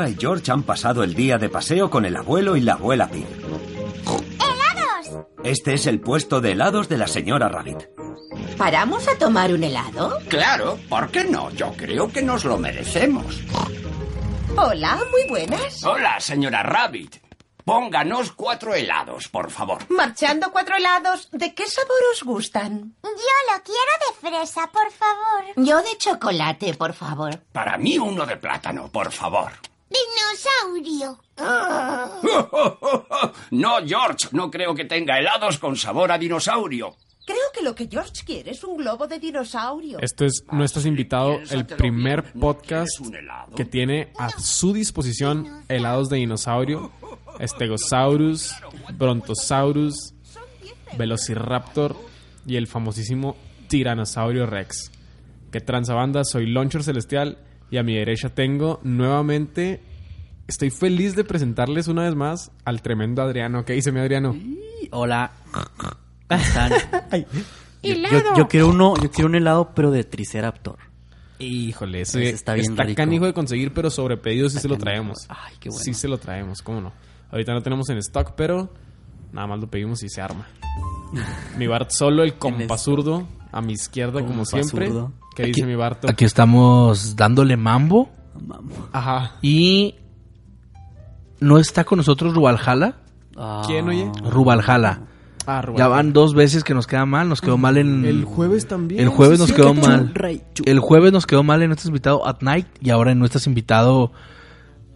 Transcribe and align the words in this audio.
Peppa 0.00 0.08
y 0.08 0.16
George 0.18 0.50
han 0.50 0.62
pasado 0.62 1.02
el 1.02 1.12
día 1.14 1.36
de 1.36 1.50
paseo 1.50 1.90
con 1.90 2.06
el 2.06 2.16
abuelo 2.16 2.56
y 2.56 2.62
la 2.62 2.72
abuela 2.72 3.08
Pig. 3.08 3.26
¡Helados! 4.06 5.26
Este 5.44 5.74
es 5.74 5.86
el 5.86 6.00
puesto 6.00 6.40
de 6.40 6.52
helados 6.52 6.88
de 6.88 6.96
la 6.96 7.06
señora 7.06 7.48
Rabbit. 7.48 7.82
¿Paramos 8.56 9.06
a 9.08 9.18
tomar 9.18 9.52
un 9.52 9.62
helado? 9.62 10.18
Claro, 10.28 10.78
¿por 10.88 11.10
qué 11.10 11.24
no? 11.24 11.50
Yo 11.50 11.72
creo 11.76 12.10
que 12.10 12.22
nos 12.22 12.44
lo 12.46 12.56
merecemos. 12.56 13.40
Hola, 14.56 14.98
muy 15.10 15.28
buenas. 15.28 15.84
Hola, 15.84 16.18
señora 16.18 16.62
Rabbit. 16.62 17.16
Pónganos 17.64 18.32
cuatro 18.32 18.74
helados, 18.74 19.28
por 19.28 19.50
favor. 19.50 19.84
Marchando 19.90 20.50
cuatro 20.50 20.76
helados, 20.76 21.28
¿de 21.30 21.54
qué 21.54 21.66
sabor 21.66 22.00
os 22.12 22.22
gustan? 22.22 22.94
Yo 23.02 23.10
lo 23.10 23.62
quiero 23.62 23.92
de 24.08 24.30
fresa, 24.30 24.70
por 24.72 24.90
favor. 24.90 25.44
Yo 25.56 25.76
de 25.82 25.98
chocolate, 25.98 26.72
por 26.74 26.94
favor. 26.94 27.38
Para 27.52 27.76
mí 27.76 27.98
uno 27.98 28.24
de 28.24 28.38
plátano, 28.38 28.88
por 28.90 29.12
favor. 29.12 29.52
Dinosaurio. 29.90 31.18
No, 33.50 33.78
George, 33.84 34.28
no 34.32 34.50
creo 34.50 34.74
que 34.74 34.84
tenga 34.84 35.18
helados 35.18 35.58
con 35.58 35.76
sabor 35.76 36.12
a 36.12 36.18
dinosaurio. 36.18 36.94
Creo 37.26 37.38
que 37.54 37.62
lo 37.62 37.74
que 37.74 37.88
George 37.90 38.22
quiere 38.24 38.52
es 38.52 38.62
un 38.64 38.76
globo 38.76 39.06
de 39.06 39.18
dinosaurio. 39.18 39.98
Este 40.00 40.26
es 40.26 40.44
nuestro 40.50 40.86
invitado, 40.86 41.38
el 41.50 41.66
primer 41.66 42.22
bien. 42.22 42.32
¿No 42.34 42.40
podcast 42.40 43.00
que 43.56 43.64
tiene 43.64 44.12
a 44.18 44.30
su 44.30 44.72
disposición 44.72 45.64
helados 45.68 46.08
de 46.08 46.18
dinosaurio, 46.18 46.92
Stegosaurus, 47.40 48.54
Brontosaurus, 48.94 50.14
Velociraptor 50.96 51.96
y 52.46 52.56
el 52.56 52.66
famosísimo 52.66 53.36
Tiranosaurio 53.68 54.46
Rex. 54.46 54.90
Que 55.52 55.60
transabanda, 55.60 56.24
soy 56.24 56.46
Launcher 56.46 56.82
Celestial 56.82 57.38
y 57.70 57.76
a 57.78 57.82
mi 57.82 57.94
derecha 57.94 58.28
tengo 58.30 58.80
nuevamente. 58.82 59.80
Estoy 60.46 60.70
feliz 60.70 61.14
de 61.14 61.22
presentarles 61.24 61.86
una 61.88 62.02
vez 62.02 62.14
más 62.16 62.50
al 62.64 62.82
tremendo 62.82 63.22
Adriano. 63.22 63.64
¿Qué 63.64 63.74
dice 63.74 63.92
mi 63.92 64.00
Adriano? 64.00 64.36
Hola. 64.90 65.30
¿Cómo 65.52 66.40
están? 66.40 66.72
Yo, 67.82 67.94
yo- 67.94 68.36
yo 68.36 68.46
quiero 68.48 68.68
uno, 68.68 68.92
yo 69.02 69.10
quiero 69.10 69.28
un 69.28 69.36
helado, 69.36 69.70
pero 69.74 69.90
de 69.90 70.04
Triceraptor. 70.04 70.76
Híjole, 71.38 72.02
ese 72.02 72.22
Ese 72.24 72.34
está 72.34 72.52
bien 72.52 72.76
rico. 72.76 72.94
canijo 72.94 73.24
de 73.24 73.32
conseguir, 73.32 73.72
pero 73.72 73.88
sobre 73.88 74.18
pedido 74.18 74.50
sí 74.50 74.58
se 74.58 74.68
lo 74.68 74.74
canijo. 74.74 74.84
traemos. 74.84 75.18
Ay, 75.30 75.54
qué 75.58 75.70
bueno. 75.70 75.82
Sí 75.82 75.94
se 75.94 76.06
lo 76.06 76.18
traemos, 76.18 76.60
cómo 76.60 76.82
no. 76.82 76.92
Ahorita 77.30 77.54
no 77.54 77.62
tenemos 77.62 77.88
en 77.88 77.96
stock, 77.96 78.32
pero 78.36 78.68
nada 79.32 79.46
más 79.46 79.60
lo 79.60 79.70
pedimos 79.70 80.02
y 80.02 80.10
se 80.10 80.20
arma. 80.20 80.46
mi 81.56 81.66
Bart 81.66 81.90
solo, 81.90 82.22
el 82.22 82.34
compa 82.34 82.76
zurdo, 82.76 83.26
a 83.52 83.60
mi 83.60 83.72
izquierda 83.72 84.20
como 84.20 84.44
Compa 84.44 84.62
siempre. 84.62 84.92
¿Qué 85.34 85.44
dice 85.44 85.66
mi 85.66 85.74
Barto? 85.74 86.08
Aquí 86.08 86.24
estamos 86.24 87.16
dándole 87.16 87.56
mambo. 87.56 88.10
Ajá. 88.92 89.36
Y 89.42 89.96
no 91.40 91.58
está 91.58 91.84
con 91.84 91.98
nosotros 91.98 92.34
Rubaljala. 92.34 92.96
Ah, 93.36 93.62
¿Quién, 93.66 93.88
oye? 93.88 94.10
Rubaljala. 94.22 95.02
Ah. 95.46 95.64
Ya 95.76 95.88
van 95.88 96.12
dos 96.12 96.34
veces 96.34 96.64
que 96.64 96.74
nos 96.74 96.86
queda 96.86 97.06
mal. 97.06 97.28
Nos 97.28 97.40
quedó 97.40 97.56
mal 97.56 97.76
en. 97.78 98.04
El 98.04 98.24
jueves 98.24 98.68
también. 98.68 99.00
El 99.00 99.08
jueves 99.08 99.38
Sí, 99.38 99.42
nos 99.42 99.50
sí, 99.50 99.56
quedó 99.56 99.74
que 99.74 99.80
mal. 99.80 100.12
El 100.64 100.80
jueves 100.80 101.12
nos 101.12 101.26
quedó 101.26 101.42
mal 101.42 101.62
en 101.62 101.68
nuestro 101.68 101.88
invitado 101.88 102.26
At 102.26 102.42
Night. 102.42 102.66
Y 102.80 102.90
ahora 102.90 103.12
en 103.12 103.18
nuestro 103.18 103.40
invitado. 103.46 104.12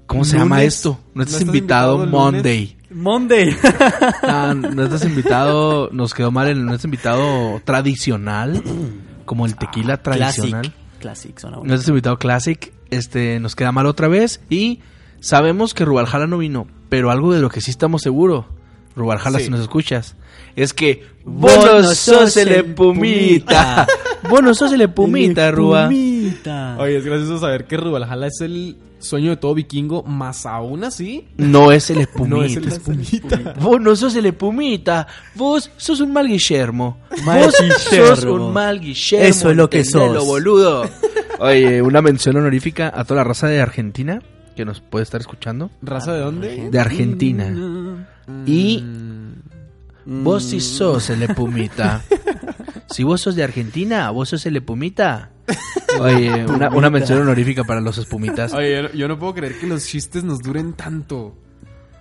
¿Cómo 0.06 0.24
se 0.24 0.36
llama 0.36 0.62
esto? 0.62 0.90
¿No 0.90 1.20
Nuestro 1.20 1.38
estás 1.38 1.46
invitado 1.46 2.04
invitado? 2.04 2.20
Monday. 2.20 2.76
Monday. 2.94 3.54
Ah, 4.22 4.54
nuestro 4.54 5.08
invitado 5.08 5.88
nos 5.92 6.14
quedó 6.14 6.30
mal 6.30 6.48
en 6.48 6.64
nuestro 6.64 6.88
invitado 6.88 7.60
tradicional. 7.64 8.62
Como 9.24 9.46
el 9.46 9.56
tequila 9.56 9.98
tradicional. 10.02 10.62
Classic. 10.62 11.00
Classic, 11.00 11.38
suena. 11.38 11.58
Nuestro 11.62 11.92
invitado 11.92 12.18
Classic 12.18 12.72
este, 12.90 13.38
nos 13.40 13.54
queda 13.56 13.72
mal 13.72 13.86
otra 13.86 14.08
vez 14.08 14.40
y 14.48 14.80
sabemos 15.20 15.74
que 15.74 15.84
Rubaljala 15.84 16.26
no 16.26 16.38
vino, 16.38 16.66
pero 16.88 17.10
algo 17.10 17.32
de 17.32 17.40
lo 17.40 17.50
que 17.50 17.60
sí 17.60 17.70
estamos 17.70 18.02
seguros, 18.02 18.46
Rubaljala 18.96 19.38
Sí. 19.38 19.46
si 19.46 19.50
nos 19.50 19.60
escuchas, 19.60 20.16
es 20.56 20.72
que 20.72 21.04
vos 21.24 21.96
sos 21.96 22.36
el 22.36 22.48
espumita. 22.48 23.86
Vos 24.30 24.42
no 24.42 24.54
sos 24.54 24.72
el 24.72 24.82
espumita, 24.82 25.50
Ruba. 25.50 25.88
Oye, 25.88 26.96
es 26.96 27.04
gracioso 27.04 27.38
saber 27.38 27.66
que 27.66 27.76
Rubaljala 27.76 28.26
es 28.28 28.40
el 28.40 28.76
sueño 29.04 29.30
de 29.30 29.36
todo 29.36 29.54
vikingo, 29.54 30.02
más 30.02 30.46
aún 30.46 30.84
así, 30.84 31.28
No 31.36 31.70
es 31.70 31.90
el 31.90 32.00
espumita. 32.00 32.28
no 32.36 32.42
es 32.42 32.56
el 32.56 32.68
espumita. 32.68 33.54
Vos 33.60 33.80
no 33.80 33.94
sos 33.94 34.16
el 34.16 34.26
espumita, 34.26 35.06
vos 35.34 35.70
sos 35.76 36.00
un 36.00 36.12
mal 36.12 36.26
Guillermo. 36.26 36.98
Mal 37.24 37.44
vos 37.44 37.54
Guillermo. 37.60 38.06
sos 38.16 38.24
un 38.24 38.52
mal 38.52 38.80
Guillermo. 38.80 39.26
Eso 39.26 39.50
es 39.50 39.56
lo 39.56 39.70
que 39.70 39.84
sos. 39.84 40.26
boludo. 40.26 40.88
Oye, 41.38 41.82
una 41.82 42.00
mención 42.02 42.36
honorífica 42.36 42.92
a 42.94 43.04
toda 43.04 43.20
la 43.20 43.24
raza 43.24 43.46
de 43.48 43.60
Argentina 43.60 44.20
que 44.56 44.64
nos 44.64 44.80
puede 44.80 45.02
estar 45.02 45.20
escuchando. 45.20 45.70
¿Raza 45.82 46.12
de 46.12 46.20
dónde? 46.20 46.70
De 46.70 46.78
Argentina. 46.78 48.06
Y 48.46 48.82
vos 50.04 50.44
sí 50.44 50.60
sos 50.60 51.10
el 51.10 51.22
espumita. 51.24 52.02
si 52.90 53.02
vos 53.04 53.20
sos 53.20 53.34
de 53.36 53.42
Argentina, 53.44 54.10
vos 54.10 54.28
sos 54.30 54.44
el 54.46 54.56
espumita. 54.56 55.30
Oye, 56.00 56.44
una, 56.46 56.70
una 56.70 56.90
mención 56.90 57.20
honorífica 57.20 57.64
para 57.64 57.80
los 57.80 57.98
espumitas. 57.98 58.52
Oye, 58.54 58.74
yo 58.76 58.82
no, 58.82 58.92
yo 58.92 59.08
no 59.08 59.18
puedo 59.18 59.34
creer 59.34 59.58
que 59.58 59.66
los 59.66 59.84
chistes 59.86 60.24
nos 60.24 60.40
duren 60.40 60.72
tanto. 60.72 61.36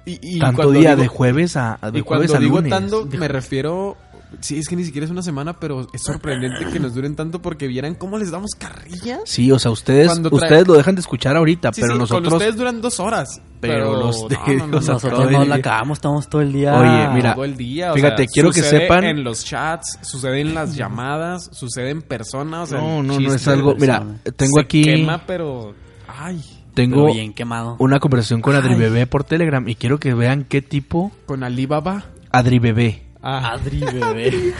Y, 0.06 0.20
y 0.22 0.40
Tanto 0.40 0.72
día 0.72 0.92
digo- 0.92 1.02
de 1.04 1.08
jueves 1.08 1.56
a, 1.58 1.78
a- 1.82 1.92
de 1.92 2.00
Y 2.00 2.02
jueves 2.02 2.32
cuando 2.32 2.36
a 2.38 2.40
digo 2.40 2.58
lunes. 2.58 2.70
tanto, 2.72 3.06
me 3.18 3.28
refiero... 3.28 3.98
Sí, 4.42 4.58
es 4.58 4.68
que 4.68 4.76
ni 4.76 4.84
siquiera 4.84 5.06
es 5.06 5.12
una 5.12 5.22
semana, 5.22 5.60
pero 5.60 5.88
es 5.94 6.02
sorprendente 6.02 6.66
que 6.72 6.80
nos 6.80 6.94
duren 6.94 7.16
tanto 7.16 7.42
porque 7.42 7.68
vieran 7.68 7.96
cómo 7.96 8.18
les 8.18 8.32
damos 8.32 8.52
carrilla. 8.58 9.20
Sí, 9.26 9.52
o 9.52 9.60
sea, 9.60 9.72
ustedes, 9.72 10.08
Cuando 10.08 10.30
trae- 10.30 10.36
ustedes 10.44 10.68
lo 10.68 10.74
dejan 10.74 10.96
de 10.96 11.02
escuchar 11.02 11.36
ahorita, 11.38 11.72
Sí, 11.74 11.82
pero 11.82 11.94
sí, 11.94 12.00
nosotros... 12.00 12.30
Con 12.30 12.34
ustedes 12.38 12.56
duran 12.58 12.82
dos 12.82 13.00
horas. 13.00 13.42
Pero 13.60 13.94
los 13.98 14.28
de- 14.28 14.36
no, 14.36 14.46
no, 14.46 14.54
no, 14.68 14.68
los 14.74 14.88
no, 14.88 14.94
Nosotros 14.94 15.32
no 15.32 15.46
la 15.46 15.56
acabamos, 15.56 15.98
estamos 15.98 16.28
todo 16.30 16.42
el 16.42 16.52
día. 16.52 16.78
Oye, 16.78 17.14
mira, 17.16 17.34
todo 17.34 17.46
el 17.46 17.56
día. 17.56 17.92
o 17.92 17.96
fíjate, 17.96 18.24
sea, 18.24 18.32
quiero 18.34 18.52
que 18.52 18.62
sucede 18.62 18.88
sepan- 18.88 19.04
en 19.06 19.24
los 19.24 19.46
chats, 19.46 20.00
sucede 20.02 20.42
en 20.42 20.54
las 20.54 20.76
llamadas, 20.76 21.50
sucede 21.54 21.92
en 21.92 22.02
persona. 22.02 22.64
O 22.64 22.66
sea, 22.66 22.80
No, 22.80 23.00
el 23.00 23.08
no, 23.08 23.20
no 23.20 23.34
es 23.34 23.48
algo... 23.48 23.76
Mira, 23.76 24.04
tengo 24.36 24.56
se 24.56 24.62
aquí... 24.62 24.84
quema, 24.84 25.26
pero... 25.26 25.74
Ay, 26.08 26.44
Tengo 26.74 27.04
Pero 27.04 27.14
bien 27.14 27.34
quemado. 27.34 27.76
una 27.80 28.00
conversación 28.00 28.42
con 28.42 28.56
Adri 28.56 28.74
Bebé 28.76 29.06
por 29.08 29.24
Telegram 29.24 29.66
y 29.70 29.76
quiero 29.76 30.00
que 30.00 30.14
vean 30.16 30.44
qué 30.44 30.62
tipo 30.64 31.12
con 31.28 31.44
Alibaba. 31.44 32.06
Adri 32.32 32.58
Bebé. 32.60 33.03
Ah, 33.24 33.54
Adri, 33.54 33.80
bebé. 33.80 34.54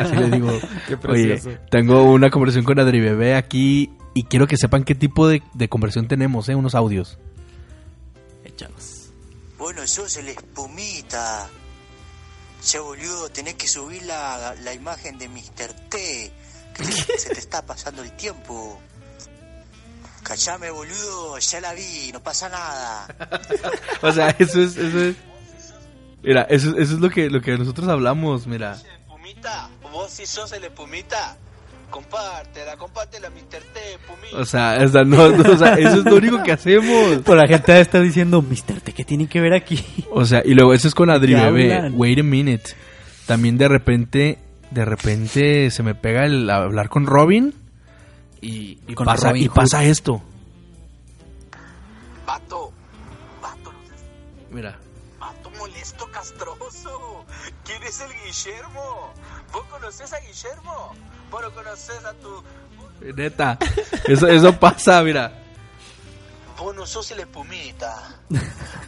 Así 0.00 0.14
le 0.16 0.30
digo. 0.30 0.58
Qué 0.86 0.96
Oye, 1.08 1.40
tengo 1.70 2.04
una 2.04 2.30
conversación 2.30 2.64
con 2.64 2.78
Adri 2.78 3.00
Bebé 3.00 3.34
aquí 3.34 3.90
y 4.14 4.24
quiero 4.24 4.46
que 4.46 4.56
sepan 4.56 4.84
qué 4.84 4.94
tipo 4.94 5.28
de, 5.28 5.42
de 5.54 5.68
conversación 5.68 6.08
tenemos, 6.08 6.48
¿eh? 6.48 6.54
Unos 6.54 6.74
audios. 6.74 7.18
Échalos. 8.44 9.10
Bueno, 9.58 9.86
sos 9.86 10.16
el 10.16 10.28
espumita. 10.28 11.48
Che, 12.62 12.78
boludo, 12.78 13.28
tenés 13.30 13.54
que 13.54 13.66
subir 13.66 14.02
la, 14.04 14.54
la 14.62 14.72
imagen 14.72 15.18
de 15.18 15.28
Mr. 15.28 15.72
T. 15.88 16.32
Que 16.74 16.84
se 17.18 17.30
te 17.30 17.40
está 17.40 17.64
pasando 17.66 18.02
el 18.02 18.12
tiempo. 18.12 18.80
Cachame, 20.22 20.70
boludo, 20.70 21.38
ya 21.38 21.60
la 21.60 21.72
vi, 21.72 22.10
no 22.12 22.20
pasa 22.20 22.48
nada. 22.48 23.06
O 24.02 24.12
sea, 24.12 24.30
eso 24.30 24.60
es, 24.60 24.76
eso 24.76 25.00
es. 25.00 25.16
Mira, 26.26 26.42
eso, 26.50 26.70
eso 26.70 26.94
es 26.94 27.00
lo 27.00 27.08
que, 27.08 27.30
lo 27.30 27.40
que 27.40 27.56
nosotros 27.56 27.86
hablamos, 27.88 28.48
mira. 28.48 28.76
Pumita, 29.06 29.68
vos 29.92 30.10
si 30.10 30.26
sos 30.26 30.50
el 30.50 30.68
Pumita, 30.72 31.36
compártela, 31.88 32.76
compártela, 32.76 33.30
Mr. 33.30 33.62
T, 33.72 33.80
Pumita. 34.08 34.36
O 34.36 34.44
sea, 34.44 34.76
no, 35.04 35.28
no, 35.28 35.52
o 35.52 35.56
sea, 35.56 35.74
eso 35.74 35.98
es 36.00 36.04
lo 36.04 36.16
único 36.16 36.42
que 36.42 36.50
hacemos. 36.50 37.22
Pero 37.24 37.36
la 37.36 37.46
gente 37.46 37.80
está 37.80 38.00
diciendo, 38.00 38.42
Mr. 38.42 38.80
T, 38.80 38.92
¿qué 38.92 39.04
tiene 39.04 39.28
que 39.28 39.40
ver 39.40 39.54
aquí? 39.54 39.84
O 40.10 40.24
sea, 40.24 40.42
y 40.44 40.54
luego 40.54 40.74
eso 40.74 40.88
es 40.88 40.96
con 40.96 41.10
Adri 41.10 41.34
¿Qué 41.36 41.40
Bebé. 41.40 41.90
Wait 41.90 42.18
a 42.18 42.24
minute. 42.24 42.70
También 43.26 43.56
de 43.56 43.68
repente, 43.68 44.38
de 44.72 44.84
repente 44.84 45.70
se 45.70 45.82
me 45.84 45.94
pega 45.94 46.24
el 46.24 46.50
hablar 46.50 46.88
con 46.88 47.06
Robin 47.06 47.54
y, 48.40 48.78
y 48.88 48.94
Con 48.94 49.06
pasa, 49.06 49.28
Robin 49.28 49.44
y 49.44 49.48
pasa 49.48 49.84
esto. 49.84 50.22
Vato, 52.26 52.72
vato, 53.40 53.72
Mira. 54.50 54.76
Molesto, 55.86 56.10
castroso. 56.10 57.24
¿Quién 57.64 57.82
es 57.82 58.00
el 58.00 58.12
Guillermo? 58.24 59.12
¿Vos 59.52 59.64
conocés 59.66 60.12
a 60.12 60.20
Guillermo? 60.20 60.94
¿Vos 61.30 61.42
no 61.42 61.54
conocés 61.54 62.04
a 62.04 62.12
tu... 62.14 62.42
Neta, 63.00 63.58
eso, 64.06 64.26
eso 64.26 64.58
pasa, 64.58 65.02
mira. 65.02 65.42
Vos 66.58 66.74
no 66.74 66.86
sos 66.86 67.10
el 67.10 67.20
espumita. 67.20 68.20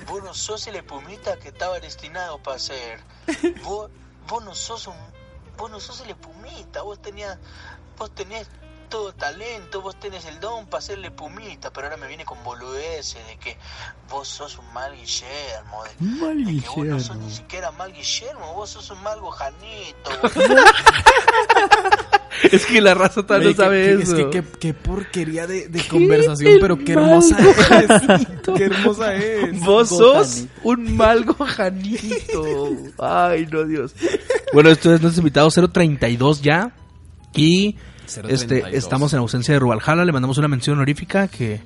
Vos 0.06 0.22
no 0.22 0.32
sos 0.32 0.66
el 0.66 0.76
espumita 0.76 1.38
que 1.38 1.48
estaba 1.48 1.78
destinado 1.78 2.42
para 2.42 2.58
ser. 2.58 3.00
Vos, 3.62 3.90
vos 4.26 4.44
no 4.44 4.54
sos 4.54 4.86
un. 4.86 4.96
Vos 5.58 5.70
no 5.70 5.78
sos 5.78 6.00
el 6.00 6.10
espumita. 6.10 6.80
Vos 6.82 7.02
tenías. 7.02 7.38
Vos 7.98 8.14
tenés 8.14 8.48
todo 8.88 9.12
talento. 9.12 9.80
Vos 9.82 9.98
tenés 10.00 10.24
el 10.26 10.40
don 10.40 10.66
para 10.66 10.80
ser 10.80 10.98
el 10.98 11.04
espumita. 11.06 11.70
Pero 11.72 11.86
ahora 11.86 11.96
me 11.96 12.06
viene 12.08 12.24
con 12.24 12.42
boludeces 12.44 13.26
de 13.26 13.36
que 13.38 13.56
vos 14.10 14.26
sos 14.28 14.58
un 14.58 14.72
mal 14.72 14.92
Guillermo. 14.94 15.84
De, 15.84 16.06
Mal 16.06 16.44
de 16.44 16.60
que 16.60 16.68
vos 16.68 16.76
no 16.86 16.98
sos 17.00 17.08
Guillermo. 17.08 17.24
ni 17.26 17.30
siquiera 17.32 17.70
mal 17.72 17.92
Guillermo. 17.92 18.54
Vos 18.54 18.70
sos 18.70 18.90
un 18.90 19.02
mal 19.02 19.20
Gojanito. 19.20 20.10
Es 22.52 22.66
que 22.66 22.80
la 22.80 22.94
raza 22.94 23.26
tal 23.26 23.42
no 23.42 23.52
sabe 23.52 23.96
qué- 23.96 24.02
eso. 24.02 24.16
Es 24.16 24.24
que 24.26 24.30
qué, 24.30 24.44
qué 24.60 24.74
porquería 24.74 25.46
de, 25.48 25.68
de 25.68 25.82
conversación, 25.88 26.58
pero 26.60 26.78
qué 26.78 26.92
hermosa 26.92 27.36
es. 27.80 28.26
Qué 28.56 28.64
hermosa 28.64 29.14
es. 29.16 29.58
Vos 29.60 29.88
sos 29.88 30.44
un 30.62 30.96
mal 30.96 31.24
gojanito. 31.24 32.70
Ay, 32.98 33.46
no, 33.50 33.64
Dios. 33.64 33.92
Bueno, 34.52 34.70
esto 34.70 34.94
es 34.94 35.00
nuestro 35.00 35.20
invitado 35.20 35.48
032 35.50 36.40
ya. 36.42 36.72
Y 37.34 37.76
este 38.08 38.60
032. 38.60 38.74
estamos 38.74 39.12
en 39.12 39.18
ausencia 39.20 39.54
de 39.54 39.60
Rubaljala. 39.60 40.04
Le 40.04 40.12
mandamos 40.12 40.38
una 40.38 40.48
mención 40.48 40.76
honorífica 40.76 41.28
que, 41.28 41.60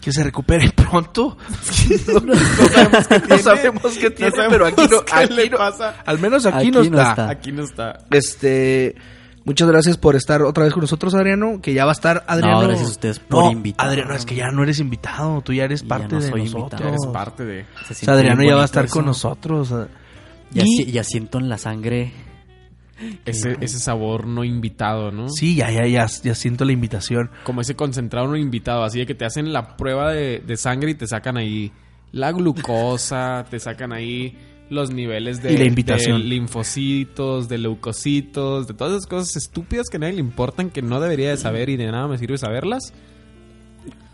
que 0.00 0.12
se 0.12 0.22
recupere 0.22 0.70
pronto. 0.76 1.36
no, 2.12 2.20
no 2.20 2.34
sabemos 2.34 3.02
qué 3.08 3.20
tiene, 3.20 3.28
no 3.28 3.38
sabemos 3.38 3.92
qué 3.98 4.10
tiene, 4.10 4.30
sabemos 4.30 4.52
pero 4.52 4.66
aquí 4.66 4.86
no, 4.90 4.98
aquí 5.12 5.34
le 5.34 5.50
pasa. 5.50 5.96
Al 6.04 6.18
menos 6.18 6.46
aquí, 6.46 6.58
Aquí 6.58 6.70
no, 6.70 6.78
no 6.80 6.84
está. 6.84 7.10
está. 7.10 7.28
Aquí 7.30 7.52
no 7.52 7.64
está. 7.64 7.98
Este. 8.10 8.94
Muchas 9.46 9.68
gracias 9.68 9.98
por 9.98 10.16
estar 10.16 10.40
otra 10.40 10.64
vez 10.64 10.72
con 10.72 10.80
nosotros, 10.80 11.14
Adriano. 11.14 11.60
Que 11.60 11.74
ya 11.74 11.84
va 11.84 11.90
a 11.90 11.92
estar 11.92 12.24
Adriano. 12.26 12.62
No, 12.62 12.66
gracias 12.68 12.88
a 12.88 12.92
ustedes 12.92 13.18
por 13.18 13.44
No, 13.44 13.50
invitar. 13.50 13.88
Adriano, 13.88 14.14
es 14.14 14.24
que 14.24 14.34
ya 14.36 14.50
no 14.50 14.62
eres 14.62 14.78
invitado. 14.80 15.42
Tú 15.42 15.52
ya 15.52 15.64
eres 15.64 15.82
Ya 15.82 15.88
parte 15.88 16.14
no 16.14 16.20
de 16.22 16.30
soy 16.30 16.44
nosotros. 16.44 16.62
invitado. 16.80 16.88
Eres 16.88 17.06
parte 17.12 17.44
de. 17.44 17.64
Se 17.64 17.68
O 17.68 17.84
sea, 17.88 17.94
siente 17.96 18.12
Adriano 18.12 18.42
ya 18.42 18.56
va 18.56 18.62
a 18.62 18.64
estar 18.64 18.88
con 18.88 19.04
nosotros. 19.04 19.68
Ya, 20.50 20.62
Y- 20.64 20.76
si- 20.84 20.92
ya 20.92 21.04
siento 21.04 21.36
en 21.38 21.50
la 21.50 21.58
sangre. 21.58 22.12
Ese, 23.24 23.56
ese 23.60 23.78
sabor 23.78 24.26
no 24.26 24.44
invitado, 24.44 25.10
¿no? 25.10 25.28
Sí, 25.28 25.56
ya, 25.56 25.70
ya, 25.70 25.86
ya, 25.86 26.06
ya 26.06 26.34
siento 26.34 26.64
la 26.64 26.72
invitación. 26.72 27.30
Como 27.44 27.60
ese 27.60 27.74
concentrado 27.74 28.28
no 28.28 28.36
invitado, 28.36 28.84
así 28.84 28.98
de 29.00 29.06
que 29.06 29.14
te 29.14 29.24
hacen 29.24 29.52
la 29.52 29.76
prueba 29.76 30.12
de, 30.12 30.40
de 30.40 30.56
sangre 30.56 30.92
y 30.92 30.94
te 30.94 31.06
sacan 31.06 31.36
ahí 31.36 31.72
la 32.12 32.32
glucosa, 32.32 33.44
te 33.50 33.58
sacan 33.58 33.92
ahí 33.92 34.36
los 34.70 34.90
niveles 34.90 35.42
de, 35.42 35.52
Y 35.52 35.56
la 35.56 35.64
invitación. 35.64 36.22
de 36.22 36.28
linfocitos, 36.28 37.48
de 37.48 37.58
leucocitos, 37.58 38.66
de 38.66 38.74
todas 38.74 38.94
esas 38.94 39.06
cosas 39.06 39.36
estúpidas 39.36 39.86
que 39.90 39.96
a 39.96 40.00
nadie 40.00 40.14
le 40.14 40.20
importan, 40.20 40.70
que 40.70 40.82
no 40.82 41.00
debería 41.00 41.30
de 41.30 41.36
saber 41.36 41.68
y 41.68 41.76
de 41.76 41.86
nada 41.90 42.08
me 42.08 42.18
sirve 42.18 42.38
saberlas. 42.38 42.92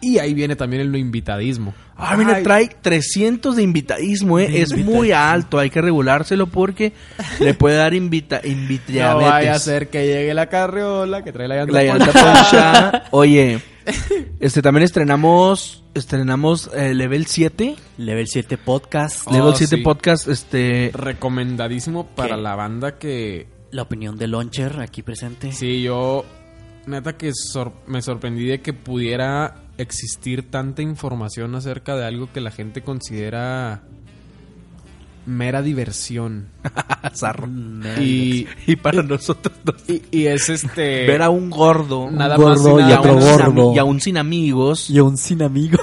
Y 0.00 0.19
ahí 0.19 0.32
viene 0.35 0.56
también 0.56 0.82
el 0.82 0.97
invitadismo. 0.97 1.75
Ah, 1.97 2.17
mira, 2.17 2.37
Ay, 2.37 2.43
trae 2.43 2.69
300 2.69 3.56
de 3.56 3.62
invitadismo, 3.62 4.38
¿eh? 4.38 4.49
De 4.49 4.62
Es 4.62 4.75
muy 4.76 5.12
alto, 5.12 5.58
hay 5.58 5.69
que 5.69 5.82
regulárselo 5.82 6.47
porque 6.47 6.94
le 7.41 7.52
puede 7.55 7.76
dar 7.76 7.93
invita 7.93 8.41
No 9.20 9.20
vaya 9.20 9.55
a 9.55 9.58
ser 9.58 9.88
que 9.88 10.06
llegue 10.06 10.32
la 10.32 10.47
carriola 10.49 11.23
que 11.23 11.32
trae 11.32 11.47
la 11.47 11.56
llanta 11.56 11.73
La 11.75 11.82
llanta 11.85 12.06
ponchada. 12.06 12.32
ponchada. 12.43 13.05
Oye, 13.11 13.61
este 14.41 14.62
también 14.62 14.85
estrenamos 14.85 15.85
estrenamos 15.93 16.70
eh, 16.75 16.94
Level 16.94 17.26
7. 17.26 17.76
Level 17.99 18.26
7 18.29 18.56
podcast. 18.58 19.26
Oh, 19.26 19.32
Level 19.32 19.55
7 19.55 19.76
sí. 19.76 19.82
podcast, 19.82 20.29
este... 20.29 20.91
Recomendadísimo 20.94 22.06
para 22.06 22.37
¿Qué? 22.37 22.43
la 22.43 22.55
banda 22.55 22.99
que 22.99 23.46
La 23.73 23.82
opinión 23.82 24.17
de 24.17 24.26
Launcher 24.29 24.81
aquí 24.81 25.03
presente. 25.03 25.53
Sí, 25.53 25.82
yo 25.82 26.25
neta 26.87 27.17
que 27.17 27.32
sor- 27.35 27.73
me 27.87 28.00
sorprendí 28.03 28.46
de 28.46 28.61
que 28.62 28.73
pudiera 28.73 29.56
existir 29.82 30.50
tanta 30.50 30.82
información 30.82 31.55
acerca 31.55 31.97
de 31.97 32.05
algo 32.06 32.32
que 32.32 32.41
la 32.41 32.50
gente 32.50 32.82
considera 32.82 33.82
mera 35.27 35.62
diversión. 35.62 36.49
Zarro. 37.15 37.49
Y, 38.00 38.47
Y 38.67 38.77
para 38.77 39.03
nosotros 39.03 39.55
dos, 39.65 39.77
y, 39.88 40.03
y 40.11 40.27
es 40.27 40.49
este... 40.49 41.06
ver 41.06 41.23
a 41.23 41.31
un 41.31 41.50
gordo, 41.50 42.11
Nada 42.11 42.37
un 42.38 42.44
más 42.44 42.61
y 42.61 42.65
nada 42.65 43.00
otro 43.00 43.15
menos- 43.15 43.25
sin 43.37 43.55
gordo. 43.55 43.75
y 43.75 43.79
aún 43.79 44.00
sin 44.00 44.17
amigos. 44.17 44.91
Y 44.91 44.99
aún 44.99 45.17
sin 45.17 45.43
amigo. 45.43 45.79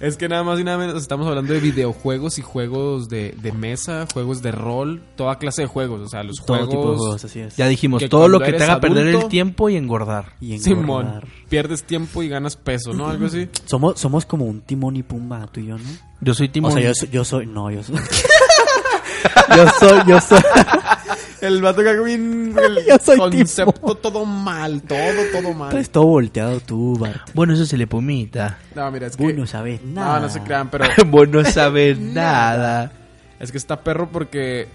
Es 0.00 0.16
que 0.16 0.28
nada 0.28 0.44
más 0.44 0.60
y 0.60 0.64
nada 0.64 0.78
menos 0.78 1.02
estamos 1.02 1.26
hablando 1.26 1.52
de 1.52 1.58
videojuegos 1.60 2.38
y 2.38 2.42
juegos 2.42 3.08
de, 3.08 3.34
de 3.42 3.50
mesa, 3.52 4.06
juegos 4.12 4.42
de 4.42 4.52
rol, 4.52 5.02
toda 5.16 5.38
clase 5.38 5.62
de 5.62 5.68
juegos. 5.68 6.00
O 6.00 6.08
sea, 6.08 6.22
los 6.22 6.36
Todo 6.36 6.58
juegos... 6.58 6.68
tipo 6.70 6.90
de 6.92 6.96
juegos, 6.98 7.24
así 7.24 7.40
es. 7.40 7.56
Ya 7.56 7.66
dijimos, 7.66 8.00
Que 8.00 8.08
todo 8.08 8.28
lo 8.28 8.38
que 8.38 8.52
te 8.52 8.62
haga 8.62 8.80
perder 8.80 9.08
el 9.08 9.26
tiempo 9.26 9.68
y 9.68 9.76
engordar. 9.76 10.34
Y 10.40 10.56
Simón, 10.60 11.06
engordar. 11.06 11.26
pierdes 11.48 11.82
tiempo 11.82 12.22
y 12.22 12.28
ganas 12.28 12.56
peso, 12.56 12.92
¿no? 12.92 13.08
Algo 13.08 13.26
así. 13.26 13.48
Somos, 13.66 13.98
somos 13.98 14.24
como 14.24 14.44
un 14.44 14.60
timón 14.60 14.96
y 14.96 15.02
pumba, 15.02 15.46
tú 15.52 15.60
y 15.60 15.66
yo, 15.66 15.78
¿no? 15.78 15.84
Yo 16.20 16.34
soy 16.34 16.48
Timón. 16.48 16.72
O 16.72 16.74
sea, 16.74 16.82
yo 16.82 16.94
soy, 16.94 17.08
yo 17.10 17.24
soy, 17.24 17.46
no, 17.46 17.70
yo 17.70 17.82
soy. 17.82 17.96
yo 19.56 19.68
soy, 19.78 20.00
yo 20.06 20.20
soy. 20.20 20.40
El 21.40 21.62
vato 21.62 21.82
que 21.82 22.00
bien 22.00 22.54
el 22.62 22.86
Yo 22.86 22.96
soy 23.02 23.18
concepto 23.18 23.94
todo 23.94 24.24
mal, 24.24 24.82
todo, 24.82 24.98
todo 25.32 25.54
mal. 25.54 25.68
Estás 25.68 25.90
todo 25.90 26.06
volteado 26.06 26.60
tú, 26.60 26.96
Bart. 26.98 27.30
Bueno, 27.34 27.54
eso 27.54 27.66
se 27.66 27.76
le 27.76 27.86
pomita. 27.86 28.58
No, 28.74 28.90
mira, 28.90 29.06
es 29.06 29.16
que... 29.16 29.24
Uy, 29.24 29.32
no 29.32 29.46
sabes 29.46 29.82
nada. 29.84 30.16
No, 30.16 30.26
no 30.26 30.28
se 30.28 30.42
crean, 30.42 30.70
pero 30.70 30.86
bueno, 31.06 31.42
no 31.42 31.50
sabe 31.50 31.94
nada. 32.00 32.92
es 33.38 33.52
que 33.52 33.58
está 33.58 33.82
perro 33.82 34.08
porque, 34.10 34.68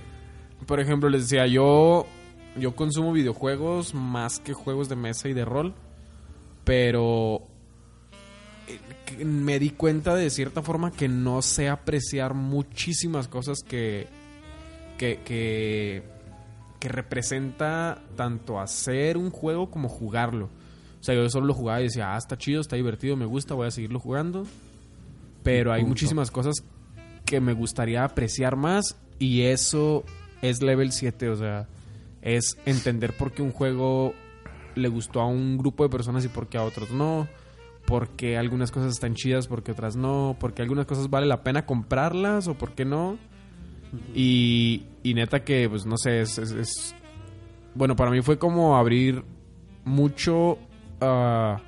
por 0.65 0.80
ejemplo, 0.80 1.10
les 1.10 1.24
decía, 1.24 1.48
yo, 1.48 2.06
yo 2.58 2.75
consumo 2.75 3.12
videojuegos 3.12 3.93
más 3.93 4.39
que 4.39 4.53
juegos 4.53 4.89
de 4.89 4.96
mesa 4.96 5.27
y 5.27 5.34
de 5.34 5.46
rol, 5.46 5.74
pero 6.63 7.41
eh, 8.67 9.25
me 9.25 9.60
di 9.60 9.72
cuenta 9.72 10.15
de 10.15 10.29
cierta 10.29 10.62
forma 10.62 10.91
que 10.91 11.08
no 11.08 11.41
sé 11.41 11.70
apreciar 11.70 12.34
muchísimas 12.34 13.27
cosas 13.27 13.60
que, 13.67 14.08
que, 14.98 15.20
que, 15.25 16.12
que 16.84 16.90
representa 16.90 18.02
tanto 18.18 18.60
hacer 18.60 19.16
un 19.16 19.30
juego 19.30 19.72
como 19.72 19.88
jugarlo. 19.88 20.50
O 21.00 21.04
sea, 21.04 21.16
yo 21.16 21.30
solo 21.30 21.46
lo 21.46 21.54
jugaba 21.54 21.80
y 21.80 21.84
decía, 21.84 22.13
ah, 22.13 22.18
está 22.18 22.38
chido, 22.38 22.60
está 22.60 22.75
divertido, 22.75 23.16
me 23.16 23.25
gusta, 23.25 23.54
voy 23.54 23.68
a 23.68 23.72
seguirlo 23.72 24.02
jugando. 24.02 24.46
Pero 25.44 25.72
hay 25.72 25.86
muchísimas 25.86 26.30
cosas 26.30 26.56
que 27.24 27.40
me 27.40 27.54
gustaría 27.54 28.04
apreciar 28.04 28.58
más 28.58 28.98
y 29.18 29.44
eso 29.44 30.04
es 30.42 30.62
level 30.62 30.92
7, 30.92 31.30
o 31.30 31.38
sea, 31.38 31.70
es 32.22 32.58
entender 32.66 33.16
por 33.16 33.32
qué 33.32 33.42
un 33.44 33.54
juego 33.54 34.13
le 34.75 34.90
gustó 34.90 35.22
a 35.22 35.25
un 35.25 35.58
grupo 35.58 35.84
de 35.84 35.90
personas 35.90 36.25
y 36.25 36.28
por 36.28 36.50
qué 36.50 36.58
a 36.58 36.63
otros 36.63 36.92
no, 36.92 37.30
porque 37.86 38.36
algunas 38.36 38.72
cosas 38.72 38.92
están 38.92 39.16
chidas, 39.16 39.48
porque 39.48 39.72
otras 39.72 39.96
no, 39.96 40.36
porque 40.38 40.62
algunas 40.62 40.86
cosas 40.86 41.10
vale 41.10 41.28
la 41.28 41.44
pena 41.44 41.66
comprarlas 41.66 42.50
o 42.50 42.56
por 42.56 42.74
qué 42.74 42.84
no. 42.84 43.18
Y, 44.16 44.84
y 45.04 45.14
neta 45.14 45.44
que, 45.44 45.70
pues 45.70 45.86
no 45.86 45.98
sé, 45.98 46.22
es, 46.22 46.38
es- 46.38 46.52
es- 46.52 46.96
Bueno, 47.76 47.96
para 47.96 48.12
mí 48.12 48.22
fue 48.22 48.38
como 48.38 48.76
abrir 48.78 49.24
mucho... 49.86 50.58
ah, 51.02 51.60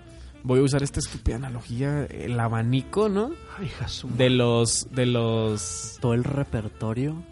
voy 0.44 0.60
a 0.60 0.64
usar 0.64 0.84
esta 0.84 1.00
estúpida 1.00 1.36
analogía, 1.38 2.06
el 2.06 2.40
abanico, 2.40 3.10
¿no? 3.10 3.32
Ay, 3.60 3.70
su 3.88 4.08
De 4.10 4.30
los... 4.30 4.88
De 4.92 5.06
los... 5.06 5.98
Todo 6.02 6.14
el 6.14 6.24
repertorio. 6.24 7.24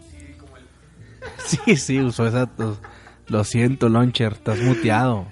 Sí, 1.38 1.76
sí, 1.76 2.00
usó 2.00 2.26
esa. 2.26 2.50
Lo 3.28 3.44
siento, 3.44 3.88
Launcher, 3.88 4.32
estás 4.34 4.60
muteado. 4.60 5.26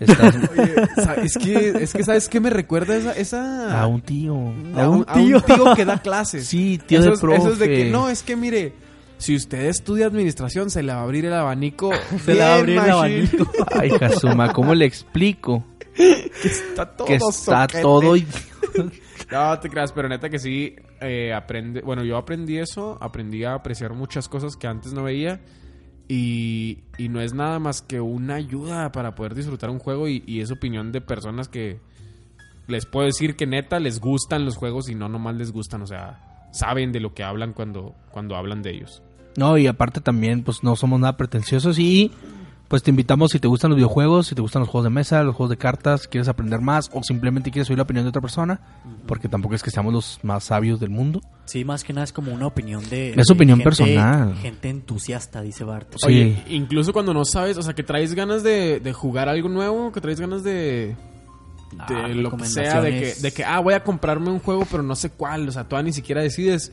Estás 0.00 0.34
Es 1.24 1.36
que, 1.38 1.70
es 1.80 1.92
que 1.92 2.04
¿sabes 2.04 2.28
qué 2.28 2.40
me 2.40 2.50
recuerda 2.50 2.96
esa... 2.96 3.12
esa... 3.12 3.80
a 3.80 3.86
un 3.86 4.00
tío. 4.00 4.34
a 4.34 4.88
un, 4.88 5.04
a 5.06 5.14
un 5.18 5.42
tío 5.42 5.74
que 5.74 5.84
da 5.84 6.00
clases. 6.00 6.46
Sí, 6.48 6.80
tío 6.86 7.00
eso 7.00 7.08
de 7.08 7.14
es, 7.14 7.40
eso 7.40 7.52
es 7.52 7.58
de 7.58 7.66
profe. 7.66 7.84
que, 7.84 7.90
no, 7.90 8.08
es 8.08 8.22
que 8.22 8.36
mire, 8.36 8.72
si 9.18 9.34
usted 9.34 9.66
estudia 9.66 10.06
administración, 10.06 10.70
se 10.70 10.82
le 10.82 10.92
va 10.92 11.00
a 11.00 11.02
abrir 11.02 11.24
el 11.26 11.34
abanico. 11.34 11.90
Se 12.24 12.34
le 12.34 12.40
va 12.40 12.54
a 12.54 12.58
abrir 12.58 12.78
el 12.78 12.90
abanico. 12.90 13.50
Ay, 13.72 13.90
Jasuma, 13.90 14.52
¿cómo 14.52 14.74
le 14.74 14.84
explico? 14.84 15.64
Está 16.44 16.86
todo 16.96 17.06
que 17.08 17.16
está 17.16 17.62
soquete. 17.62 17.82
todo. 17.82 18.16
y- 18.16 18.26
No 19.32 19.58
te 19.58 19.68
creas, 19.68 19.90
pero 19.92 20.08
neta 20.08 20.28
que 20.30 20.38
sí. 20.38 20.76
eh, 21.00 21.32
aprende, 21.34 21.80
bueno, 21.82 22.04
yo 22.04 22.16
aprendí 22.16 22.58
eso, 22.58 22.96
aprendí 23.00 23.42
a 23.44 23.54
apreciar 23.54 23.92
muchas 23.94 24.28
cosas 24.28 24.56
que 24.56 24.66
antes 24.68 24.92
no 24.92 25.02
veía 25.02 25.40
y, 26.08 26.78
y 26.96 27.08
no 27.08 27.20
es 27.20 27.34
nada 27.34 27.58
más 27.58 27.82
que 27.82 28.00
una 28.00 28.34
ayuda 28.34 28.90
para 28.92 29.14
poder 29.14 29.34
disfrutar 29.34 29.70
un 29.70 29.78
juego 29.78 30.08
y, 30.08 30.24
y 30.26 30.40
es 30.40 30.50
opinión 30.50 30.90
de 30.90 31.00
personas 31.00 31.48
que 31.48 31.80
les 32.66 32.86
puedo 32.86 33.06
decir 33.06 33.36
que 33.36 33.46
neta 33.46 33.78
les 33.78 34.00
gustan 34.00 34.44
los 34.44 34.56
juegos 34.56 34.88
y 34.88 34.94
no 34.94 35.08
nomás 35.08 35.36
les 35.36 35.52
gustan, 35.52 35.82
o 35.82 35.86
sea, 35.86 36.48
saben 36.52 36.92
de 36.92 37.00
lo 37.00 37.14
que 37.14 37.24
hablan 37.24 37.52
cuando, 37.52 37.94
cuando 38.10 38.36
hablan 38.36 38.62
de 38.62 38.70
ellos. 38.70 39.02
No, 39.36 39.56
y 39.56 39.66
aparte 39.66 40.00
también, 40.00 40.42
pues 40.42 40.62
no 40.62 40.76
somos 40.76 40.98
nada 40.98 41.16
pretenciosos 41.16 41.78
y 41.78 42.10
pues 42.68 42.82
te 42.82 42.90
invitamos 42.90 43.30
si 43.32 43.38
te 43.38 43.48
gustan 43.48 43.70
los 43.70 43.76
videojuegos, 43.76 44.26
si 44.26 44.34
te 44.34 44.42
gustan 44.42 44.60
los 44.60 44.68
juegos 44.68 44.84
de 44.84 44.90
mesa, 44.90 45.22
los 45.22 45.34
juegos 45.34 45.50
de 45.50 45.56
cartas, 45.56 46.06
quieres 46.06 46.28
aprender 46.28 46.60
más 46.60 46.90
o 46.92 47.02
simplemente 47.02 47.50
quieres 47.50 47.68
oír 47.70 47.78
la 47.78 47.84
opinión 47.84 48.04
de 48.04 48.10
otra 48.10 48.20
persona, 48.20 48.60
porque 49.06 49.28
tampoco 49.28 49.54
es 49.54 49.62
que 49.62 49.70
seamos 49.70 49.92
los 49.92 50.18
más 50.22 50.44
sabios 50.44 50.78
del 50.78 50.90
mundo. 50.90 51.22
Sí, 51.46 51.64
más 51.64 51.82
que 51.82 51.94
nada 51.94 52.04
es 52.04 52.12
como 52.12 52.32
una 52.32 52.46
opinión 52.46 52.86
de... 52.90 53.10
Es 53.16 53.26
de 53.26 53.32
opinión 53.34 53.58
gente- 53.58 53.64
personal. 53.64 54.34
Gente 54.36 54.68
entusiasta, 54.68 55.40
dice 55.40 55.64
Bart. 55.64 55.88
Sí. 55.96 56.06
Oye, 56.06 56.44
incluso 56.50 56.92
cuando 56.92 57.14
no 57.14 57.24
sabes, 57.24 57.56
o 57.56 57.62
sea, 57.62 57.74
que 57.74 57.82
traes 57.82 58.14
ganas 58.14 58.42
de, 58.42 58.80
de 58.80 58.92
jugar 58.92 59.30
algo 59.30 59.48
nuevo, 59.48 59.90
que 59.90 60.02
traes 60.02 60.20
ganas 60.20 60.44
de, 60.44 60.94
de 61.88 61.94
Ah, 61.94 62.08
lo 62.08 62.36
que 62.36 62.44
sea, 62.44 62.82
de 62.82 62.90
que, 63.00 63.14
de 63.14 63.32
que, 63.32 63.44
ah, 63.44 63.60
voy 63.60 63.72
a 63.74 63.82
comprarme 63.82 64.30
un 64.30 64.40
juego, 64.40 64.66
pero 64.70 64.82
no 64.82 64.94
sé 64.94 65.08
cuál, 65.10 65.48
o 65.48 65.52
sea, 65.52 65.64
todavía 65.64 65.86
ni 65.88 65.92
siquiera 65.94 66.20
decides. 66.22 66.70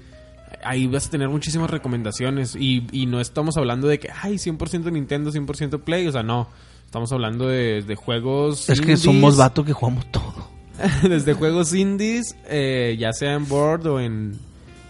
Ahí 0.64 0.88
vas 0.88 1.08
a 1.08 1.10
tener 1.10 1.30
muchísimas 1.30 1.70
recomendaciones 1.70 2.56
y, 2.56 2.88
y 2.92 3.06
no 3.06 3.20
estamos 3.20 3.58
hablando 3.58 3.88
de 3.88 4.00
que, 4.00 4.10
ay, 4.22 4.36
100% 4.36 4.92
Nintendo, 4.92 5.32
100% 5.32 5.82
Play, 5.82 6.08
o 6.08 6.12
sea, 6.12 6.24
no. 6.24 6.48
Estamos 6.86 7.12
hablando 7.12 7.48
de, 7.48 7.82
de 7.82 7.96
juegos. 7.96 8.70
Es 8.70 8.80
que 8.80 8.96
somos 8.96 9.38
vato 9.38 9.66
que 9.66 9.74
jugamos 9.74 10.10
todo. 10.12 10.56
Desde 11.10 11.34
juegos 11.34 11.74
indies, 11.74 12.36
eh, 12.48 12.96
ya 13.00 13.12
sea 13.14 13.34
en 13.34 13.48
board 13.48 13.88
o 13.88 14.00
en 14.00 14.38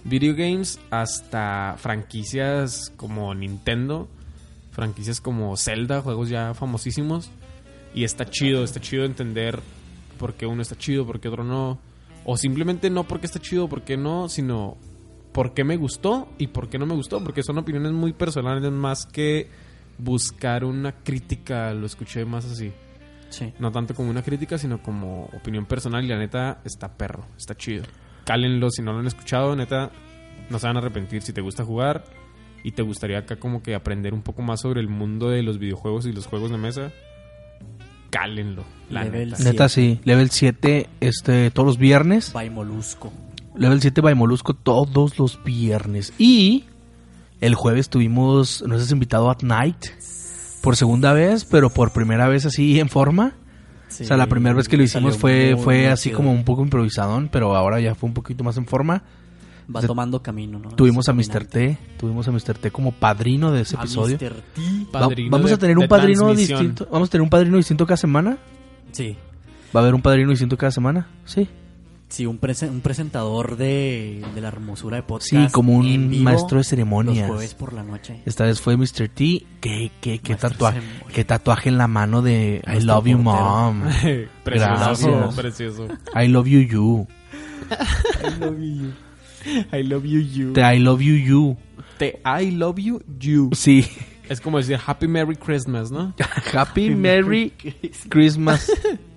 video 0.04 0.36
games, 0.36 0.80
hasta 0.92 1.76
franquicias 1.78 2.92
como 2.96 3.34
Nintendo, 3.34 4.08
franquicias 4.72 5.20
como 5.22 5.56
Zelda, 5.58 6.02
juegos 6.02 6.30
ya 6.30 6.54
famosísimos. 6.54 7.30
Y 7.94 8.04
está 8.04 8.30
chido, 8.30 8.64
está 8.64 8.80
chido 8.82 9.06
entender 9.06 9.60
por 10.20 10.34
qué 10.34 10.46
uno 10.46 10.62
está 10.62 10.76
chido, 10.78 11.06
por 11.06 11.20
qué 11.20 11.30
otro 11.30 11.44
no. 11.44 11.80
O 12.26 12.38
simplemente 12.38 12.90
no 12.90 13.06
porque 13.06 13.26
está 13.26 13.40
chido, 13.40 13.68
por 13.68 13.84
qué 13.84 13.98
no, 13.98 14.30
sino 14.30 14.78
por 15.36 15.54
qué 15.54 15.65
me 15.65 15.75
gustó 15.75 16.30
y 16.38 16.48
por 16.48 16.70
qué 16.70 16.80
no 16.80 16.86
me 16.86 16.96
gustó. 16.96 17.22
Porque 17.22 17.44
son 17.44 17.58
opiniones 17.58 17.92
muy 17.92 18.13
personales 18.13 18.72
más 18.72 19.06
que 19.06 19.50
buscar 19.98 20.63
una 20.63 21.04
crítica, 21.04 21.74
lo 21.74 21.86
escuché 21.86 22.24
más 22.24 22.46
así. 22.46 22.72
Sí. 23.30 23.51
No 23.60 23.70
tanto 23.70 23.94
como 23.96 24.10
una 24.10 24.24
crítica, 24.24 24.58
sino 24.58 24.82
como 24.82 25.25
opinión 25.36 25.65
personal. 25.65 26.06
Y 26.06 26.08
la 26.08 26.18
neta, 26.18 26.62
está 26.63 26.98
perro, 26.98 27.25
está 27.38 27.54
chido. 27.54 27.84
Cálenlo 28.24 28.72
si 28.72 28.82
no 28.82 28.94
lo 28.94 29.00
han 29.00 29.08
escuchado, 29.08 29.58
neta, 29.58 29.92
no 30.50 30.58
se 30.58 30.68
van 30.68 30.77
a 30.77 30.80
arrepentir. 30.80 31.22
Si 31.22 31.34
te 31.34 31.42
gusta 31.42 31.65
jugar 31.65 32.06
y 32.63 32.72
te 32.72 32.82
gustaría 32.82 33.20
acá 33.20 33.36
como 33.36 33.62
que 33.62 33.75
aprender 33.75 34.13
un 34.13 34.22
poco 34.22 34.42
más 34.42 34.62
sobre 34.62 34.80
el 34.80 34.88
mundo 34.88 35.30
de 35.30 35.44
los 35.44 35.60
videojuegos 35.60 36.06
y 36.06 36.13
los 36.13 36.27
juegos 36.27 36.50
de 36.50 36.58
mesa, 36.58 36.94
cálenlo. 38.10 38.63
La 38.89 39.04
Level 39.04 39.32
neta. 39.32 39.44
Neta 39.44 39.68
sí, 39.68 40.00
level 40.06 40.30
7 40.30 40.88
este 41.01 41.51
todos 41.51 41.68
los 41.68 41.77
viernes. 41.77 42.32
By 42.32 42.50
Molusco. 42.50 43.12
Level 43.58 43.82
7 43.82 44.02
by 44.02 44.16
Molusco 44.16 44.54
todos 44.54 45.18
los 45.20 45.44
viernes. 45.44 46.14
Y 46.18 46.66
el 47.42 47.56
jueves 47.56 47.90
tuvimos, 47.90 48.64
nos 48.68 48.82
has 48.82 48.92
invitado 48.92 49.30
at 49.30 49.42
night 49.42 49.78
por 50.62 50.76
segunda 50.76 51.14
vez, 51.14 51.46
pero 51.46 51.70
por 51.70 51.92
primera 51.92 52.28
vez 52.28 52.46
así 52.46 52.80
en 52.80 52.90
forma. 52.90 53.34
Sí, 53.88 54.04
o 54.04 54.08
sea, 54.08 54.18
la 54.18 54.28
primera 54.28 54.56
vez 54.56 54.68
que 54.68 54.78
lo 54.78 54.84
hicimos 54.84 55.18
fue, 55.18 55.56
fue 55.62 55.88
así 55.90 56.10
como 56.10 56.32
un 56.32 56.44
poco 56.44 56.64
improvisadón, 56.64 57.30
pero 57.32 57.56
ahora 57.56 57.80
ya 57.80 57.94
fue 57.96 58.08
un 58.08 58.14
poquito 58.14 58.44
más 58.44 58.58
en 58.58 58.66
forma. 58.66 59.04
Va 59.74 59.82
tomando 59.82 60.22
camino, 60.22 60.60
¿no? 60.60 60.70
Tuvimos 60.72 61.08
a 61.10 61.14
Mr. 61.14 61.46
T, 61.46 61.78
tuvimos 61.98 62.28
a 62.28 62.32
Mr. 62.32 62.58
T 62.60 62.72
como 62.72 62.92
padrino 62.92 63.52
de 63.52 63.62
ese 63.62 63.76
A 63.76 63.80
episodio. 63.80 64.18
Mr. 64.18 64.34
T. 64.54 64.62
Va- 64.94 65.00
Padrino 65.02 65.32
vamos 65.32 65.50
de- 65.50 65.56
a 65.56 65.58
tener 65.58 65.78
un 65.78 65.88
padrino 65.88 66.36
distinto. 66.36 66.88
Vamos 66.92 67.10
a 67.10 67.12
tener 67.12 67.24
un 67.24 67.30
padrino 67.30 67.58
distinto 67.58 67.86
cada 67.86 67.98
semana. 67.98 68.38
Sí. 68.92 69.16
Va 69.76 69.80
a 69.80 69.84
haber 69.84 69.96
un 69.96 70.02
padrino 70.02 70.30
distinto 70.30 70.56
cada 70.58 70.72
semana. 70.72 71.08
Sí. 71.26 71.48
Sí, 72.08 72.26
un, 72.28 72.40
prese- 72.40 72.70
un 72.70 72.82
presentador 72.82 73.58
de, 73.58 74.24
de 74.36 74.42
la 74.42 74.48
hermosura 74.50 74.98
de 74.98 75.04
podcast. 75.04 75.30
Sí, 75.32 75.48
como 75.52 75.74
un 75.74 75.86
en 75.88 76.10
vivo 76.12 76.24
maestro 76.24 76.60
de 76.60 76.64
ceremonias. 76.64 77.18
Los 77.28 77.28
jueves 77.38 77.54
por 77.56 77.74
la 77.74 77.84
noche. 77.84 78.22
Esta 78.26 78.46
vez 78.46 78.62
fue 78.62 78.78
Mr. 78.78 79.10
T. 79.14 79.46
¿Qué, 79.60 79.92
qué, 80.02 80.20
qué, 80.20 80.36
tatuaje, 80.36 80.82
qué 81.14 81.26
tatuaje 81.26 81.70
en 81.70 81.78
la 81.78 81.88
mano 81.88 82.22
de 82.22 82.62
I 82.66 82.70
Nuestro 82.70 82.94
love 82.96 83.06
you, 83.08 83.24
portero. 83.24 83.46
mom. 83.46 83.82
precioso, 84.44 84.76
Gracias. 84.76 85.36
precioso. 85.36 85.88
I 86.16 86.28
love 86.28 86.48
you, 86.48 86.60
you. 86.62 87.08
I 89.74 89.84
love 89.84 90.06
you, 90.06 90.20
you. 90.22 90.54
Te 90.54 90.62
I 90.76 90.80
love 90.80 91.02
you, 91.02 91.16
you. 91.16 91.58
Te 91.98 92.20
I 92.26 92.52
love 92.52 92.78
you, 92.80 93.02
you. 93.20 93.50
Sí. 93.54 93.86
Es 94.30 94.42
como 94.42 94.58
decir 94.58 94.80
Happy 94.86 95.08
Merry 95.08 95.36
Christmas, 95.36 95.92
¿no? 95.92 96.14
Happy 96.54 96.90
Merry 96.92 97.52
Christmas. 98.10 98.72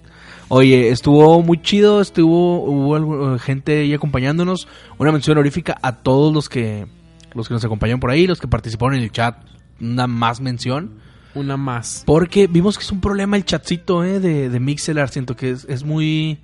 Oye, 0.51 0.89
estuvo 0.89 1.43
muy 1.43 1.61
chido, 1.61 2.01
estuvo 2.01 2.63
hubo 2.65 2.95
algo- 2.95 3.39
gente 3.39 3.81
ahí 3.81 3.93
acompañándonos. 3.93 4.67
Una 4.99 5.13
mención 5.13 5.37
honorífica 5.37 5.77
a 5.83 5.97
todos 5.97 6.33
los 6.33 6.49
que 6.49 6.87
los 7.35 7.47
que 7.49 7.55
nos 7.55 7.65
acompañaron 7.65 8.01
por 8.01 8.11
ahí, 8.11 8.27
los 8.27 8.41
que 8.41 8.49
participaron 8.49 8.97
en 8.97 9.03
el 9.03 9.13
chat. 9.13 9.37
Una 9.81 10.07
más 10.07 10.41
mención. 10.41 10.95
Una 11.35 11.57
más. 11.59 12.03
Porque 12.07 12.47
vimos 12.47 12.79
que 12.79 12.85
es 12.85 12.91
un 12.91 13.01
problema 13.03 13.37
el 13.37 13.45
chatcito 13.45 14.03
eh, 14.03 14.19
de, 14.19 14.49
de 14.49 14.61
Mixelar. 14.61 15.11
Siento 15.11 15.37
que 15.37 15.51
es, 15.51 15.65
es 15.69 15.85
muy... 15.85 16.39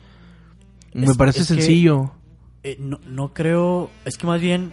Me 0.93 1.07
Es- 1.07 1.17
parece 1.17 1.41
es 1.41 1.49
que- 1.49 1.55
sencillo. 1.55 2.13
Eh, 2.63 2.77
no, 2.79 3.01
no 3.07 3.33
creo. 3.33 3.91
Es 4.05 4.17
que 4.19 4.27
más 4.27 4.41
bien. 4.41 4.73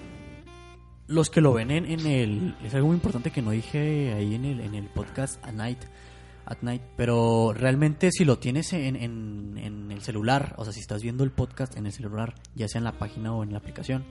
Los 1.07 1.29
que 1.29 1.41
lo 1.41 1.53
ven 1.53 1.71
en, 1.71 1.85
en 1.85 2.05
el. 2.05 2.55
Es 2.63 2.73
algo 2.75 2.87
muy 2.87 2.95
importante 2.95 3.31
que 3.31 3.41
no 3.41 3.51
dije 3.51 4.13
ahí 4.13 4.35
en 4.35 4.45
el, 4.45 4.59
en 4.61 4.75
el 4.75 4.85
podcast 4.85 5.43
At 5.45 5.53
Night. 5.53 5.79
At 6.45 6.57
Night. 6.61 6.81
Pero 6.97 7.53
realmente, 7.53 8.11
si 8.11 8.25
lo 8.25 8.39
tienes 8.39 8.73
en, 8.73 8.95
en, 8.95 9.57
en 9.57 9.91
el 9.91 10.01
celular, 10.01 10.55
o 10.57 10.63
sea, 10.63 10.73
si 10.73 10.79
estás 10.79 11.01
viendo 11.01 11.23
el 11.23 11.31
podcast 11.31 11.77
en 11.77 11.85
el 11.85 11.91
celular, 11.91 12.35
ya 12.55 12.67
sea 12.67 12.79
en 12.79 12.85
la 12.85 12.93
página 12.93 13.33
o 13.33 13.43
en 13.43 13.51
la 13.51 13.59
aplicación, 13.59 14.03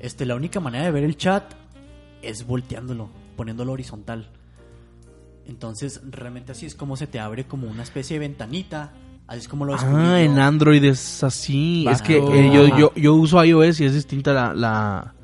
este, 0.00 0.26
la 0.26 0.34
única 0.34 0.60
manera 0.60 0.84
de 0.84 0.90
ver 0.90 1.04
el 1.04 1.16
chat 1.16 1.52
es 2.22 2.46
volteándolo, 2.46 3.10
poniéndolo 3.36 3.72
horizontal. 3.72 4.30
Entonces, 5.46 6.00
realmente 6.08 6.52
así 6.52 6.66
es 6.66 6.74
como 6.74 6.96
se 6.96 7.06
te 7.06 7.18
abre 7.20 7.46
como 7.46 7.68
una 7.68 7.82
especie 7.82 8.14
de 8.14 8.20
ventanita. 8.20 8.92
Así 9.26 9.40
es 9.40 9.48
como 9.48 9.64
lo 9.64 9.72
descubrí 9.72 10.04
Ah, 10.04 10.22
en 10.22 10.38
Android 10.38 10.82
es 10.84 11.22
así. 11.22 11.86
Es 11.88 12.02
que 12.02 12.18
eh, 12.18 12.50
yo, 12.52 12.76
yo, 12.76 12.94
yo 12.94 13.14
uso 13.14 13.42
iOS 13.44 13.80
y 13.80 13.84
es 13.84 13.94
distinta 13.94 14.32
la... 14.32 14.54
la... 14.54 15.14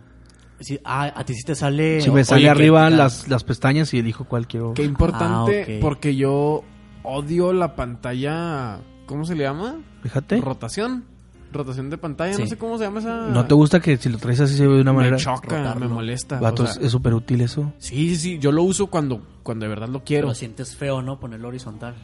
Sí, 0.60 0.78
ah, 0.84 1.12
a 1.14 1.24
ti 1.24 1.34
sí 1.34 1.42
te 1.44 1.54
sale. 1.54 2.00
Si 2.00 2.10
me 2.10 2.24
sale 2.24 2.40
Oye, 2.42 2.50
arriba 2.50 2.88
que- 2.88 2.96
las, 2.96 3.28
las 3.28 3.44
pestañas 3.44 3.92
y 3.94 3.98
elijo 3.98 4.24
cuál 4.24 4.46
quiero. 4.46 4.72
Qué 4.74 4.84
importante, 4.84 5.76
Ah, 5.76 5.78
porque 5.80 6.16
yo 6.16 6.62
odio 7.02 7.52
la 7.52 7.76
pantalla. 7.76 8.78
¿Cómo 9.06 9.24
se 9.24 9.34
le 9.34 9.44
llama? 9.44 9.76
Fíjate. 10.02 10.40
Rotación. 10.40 11.04
Rotación 11.52 11.90
de 11.90 11.98
pantalla. 11.98 12.34
Sí. 12.34 12.42
No 12.42 12.48
sé 12.48 12.56
cómo 12.58 12.76
se 12.78 12.84
llama 12.84 12.98
esa. 13.00 13.28
¿No 13.28 13.44
te 13.46 13.54
gusta 13.54 13.80
que 13.80 13.96
si 13.98 14.08
lo 14.08 14.18
traes 14.18 14.40
así 14.40 14.56
se 14.56 14.66
ve 14.66 14.74
de 14.74 14.80
una 14.80 14.92
Me 14.92 14.98
manera? 14.98 15.16
choca, 15.16 15.58
rotarlo. 15.58 15.88
me 15.88 15.94
molesta. 15.94 16.40
Vato, 16.40 16.64
o 16.64 16.66
sea, 16.66 16.74
es- 16.80 16.86
es 16.86 16.92
súper 16.92 17.14
útil 17.14 17.40
eso. 17.42 17.72
Sí, 17.78 18.08
sí, 18.10 18.16
sí. 18.16 18.38
Yo 18.38 18.50
lo 18.50 18.62
uso 18.62 18.88
cuando, 18.88 19.22
cuando 19.42 19.64
de 19.64 19.68
verdad 19.68 19.88
lo 19.88 20.02
quiero. 20.04 20.26
Lo 20.28 20.34
sientes 20.34 20.74
feo, 20.74 21.02
¿no? 21.02 21.20
Ponerlo 21.20 21.48
horizontal. 21.48 21.94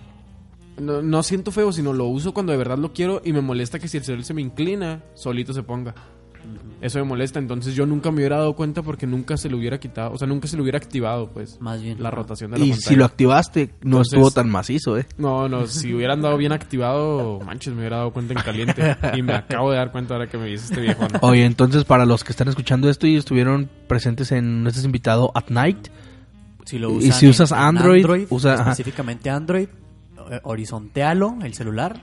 No, 0.80 1.02
no 1.02 1.22
siento 1.22 1.50
feo, 1.50 1.72
sino 1.72 1.92
lo 1.92 2.06
uso 2.06 2.32
cuando 2.32 2.52
de 2.52 2.58
verdad 2.58 2.78
lo 2.78 2.92
quiero 2.92 3.20
y 3.24 3.32
me 3.32 3.40
molesta 3.40 3.78
que 3.78 3.88
si 3.88 3.96
el 3.98 4.04
celular 4.04 4.24
se 4.24 4.32
me 4.34 4.40
inclina, 4.42 5.02
solito 5.14 5.52
se 5.52 5.62
ponga. 5.62 5.94
Eso 6.80 6.98
me 6.98 7.04
molesta, 7.04 7.38
entonces 7.38 7.76
yo 7.76 7.86
nunca 7.86 8.10
me 8.10 8.16
hubiera 8.16 8.38
dado 8.38 8.54
cuenta 8.56 8.82
porque 8.82 9.06
nunca 9.06 9.36
se 9.36 9.48
lo 9.48 9.56
hubiera 9.56 9.78
quitado, 9.78 10.12
o 10.12 10.18
sea, 10.18 10.26
nunca 10.26 10.48
se 10.48 10.56
lo 10.56 10.64
hubiera 10.64 10.78
activado, 10.78 11.28
pues, 11.30 11.60
Más 11.60 11.80
bien. 11.80 12.02
la 12.02 12.10
rotación 12.10 12.50
de 12.50 12.58
la 12.58 12.64
Y 12.64 12.70
pantalla. 12.70 12.88
si 12.88 12.96
lo 12.96 13.04
activaste, 13.04 13.66
no 13.82 13.98
Entonces- 13.98 14.12
estuvo 14.14 14.30
tan 14.32 14.50
macizo, 14.50 14.98
¿eh? 14.98 15.06
No, 15.16 15.48
no, 15.48 15.68
si 15.68 15.94
hubiera 15.94 16.14
andado 16.14 16.36
bien 16.36 16.50
activado, 16.50 17.38
manches, 17.46 17.72
me 17.72 17.80
hubiera 17.80 17.98
dado 17.98 18.12
cuenta 18.12 18.32
en 18.34 18.40
caliente. 18.40 18.96
Y 19.14 19.22
me 19.22 19.34
acabo 19.34 19.70
de 19.70 19.76
dar 19.76 19.92
cuenta 19.92 20.14
ahora 20.14 20.26
que 20.28 20.38
me 20.38 20.46
dice 20.46 20.64
este 20.64 20.80
viejo. 20.80 21.02
¿no? 21.08 21.18
Oye, 21.22 21.44
entonces 21.44 21.84
para 21.84 22.04
los 22.04 22.24
que 22.24 22.32
están 22.32 22.48
escuchando 22.48 22.90
esto 22.90 23.06
y 23.06 23.16
estuvieron 23.16 23.70
presentes 23.86 24.32
en 24.32 24.66
este 24.66 24.84
invitado 24.84 25.30
at 25.36 25.44
night, 25.50 25.86
Si 26.64 26.78
lo 26.78 26.90
Y 26.92 26.96
usan 27.08 27.12
si 27.12 27.26
usas 27.28 27.52
Android, 27.52 28.06
usa- 28.30 28.54
ajá. 28.54 28.70
específicamente 28.70 29.30
Android, 29.30 29.68
eh, 30.30 30.40
horizontealo 30.44 31.36
el 31.42 31.54
celular 31.54 32.00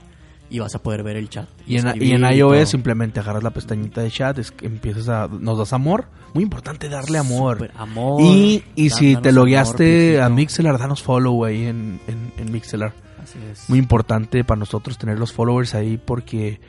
y 0.50 0.58
vas 0.58 0.74
a 0.74 0.82
poder 0.82 1.02
ver 1.02 1.16
el 1.16 1.28
chat. 1.28 1.48
y 1.66 1.78
en, 1.78 2.02
y 2.02 2.12
en 2.12 2.24
y 2.24 2.36
iOS 2.36 2.52
todo. 2.52 2.66
simplemente 2.66 3.20
agarras 3.20 3.42
la 3.42 3.50
pestañita 3.50 4.02
de 4.02 4.10
chat, 4.10 4.38
es 4.38 4.50
que 4.50 4.66
empiezas 4.66 5.08
a... 5.08 5.28
Nos 5.28 5.56
das 5.58 5.72
amor. 5.72 6.06
Muy 6.34 6.42
importante 6.42 6.88
darle 6.88 7.18
amor. 7.18 7.70
Amor. 7.76 8.20
Y, 8.20 8.64
y 8.74 8.90
si 8.90 9.14
te 9.16 9.30
amor, 9.30 9.34
logueaste 9.34 10.20
a 10.20 10.28
viejito. 10.28 10.34
Mixelar, 10.34 10.78
danos 10.78 11.02
follow 11.02 11.44
ahí 11.44 11.66
en, 11.66 12.00
en, 12.08 12.32
en 12.36 12.52
Mixelar. 12.52 12.92
Así 13.22 13.38
es. 13.50 13.70
Muy 13.70 13.78
importante 13.78 14.44
para 14.44 14.58
nosotros 14.58 14.98
tener 14.98 15.18
los 15.18 15.32
followers 15.32 15.74
ahí 15.74 15.98
porque 15.98 16.60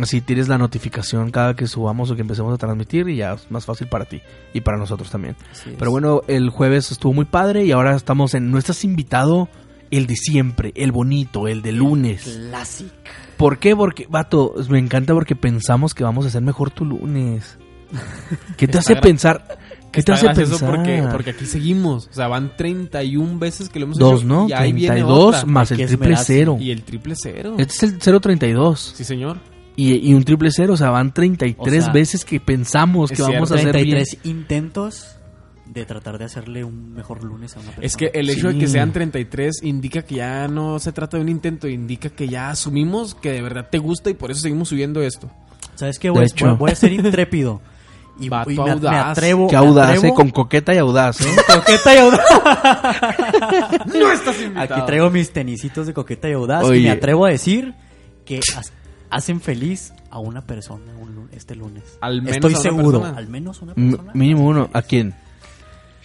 así 0.00 0.20
tienes 0.20 0.48
la 0.48 0.56
notificación 0.56 1.30
cada 1.30 1.54
que 1.56 1.66
subamos 1.66 2.10
o 2.10 2.14
que 2.14 2.22
empecemos 2.22 2.54
a 2.54 2.58
transmitir 2.58 3.08
y 3.08 3.16
ya 3.16 3.32
es 3.34 3.50
más 3.50 3.66
fácil 3.66 3.88
para 3.88 4.04
ti 4.04 4.22
y 4.54 4.60
para 4.60 4.78
nosotros 4.78 5.10
también. 5.10 5.36
Pero 5.78 5.90
bueno, 5.90 6.22
el 6.28 6.48
jueves 6.48 6.90
estuvo 6.92 7.12
muy 7.12 7.24
padre 7.24 7.64
y 7.64 7.72
ahora 7.72 7.96
estamos 7.96 8.34
en... 8.34 8.50
No 8.50 8.58
estás 8.58 8.84
invitado 8.84 9.48
el 9.90 10.06
de 10.06 10.16
siempre, 10.16 10.72
el 10.74 10.92
bonito, 10.92 11.48
el 11.48 11.62
de 11.62 11.72
lunes. 11.72 12.22
Classic. 12.22 12.90
¿Por 13.36 13.58
qué? 13.58 13.74
Porque, 13.74 14.06
vato, 14.08 14.54
me 14.68 14.78
encanta 14.78 15.14
porque 15.14 15.34
pensamos 15.34 15.94
que 15.94 16.04
vamos 16.04 16.24
a 16.24 16.28
hacer 16.28 16.42
mejor 16.42 16.70
tu 16.70 16.84
lunes. 16.84 17.58
¿Qué 18.56 18.68
te 18.68 18.78
hace 18.78 18.96
pensar? 18.96 19.58
¿Qué 19.90 20.02
te 20.02 20.12
hace 20.12 20.28
pensar? 20.30 20.70
Porque, 20.70 21.02
porque 21.10 21.30
aquí 21.30 21.46
seguimos. 21.46 22.06
O 22.08 22.12
sea, 22.12 22.28
van 22.28 22.56
31 22.56 23.38
veces 23.38 23.68
que 23.68 23.80
lo 23.80 23.86
hemos 23.86 23.98
Dos, 23.98 24.20
hecho. 24.20 24.28
¿no? 24.28 24.48
Y 24.48 24.52
ahí 24.52 24.72
viene 24.72 24.96
32 24.96 25.34
otra. 25.36 25.46
más 25.46 25.70
el 25.72 25.78
que 25.78 25.86
triple 25.86 26.16
cero. 26.16 26.58
Y 26.60 26.70
el 26.70 26.82
triple 26.82 27.14
cero. 27.16 27.56
Este 27.58 27.86
es 27.86 28.06
el 28.06 28.20
032. 28.20 28.92
Sí, 28.96 29.04
señor. 29.04 29.38
Y, 29.74 30.10
y 30.10 30.14
un 30.14 30.22
triple 30.24 30.50
cero, 30.52 30.74
o 30.74 30.76
sea, 30.76 30.90
van 30.90 31.14
33 31.14 31.58
O 31.58 31.84
sea, 31.84 31.92
veces 31.92 32.24
que 32.24 32.38
pensamos 32.38 33.10
que 33.10 33.22
vamos 33.22 33.50
a 33.50 33.54
hacer 33.54 33.74
bien. 33.74 34.04
33 34.04 34.18
intentos 34.24 35.16
de 35.72 35.84
tratar 35.86 36.18
de 36.18 36.24
hacerle 36.24 36.64
un 36.64 36.92
mejor 36.92 37.22
lunes 37.24 37.54
a 37.56 37.60
una 37.60 37.66
persona. 37.68 37.86
Es 37.86 37.96
que 37.96 38.10
el 38.12 38.28
hecho 38.28 38.48
de 38.48 38.58
que 38.58 38.66
Sí. 38.66 38.72
sean 38.72 38.92
33 38.92 39.62
indica 39.62 40.02
que 40.02 40.16
ya 40.16 40.48
no 40.48 40.78
se 40.78 40.92
trata 40.92 41.16
de 41.16 41.22
un 41.22 41.28
intento, 41.28 41.68
indica 41.68 42.08
que 42.10 42.28
ya 42.28 42.50
asumimos 42.50 43.14
que 43.14 43.30
de 43.32 43.42
verdad 43.42 43.68
te 43.70 43.78
gusta 43.78 44.10
y 44.10 44.14
por 44.14 44.30
eso 44.30 44.40
seguimos 44.40 44.68
subiendo 44.68 45.00
esto. 45.02 45.30
¿Sabes 45.76 45.98
qué? 45.98 46.10
Voy, 46.10 46.26
voy- 46.40 46.56
voy 46.56 46.70
a 46.72 46.74
ser 46.74 46.92
intrépido. 46.92 47.60
Y, 48.22 48.28
Vato 48.28 48.50
y 48.50 48.56
me, 48.58 48.64
me 48.64 48.70
audaz. 48.72 49.16
atrevo. 49.16 49.46
Qué 49.48 49.56
me 49.56 49.66
audaz, 49.66 49.88
atrevo- 49.96 50.08
¿eh? 50.08 50.14
Con 50.14 50.28
coqueta 50.28 50.74
y 50.74 50.76
audaz, 50.78 51.22
¿eh? 51.22 51.24
Coqueta 51.46 51.94
y 51.94 51.98
audaz. 52.00 52.20
No 53.86 54.12
estás 54.12 54.40
invitado. 54.42 54.74
Aquí 54.74 54.86
traigo 54.86 55.08
mis 55.08 55.32
tenisitos 55.32 55.86
de 55.86 55.94
coqueta 55.94 56.28
y 56.28 56.32
audaz. 56.32 56.64
Oye. 56.64 56.80
Y 56.80 56.82
me 56.82 56.90
atrevo 56.90 57.24
a 57.24 57.30
decir 57.30 57.74
que 58.26 58.40
has- 58.56 58.74
hacen 59.08 59.40
feliz 59.40 59.94
a 60.10 60.18
una 60.18 60.42
persona 60.42 60.92
un 61.00 61.30
este 61.32 61.54
lunes. 61.54 61.84
Al 62.02 62.20
menos 62.20 62.34
Estoy 62.36 62.52
a 62.52 62.56
una 62.56 62.62
seguro. 62.62 62.98
persona. 63.00 63.18
Al 63.18 63.28
menos 63.28 63.62
una 63.62 63.72
M- 63.76 63.90
persona. 63.92 64.12
mínimo 64.14 64.44
uno. 64.46 64.68
¿A 64.74 64.82
quién? 64.82 65.14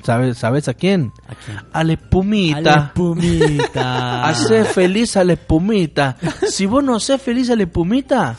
¿Sabes, 0.06 0.38
¿Sabes 0.38 0.68
a 0.68 0.74
quién? 0.76 1.12
¿A 1.28 1.34
quién? 1.36 1.58
A 1.74 1.84
la 1.84 1.94
espumita. 1.94 2.58
A 2.58 2.62
la 2.62 2.94
pumita. 2.94 4.26
Hace 4.28 4.64
feliz 4.66 5.18
a 5.18 5.24
la 5.24 5.34
espumita. 5.34 6.16
Si 6.48 6.66
vos 6.68 6.84
no 6.84 6.96
haces 6.96 7.20
feliz 7.22 7.50
a 7.50 7.56
la 7.56 7.64
espumita, 7.64 8.36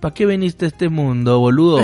¿para 0.00 0.12
qué 0.12 0.26
viniste 0.26 0.64
a 0.64 0.68
este 0.68 0.88
mundo, 0.88 1.38
boludo? 1.38 1.80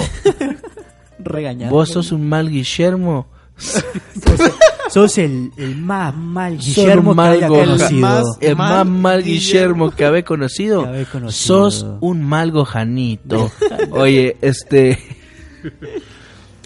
Regañar. 1.21 1.71
Vos 1.71 1.91
sos 1.91 2.13
un 2.13 2.29
mal 2.29 2.49
Guillermo. 2.51 3.29
Sos 4.89 5.19
el, 5.19 5.53
el 5.57 5.77
más 5.77 6.17
mal 6.17 6.57
Guillermo 6.59 7.11
un 7.11 7.17
que 7.17 7.23
mal 7.23 7.33
haya 7.33 7.47
conocido. 7.49 8.01
Más- 8.01 8.39
el 8.41 8.57
Mal 8.57 8.69
más 8.71 8.87
mal 8.87 9.23
Guillermo. 9.23 9.85
Guillermo 9.87 9.91
que 9.93 10.05
habéis 10.05 10.25
conocido. 10.25 10.83
Conocido. 10.83 11.31
Sos 11.31 11.87
un 12.01 12.25
mal 12.25 12.51
gojanito. 12.51 13.53
Oye, 13.93 14.37
este. 14.41 14.99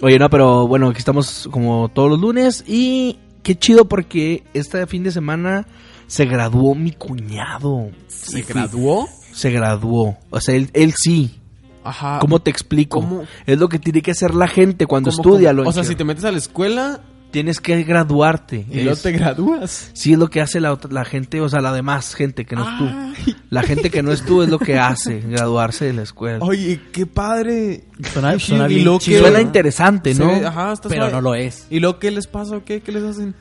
Oye, 0.03 0.19
no, 0.19 0.29
pero 0.29 0.67
bueno, 0.67 0.89
aquí 0.89 0.99
estamos 0.99 1.49
como 1.51 1.89
todos 1.89 2.11
los 2.11 2.21
lunes. 2.21 2.65
Y 2.67 3.19
qué 3.43 3.57
chido 3.57 3.87
porque 3.87 4.45
este 4.55 4.87
fin 4.87 5.03
de 5.03 5.13
semana 5.13 5.67
se 6.07 6.25
graduó 6.27 6.75
mi 6.75 6.93
cuñado. 6.93 7.91
¿Se 8.09 8.43
graduó? 8.43 9.09
Se 9.33 9.51
graduó. 9.51 10.17
O 10.31 10.41
sea, 10.41 10.55
él, 10.55 10.71
él 10.73 10.95
sí. 10.97 11.41
Ajá. 11.85 12.19
¿Cómo 12.19 12.41
te 12.41 12.51
explico? 12.51 13.01
¿Cómo? 13.01 13.25
Es 13.47 13.59
lo 13.59 13.69
que 13.69 13.79
tiene 13.79 14.01
que 14.01 14.13
hacer 14.13 14.35
la 14.35 14.49
gente 14.49 14.87
cuando 14.87 15.11
¿Cómo, 15.11 15.23
estudia, 15.23 15.55
cómo? 15.55 15.69
O 15.69 15.73
sea, 15.73 15.85
si 15.85 15.95
te 15.95 16.05
metes 16.05 16.25
a 16.25 16.33
la 16.33 16.39
escuela 16.39 17.01
Tienes 17.35 17.61
que 17.61 17.83
graduarte. 17.83 18.65
y 18.71 18.87
Es- 18.89 19.03
te 19.03 19.11
gradúas. 19.13 19.91
Sí, 19.93 20.13
es 20.13 20.19
lo 20.19 20.31
que 20.31 20.41
hace 20.41 20.61
la, 20.61 20.73
otra- 20.73 20.91
la 20.93 21.05
gente, 21.05 21.41
o 21.41 21.49
sea, 21.49 21.61
la 21.61 21.73
demás 21.73 22.15
gente 22.15 22.45
que 22.47 22.55
no 22.55 22.63
es 22.63 22.79
tú. 22.79 23.35
La 23.51 23.63
gente 23.65 23.91
que 23.91 24.03
no 24.05 24.13
es 24.13 24.25
tú 24.25 24.43
es 24.43 24.49
lo 24.49 24.59
que 24.61 24.79
hace, 24.79 25.19
graduarse 25.21 25.85
de 25.87 25.93
la 25.95 26.03
escuela. 26.03 26.39
Oye, 26.43 26.81
qué 26.93 27.07
padre. 27.07 27.85
Suena, 28.13 28.39
suena 28.39 28.69
Y 28.71 28.85
que- 29.01 29.19
Suena 29.19 29.39
¿no? 29.39 29.41
interesante, 29.41 30.15
¿no? 30.15 30.29
ve- 30.29 30.47
ajá, 30.47 30.73
está 30.75 30.89
Pero 30.89 31.03
suave. 31.03 31.13
no 31.13 31.21
lo 31.21 31.35
es. 31.35 31.67
¿Y 31.71 31.81
luego 31.81 31.99
qué 31.99 32.11
les 32.13 32.27
pasa 32.29 32.57
o 32.57 32.65
qué? 32.65 32.81
¿Qué 32.81 32.93
les 32.93 33.03
hacen? 33.03 33.35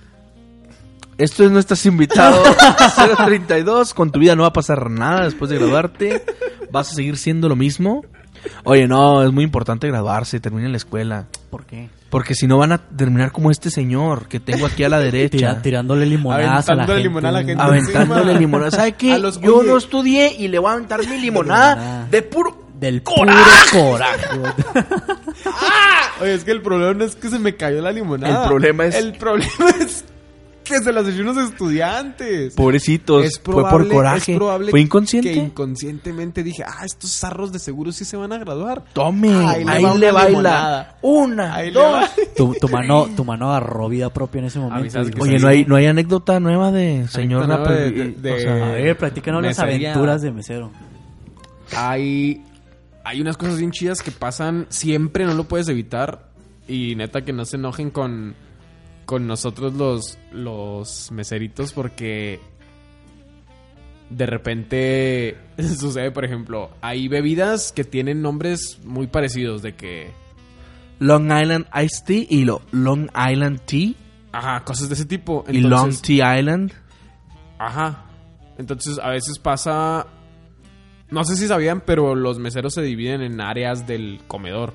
Esto 1.20 1.44
es 1.46 1.52
No 1.52 1.60
Estás 1.60 1.86
Invitado 1.86 2.42
032. 3.26 3.94
Con 3.94 4.12
tu 4.12 4.20
vida 4.20 4.36
no 4.36 4.42
va 4.42 4.50
a 4.50 4.54
pasar 4.54 4.90
nada 4.90 5.26
después 5.26 5.52
de 5.52 5.58
graduarte. 5.60 6.24
Vas 6.72 6.92
a 6.92 6.96
seguir 6.96 7.18
siendo 7.18 7.48
lo 7.48 7.56
mismo. 7.56 8.04
Oye, 8.64 8.88
no, 8.88 9.24
es 9.24 9.32
muy 9.32 9.44
importante 9.44 9.88
graduarse, 9.88 10.40
terminen 10.40 10.72
la 10.72 10.78
escuela. 10.78 11.28
¿Por 11.52 11.66
qué? 11.66 11.90
Porque 12.14 12.36
si 12.36 12.46
no 12.46 12.60
van 12.60 12.72
a 12.72 12.78
terminar 12.78 13.32
como 13.32 13.50
este 13.50 13.70
señor 13.72 14.28
que 14.28 14.40
tengo 14.40 14.68
aquí 14.68 14.84
a 14.84 14.90
la 14.90 15.00
derecha. 15.02 15.36
Tira- 15.36 15.62
tirándole 15.64 16.06
limonadas 16.06 16.70
a 16.70 16.76
la 16.76 16.84
Aventándole 16.84 17.02
gente. 17.02 17.10
limonada 17.10 17.30
a 17.30 17.42
la 17.42 17.48
gente. 17.48 17.64
Aventándole 17.64 18.22
encima. 18.22 18.40
limonada. 18.40 18.72
¿Sabe 18.72 18.92
qué? 18.98 19.18
Los- 19.20 19.42
Yo 19.42 19.58
oye. 19.58 19.70
no 19.70 19.78
estudié 19.78 20.32
y 20.38 20.48
le 20.48 20.60
voy 20.60 20.70
a 20.70 20.74
aventar 20.74 21.00
mi 21.08 21.18
limonada 21.20 21.76
limonada. 21.76 22.08
de 22.12 22.22
puro... 22.22 22.64
Del 22.80 23.02
¡Coraje! 23.02 23.40
puro 23.72 23.92
coraje. 23.92 24.26
Oye, 26.22 26.34
es 26.34 26.44
que 26.44 26.52
el 26.52 26.62
problema 26.62 26.94
no 26.94 27.06
es 27.06 27.16
que 27.16 27.30
se 27.30 27.40
me 27.40 27.56
cayó 27.56 27.82
la 27.82 27.92
limonada. 27.92 28.44
El 28.44 28.48
problema 28.50 28.86
es- 28.86 28.96
El 28.96 29.14
problema 29.14 29.70
es 29.80 30.04
que 30.64 30.80
se 30.80 30.92
las 30.92 31.08
echó 31.08 31.22
unos 31.22 31.38
estudiantes. 31.38 32.54
Pobrecitos. 32.56 33.26
Es 33.26 33.40
fue 33.40 33.64
por 33.70 33.88
coraje. 33.90 34.32
es 34.34 34.38
probable 34.38 34.72
fue 34.72 34.82
inconsciente. 34.82 35.32
que 35.34 35.38
inconscientemente 35.40 36.44
dije, 36.44 36.64
ah, 36.66 36.86
estos 36.86 37.12
zarros 37.12 37.52
de 37.52 37.60
seguro 37.60 37.92
sí 37.92 38.06
se 38.06 38.18
van 38.18 38.32
a 38.34 38.38
graduar. 38.38 38.84
Tome, 38.94 39.30
Ahí 39.34 39.64
ahí, 39.68 39.84
le 40.00 40.12
baila. 40.12 40.30
limonada. 40.30 40.98
Una, 41.02 41.56
Ahí 41.56 41.68
le 41.68 41.74
dos. 41.80 41.94
va. 41.94 42.10
Tu, 42.36 42.54
tu 42.56 42.68
mano, 42.70 43.08
tu 43.16 43.24
mano 43.26 43.50
agarró 43.52 43.90
vida 43.90 44.12
propia 44.12 44.40
en 44.40 44.46
ese 44.46 44.60
momento. 44.60 45.00
Oye. 45.20 45.40
¿no 45.40 45.48
hay, 45.48 45.66
¿no 45.66 45.76
hay 45.76 45.86
anécdota 45.86 46.40
nueva 46.40 46.72
de 46.72 47.08
señor 47.10 47.48
nueva 47.48 47.72
de- 47.72 47.92
de- 47.92 48.12
de- 48.12 48.34
O 48.34 48.38
sea, 48.40 48.54
A 48.70 48.72
ver, 48.72 48.98
platícanos 48.98 49.44
las 49.44 49.60
aventuras 49.60 50.22
de 50.22 50.32
mesero. 50.32 50.72
Hay, 51.76 52.42
hay 53.04 53.22
unas 53.22 53.38
cosas 53.38 53.58
bien 53.58 53.72
chidas 53.72 54.02
que 54.02 54.12
pasan 54.12 54.66
siempre, 54.70 55.26
no 55.26 55.34
lo 55.34 55.46
puedes 55.46 55.68
evitar. 55.70 56.32
Y 56.68 56.96
neta 56.96 57.24
que 57.24 57.34
no 57.34 57.44
se 57.46 57.58
enojen 57.58 57.90
con, 57.90 58.36
con 59.06 59.28
nosotros 59.28 59.74
los, 59.74 60.18
los 60.32 61.12
meseritos 61.12 61.74
porque 61.74 62.40
de 64.10 64.26
repente 64.26 65.38
sucede, 65.58 66.12
por 66.12 66.26
ejemplo, 66.26 66.70
hay 66.82 67.08
bebidas 67.08 67.72
que 67.72 67.84
tienen 67.84 68.22
nombres 68.22 68.80
muy 68.84 69.08
parecidos 69.08 69.62
de 69.62 69.76
que... 69.76 70.12
Long 71.00 71.26
Island 71.26 71.66
Iced 71.74 72.06
Tea 72.06 72.26
y 72.30 72.46
lo 72.46 72.62
Long 72.72 73.10
Island 73.16 73.62
Tea 73.66 73.94
Ajá, 74.34 74.64
cosas 74.64 74.90
de 74.90 74.96
ese 74.96 75.06
tipo. 75.06 75.46
y 75.48 75.62
Long 75.62 75.94
Tea 75.96 76.40
Island. 76.40 76.74
Ajá. 77.60 78.06
Entonces 78.58 79.00
a 79.00 79.10
veces 79.10 79.38
pasa... 79.40 80.08
No 81.12 81.24
sé 81.24 81.36
si 81.36 81.48
sabían, 81.48 81.82
pero 81.82 82.16
los 82.16 82.40
meseros 82.40 82.74
se 82.74 82.82
dividen 82.82 83.22
en 83.22 83.40
áreas 83.40 83.86
del 83.86 84.22
comedor. 84.28 84.74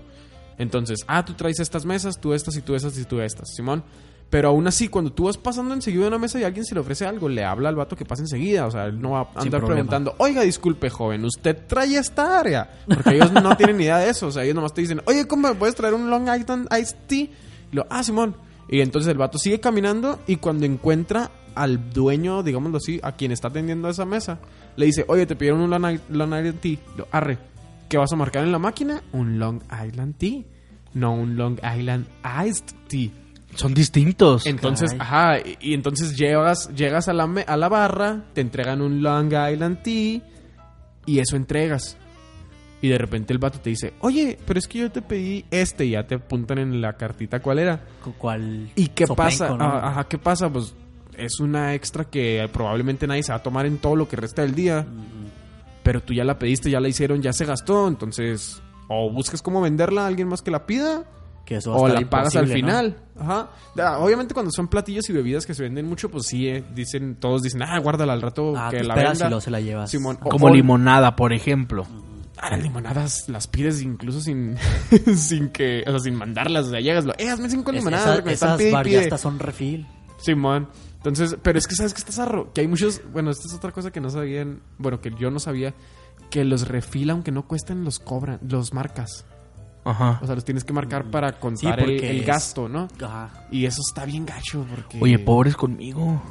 Entonces, 0.56 1.00
ah, 1.08 1.24
tú 1.24 1.34
traes 1.34 1.58
estas 1.58 1.84
mesas, 1.84 2.20
tú 2.20 2.32
estas 2.32 2.56
y 2.56 2.62
tú 2.62 2.76
estas 2.76 2.96
y 2.96 3.04
tú 3.04 3.20
estas, 3.20 3.52
Simón. 3.54 3.82
Pero 4.30 4.48
aún 4.48 4.66
así, 4.66 4.88
cuando 4.88 5.10
tú 5.10 5.24
vas 5.24 5.38
pasando 5.38 5.72
enseguida 5.72 6.02
de 6.02 6.08
una 6.08 6.18
mesa 6.18 6.38
y 6.38 6.44
alguien 6.44 6.64
se 6.64 6.74
le 6.74 6.80
ofrece 6.80 7.06
algo, 7.06 7.30
le 7.30 7.44
habla 7.44 7.70
al 7.70 7.76
vato 7.76 7.96
que 7.96 8.04
pasa 8.04 8.22
enseguida. 8.22 8.66
O 8.66 8.70
sea, 8.70 8.84
él 8.84 9.00
no 9.00 9.12
va 9.12 9.30
a 9.34 9.40
andar 9.40 9.64
preguntando, 9.64 10.14
oiga, 10.18 10.42
disculpe, 10.42 10.90
joven, 10.90 11.24
¿usted 11.24 11.56
trae 11.66 11.96
esta 11.96 12.38
área? 12.38 12.70
Porque 12.86 13.14
ellos 13.14 13.32
no 13.32 13.56
tienen 13.56 13.78
ni 13.78 13.84
idea 13.84 13.98
de 13.98 14.10
eso. 14.10 14.26
O 14.26 14.30
sea, 14.30 14.44
ellos 14.44 14.54
nomás 14.54 14.74
te 14.74 14.82
dicen, 14.82 15.00
oye, 15.06 15.26
¿cómo 15.26 15.48
me 15.48 15.54
puedes 15.54 15.74
traer 15.74 15.94
un 15.94 16.10
Long 16.10 16.28
Island 16.28 16.68
Iced 16.78 16.96
Tea? 17.06 17.18
Y 17.20 17.30
lo, 17.72 17.86
ah, 17.88 18.02
Simón. 18.02 18.36
Y 18.68 18.82
entonces 18.82 19.10
el 19.10 19.16
vato 19.16 19.38
sigue 19.38 19.60
caminando 19.60 20.20
y 20.26 20.36
cuando 20.36 20.66
encuentra 20.66 21.30
al 21.54 21.90
dueño, 21.90 22.42
digámoslo 22.42 22.76
así, 22.76 23.00
a 23.02 23.12
quien 23.12 23.32
está 23.32 23.48
atendiendo 23.48 23.88
a 23.88 23.92
esa 23.92 24.04
mesa, 24.04 24.40
le 24.76 24.86
dice, 24.86 25.06
oye, 25.08 25.24
te 25.24 25.36
pidieron 25.36 25.60
un 25.60 25.70
Long 25.70 26.34
Island 26.34 26.60
Tea. 26.60 26.76
Lo, 26.98 27.08
arre, 27.10 27.38
¿qué 27.88 27.96
vas 27.96 28.12
a 28.12 28.16
marcar 28.16 28.44
en 28.44 28.52
la 28.52 28.58
máquina? 28.58 29.02
Un 29.12 29.38
Long 29.38 29.62
Island 29.86 30.16
Tea. 30.18 30.42
No 30.92 31.14
un 31.14 31.36
Long 31.36 31.58
Island 31.62 32.06
Iced 32.46 32.76
Tea. 32.88 33.10
Son 33.58 33.74
distintos. 33.74 34.46
Entonces, 34.46 34.92
Caray. 34.92 35.40
ajá, 35.42 35.48
y, 35.60 35.70
y 35.70 35.74
entonces 35.74 36.16
llegas, 36.16 36.70
llegas 36.74 37.08
a 37.08 37.12
la, 37.12 37.24
a 37.24 37.56
la 37.56 37.68
barra, 37.68 38.24
te 38.32 38.40
entregan 38.40 38.80
un 38.80 39.02
Long 39.02 39.26
Island 39.32 39.82
Tea 39.82 40.20
y 41.06 41.18
eso 41.18 41.36
entregas. 41.36 41.96
Y 42.80 42.88
de 42.88 42.96
repente 42.98 43.32
el 43.32 43.40
vato 43.40 43.58
te 43.58 43.70
dice, 43.70 43.94
oye, 44.00 44.38
pero 44.46 44.60
es 44.60 44.68
que 44.68 44.78
yo 44.78 44.92
te 44.92 45.02
pedí 45.02 45.44
este 45.50 45.84
y 45.86 45.90
ya 45.90 46.06
te 46.06 46.14
apuntan 46.14 46.58
en 46.58 46.80
la 46.80 46.92
cartita 46.92 47.40
cuál 47.40 47.58
era. 47.58 47.80
Cu- 48.04 48.14
¿Cuál 48.16 48.70
¿Y 48.76 48.86
qué 48.88 49.06
pasa? 49.08 49.48
no? 49.48 49.64
Ah, 49.64 49.88
Ajá, 49.88 50.04
¿qué 50.04 50.16
pasa? 50.18 50.48
Pues 50.48 50.74
es 51.16 51.40
una 51.40 51.74
extra 51.74 52.04
que 52.04 52.48
probablemente 52.52 53.08
nadie 53.08 53.24
se 53.24 53.32
va 53.32 53.38
a 53.38 53.42
tomar 53.42 53.66
en 53.66 53.78
todo 53.78 53.96
lo 53.96 54.06
que 54.08 54.14
resta 54.14 54.42
del 54.42 54.54
día. 54.54 54.86
Pero 55.82 56.00
tú 56.02 56.12
ya 56.14 56.22
la 56.22 56.38
pediste, 56.38 56.70
ya 56.70 56.78
la 56.78 56.86
hicieron, 56.88 57.20
ya 57.20 57.32
se 57.32 57.44
gastó. 57.44 57.88
Entonces, 57.88 58.62
o 58.88 59.10
buscas 59.10 59.42
cómo 59.42 59.60
venderla 59.60 60.04
a 60.04 60.06
alguien 60.06 60.28
más 60.28 60.42
que 60.42 60.52
la 60.52 60.64
pida, 60.64 61.02
Que 61.48 61.56
eso 61.56 61.74
o 61.74 61.88
la 61.88 61.98
pagas 62.10 62.36
al 62.36 62.46
final. 62.46 62.94
Ajá. 63.18 63.48
Ah, 63.78 63.98
Obviamente 64.00 64.34
cuando 64.34 64.52
son 64.52 64.68
platillos 64.68 65.08
y 65.08 65.14
bebidas 65.14 65.46
que 65.46 65.54
se 65.54 65.62
venden 65.62 65.86
mucho, 65.86 66.10
pues 66.10 66.26
sí, 66.26 66.46
eh, 66.46 66.62
dicen, 66.74 67.16
todos 67.16 67.40
dicen, 67.42 67.62
ah, 67.62 67.78
guárdala 67.78 68.12
al 68.12 68.20
rato 68.20 68.52
Ah, 68.54 68.68
que 68.70 68.78
te 68.78 68.84
la 68.84 68.94
venda. 68.94 69.14
y 69.14 69.28
luego 69.30 69.40
se 69.40 69.50
la 69.50 69.60
llevas. 69.60 69.90
Simón. 69.90 70.18
O- 70.22 70.28
Como 70.28 70.48
o- 70.48 70.54
limonada, 70.54 71.16
por 71.16 71.32
ejemplo. 71.32 71.86
Ah, 72.36 72.50
las 72.50 72.62
limonadas 72.62 73.30
las 73.30 73.46
pides 73.46 73.80
incluso 73.80 74.20
sin, 74.20 74.56
sin 75.16 75.48
que, 75.48 75.84
o 75.86 75.90
sea, 75.90 76.00
sin 76.00 76.16
mandarlas. 76.16 76.66
O 76.66 76.70
sea, 76.70 76.80
llegas, 76.80 77.06
lo, 77.06 77.14
eh, 77.16 77.30
hazme 77.30 77.48
cinco 77.48 77.70
Es- 77.70 77.78
limonadas. 77.78 78.18
están 78.18 78.28
esas 78.28 78.58
pide 78.58 78.68
y 78.68 78.72
bar 78.72 78.84
ya 78.86 78.90
pide". 78.90 79.00
hasta 79.04 79.16
son 79.18 79.38
refil. 79.38 79.86
Simón. 80.18 80.68
Entonces, 80.96 81.38
pero 81.42 81.58
es 81.58 81.66
que 81.66 81.74
sabes 81.76 81.94
que 81.94 82.00
está 82.00 82.12
zarro, 82.12 82.52
que 82.52 82.60
hay 82.60 82.68
muchos, 82.68 83.00
bueno, 83.10 83.30
esta 83.30 83.46
es 83.46 83.54
otra 83.54 83.72
cosa 83.72 83.90
que 83.90 84.00
no 84.02 84.10
sabían, 84.10 84.60
bueno, 84.76 85.00
que 85.00 85.12
yo 85.18 85.30
no 85.30 85.38
sabía, 85.38 85.72
que 86.28 86.44
los 86.44 86.68
refil 86.68 87.08
aunque 87.08 87.30
no 87.32 87.46
cuesten 87.48 87.84
los 87.84 88.00
cobran, 88.00 88.38
los 88.46 88.74
marcas. 88.74 89.24
Ajá. 89.90 90.18
O 90.22 90.26
sea, 90.26 90.34
los 90.34 90.44
tienes 90.44 90.64
que 90.64 90.72
marcar 90.72 91.04
para 91.10 91.32
contar 91.40 91.78
el, 91.80 91.84
porque 91.84 92.10
el 92.10 92.20
es- 92.20 92.26
gasto, 92.26 92.68
¿no? 92.68 92.88
Ajá. 93.02 93.46
Y 93.50 93.64
eso 93.66 93.80
está 93.88 94.04
bien 94.04 94.26
gacho 94.26 94.64
porque 94.68 94.98
Oye, 95.00 95.18
pobres 95.18 95.56
conmigo. 95.56 96.22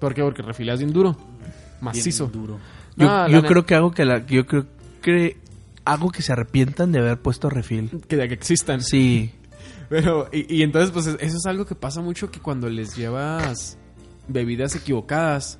¿Por 0.00 0.14
qué? 0.14 0.22
Porque 0.22 0.42
refilas 0.42 0.78
bien 0.78 0.92
duro. 0.92 1.12
Bien 1.12 1.52
Macizo. 1.80 2.26
duro. 2.26 2.58
Yo, 2.96 3.08
Ah, 3.08 3.28
yo 3.30 3.42
creo 3.44 3.64
que 3.64 3.74
hago 3.74 3.90
que 3.92 4.04
la, 4.04 4.26
yo 4.26 4.46
creo 4.46 4.66
cree 5.00 5.36
algo 5.84 6.10
que 6.10 6.22
se 6.22 6.32
arrepientan 6.32 6.90
de 6.92 6.98
haber 6.98 7.18
puesto 7.20 7.48
refil. 7.48 8.02
Que 8.08 8.16
de 8.16 8.28
que 8.28 8.34
existan. 8.34 8.82
Sí. 8.82 9.32
Pero, 9.88 10.28
y, 10.32 10.56
y 10.56 10.62
entonces, 10.62 10.90
pues 10.90 11.06
eso 11.06 11.36
es 11.36 11.46
algo 11.46 11.64
que 11.64 11.74
pasa 11.74 12.00
mucho 12.02 12.30
que 12.30 12.40
cuando 12.40 12.68
les 12.68 12.94
llevas 12.96 13.78
bebidas 14.26 14.74
equivocadas, 14.76 15.58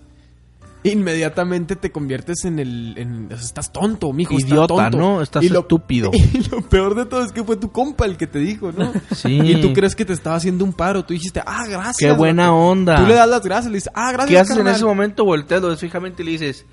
inmediatamente 0.84 1.76
te 1.76 1.90
conviertes 1.92 2.44
en 2.44 2.58
el. 2.58 2.94
En, 2.96 3.26
o 3.32 3.36
sea, 3.36 3.44
estás 3.46 3.72
tonto, 3.72 4.12
mijo. 4.12 4.34
estás 4.36 4.50
Idiota, 4.50 4.66
tonto. 4.74 4.98
¿no? 4.98 5.22
Estás 5.22 5.42
Y 5.44 5.48
lo- 5.48 5.60
estúpido. 5.60 6.10
Y 6.32 6.48
lo 6.50 6.60
peor 6.62 6.94
de 6.94 7.04
todo 7.06 7.24
es 7.24 7.32
que 7.32 7.42
fue 7.44 7.56
tu 7.56 7.70
compa 7.72 8.04
el 8.06 8.16
que 8.16 8.26
te 8.26 8.38
dijo, 8.38 8.72
¿no? 8.72 8.92
Sí. 9.14 9.40
Y 9.40 9.60
tú 9.60 9.72
crees 9.72 9.94
que 9.96 10.04
te 10.04 10.12
estaba 10.12 10.36
haciendo 10.36 10.64
un 10.64 10.72
paro. 10.72 11.04
Tú 11.04 11.14
dijiste, 11.14 11.42
ah, 11.44 11.64
gracias. 11.68 11.96
Qué 11.98 12.12
buena 12.12 12.50
vato". 12.50 12.56
onda. 12.56 12.96
Tú 12.96 13.06
le 13.06 13.14
das 13.14 13.28
las 13.28 13.42
gracias, 13.42 13.70
le 13.72 13.76
dices, 13.78 13.92
ah, 13.94 14.12
gracias. 14.12 14.30
¿Qué 14.30 14.38
haces 14.38 14.56
en 14.56 14.68
ese 14.68 14.84
momento? 14.84 15.24
Volteas, 15.24 15.62
lo 15.62 15.68
ves 15.68 15.80
fijamente 15.80 16.22
y 16.22 16.26
le 16.26 16.32
dices, 16.32 16.64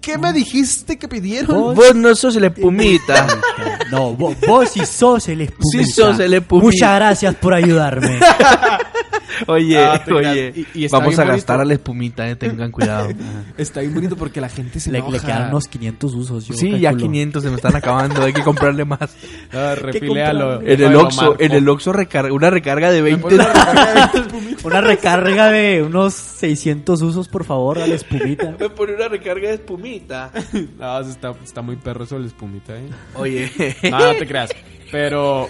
¿Qué 0.00 0.16
me 0.16 0.32
dijiste 0.32 0.98
que 0.98 1.08
pidieron? 1.08 1.74
vos 1.74 1.94
no 1.94 2.14
sos 2.14 2.34
el 2.36 2.44
espumita. 2.44 3.26
No, 3.90 4.14
vos, 4.14 4.36
vos 4.46 4.68
sí 4.70 4.86
sos 4.86 5.28
el 5.28 5.40
espumita. 5.40 5.84
Sí 5.84 5.92
sos 5.92 6.20
el 6.20 6.32
espumita. 6.34 6.64
Muchas 6.64 6.94
gracias 6.94 7.34
por 7.34 7.52
ayudarme. 7.52 8.20
oye, 9.46 9.78
Ah, 9.78 10.04
oye, 10.14 10.52
Y- 10.74 10.80
y 10.80 10.84
está 10.86 10.98
vamos 10.98 11.14
a 11.18 11.22
bonito. 11.22 11.36
gastar 11.36 11.60
a 11.60 11.64
la 11.64 11.74
espumita, 11.74 12.28
eh, 12.28 12.36
tengan 12.36 12.70
cuidado. 12.70 13.08
Está 13.58 13.80
bien 13.80 13.94
bonito 13.94 14.16
porque 14.16 14.40
la 14.40 14.48
gente 14.48 14.80
se 14.80 14.90
le, 14.90 14.98
enoja. 14.98 15.40
le 15.40 15.48
unos 15.48 15.68
500 15.68 16.14
usos. 16.14 16.46
Yo 16.46 16.54
sí, 16.54 16.70
ya 16.78 16.90
calculo. 16.90 17.10
500 17.12 17.42
se 17.42 17.50
me 17.50 17.56
están 17.56 17.76
acabando, 17.76 18.22
hay 18.22 18.32
que 18.32 18.42
comprarle 18.42 18.84
más. 18.84 19.00
Ah, 19.52 19.74
refiléalo. 19.74 20.60
En 20.62 20.80
el 20.82 20.94
Oxxo, 20.94 21.36
en 21.38 21.52
el 21.52 21.68
Oxxo 21.68 21.92
recarga, 21.92 22.32
una 22.32 22.50
recarga 22.50 22.90
de 22.90 23.02
20. 23.02 23.26
Una 24.64 24.80
recarga 24.80 25.50
de 25.50 25.82
unos 25.82 26.14
600 26.14 27.00
usos, 27.02 27.28
por 27.28 27.44
favor, 27.44 27.78
a 27.78 27.86
la 27.86 27.94
espumita. 27.94 28.54
Me 28.58 28.68
pone 28.70 28.94
una 28.94 29.08
recarga 29.08 29.48
de 29.48 29.54
espumita. 29.54 30.30
No, 30.78 31.00
está, 31.00 31.34
está 31.42 31.62
muy 31.62 31.76
perro 31.76 32.04
eso 32.04 32.16
de 32.16 32.22
la 32.22 32.26
espumita, 32.26 32.76
¿eh? 32.76 32.88
Oye, 33.14 33.50
No, 33.90 33.98
no 33.98 34.14
te 34.14 34.26
creas. 34.26 34.50
Pero 34.92 35.48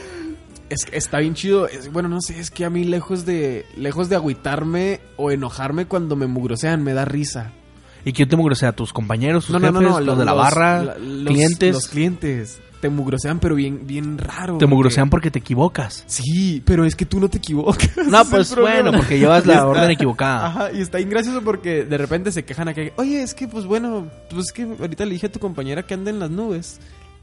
es 0.71 0.85
que 0.87 0.97
está 0.97 1.19
bien 1.19 1.35
chido. 1.35 1.67
Es- 1.69 1.93
bueno, 1.93 2.09
no 2.09 2.21
sé, 2.21 2.39
es 2.41 2.51
que 2.51 2.65
a 2.65 2.71
mí 2.71 2.85
lejos 2.85 3.27
de 3.27 3.67
lejos 3.77 4.09
de 4.09 4.17
agüitarme 4.17 5.01
o 5.17 5.31
enojarme 5.31 5.85
cuando 5.87 6.17
me 6.17 6.27
mugrosean, 6.27 6.83
me 6.83 6.95
da 6.95 7.05
risa. 7.05 7.53
¿y 8.03 8.15
quién 8.15 8.31
te 8.31 8.37
mugrosea? 8.37 8.73
¿Tus 8.73 8.95
compañeros, 8.95 9.45
tus 9.45 9.53
No, 9.53 9.59
no, 9.59 9.73
no, 9.73 9.81
jefes, 9.81 9.93
no. 9.93 10.01
los 10.01 10.19
de 10.19 10.25
la 10.25 10.33
barra, 10.33 10.83
la- 10.83 10.97
los- 10.99 11.27
clientes? 11.35 11.75
Los 11.75 11.89
clientes. 11.89 12.61
Te 12.81 12.89
mugrosean, 12.89 13.41
pero 13.41 13.55
bien, 13.57 13.87
bien 13.87 14.17
raro. 14.17 14.57
te 14.57 14.65
mugrosean 14.65 15.11
porque- 15.11 15.25
porque 15.29 15.31
te 15.33 15.39
equivocas. 15.41 16.03
Sí, 16.07 16.63
pero 16.65 16.87
es 16.87 16.97
que 16.97 17.05
tú 17.05 17.21
no 17.21 17.29
te 17.29 17.37
equivocas. 17.37 17.91
No, 18.09 18.25
pues 18.31 18.57
bueno, 18.57 18.91
porque 18.93 19.19
llevas 19.19 19.45
la 19.45 19.53
está- 19.57 19.67
orden 19.67 19.91
equivocada. 19.91 20.47
Ajá, 20.47 20.73
y 20.73 20.81
está 20.81 20.97
bien 20.97 21.11
gracioso 21.11 21.43
porque 21.43 21.85
de 21.85 21.99
repente 21.99 22.33
se 22.33 22.47
quejan 22.47 22.69
a 22.69 22.73
que, 22.73 22.95
oye, 22.97 23.23
es 23.23 23.35
que 23.35 23.49
pues 23.49 23.67
bueno, 23.67 24.07
pues 24.31 24.47
es 24.47 24.53
que 24.53 24.63
ahorita 24.63 25.05
le 25.05 25.13
dije 25.13 25.27
a 25.27 25.33
tu 25.33 25.39
compañera 25.41 25.83
que 25.83 25.93
anda 25.93 26.09
en 26.11 26.21
las 26.21 26.31
nubes. 26.31 26.81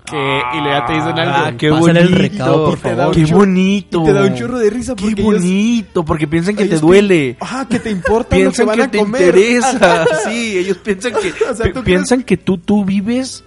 Que, 0.10 0.16
y 0.54 0.62
luego 0.62 0.70
ya 0.80 0.86
te 0.86 0.94
dicen 0.94 1.20
algo. 1.20 1.34
Ah, 1.36 1.52
qué 1.58 1.70
Pásale 1.70 2.00
bonito. 2.00 2.00
el 2.00 2.12
recado, 2.14 2.66
por 2.70 2.78
favor. 2.78 3.14
Qué 3.14 3.26
chorro- 3.26 3.38
bonito. 3.40 4.02
y 4.02 4.06
te 4.06 4.14
da 4.14 4.22
un 4.24 4.36
chorro 4.36 4.58
de 4.60 4.70
risa 4.70 4.96
porque 4.96 5.16
Qué 5.16 5.22
ellos- 5.22 5.34
bonito, 5.34 6.06
porque 6.06 6.28
piensan 6.28 6.56
que 6.56 6.66
te 6.66 6.78
duele. 6.80 7.38
que 7.70 7.80
te 7.80 7.90
importa 7.92 8.36
Piensan 8.36 8.68
lo 8.68 8.74
que 8.74 8.88
te 8.88 8.98
interesa. 9.00 10.06
Sí, 10.30 10.58
ellos 10.60 10.78
piensan 10.78 11.12
que 11.14 11.34
O 11.52 11.56
sea, 11.56 11.66
pi- 11.66 11.74
¿tú 11.74 11.84
piensan 11.84 12.24
que 12.24 12.38
tú 12.38 12.58
tú 12.58 12.86
vives 12.86 13.44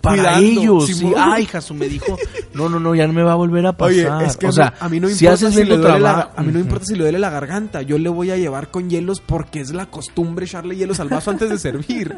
para 0.00 0.16
Cuidando, 0.38 0.60
ellos. 0.62 0.86
Sí. 0.86 1.12
Ay, 1.16 1.46
Jasu 1.46 1.74
me 1.74 1.88
dijo, 1.88 2.16
"No, 2.54 2.68
no, 2.68 2.80
no, 2.80 2.94
ya 2.94 3.06
no 3.06 3.12
me 3.12 3.22
va 3.22 3.32
a 3.32 3.36
volver 3.36 3.66
a 3.66 3.74
Oye, 3.78 4.04
pasar." 4.04 4.22
es 4.24 4.36
que 4.36 4.46
o 4.46 4.52
sea, 4.52 4.74
a 4.80 4.88
mí 4.88 4.98
no 5.00 5.08
si 5.08 5.24
importa 5.26 5.34
haces 5.46 5.54
si 5.54 5.64
le 5.64 5.76
duele 5.76 6.00
la, 6.00 6.30
a 6.36 6.42
mí 6.42 6.48
no 6.52 6.58
Ujú. 6.58 6.66
importa 6.66 6.84
si 6.86 6.94
le 6.94 7.02
duele 7.02 7.18
la 7.18 7.30
garganta, 7.30 7.82
yo 7.82 7.98
le 7.98 8.08
voy 8.08 8.30
a 8.30 8.36
llevar 8.36 8.70
con 8.70 8.88
hielos 8.90 9.20
porque 9.20 9.60
es 9.60 9.72
la 9.72 9.86
costumbre 9.86 10.46
echarle 10.46 10.76
hielos 10.76 11.00
al 11.00 11.08
vaso 11.08 11.30
antes 11.30 11.48
de 11.50 11.58
servir. 11.58 12.14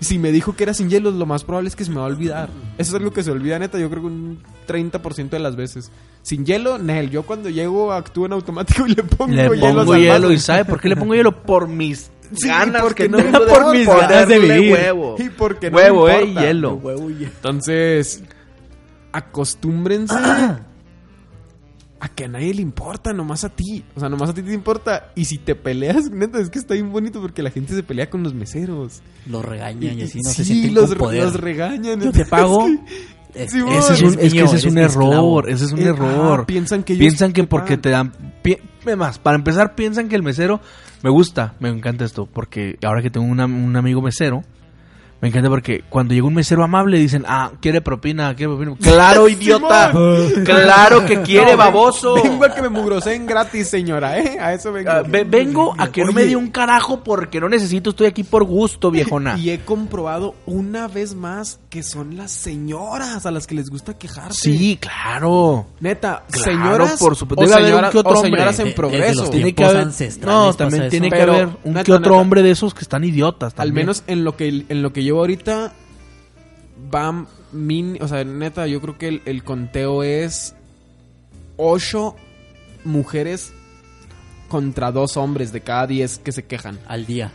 Si 0.00 0.18
me 0.18 0.30
dijo 0.30 0.54
que 0.54 0.64
era 0.64 0.74
sin 0.74 0.90
hielos, 0.90 1.14
lo 1.14 1.24
más 1.24 1.42
probable 1.44 1.68
es 1.68 1.76
que 1.76 1.84
se 1.84 1.90
me 1.90 1.96
va 1.96 2.02
a 2.02 2.08
olvidar. 2.08 2.50
Eso 2.76 2.90
es 2.90 3.00
algo 3.00 3.12
que 3.12 3.22
se 3.22 3.30
olvida 3.30 3.58
neta, 3.58 3.78
yo 3.78 3.88
creo 3.88 4.02
que 4.02 4.06
un 4.08 4.38
30% 4.68 5.30
de 5.30 5.38
las 5.38 5.56
veces. 5.56 5.90
Sin 6.22 6.44
hielo, 6.44 6.76
Nel, 6.78 7.08
yo 7.08 7.22
cuando 7.22 7.48
llego 7.48 7.92
actúo 7.92 8.26
en 8.26 8.32
automático 8.32 8.86
y 8.86 8.94
le 8.94 9.02
pongo 9.04 9.32
Le 9.32 9.48
pongo 9.48 9.94
hielo 9.96 10.20
vaso. 10.22 10.32
y 10.32 10.38
¿sabe 10.38 10.64
por 10.66 10.80
qué 10.80 10.88
le 10.90 10.96
pongo 10.96 11.14
hielo? 11.14 11.42
Por 11.42 11.68
mis 11.68 12.10
Sí, 12.34 12.48
ganas 12.48 12.82
porque 12.82 13.04
que 13.04 13.08
no 13.08 13.18
tengo 13.18 13.44
de 13.44 13.52
por 13.52 13.72
mis 13.72 13.86
ganas 13.86 14.28
de 14.28 14.38
vivir. 14.38 14.72
huevo. 14.72 15.16
Y 15.18 15.28
porque 15.30 15.70
no 15.70 15.76
huevo, 15.76 16.06
me 16.06 16.12
eh, 16.12 16.20
y 16.24 16.28
importa. 16.28 16.46
hielo. 16.46 16.80
Entonces, 17.20 18.22
acostúmbrense 19.12 20.14
a 21.98 22.08
que 22.14 22.24
a 22.24 22.28
nadie 22.28 22.52
le 22.54 22.62
importa, 22.62 23.12
nomás 23.12 23.44
a 23.44 23.48
ti. 23.48 23.84
O 23.94 24.00
sea, 24.00 24.08
nomás 24.08 24.30
a 24.30 24.34
ti 24.34 24.42
te 24.42 24.52
importa. 24.52 25.12
Y 25.14 25.24
si 25.24 25.38
te 25.38 25.54
peleas, 25.54 26.10
neta, 26.12 26.38
es 26.40 26.50
que 26.50 26.58
está 26.58 26.74
bien 26.74 26.92
bonito 26.92 27.20
porque 27.20 27.42
la 27.42 27.50
gente 27.50 27.74
se 27.74 27.82
pelea 27.82 28.10
con 28.10 28.22
los 28.22 28.34
meseros. 28.34 29.00
Los 29.26 29.44
regañan 29.44 29.98
y 29.98 30.02
así 30.02 30.20
no 30.22 30.30
sí, 30.30 30.36
se 30.36 30.44
sienten 30.44 30.74
los, 30.74 30.88
con 30.90 30.98
poder. 30.98 31.24
los 31.24 31.34
regañan. 31.40 32.00
Yo 32.00 32.12
te 32.12 32.24
pago. 32.30 32.66
es 32.66 32.80
que- 32.80 33.16
Es- 33.34 33.50
Sí, 33.52 33.58
Ese 33.68 33.92
es, 33.92 34.02
un, 34.02 34.18
es 34.18 34.32
que 34.32 34.40
ese 34.40 34.56
es 34.56 34.64
un 34.64 34.78
error, 34.78 35.50
ese 35.50 35.66
es 35.66 35.72
un 35.72 35.80
Eh, 35.80 35.88
error. 35.88 36.38
ajá, 36.40 36.46
piensan 36.46 36.82
que 36.82 36.94
ellos 36.94 37.00
piensan 37.02 37.34
que 37.34 37.44
porque 37.44 37.76
te 37.76 37.90
dan 37.90 38.10
pi- 38.42 38.56
además, 38.82 39.18
para 39.18 39.36
empezar 39.36 39.74
piensan 39.74 40.08
que 40.08 40.16
el 40.16 40.22
mesero 40.22 40.58
me 41.02 41.10
gusta, 41.10 41.54
me 41.60 41.68
encanta 41.68 42.04
esto 42.04 42.26
porque 42.26 42.78
ahora 42.82 43.02
que 43.02 43.10
tengo 43.10 43.26
un 43.26 43.76
amigo 43.76 44.02
mesero 44.02 44.42
me 45.20 45.28
encanta 45.28 45.48
porque 45.48 45.82
cuando 45.88 46.14
llega 46.14 46.26
un 46.26 46.34
mesero 46.34 46.62
amable 46.62 46.98
dicen, 46.98 47.24
"Ah, 47.26 47.52
quiere 47.60 47.80
propina, 47.80 48.34
quiere 48.34 48.54
propina." 48.54 48.76
Claro, 48.82 49.28
idiota. 49.28 49.90
claro 50.44 51.04
que 51.04 51.22
quiere 51.22 51.52
No, 51.52 51.56
baboso. 51.58 52.14
Vengo 52.22 52.44
a 52.44 52.54
que 52.54 52.62
me 52.62 52.68
mugroseen 52.68 53.26
gratis, 53.26 53.68
señora, 53.68 54.18
¿eh? 54.18 54.38
A 54.40 54.52
eso 54.54 54.72
vengo. 54.72 54.90
Ah, 54.90 55.02
ve- 55.06 55.24
vengo 55.24 55.74
a 55.78 55.88
que 55.90 56.04
no 56.04 56.12
me 56.12 56.24
dé 56.24 56.36
un 56.36 56.48
carajo 56.50 57.02
porque 57.02 57.40
no 57.40 57.48
necesito, 57.48 57.90
estoy 57.90 58.06
aquí 58.06 58.22
por 58.24 58.44
gusto, 58.44 58.90
viejona. 58.90 59.36
Y 59.46 59.50
he 59.50 59.60
comprobado 59.60 60.34
una 60.46 60.88
vez 60.88 61.14
más 61.14 61.60
que 61.70 61.82
son 61.82 62.16
las 62.16 62.30
señoras 62.32 63.26
a 63.26 63.30
las 63.30 63.46
que 63.46 63.54
les 63.54 63.68
gusta 63.70 63.94
quejarse. 63.98 64.40
Sí, 64.40 64.78
claro. 64.80 65.66
Neta, 65.80 66.24
Claro, 66.30 66.44
señoras 66.44 66.98
por 66.98 67.16
supuesto. 67.16 67.42
o 67.42 67.46
Debe 67.46 67.54
haber 67.54 67.64
un 67.64 67.70
señoras, 67.70 67.90
que 67.92 67.98
otro 67.98 68.12
o 68.12 68.14
hombre. 68.16 68.30
señoras 68.32 68.58
en 68.58 68.64
De- 68.64 68.70
desde 68.70 68.76
progreso. 68.76 69.20
los 69.22 69.30
Tiene 69.30 69.46
que 69.46 69.54
tiempos 69.64 69.74
haber, 70.00 70.18
no, 70.26 70.46
pasa 70.46 70.58
también 70.58 70.82
eso. 70.82 70.90
tiene 70.90 71.10
que 71.10 71.16
Pero, 71.16 71.32
haber 71.32 71.48
un 71.64 71.72
neta, 71.74 71.84
que 71.84 71.92
otro 71.92 72.10
neta. 72.12 72.20
hombre 72.22 72.42
de 72.42 72.50
esos 72.50 72.74
que 72.74 72.80
están 72.80 73.04
idiotas. 73.04 73.52
Al 73.52 73.56
también. 73.68 73.74
menos 73.74 74.02
en 74.06 74.24
lo 74.24 74.36
que 74.36 74.64
en 74.68 74.82
lo 74.82 74.92
que 74.92 75.04
llevo 75.06 75.20
ahorita 75.20 75.72
van 76.90 77.26
min, 77.52 77.98
o 78.00 78.08
sea, 78.08 78.22
neta, 78.24 78.66
yo 78.66 78.80
creo 78.80 78.98
que 78.98 79.08
el, 79.08 79.22
el 79.24 79.42
conteo 79.44 80.02
es 80.02 80.54
ocho 81.56 82.14
mujeres 82.84 83.52
contra 84.48 84.92
dos 84.92 85.16
hombres 85.16 85.52
de 85.52 85.60
cada 85.62 85.86
diez 85.86 86.18
que 86.18 86.32
se 86.32 86.44
quejan. 86.44 86.78
Al 86.86 87.06
día. 87.06 87.32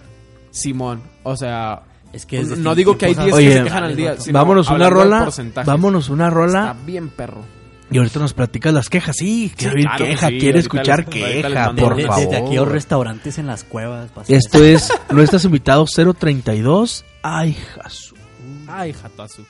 Simón, 0.52 1.02
o 1.24 1.36
sea, 1.36 1.84
Es 2.14 2.26
que 2.26 2.40
es 2.42 2.58
no 2.58 2.76
digo 2.76 2.98
que 2.98 3.08
hay 3.08 3.16
tiempos 3.16 3.40
10 3.40 3.52
que 3.52 3.58
se 3.60 3.64
quejan 3.64 3.84
al 3.84 3.96
día. 3.96 4.18
sino 4.18 4.38
vámonos 4.40 4.70
una 4.70 4.90
rola. 4.90 5.30
Vámonos 5.66 6.10
una 6.10 6.26
Está 6.28 6.36
rola. 6.36 6.76
bien 6.86 7.10
perro. 7.10 7.42
Y 7.90 7.98
ahorita 7.98 8.20
nos 8.20 8.34
platicas 8.34 8.74
las 8.74 8.88
quejas. 8.88 9.16
Sí, 9.18 9.52
quiero 9.56 9.76
oír 9.76 9.84
claro 9.86 10.06
queja, 10.06 10.28
sí, 10.30 10.40
quiere 10.40 10.48
ahorita 10.48 10.60
escuchar 10.60 11.00
les- 11.00 11.08
ahorita 11.24 11.50
les 11.50 11.58
queja, 11.58 11.74
por 11.76 11.96
De- 11.96 12.02
de- 12.04 12.08
favor. 12.08 12.24
Desde 12.24 12.38
aquellos 12.38 12.68
restaurantes 12.70 13.38
en 13.38 13.48
las 13.48 13.64
cuevas. 13.66 14.10
Esto 14.30 14.64
es 14.64 14.94
nuestros 15.10 15.44
invitados 15.44 15.92
032. 15.92 17.04
Ay, 17.24 17.54
Jesús. 17.54 18.20
Ay, 18.68 18.94
jatazu. 18.94 19.46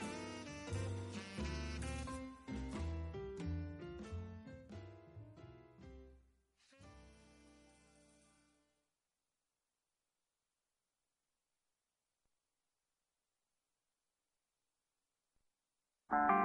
I 16.13 16.40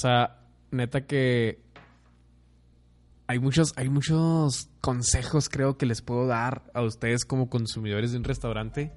Raza, 0.00 0.36
neta 0.70 1.06
que 1.06 1.58
hay 3.26 3.38
muchos, 3.38 3.72
hay 3.76 3.88
muchos 3.88 4.70
consejos 4.80 5.48
creo 5.48 5.76
que 5.76 5.86
les 5.86 6.02
puedo 6.02 6.26
dar 6.26 6.62
a 6.74 6.82
ustedes 6.82 7.24
como 7.24 7.48
consumidores 7.48 8.12
de 8.12 8.18
un 8.18 8.24
restaurante. 8.24 8.92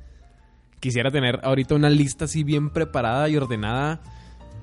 Quisiera 0.80 1.12
tener 1.12 1.39
ahorita 1.44 1.76
una 1.76 1.89
lista 1.89 2.26
así 2.26 2.44
bien 2.44 2.70
preparada 2.70 3.30
y 3.30 3.38
ordenada, 3.38 4.02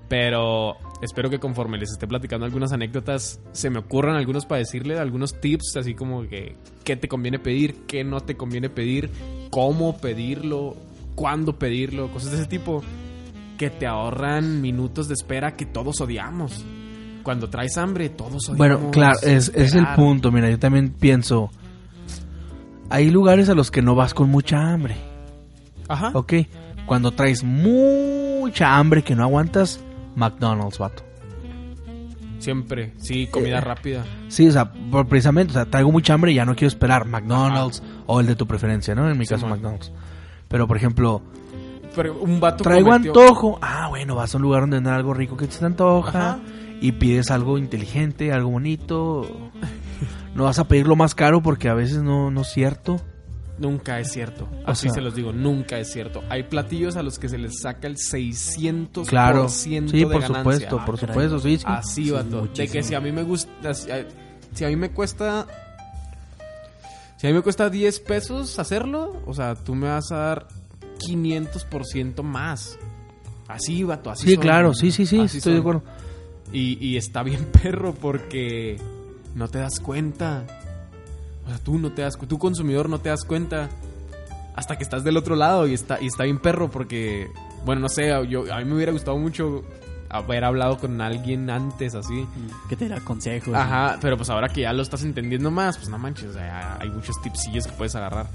pero 0.08 0.76
espero 1.02 1.30
que 1.30 1.38
conforme 1.38 1.78
les 1.78 1.90
esté 1.92 2.06
platicando 2.06 2.46
algunas 2.46 2.72
anécdotas, 2.72 3.40
se 3.52 3.70
me 3.70 3.78
ocurran 3.78 4.16
algunos 4.16 4.46
para 4.46 4.58
decirles, 4.60 4.98
algunos 4.98 5.40
tips, 5.40 5.76
así 5.76 5.94
como 5.94 6.22
que 6.22 6.56
qué 6.84 6.96
te 6.96 7.08
conviene 7.08 7.38
pedir, 7.38 7.86
qué 7.86 8.02
no 8.02 8.20
te 8.20 8.36
conviene 8.36 8.70
pedir, 8.70 9.10
cómo 9.50 9.98
pedirlo, 9.98 10.76
cuándo 11.14 11.58
pedirlo, 11.58 12.10
cosas 12.10 12.32
de 12.32 12.38
ese 12.38 12.46
tipo 12.46 12.82
que 13.60 13.68
te 13.68 13.86
ahorran 13.86 14.62
minutos 14.62 15.06
de 15.06 15.12
espera 15.12 15.54
que 15.54 15.66
todos 15.66 16.00
odiamos. 16.00 16.64
Cuando 17.22 17.50
traes 17.50 17.76
hambre, 17.76 18.08
todos 18.08 18.48
odiamos. 18.48 18.56
Bueno, 18.56 18.90
claro, 18.90 19.18
es, 19.22 19.52
es 19.54 19.74
el 19.74 19.86
punto. 19.96 20.32
Mira, 20.32 20.48
yo 20.48 20.58
también 20.58 20.88
pienso. 20.88 21.50
Hay 22.88 23.10
lugares 23.10 23.50
a 23.50 23.54
los 23.54 23.70
que 23.70 23.82
no 23.82 23.94
vas 23.94 24.14
con 24.14 24.30
mucha 24.30 24.72
hambre. 24.72 24.96
Ajá. 25.88 26.10
Ok. 26.14 26.32
Cuando 26.86 27.10
traes 27.12 27.44
mucha 27.44 28.78
hambre 28.78 29.02
que 29.04 29.14
no 29.14 29.24
aguantas, 29.24 29.78
McDonald's, 30.16 30.78
vato. 30.78 31.02
Siempre, 32.38 32.94
sí, 32.96 33.26
comida 33.26 33.58
Eh, 33.58 33.60
rápida. 33.60 34.04
Sí, 34.28 34.48
o 34.48 34.52
sea, 34.52 34.72
por- 34.72 35.06
precisamente, 35.06 35.50
o 35.50 35.54
sea, 35.54 35.66
traigo 35.66 35.92
mucha 35.92 36.14
hambre 36.14 36.32
y 36.32 36.36
ya 36.36 36.46
no 36.46 36.54
quiero 36.54 36.68
esperar 36.68 37.04
McDonald's 37.06 37.82
o 38.06 38.20
el 38.20 38.26
de 38.26 38.36
tu 38.36 38.46
preferencia, 38.46 38.94
¿no? 38.94 39.10
En 39.10 39.18
mi 39.18 39.26
Sí, 39.26 39.34
caso, 39.34 39.46
man. 39.46 39.58
McDonald's. 39.58 39.92
Pero, 40.48 40.66
por 40.66 40.78
ejemplo, 40.78 41.20
un 42.20 42.40
vato 42.40 42.64
traigo 42.64 42.92
antojo. 42.92 43.58
Ah, 43.62 43.88
bueno, 43.88 44.14
vas 44.16 44.34
a 44.34 44.38
un 44.38 44.42
lugar 44.42 44.62
donde 44.62 44.76
venden 44.76 44.92
algo 44.92 45.14
rico 45.14 45.36
que 45.36 45.46
te 45.46 45.64
antoja 45.64 46.32
Ajá. 46.32 46.40
y 46.80 46.92
pides 46.92 47.30
algo 47.30 47.58
inteligente, 47.58 48.32
algo 48.32 48.50
bonito. 48.50 49.50
No 50.34 50.44
vas 50.44 50.58
a 50.58 50.64
pedir 50.68 50.86
lo 50.86 50.96
más 50.96 51.14
caro 51.14 51.42
porque 51.42 51.68
a 51.68 51.74
veces 51.74 52.02
no, 52.02 52.30
no 52.30 52.42
es 52.42 52.48
cierto. 52.48 53.00
Nunca 53.58 54.00
es 54.00 54.10
cierto. 54.12 54.48
O 54.66 54.70
Así 54.70 54.86
sea- 54.86 54.94
se 54.94 55.00
los 55.02 55.14
digo, 55.14 55.32
nunca 55.32 55.78
es 55.78 55.92
cierto. 55.92 56.22
Hay 56.30 56.44
platillos 56.44 56.96
a 56.96 57.02
los 57.02 57.18
que 57.18 57.28
se 57.28 57.36
les 57.36 57.60
saca 57.60 57.88
el 57.88 57.96
600% 57.98 59.04
Claro. 59.06 59.48
Sí, 59.50 59.78
de 59.80 60.02
por 60.06 60.22
ganancia. 60.22 60.38
supuesto, 60.38 60.82
por 60.86 60.94
Ah, 60.94 60.98
supuesto, 60.98 61.38
sí, 61.40 61.58
sí. 61.58 61.64
Así, 61.66 62.04
Sí, 62.06 62.10
vato. 62.10 62.46
de 62.46 62.68
que 62.68 62.82
si 62.82 62.94
a 62.94 63.00
mí 63.00 63.12
me 63.12 63.22
gusta. 63.22 63.74
Si 63.74 63.90
a, 63.90 64.06
si 64.54 64.64
a 64.64 64.68
mí 64.68 64.76
me 64.76 64.90
cuesta. 64.92 65.46
Si 67.18 67.26
a 67.26 67.30
mí 67.30 67.34
me 67.36 67.42
cuesta 67.42 67.68
10 67.68 68.00
pesos 68.00 68.58
hacerlo, 68.58 69.20
o 69.26 69.34
sea, 69.34 69.54
tú 69.54 69.74
me 69.74 69.88
vas 69.88 70.10
a 70.10 70.16
dar 70.16 70.48
500% 71.00 72.22
más. 72.22 72.78
Así, 73.48 73.82
vato, 73.82 74.10
así 74.10 74.26
Sí, 74.28 74.34
son. 74.34 74.42
claro, 74.42 74.74
sí, 74.74 74.92
sí, 74.92 75.06
sí, 75.06 75.20
Así 75.20 75.38
estoy 75.38 75.54
de 75.54 75.58
acuerdo. 75.60 75.82
Y, 76.52 76.84
y 76.84 76.96
está 76.96 77.22
bien 77.22 77.44
perro 77.62 77.94
porque 77.94 78.78
no 79.34 79.48
te 79.48 79.58
das 79.58 79.80
cuenta. 79.80 80.44
O 81.44 81.48
sea, 81.48 81.58
tú 81.58 81.78
no 81.78 81.90
te 81.92 82.02
das 82.02 82.16
tú 82.16 82.38
consumidor 82.38 82.88
no 82.88 83.00
te 83.00 83.08
das 83.08 83.24
cuenta 83.24 83.68
hasta 84.54 84.76
que 84.76 84.84
estás 84.84 85.02
del 85.04 85.16
otro 85.16 85.36
lado 85.36 85.66
y 85.66 85.74
está 85.74 86.00
y 86.00 86.06
está 86.06 86.24
bien 86.24 86.38
perro 86.38 86.70
porque 86.70 87.28
bueno, 87.64 87.80
no 87.82 87.88
sé, 87.88 88.10
yo 88.28 88.52
a 88.52 88.58
mí 88.58 88.64
me 88.64 88.74
hubiera 88.74 88.92
gustado 88.92 89.16
mucho 89.16 89.64
haber 90.08 90.44
hablado 90.44 90.78
con 90.78 91.00
alguien 91.00 91.48
antes 91.50 91.94
así. 91.94 92.26
Que 92.68 92.76
te 92.76 92.88
da 92.88 93.00
consejos. 93.00 93.54
Ajá, 93.54 93.98
pero 94.00 94.16
pues 94.16 94.28
ahora 94.30 94.48
que 94.48 94.62
ya 94.62 94.72
lo 94.72 94.82
estás 94.82 95.02
entendiendo 95.02 95.50
más, 95.50 95.76
pues 95.76 95.88
no 95.88 95.98
manches, 95.98 96.26
o 96.30 96.32
sea, 96.32 96.78
hay 96.80 96.90
muchos 96.90 97.20
tipsillos 97.22 97.66
que 97.66 97.72
puedes 97.72 97.94
agarrar. 97.94 98.26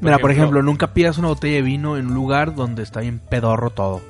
Mira, 0.00 0.18
por 0.18 0.30
ejemplo, 0.30 0.62
nunca 0.62 0.92
pidas 0.92 1.18
una 1.18 1.28
botella 1.28 1.56
de 1.56 1.62
vino 1.62 1.96
en 1.96 2.08
un 2.08 2.14
lugar 2.14 2.54
donde 2.54 2.82
está 2.82 3.00
bien 3.00 3.18
pedorro 3.18 3.70
todo. 3.70 4.00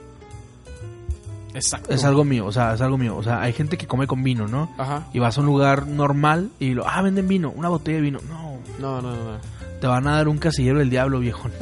exacto. 1.54 1.92
Es 1.92 2.04
algo 2.04 2.24
mío, 2.24 2.46
o 2.46 2.52
sea, 2.52 2.74
es 2.74 2.80
algo 2.80 2.98
mío. 2.98 3.16
O 3.16 3.22
sea, 3.22 3.40
hay 3.40 3.52
gente 3.52 3.78
que 3.78 3.86
come 3.86 4.06
con 4.06 4.22
vino, 4.22 4.46
¿no? 4.48 4.70
Ajá. 4.78 5.06
Y 5.12 5.18
vas 5.20 5.38
a 5.38 5.40
un 5.40 5.46
lugar 5.46 5.86
normal 5.86 6.50
y 6.58 6.74
lo, 6.74 6.86
ah, 6.88 7.00
venden 7.02 7.28
vino, 7.28 7.50
una 7.50 7.68
botella 7.68 7.96
de 7.96 8.02
vino. 8.02 8.18
No, 8.28 8.58
No, 8.78 9.00
no, 9.00 9.10
no. 9.14 9.24
no. 9.32 9.38
te 9.80 9.86
van 9.86 10.06
a 10.06 10.16
dar 10.16 10.28
un 10.28 10.38
casillero 10.38 10.78
del 10.80 10.90
diablo, 10.90 11.18
viejo. 11.20 11.48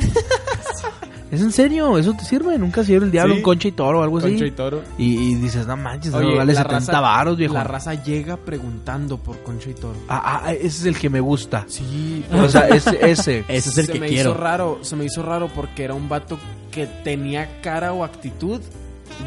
es 1.31 1.41
en 1.41 1.51
serio, 1.53 1.99
eso 1.99 2.13
te 2.13 2.25
sirve, 2.25 2.55
un 2.57 2.71
casillero 2.71 3.03
del 3.03 3.11
diablo, 3.11 3.35
Sí. 3.35 3.39
un 3.39 3.43
concha 3.43 3.69
y 3.69 3.73
toro 3.73 4.01
o 4.01 4.03
algo 4.03 4.19
así. 4.19 4.29
Concha 4.31 4.47
y 4.47 4.51
toro. 4.53 4.83
Y, 4.99 5.15
y 5.15 5.35
dices, 5.37 5.67
no 5.67 5.77
manches, 5.77 6.15
Oye, 6.15 6.37
vale 6.37 6.53
la 6.53 6.63
70 6.63 6.79
raza- 6.93 7.01
varos, 7.01 7.37
viejo. 7.37 7.55
La 7.55 7.65
raza 7.65 7.95
llega 7.95 8.37
preguntando 8.37 9.19
por 9.19 9.43
Concha 9.43 9.71
y 9.71 9.75
Toro. 9.75 9.97
Ah, 10.09 10.43
ah, 10.45 10.53
ese 10.53 10.67
es 10.67 10.85
el 10.87 10.97
que 10.99 11.11
me 11.11 11.21
gusta. 11.21 11.65
Sí, 11.67 12.25
O 12.33 12.49
sea, 12.49 12.69
ese, 12.69 12.99
ese. 13.11 13.45
Ese 13.49 13.71
es 13.71 13.79
el 13.79 13.87
se 13.87 13.93
que 13.93 14.01
me 14.01 14.09
quiero. 14.09 14.31
hizo 14.31 14.39
raro, 14.41 14.79
se 14.83 14.97
me 14.97 15.05
hizo 15.05 15.23
raro 15.23 15.49
porque 15.55 15.85
era 15.85 15.95
un 15.95 16.09
vato 16.09 16.39
que 16.71 16.87
tenía 16.87 17.61
cara 17.63 17.93
o 17.93 18.05
actitud 18.05 18.61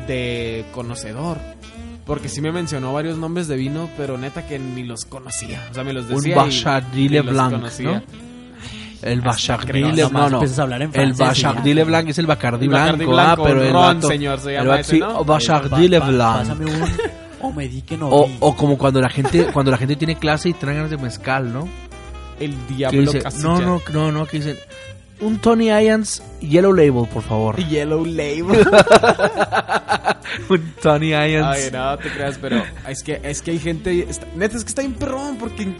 de 0.07 0.65
conocedor. 0.73 1.37
Porque 2.05 2.29
sí 2.29 2.39
me 2.39 2.53
mencionó 2.53 2.93
varios 2.93 3.17
nombres 3.17 3.49
de 3.49 3.57
vino, 3.57 3.89
pero 3.97 4.17
neta 4.17 4.47
que 4.47 4.57
ni 4.59 4.83
los 4.83 5.03
conocía. 5.05 5.67
O 5.69 5.73
sea, 5.73 5.83
me 5.83 5.91
los 5.91 6.05
Un 6.09 6.15
decía. 6.23 6.81
y 6.93 7.09
los 7.09 7.25
Blanc, 7.25 7.51
conocía. 7.53 7.91
¿no? 7.99 8.26
El 9.01 9.19
hablar 10.61 10.81
en 10.81 10.89
El 10.93 11.13
francés 11.15 11.37
y 11.37 11.41
ya. 11.41 11.51
Bachardile 11.51 11.83
Blanc 11.83 12.09
es 12.09 12.17
el 12.19 12.25
Bacardi 12.25 12.67
Bacardi 12.67 13.05
blanco, 13.05 13.41
ah, 13.43 13.45
pero 13.47 13.63
el 13.63 13.73
ron, 13.73 14.01
señor, 14.01 14.39
se 14.39 14.53
llama 14.53 14.79
ese, 14.79 14.97
¿no? 14.99 15.23
Bachardile 15.23 15.99
Pa- 15.99 16.05
pa- 16.05 16.11
Blanc. 16.11 16.37
Pásame 16.39 16.65
un... 16.65 16.91
O 17.39 17.51
me 17.53 17.67
di 17.67 17.81
que 17.83 17.95
no 17.97 18.09
O, 18.09 18.27
vi. 18.27 18.35
o 18.39 18.55
como 18.55 18.77
cuando 18.77 18.99
la 18.99 19.09
gente 19.09 19.45
cuando 19.53 19.69
la 19.71 19.77
gente 19.77 19.95
tiene 19.95 20.15
clase 20.17 20.49
y 20.49 20.53
traen 20.53 20.77
ganas 20.77 20.91
de 20.91 20.97
mezcal, 20.97 21.53
¿no? 21.53 21.67
El 22.39 22.55
diablo 22.67 23.11
no, 23.41 23.59
no, 23.61 23.81
no, 23.93 24.11
no, 24.11 24.25
que 24.25 24.37
dicen 24.37 24.57
un 25.19 25.37
Tony 25.39 25.69
Irons 25.69 26.23
Yellow 26.41 26.73
Label, 26.73 27.07
por 27.07 27.21
favor. 27.23 27.55
Yellow 27.69 28.05
Label. 28.05 28.67
un 30.49 30.73
Tony 30.81 31.13
Irons. 31.13 31.47
Ay, 31.57 31.69
no 31.71 31.97
te 31.97 32.09
creas, 32.09 32.37
pero 32.41 32.63
es 32.87 33.03
que, 33.03 33.19
es 33.23 33.41
que 33.41 33.51
hay 33.51 33.59
gente. 33.59 34.05
está- 34.09 34.27
neta, 34.35 34.57
es 34.57 34.63
que 34.63 34.69
está 34.69 34.81
bien 34.81 34.93
perrón, 34.93 35.37
porque 35.37 35.75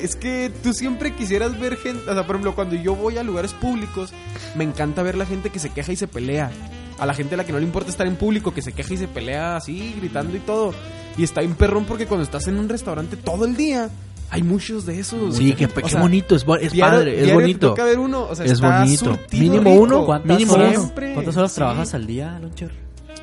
es 0.00 0.16
que 0.16 0.50
tú 0.62 0.72
siempre 0.72 1.12
quisieras 1.14 1.58
ver 1.58 1.76
gente. 1.76 2.02
O 2.10 2.14
sea, 2.14 2.26
por 2.26 2.36
ejemplo, 2.36 2.54
cuando 2.54 2.74
yo 2.76 2.94
voy 2.94 3.18
a 3.18 3.22
lugares 3.22 3.52
públicos, 3.52 4.12
me 4.54 4.64
encanta 4.64 5.02
ver 5.02 5.16
la 5.16 5.26
gente 5.26 5.50
que 5.50 5.58
se 5.58 5.70
queja 5.70 5.92
y 5.92 5.96
se 5.96 6.06
pelea. 6.08 6.50
A 6.98 7.04
la 7.06 7.12
gente 7.14 7.34
a 7.34 7.36
la 7.38 7.44
que 7.44 7.52
no 7.52 7.58
le 7.58 7.64
importa 7.66 7.90
estar 7.90 8.06
en 8.06 8.16
público, 8.16 8.54
que 8.54 8.62
se 8.62 8.72
queja 8.72 8.94
y 8.94 8.96
se 8.96 9.06
pelea 9.08 9.56
así, 9.56 9.94
gritando 9.98 10.34
y 10.36 10.40
todo. 10.40 10.72
Y 11.18 11.24
está 11.24 11.40
bien 11.42 11.54
perrón 11.54 11.84
porque 11.84 12.06
cuando 12.06 12.24
estás 12.24 12.46
en 12.48 12.58
un 12.58 12.68
restaurante 12.68 13.16
todo 13.16 13.44
el 13.44 13.54
día, 13.56 13.90
hay 14.30 14.42
muchos 14.42 14.86
de 14.86 14.98
esos. 15.00 15.36
Sí, 15.36 15.52
qué, 15.52 15.66
O 15.66 15.74
qué 15.74 15.88
sea, 15.90 16.00
bonito, 16.00 16.34
es, 16.34 16.44
bo- 16.46 16.56
es 16.56 16.72
diario- 16.72 16.98
padre, 16.98 17.22
es 17.26 17.34
bonito. 17.34 17.68
toca 17.70 17.84
ver 17.84 17.98
uno, 17.98 18.22
o 18.30 18.34
sea, 18.34 18.46
Es 18.46 18.52
está 18.52 18.80
bonito. 18.80 19.18
Mínimo 19.32 19.70
rico. 19.70 19.82
uno, 19.82 20.06
¿Cuántas, 20.06 20.36
mínimo 20.38 20.54
horas, 20.54 20.70
uno. 20.70 20.80
Siempre, 20.80 21.12
¿Cuántas 21.14 21.36
horas 21.36 21.52
sí. 21.52 21.56
trabajas 21.56 21.94
al 21.94 22.06
día, 22.06 22.38
Loncher? 22.40 22.70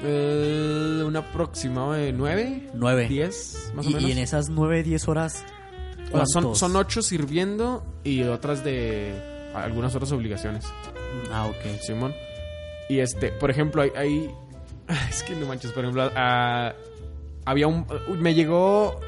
Eh, 0.05 1.03
un 1.05 1.15
aproximado 1.15 1.93
de 1.93 2.11
nueve, 2.13 2.67
Nueve. 2.73 3.07
diez, 3.07 3.71
más 3.75 3.85
o 3.85 3.89
Y, 3.89 3.93
menos. 3.93 4.09
y 4.09 4.11
en 4.11 4.17
esas 4.19 4.49
nueve, 4.49 4.83
diez 4.83 5.07
horas... 5.07 5.43
Sea, 6.13 6.25
son, 6.53 6.75
ocho 6.75 7.01
sirviendo 7.01 7.83
y 8.03 8.23
otras 8.23 8.63
de 8.63 9.13
algunas 9.55 9.93
otras 9.95 10.11
obligaciones, 10.11 10.65
Ah, 11.31 11.45
ok. 11.47 11.79
Simón. 11.81 12.13
Y 12.89 12.99
este, 12.99 13.29
por 13.31 13.49
ejemplo, 13.49 13.81
hay, 13.81 13.91
hay- 13.95 14.31
es 15.09 15.23
que 15.23 15.35
no 15.35 15.45
manches, 15.47 15.71
por 15.71 15.83
ejemplo, 15.83 16.09
ah, 16.15 16.73
había 17.45 17.67
un 17.67 17.85
me 18.19 18.33
llegó 18.33 18.99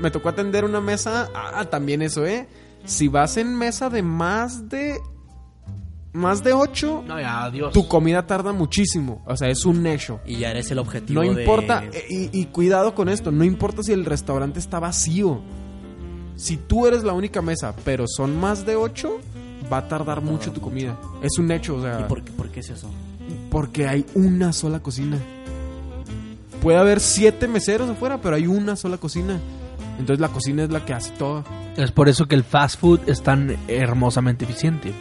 me 0.00 0.10
tocó 0.10 0.28
atender 0.30 0.64
una 0.64 0.80
mesa, 0.80 1.28
ah, 1.34 1.64
también 1.66 2.02
eso, 2.02 2.24
¿eh? 2.26 2.46
Si 2.84 3.08
vas 3.08 3.36
en 3.36 3.56
mesa 3.56 3.90
de 3.90 4.02
más 4.02 4.68
de 4.68 4.98
más 6.14 6.42
de 6.42 6.52
ocho, 6.52 7.02
No, 7.06 7.18
ya, 7.18 7.44
adiós. 7.44 7.72
tu 7.72 7.88
comida 7.88 8.26
tarda 8.26 8.52
muchísimo, 8.52 9.22
o 9.26 9.34
sea, 9.36 9.48
es 9.48 9.64
un 9.64 9.86
hecho. 9.86 10.20
Y 10.26 10.36
ya 10.38 10.50
eres 10.50 10.70
el 10.70 10.78
objetivo 10.78 11.22
No 11.22 11.40
importa, 11.40 11.84
y, 12.10 12.28
y 12.38 12.46
cuidado 12.46 12.94
con 12.94 13.08
esto, 13.08 13.30
no 13.32 13.44
importa 13.44 13.82
si 13.82 13.92
el 13.92 14.04
restaurante 14.04 14.58
está 14.58 14.78
vacío. 14.78 15.40
Si 16.36 16.56
tú 16.56 16.86
eres 16.86 17.04
la 17.04 17.12
única 17.12 17.40
mesa, 17.42 17.74
pero 17.84 18.06
son 18.08 18.38
más 18.38 18.64
de 18.66 18.76
ocho, 18.76 19.18
va 19.72 19.78
a 19.78 19.88
tardar 19.88 20.20
mucho 20.22 20.52
tu 20.52 20.60
comida. 20.60 20.98
Es 21.22 21.38
un 21.38 21.50
hecho, 21.52 21.76
o 21.76 21.82
sea, 21.82 22.00
¿Y 22.00 22.04
por, 22.04 22.22
qué- 22.22 22.32
por 22.32 22.48
qué 22.50 22.60
es 22.60 22.70
eso? 22.70 22.88
porque 23.50 23.86
hay 23.86 24.04
una 24.14 24.52
sola 24.52 24.80
cocina. 24.80 25.18
Puede 26.60 26.78
haber 26.78 27.00
siete 27.00 27.48
meseros 27.48 27.90
afuera, 27.90 28.20
pero 28.20 28.36
hay 28.36 28.46
una 28.46 28.76
sola 28.76 28.96
cocina. 28.98 29.38
Entonces 29.98 30.20
la 30.20 30.28
cocina 30.28 30.62
es 30.64 30.70
la 30.70 30.84
que 30.84 30.92
hace 30.94 31.10
todo. 31.12 31.44
Es 31.76 31.90
por 31.92 32.08
eso 32.08 32.26
que 32.26 32.34
el 32.34 32.44
fast 32.44 32.80
food 32.80 33.00
es 33.06 33.22
tan 33.22 33.56
hermosamente 33.68 34.44
eficiente. 34.44 34.92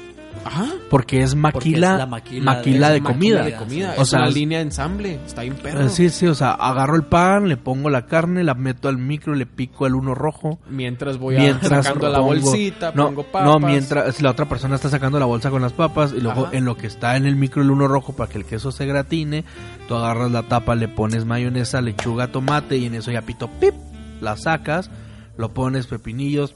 Ajá. 0.44 0.65
Porque 0.89 1.22
es 1.22 1.36
maquila, 1.36 1.94
es 1.94 1.98
la 2.00 2.06
maquila 2.06 2.44
maquila 2.56 2.88
de- 2.88 2.94
de 2.94 2.98
es 3.00 3.04
comida. 3.06 3.44
de 3.44 3.56
comida. 3.56 3.94
O 3.98 4.02
es 4.02 4.10
sea, 4.10 4.20
una 4.20 4.30
es- 4.30 4.34
línea 4.36 4.58
de 4.58 4.63
ensamble. 4.65 5.20
Está 5.26 5.44
bien 5.44 5.56
perro. 5.56 5.88
Sí, 5.89 6.10
sí, 6.10 6.26
o 6.28 6.34
sea, 6.36 6.52
agarro 6.52 6.96
el 6.96 7.04
pan, 7.04 7.48
le 7.48 7.58
pongo 7.58 7.89
la 7.89 8.06
carne, 8.08 8.44
la 8.44 8.54
meto 8.56 8.89
al 8.89 8.98
micro, 8.98 9.36
le 9.36 9.46
pico 9.46 9.86
el 9.86 9.96
uno 9.96 10.15
rojo. 10.15 10.60
Mientras 10.70 11.17
voy 11.17 11.38
a 11.38 11.39
mientras 11.41 11.86
sacando 11.86 12.10
la 12.10 12.17
pongo- 12.20 12.28
bolsita, 12.41 12.91
no, 12.96 13.06
pongo 13.08 13.24
papas. 13.24 13.46
No, 13.46 13.60
mientras 13.60 14.22
la 14.22 14.32
otra 14.32 14.50
persona 14.50 14.76
está 14.76 14.89
sacando 14.89 15.20
la 15.20 15.26
bolsa 15.26 15.50
con 15.52 15.62
las 15.62 15.74
papas 15.74 16.13
y 16.15 16.22
luego 16.22 16.46
Ajá. 16.48 16.58
en 16.58 16.65
lo 16.65 16.76
que 16.76 16.88
está 16.88 17.15
en 17.17 17.26
el 17.26 17.36
micro 17.36 17.62
el 17.62 17.70
uno 17.72 17.88
rojo 17.88 18.13
para 18.13 18.30
que 18.32 18.38
el 18.39 18.46
queso 18.46 18.72
se 18.72 18.86
gratine, 18.86 19.46
tú 19.88 19.96
agarras 19.96 20.32
la 20.32 20.44
tapa, 20.44 20.76
le 20.76 20.88
pones 20.88 21.26
mayonesa, 21.26 21.82
lechuga, 21.82 22.28
tomate 22.32 22.78
y 22.78 22.86
en 22.86 22.96
eso 22.96 23.12
ya 23.12 23.22
pito 23.22 23.48
pip, 23.60 23.74
la 24.22 24.36
sacas, 24.38 24.89
lo 25.38 25.54
pones 25.54 25.88
pepinillos, 25.88 26.56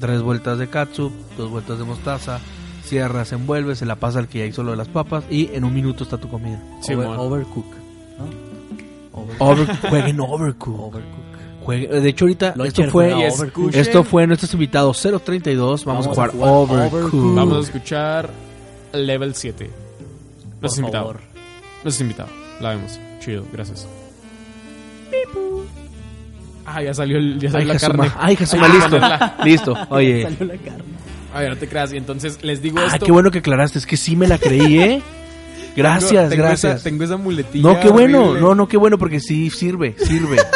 tres 0.00 0.22
vueltas 0.22 0.58
de 0.58 0.68
katsup, 0.68 1.12
dos 1.36 1.50
vueltas 1.50 1.78
de 1.78 1.84
mostaza, 1.84 2.38
cierras, 2.92 3.32
envuelves, 3.32 3.78
se 3.78 3.86
la 3.86 3.96
pasa 3.96 4.18
al 4.18 4.28
que 4.28 4.40
ya 4.40 4.44
hizo 4.44 4.62
lo 4.62 4.72
de 4.72 4.76
las 4.76 4.88
papas 4.88 5.24
y 5.30 5.48
en 5.54 5.64
un 5.64 5.72
minuto 5.72 6.04
está 6.04 6.18
tu 6.18 6.28
comida. 6.28 6.62
Sí, 6.82 6.92
Over- 6.92 7.16
overcook. 7.18 7.64
¿no? 8.18 9.24
Over- 9.38 9.76
jueguen 9.88 10.20
Overcook. 10.20 10.98
Jueguen- 11.64 11.88
de 12.02 12.08
hecho, 12.10 12.26
ahorita 12.26 12.54
esto 12.64 12.84
fue, 12.90 13.14
esto 13.72 14.04
fue 14.04 14.26
nuestros 14.26 14.52
invitados 14.52 15.00
032. 15.24 15.86
Vamos, 15.86 16.06
a 16.06 16.10
jugar, 16.10 16.32
Overcooked. 16.38 17.34
Vamos 17.34 17.56
a 17.56 17.60
escuchar 17.62 18.28
Level 18.92 19.34
7. 19.34 19.70
No 20.60 20.66
es 20.66 20.72
Por 20.74 20.78
invitado. 20.80 21.04
favor. 21.06 21.20
No 21.84 21.88
es 21.88 22.00
invitado. 22.00 22.28
La 22.60 22.68
vemos. 22.70 23.00
Chido, 23.20 23.44
gracias. 23.52 23.88
Ah, 26.66 26.82
ya 26.82 26.92
salió, 26.94 27.16
el, 27.16 27.38
ya 27.40 27.48
Ay, 27.48 27.52
salió 27.52 27.68
la 27.68 27.74
Jasuma, 27.74 28.04
carne. 28.04 28.14
ay, 28.18 28.28
Hay 28.30 28.36
que 28.36 28.42
listo. 28.44 28.58
ponerla. 28.58 29.36
Listo. 29.44 29.76
Oye. 29.90 30.22
Salió 30.24 30.44
la 30.54 30.56
carne. 30.60 30.84
A 31.34 31.40
ver, 31.40 31.50
no 31.50 31.56
te 31.56 31.68
creas. 31.68 31.92
Y 31.92 31.96
entonces 31.96 32.38
les 32.42 32.60
digo 32.62 32.78
Ah, 32.80 32.92
esto. 32.94 33.06
qué 33.06 33.12
bueno 33.12 33.30
que 33.30 33.38
aclaraste. 33.38 33.78
Es 33.78 33.86
que 33.86 33.96
sí 33.96 34.16
me 34.16 34.26
la 34.28 34.38
creí, 34.38 34.78
¿eh? 34.80 35.02
Gracias, 35.76 36.10
Tengo- 36.10 36.28
tengo 36.28 36.42
gracias. 36.44 36.74
Esa, 36.76 36.84
tengo 36.84 37.04
esa 37.04 37.16
muletilla. 37.16 37.72
No, 37.72 37.80
qué 37.80 37.88
bueno. 37.88 38.20
horrible. 38.24 38.40
No, 38.42 38.54
no, 38.54 38.68
qué 38.68 38.76
bueno 38.76 38.98
porque 38.98 39.20
sí 39.20 39.48
sirve, 39.50 39.94
sirve. 39.98 40.36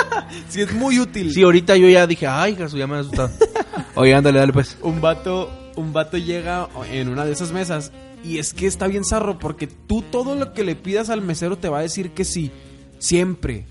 Sí, 0.48 0.60
es 0.60 0.72
muy 0.74 0.98
útil. 0.98 1.32
Sí, 1.32 1.42
ahorita 1.44 1.76
yo 1.76 1.88
ya 1.88 2.06
dije, 2.06 2.26
ay, 2.26 2.54
Jesús, 2.56 2.78
ya 2.78 2.86
me 2.86 2.96
he 2.96 3.00
asustado. 3.00 3.30
Oye, 3.94 4.12
ándale, 4.14 4.38
dale 4.40 4.52
pues. 4.52 4.76
un 4.82 5.00
vato, 5.00 5.50
un 5.76 5.92
vato 5.94 6.18
llega 6.18 6.68
en 6.92 7.08
una 7.08 7.24
de 7.24 7.32
esas 7.32 7.52
mesas 7.52 7.90
y 8.22 8.38
es 8.38 8.52
que 8.52 8.66
está 8.66 8.86
bien 8.88 9.04
zarro 9.04 9.38
porque 9.38 9.66
tú 9.66 10.02
todo 10.02 10.34
lo 10.34 10.52
que 10.52 10.64
le 10.64 10.74
pidas 10.74 11.08
al 11.10 11.22
mesero 11.22 11.56
te 11.56 11.68
va 11.70 11.78
a 11.78 11.82
decir 11.82 12.10
que 12.10 12.24
sí, 12.24 12.50
siempre. 12.98 13.64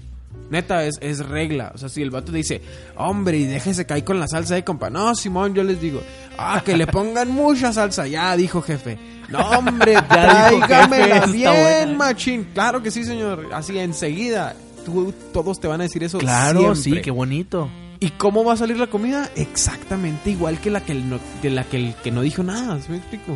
Neta, 0.49 0.83
es, 0.85 0.95
es 1.01 1.25
regla. 1.25 1.71
O 1.73 1.77
sea, 1.77 1.89
si 1.89 2.01
el 2.01 2.11
vato 2.11 2.31
dice, 2.31 2.61
hombre, 2.97 3.37
y 3.37 3.45
déjese 3.45 3.85
caer 3.85 4.03
con 4.03 4.19
la 4.19 4.27
salsa 4.27 4.55
de 4.55 4.63
compa. 4.63 4.89
No, 4.89 5.15
Simón, 5.15 5.53
yo 5.55 5.63
les 5.63 5.81
digo, 5.81 6.01
ah, 6.37 6.61
que 6.63 6.77
le 6.77 6.87
pongan 6.87 7.31
mucha 7.31 7.73
salsa. 7.73 8.07
Ya, 8.07 8.35
dijo 8.37 8.61
jefe. 8.61 8.97
No, 9.29 9.39
hombre, 9.39 9.95
tráigamela 10.09 11.25
bien, 11.27 11.97
machín. 11.97 12.47
Claro 12.53 12.81
que 12.83 12.91
sí, 12.91 13.03
señor. 13.03 13.49
Así, 13.53 13.77
enseguida. 13.77 14.55
Tú- 14.85 15.13
todos 15.33 15.59
te 15.59 15.67
van 15.67 15.81
a 15.81 15.85
decir 15.85 16.03
eso 16.03 16.19
Claro, 16.19 16.75
siempre. 16.75 16.81
sí, 16.99 17.01
qué 17.01 17.09
bonito. 17.11 17.67
¿Y 18.05 18.11
cómo 18.11 18.43
va 18.43 18.53
a 18.53 18.57
salir 18.57 18.77
la 18.77 18.85
comida? 18.85 19.31
Exactamente 19.35 20.29
igual 20.29 20.59
que 20.59 20.69
la 20.69 20.81
que 20.81 20.91
el 20.91 21.09
no, 21.09 21.17
que 21.41 21.49
la 21.49 21.63
que 21.63 21.77
el 21.77 21.95
que 22.03 22.11
no 22.11 22.21
dijo 22.21 22.43
nada, 22.43 22.79
¿sí 22.79 22.91
me 22.91 22.97
explico? 22.97 23.35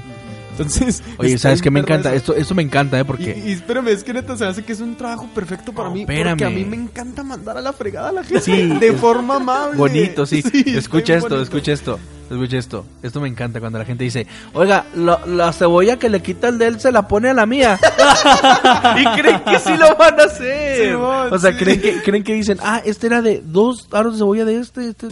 Entonces, 0.51 1.01
Oye, 1.17 1.39
¿sabes 1.39 1.61
qué 1.63 1.71
me 1.71 1.79
encanta? 1.79 2.09
eso. 2.09 2.17
Esto, 2.33 2.35
esto 2.35 2.53
me 2.53 2.61
encanta, 2.61 2.97
¿eh? 2.99 3.01
Y, 3.01 3.03
Porque... 3.03 3.43
y 3.47 3.51
espérame, 3.53 3.87
es 3.87 4.03
que 4.03 4.13
neta 4.13 4.37
se 4.37 4.45
hace 4.45 4.63
que 4.63 4.73
es 4.73 4.79
un 4.79 4.95
trabajo 4.95 5.27
perfecto 5.33 5.73
para 5.73 5.89
No, 5.89 5.95
mí. 5.95 6.01
espérame. 6.01 6.37
Porque 6.37 6.45
a 6.45 6.49
mí 6.51 6.65
me 6.65 6.75
encanta 6.75 7.23
mandar 7.23 7.57
a 7.57 7.61
la 7.61 7.73
fregada 7.73 8.09
a 8.09 8.11
la 8.11 8.23
gente. 8.23 8.41
Sí, 8.41 8.67
de 8.79 8.93
forma 8.93 9.37
amable. 9.37 9.75
Bonito, 9.75 10.27
sí. 10.27 10.43
está 10.53 10.69
escucha 10.77 11.15
esto, 11.15 11.29
bonito. 11.29 11.41
escucha 11.43 11.71
esto. 11.71 11.99
Escucha 12.29 12.57
esto. 12.57 12.85
Esto 13.01 13.19
me 13.19 13.27
encanta 13.27 13.59
cuando 13.59 13.79
la 13.79 13.85
gente 13.85 14.03
dice, 14.03 14.27
oiga, 14.53 14.85
lo- 14.95 15.19
la 15.25 15.51
cebolla 15.51 15.97
que 15.97 16.09
le 16.09 16.21
quita 16.21 16.49
el 16.49 16.57
de 16.59 16.67
él 16.67 16.79
se 16.79 16.91
la 16.91 17.07
pone 17.07 17.29
a 17.29 17.33
la 17.33 17.45
mía. 17.45 17.79
y 18.97 19.19
creen 19.19 19.41
que 19.43 19.59
sí 19.59 19.75
lo 19.77 19.95
van 19.95 20.19
a 20.19 20.23
hacer. 20.23 20.95
O 20.95 21.39
sea, 21.39 21.51
sí. 21.51 21.57
creen 21.57 21.81
que 21.81 22.01
creen 22.03 22.23
que 22.23 22.33
dicen, 22.33 22.59
ah, 22.61 22.81
este 22.85 23.07
era 23.07 23.21
de 23.21 23.41
dos 23.43 23.87
aros 23.91 24.13
de 24.13 24.19
cebolla 24.19 24.45
de 24.45 24.59
este, 24.59 24.89
este 24.89 25.07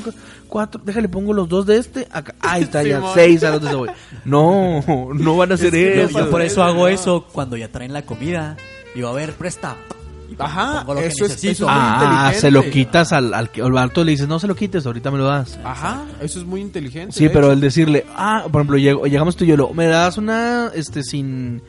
cuatro, 0.47 0.79
déjale 0.83 1.09
pongo 1.09 1.33
los 1.33 1.49
dos 1.49 1.65
de 1.65 1.77
este. 1.77 2.07
Acá. 2.11 2.35
Ahí 2.39 2.63
está 2.63 2.83
ya, 2.83 3.01
seis 3.13 3.43
aros 3.43 3.61
de 3.63 3.69
cebolla. 3.69 3.95
No, 4.23 4.83
no 5.13 5.37
van 5.37 5.51
a 5.51 5.55
hacer 5.55 5.73
eso. 5.73 6.19
yo 6.19 6.29
por 6.29 6.41
eso 6.41 6.63
hago 6.63 6.87
eso 6.87 7.25
cuando 7.31 7.57
ya 7.57 7.69
traen 7.69 7.93
la 7.93 8.03
comida. 8.03 8.57
Digo, 8.93 9.07
a 9.09 9.13
ver, 9.13 9.33
presta. 9.33 9.75
Ajá, 10.39 10.79
pongo 10.81 10.93
lo 10.95 10.99
que 11.01 11.07
eso 11.07 11.25
es- 11.25 11.43
eso 11.43 11.65
Ah, 11.69 12.31
se 12.35 12.51
lo 12.51 12.63
quitas 12.69 13.11
al, 13.13 13.33
al 13.33 13.49
que 13.49 13.61
al 13.61 13.77
alto 13.77 14.03
le 14.03 14.11
dices, 14.11 14.27
no 14.27 14.39
se 14.39 14.47
lo 14.47 14.55
quites, 14.55 14.85
ahorita 14.85 15.09
me 15.11 15.17
lo 15.17 15.25
das. 15.25 15.57
Ajá, 15.63 16.03
eso 16.21 16.39
es 16.39 16.45
muy 16.45 16.61
inteligente. 16.61 17.13
Sí, 17.15 17.27
pero 17.29 17.45
hecho. 17.47 17.53
el 17.53 17.61
decirle, 17.61 18.05
ah, 18.15 18.43
por 18.51 18.61
ejemplo, 18.61 18.77
llego- 18.77 19.05
llegamos 19.07 19.35
tú 19.35 19.43
y 19.43 19.47
yo, 19.47 19.57
lo, 19.57 19.73
me 19.73 19.85
das 19.87 20.17
una, 20.17 20.71
este, 20.75 21.01
sin, 21.03 21.61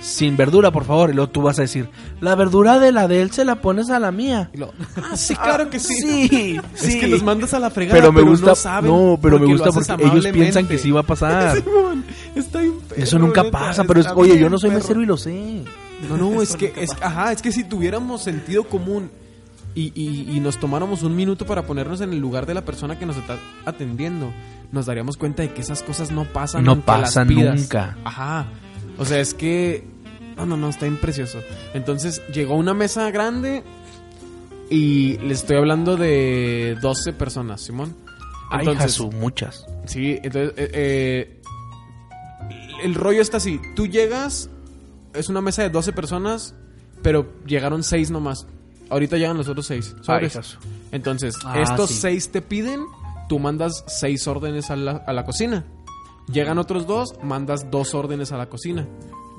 sin 0.00 0.36
verdura, 0.36 0.70
por 0.70 0.84
favor, 0.84 1.10
y 1.10 1.14
luego 1.14 1.30
tú 1.30 1.42
vas 1.42 1.58
a 1.58 1.62
decir, 1.62 1.88
la 2.20 2.34
verdura 2.34 2.78
de 2.78 2.92
la 2.92 3.08
de 3.08 3.22
él 3.22 3.30
se 3.30 3.44
la 3.44 3.56
pones 3.56 3.88
a 3.90 3.98
la 3.98 4.10
mía. 4.10 4.50
Y 4.54 4.58
lo- 4.58 4.72
ah, 4.96 5.16
sí, 5.16 5.34
claro 5.34 5.68
que 5.70 5.78
sí. 5.78 6.02
Sí, 6.08 6.60
Es 6.82 6.96
que 6.96 7.06
los 7.08 7.22
mandas 7.22 7.54
a 7.54 7.58
la 7.58 7.70
fregada, 7.70 7.98
pero 8.00 8.12
me 8.12 8.22
gusta, 8.22 8.46
no 8.50 8.54
saben. 8.54 8.90
no, 8.90 9.18
pero 9.20 9.38
me 9.38 9.46
porque 9.46 9.52
gusta 9.64 9.94
porque 9.96 10.04
ellos 10.06 10.26
piensan 10.28 10.66
que 10.66 10.78
sí 10.78 10.90
va 10.90 11.00
a 11.00 11.04
pasar. 11.04 11.56
Simón, 11.62 12.04
está 12.34 12.60
bien 12.60 12.74
perro, 12.88 13.02
Eso 13.02 13.18
nunca 13.18 13.44
pasa, 13.50 13.84
pero 13.84 14.00
es, 14.00 14.06
oye, 14.14 14.38
yo 14.38 14.48
no 14.50 14.58
soy 14.58 14.70
perro. 14.70 14.80
mesero 14.82 15.02
y 15.02 15.06
lo 15.06 15.16
sé. 15.16 15.62
No, 16.08 16.16
no, 16.16 16.42
es 16.42 16.56
que, 16.56 16.72
es, 16.76 16.90
ajá, 17.00 17.32
es 17.32 17.42
que 17.42 17.52
si 17.52 17.64
tuviéramos 17.64 18.22
sentido 18.22 18.64
común 18.64 19.10
y, 19.74 19.92
y- 20.00 20.36
y 20.36 20.40
nos 20.40 20.58
tomáramos 20.60 21.02
un 21.02 21.16
minuto 21.16 21.46
para 21.46 21.62
ponernos 21.66 22.00
en 22.00 22.12
el 22.12 22.18
lugar 22.20 22.46
de 22.46 22.54
la 22.54 22.64
persona 22.64 22.98
que 22.98 23.06
nos 23.06 23.16
está 23.16 23.38
atendiendo, 23.64 24.32
nos 24.72 24.86
daríamos 24.86 25.16
cuenta 25.16 25.42
de 25.42 25.52
que 25.52 25.60
esas 25.62 25.82
cosas 25.82 26.10
no 26.10 26.24
pasan. 26.24 26.64
No 26.64 26.80
pasan 26.80 27.28
nunca. 27.28 27.96
Ajá. 28.04 28.46
O 28.98 29.04
sea, 29.04 29.18
es 29.20 29.34
que... 29.34 29.84
No, 30.36 30.46
no, 30.46 30.56
no, 30.56 30.68
está 30.68 30.86
imprecioso. 30.86 31.38
Entonces 31.74 32.20
llegó 32.32 32.56
una 32.56 32.74
mesa 32.74 33.08
grande 33.12 33.62
y 34.70 35.16
les 35.18 35.40
estoy 35.40 35.56
hablando 35.56 35.96
de 35.96 36.76
12 36.82 37.12
personas, 37.12 37.60
Simón. 37.60 37.96
Ay, 38.50 38.60
Entonces, 38.60 38.82
Jesús, 38.92 39.14
muchas. 39.14 39.64
Sí, 39.86 40.18
entonces 40.22 40.54
eh, 40.56 40.70
eh, 40.72 41.40
el 42.82 42.94
rollo 42.94 43.22
está 43.22 43.36
así. 43.38 43.60
Tú 43.76 43.86
llegas, 43.86 44.50
es 45.14 45.28
una 45.28 45.40
mesa 45.40 45.62
de 45.62 45.70
12 45.70 45.92
personas, 45.92 46.54
pero 47.02 47.26
llegaron 47.46 47.82
6 47.82 48.10
nomás. 48.10 48.46
Ahorita 48.90 49.16
llegan 49.16 49.36
los 49.36 49.48
otros 49.48 49.66
6. 49.66 49.96
Ay, 50.06 50.28
Jesús. 50.28 50.58
Entonces, 50.92 51.36
Ah, 51.44 51.60
estos 51.60 51.90
sí. 51.90 51.96
6 52.02 52.30
te 52.32 52.42
piden, 52.42 52.80
tú 53.28 53.38
mandas 53.38 53.84
6 53.86 54.26
órdenes 54.28 54.70
a 54.70 54.76
la, 54.76 54.92
a 55.06 55.12
la 55.12 55.24
cocina. 55.24 55.64
Llegan 56.32 56.58
otros 56.58 56.86
2, 56.86 57.22
mandas 57.22 57.70
2 57.70 57.94
órdenes 57.94 58.32
a 58.32 58.36
la 58.38 58.46
cocina. 58.46 58.86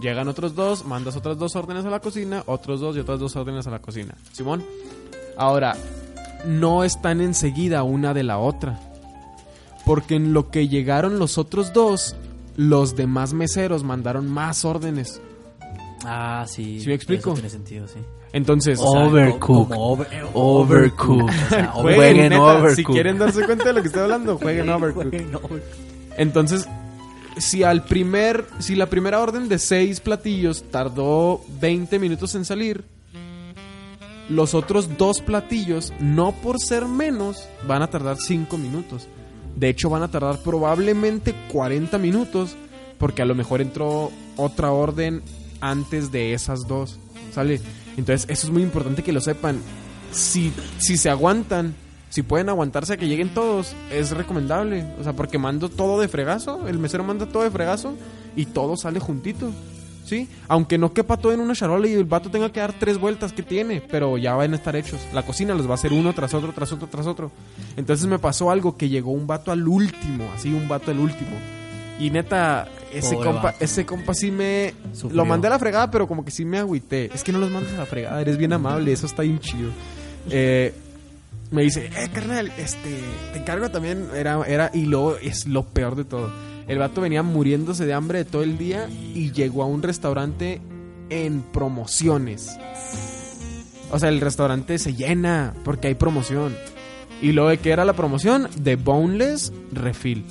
Llegan 0.01 0.27
otros 0.27 0.55
2, 0.55 0.85
mandas 0.85 1.15
otras 1.15 1.37
2 1.37 1.55
órdenes 1.55 1.85
a 1.85 1.89
la 1.89 1.99
cocina, 1.99 2.43
otros 2.47 2.79
2 2.81 2.97
y 2.97 2.99
otras 2.99 3.19
2 3.19 3.35
órdenes 3.35 3.65
a 3.67 3.71
la 3.71 3.79
cocina. 3.79 4.15
Simón. 4.33 4.63
Ahora, 5.37 5.75
no 6.45 6.83
están 6.83 7.21
enseguida 7.21 7.83
una 7.83 8.13
de 8.13 8.23
la 8.23 8.37
otra. 8.37 8.79
Porque 9.85 10.15
en 10.15 10.33
lo 10.33 10.49
que 10.49 10.67
llegaron 10.67 11.19
los 11.19 11.37
otros 11.37 11.71
dos, 11.71 12.15
los 12.55 12.95
demás 12.95 13.33
meseros 13.33 13.83
mandaron 13.83 14.29
más 14.29 14.65
órdenes. 14.65 15.21
Ah, 16.05 16.45
sí. 16.47 16.79
¿Sí 16.79 16.87
me 16.87 16.95
explico? 16.95 17.31
Eso 17.31 17.33
tiene 17.35 17.49
sentido, 17.49 17.87
sí. 17.87 17.99
Entonces, 18.33 18.79
Overcook. 18.81 19.71
eh, 20.11 20.23
Overcook. 20.33 21.31
Sea, 21.49 21.67
jueguen, 21.73 22.33
Overcooked. 22.33 22.75
Si 22.75 22.83
quieren 22.83 23.17
darse 23.17 23.45
cuenta 23.45 23.65
de 23.65 23.73
lo 23.73 23.81
que 23.81 23.87
estoy 23.87 24.03
hablando. 24.03 24.37
Jueguen 24.41 24.69
Overcook. 24.69 25.13
Entonces, 26.17 26.67
si 27.37 27.63
al 27.63 27.83
primer, 27.85 28.45
si 28.59 28.75
la 28.75 28.87
primera 28.87 29.21
orden 29.21 29.47
de 29.47 29.59
seis 29.59 29.99
platillos 29.99 30.65
tardó 30.71 31.41
20 31.61 31.97
minutos 31.99 32.35
en 32.35 32.45
salir, 32.45 32.83
los 34.29 34.53
otros 34.53 34.97
dos 34.97 35.21
platillos, 35.21 35.93
no 35.99 36.31
por 36.31 36.59
ser 36.59 36.85
menos, 36.85 37.47
van 37.67 37.83
a 37.83 37.87
tardar 37.87 38.17
5 38.17 38.57
minutos. 38.57 39.07
De 39.55 39.69
hecho, 39.69 39.89
van 39.89 40.03
a 40.03 40.09
tardar 40.09 40.39
probablemente 40.39 41.33
40 41.51 41.97
minutos, 41.99 42.55
porque 42.97 43.21
a 43.21 43.25
lo 43.25 43.35
mejor 43.35 43.61
entró 43.61 44.11
otra 44.35 44.71
orden 44.71 45.21
antes 45.69 46.11
de 46.11 46.33
esas 46.33 46.67
dos. 46.67 46.99
¿Sale? 47.33 47.59
Entonces, 47.97 48.29
eso 48.29 48.47
es 48.47 48.53
muy 48.53 48.63
importante 48.63 49.03
que 49.03 49.11
lo 49.11 49.21
sepan. 49.21 49.59
Si, 50.11 50.53
si 50.77 50.97
se 50.97 51.09
aguantan, 51.09 51.75
si 52.09 52.21
pueden 52.23 52.47
aguantarse 52.49 52.93
a 52.93 52.97
que 52.97 53.07
lleguen 53.07 53.33
todos, 53.33 53.75
es 53.91 54.11
recomendable. 54.11 54.85
O 54.99 55.03
sea, 55.03 55.13
porque 55.13 55.37
mando 55.37 55.69
todo 55.69 55.99
de 55.99 56.07
fregazo, 56.07 56.67
el 56.67 56.79
mesero 56.79 57.03
manda 57.03 57.25
todo 57.25 57.43
de 57.43 57.51
fregazo 57.51 57.95
y 58.35 58.45
todo 58.45 58.77
sale 58.77 58.99
juntito. 58.99 59.51
¿Sí? 60.05 60.29
Aunque 60.47 60.77
no 60.77 60.93
quepa 60.93 61.17
todo 61.17 61.31
en 61.31 61.39
una 61.39 61.55
charola 61.55 61.87
y 61.87 61.93
el 61.93 62.05
vato 62.05 62.29
tenga 62.29 62.51
que 62.51 62.59
dar 62.59 62.73
tres 62.73 62.99
vueltas 62.99 63.33
que 63.33 63.41
tiene, 63.41 63.81
pero 63.81 64.19
ya 64.19 64.35
van 64.35 64.53
a 64.53 64.55
estar 64.55 64.75
hechos. 64.75 64.99
La 65.15 65.23
cocina 65.23 65.55
los 65.55 65.67
va 65.67 65.71
a 65.71 65.73
hacer 65.73 65.93
uno 65.93 66.13
tras 66.13 66.35
otro, 66.35 66.53
tras 66.53 66.71
otro, 66.71 66.87
tras 66.87 67.07
otro. 67.07 67.31
Entonces 67.75 68.05
me 68.05 68.19
pasó 68.19 68.51
algo 68.51 68.77
que 68.77 68.87
llegó 68.87 69.11
un 69.11 69.25
vato 69.25 69.51
al 69.51 69.67
último, 69.67 70.31
así 70.35 70.53
un 70.53 70.67
vato 70.67 70.91
al 70.91 70.99
último. 70.99 71.31
Y 71.99 72.11
neta, 72.11 72.67
ese 72.97 73.15
Pobre 73.15 73.27
compa, 73.29 73.43
vato. 73.43 73.57
ese 73.63 73.85
compa 73.85 74.13
sí 74.13 74.31
me... 74.31 74.73
Sufrió. 74.93 75.17
Lo 75.17 75.25
mandé 75.25 75.47
a 75.47 75.51
la 75.51 75.59
fregada, 75.59 75.91
pero 75.91 76.07
como 76.07 76.23
que 76.23 76.31
sí 76.31 76.45
me 76.45 76.57
agüité. 76.57 77.09
Es 77.13 77.23
que 77.23 77.31
no 77.31 77.39
los 77.39 77.51
mandas 77.51 77.73
a 77.73 77.77
la 77.77 77.85
fregada, 77.85 78.21
eres 78.21 78.37
bien 78.37 78.53
amable, 78.53 78.91
eso 78.91 79.05
está 79.05 79.23
bien 79.23 79.39
chido. 79.39 79.69
Eh, 80.29 80.73
me 81.51 81.61
dice, 81.61 81.85
eh, 81.85 82.09
carnal, 82.13 82.51
este, 82.57 82.99
te 83.33 83.39
encargo 83.39 83.69
también, 83.69 84.07
era, 84.15 84.43
era, 84.47 84.71
y 84.73 84.85
luego 84.85 85.17
es 85.17 85.45
lo 85.45 85.63
peor 85.63 85.95
de 85.95 86.03
todo. 86.03 86.31
El 86.67 86.79
vato 86.79 87.01
venía 87.01 87.21
muriéndose 87.21 87.85
de 87.85 87.93
hambre 87.93 88.19
de 88.19 88.25
todo 88.25 88.41
el 88.41 88.57
día 88.57 88.89
y 88.89 89.31
llegó 89.31 89.63
a 89.63 89.67
un 89.67 89.83
restaurante 89.83 90.61
en 91.09 91.41
promociones. 91.41 92.57
O 93.91 93.99
sea, 93.99 94.09
el 94.09 94.19
restaurante 94.19 94.79
se 94.79 94.95
llena 94.95 95.53
porque 95.63 95.89
hay 95.89 95.95
promoción. 95.95 96.55
Y 97.21 97.31
luego 97.31 97.49
de 97.49 97.59
qué 97.59 97.71
era 97.71 97.85
la 97.85 97.93
promoción? 97.93 98.49
De 98.57 98.75
Boneless 98.75 99.53
Refill. 99.71 100.25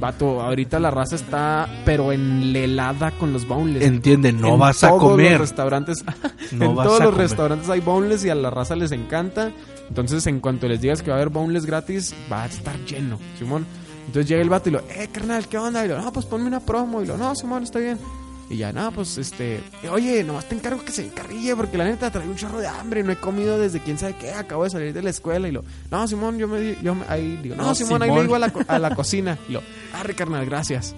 Vato, 0.00 0.42
ahorita 0.42 0.80
la 0.80 0.90
raza 0.90 1.14
está, 1.16 1.68
pero 1.84 2.12
enlelada 2.12 3.12
con 3.12 3.32
los 3.32 3.46
boneless. 3.46 3.82
Entiende, 3.84 4.32
no 4.32 4.54
En 4.54 4.58
vas 4.58 4.82
a 4.84 4.88
todos 4.88 5.02
comer. 5.02 5.32
Los 5.32 5.40
restaurantes, 5.42 6.04
No 6.52 6.64
en 6.70 6.74
vas 6.76 6.86
todos 6.86 7.00
a 7.00 7.04
los 7.04 7.12
comer. 7.12 7.28
restaurantes 7.28 7.68
hay 7.70 7.80
boneless 7.80 8.24
y 8.24 8.30
a 8.30 8.34
la 8.34 8.50
raza 8.50 8.74
les 8.76 8.92
encanta. 8.92 9.52
Entonces, 9.88 10.26
en 10.26 10.40
cuanto 10.40 10.66
les 10.68 10.80
digas 10.80 11.02
que 11.02 11.10
va 11.10 11.16
a 11.16 11.20
haber 11.20 11.28
boneless 11.32 11.64
gratis, 11.66 12.14
va 12.30 12.42
a 12.42 12.46
estar 12.46 12.76
lleno, 12.84 13.18
Simón. 13.38 13.66
Entonces 14.06 14.28
llega 14.28 14.42
el 14.42 14.50
vato 14.50 14.68
y 14.68 14.72
lo, 14.72 14.80
eh, 14.80 15.08
carnal, 15.12 15.46
¿qué 15.48 15.58
onda? 15.58 15.84
Y 15.84 15.88
lo, 15.88 16.00
no, 16.00 16.12
pues 16.12 16.26
ponme 16.26 16.46
una 16.46 16.60
promo. 16.60 17.00
Y 17.02 17.06
lo, 17.06 17.16
no, 17.16 17.34
Simón, 17.34 17.62
está 17.62 17.78
bien. 17.78 17.98
Y 18.50 18.58
ya, 18.58 18.72
no, 18.72 18.92
pues 18.92 19.16
este, 19.16 19.60
oye, 19.90 20.22
nomás 20.22 20.46
te 20.48 20.54
encargo 20.54 20.84
que 20.84 20.92
se 20.92 21.04
encarrille 21.06 21.56
porque 21.56 21.78
la 21.78 21.84
neta 21.84 22.10
trae 22.10 22.28
un 22.28 22.36
chorro 22.36 22.58
de 22.60 22.66
hambre, 22.68 23.02
no 23.02 23.10
he 23.12 23.16
comido 23.16 23.58
desde 23.58 23.80
quién 23.80 23.96
sabe 23.98 24.16
qué, 24.20 24.32
acabo 24.32 24.64
de 24.64 24.70
salir 24.70 24.92
de 24.92 25.00
la 25.02 25.08
escuela 25.10 25.48
y 25.48 25.52
lo, 25.52 25.64
no, 25.90 26.06
Simón, 26.06 26.36
yo 26.38 26.46
me, 26.46 26.76
yo 26.82 26.94
me- 26.94 27.06
ahí 27.08 27.38
digo, 27.42 27.56
no, 27.56 27.64
No, 27.68 27.74
Simón, 27.74 28.02
ahí 28.02 28.08
le 28.10 28.14
Simón. 28.14 28.26
digo 28.26 28.34
a 28.34 28.38
la, 28.38 28.52
a 28.68 28.78
la 28.78 28.94
cocina. 28.94 29.38
Y 29.48 29.52
lo, 29.52 29.62
arre, 29.94 30.14
carnal, 30.14 30.44
gracias. 30.44 30.94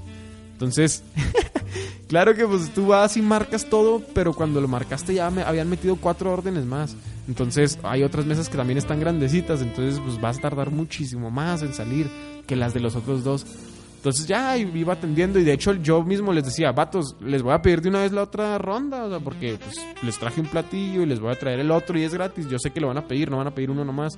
Entonces, 0.55 1.03
claro 2.09 2.35
que 2.35 2.47
pues 2.47 2.71
tú 2.75 2.87
vas 2.89 3.17
y 3.17 3.23
marcas 3.23 3.67
todo, 3.69 4.03
pero 4.15 4.33
cuando 4.33 4.61
lo 4.61 4.69
marcaste 4.69 5.15
ya 5.15 5.31
me 5.31 5.43
habían 5.43 5.69
metido 5.69 5.97
cuatro 5.97 6.33
órdenes 6.33 6.65
más. 6.65 6.97
Entonces, 7.29 7.79
hay 7.83 8.03
otras 8.03 8.25
mesas 8.27 8.49
que 8.49 8.57
también 8.57 8.79
están 8.79 9.01
grandecitas, 9.01 9.61
entonces 9.61 10.01
pues 10.05 10.21
vas 10.21 10.39
a 10.39 10.41
tardar 10.43 10.71
muchísimo 10.71 11.31
más 11.31 11.63
en 11.63 11.75
salir 11.75 12.09
que 12.47 12.57
las 12.57 12.73
de 12.75 12.81
los 12.81 12.97
otros 12.97 13.23
dos. 13.25 13.45
Entonces 14.07 14.29
ya 14.29 14.57
iba 14.57 14.93
atendiendo 14.93 15.41
y 15.41 15.43
de 15.43 15.53
hecho 15.53 15.75
yo 15.75 16.05
mismo 16.05 16.33
les 16.33 16.45
decía, 16.45 16.71
vatos, 16.71 17.17
les 17.19 17.43
voy 17.43 17.53
a 17.53 17.61
pedir 17.61 17.81
de 17.81 17.89
una 17.89 18.03
vez 18.03 18.13
la 18.13 18.23
otra 18.23 18.57
ronda, 18.57 19.03
o 19.03 19.11
sea, 19.11 19.19
porque 19.19 19.59
pues 19.61 19.85
les 20.01 20.17
traje 20.17 20.41
un 20.41 20.47
platillo 20.47 21.03
y 21.03 21.07
les 21.07 21.19
voy 21.19 21.33
a 21.33 21.35
traer 21.37 21.59
el 21.59 21.73
otro 21.73 21.99
y 21.99 22.05
es 22.05 22.15
gratis, 22.15 22.49
yo 22.49 22.57
sé 22.61 22.71
que 22.71 22.81
lo 22.81 22.87
van 22.87 22.99
a 22.99 23.09
pedir, 23.09 23.29
no 23.29 23.39
van 23.39 23.49
a 23.49 23.51
pedir 23.51 23.69
uno 23.69 23.85
nomás. 23.85 24.17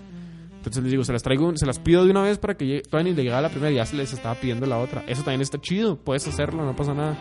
Entonces 0.59 0.83
les 0.83 0.91
digo, 0.91 1.05
se 1.05 1.15
las 1.15 1.23
traigo, 1.23 1.57
se 1.57 1.65
las 1.65 1.79
pido 1.79 2.05
de 2.05 2.11
una 2.11 2.21
vez 2.21 2.37
para 2.37 2.55
que 2.55 2.67
llegue, 2.67 2.83
todavía 2.83 3.13
ni 3.13 3.17
le 3.17 3.23
llegaba 3.23 3.41
la 3.41 3.49
primera 3.49 3.73
y 3.73 3.77
ya 3.77 3.87
se 3.87 3.97
les 3.97 4.13
estaba 4.13 4.35
pidiendo 4.35 4.67
la 4.67 4.77
otra. 4.77 5.05
Eso 5.09 5.23
también 5.23 5.41
está 5.41 5.59
chido, 5.59 5.97
puedes 5.97 6.29
hacerlo, 6.29 6.67
no 6.67 6.77
pasa 6.77 6.93
nada. 6.93 7.17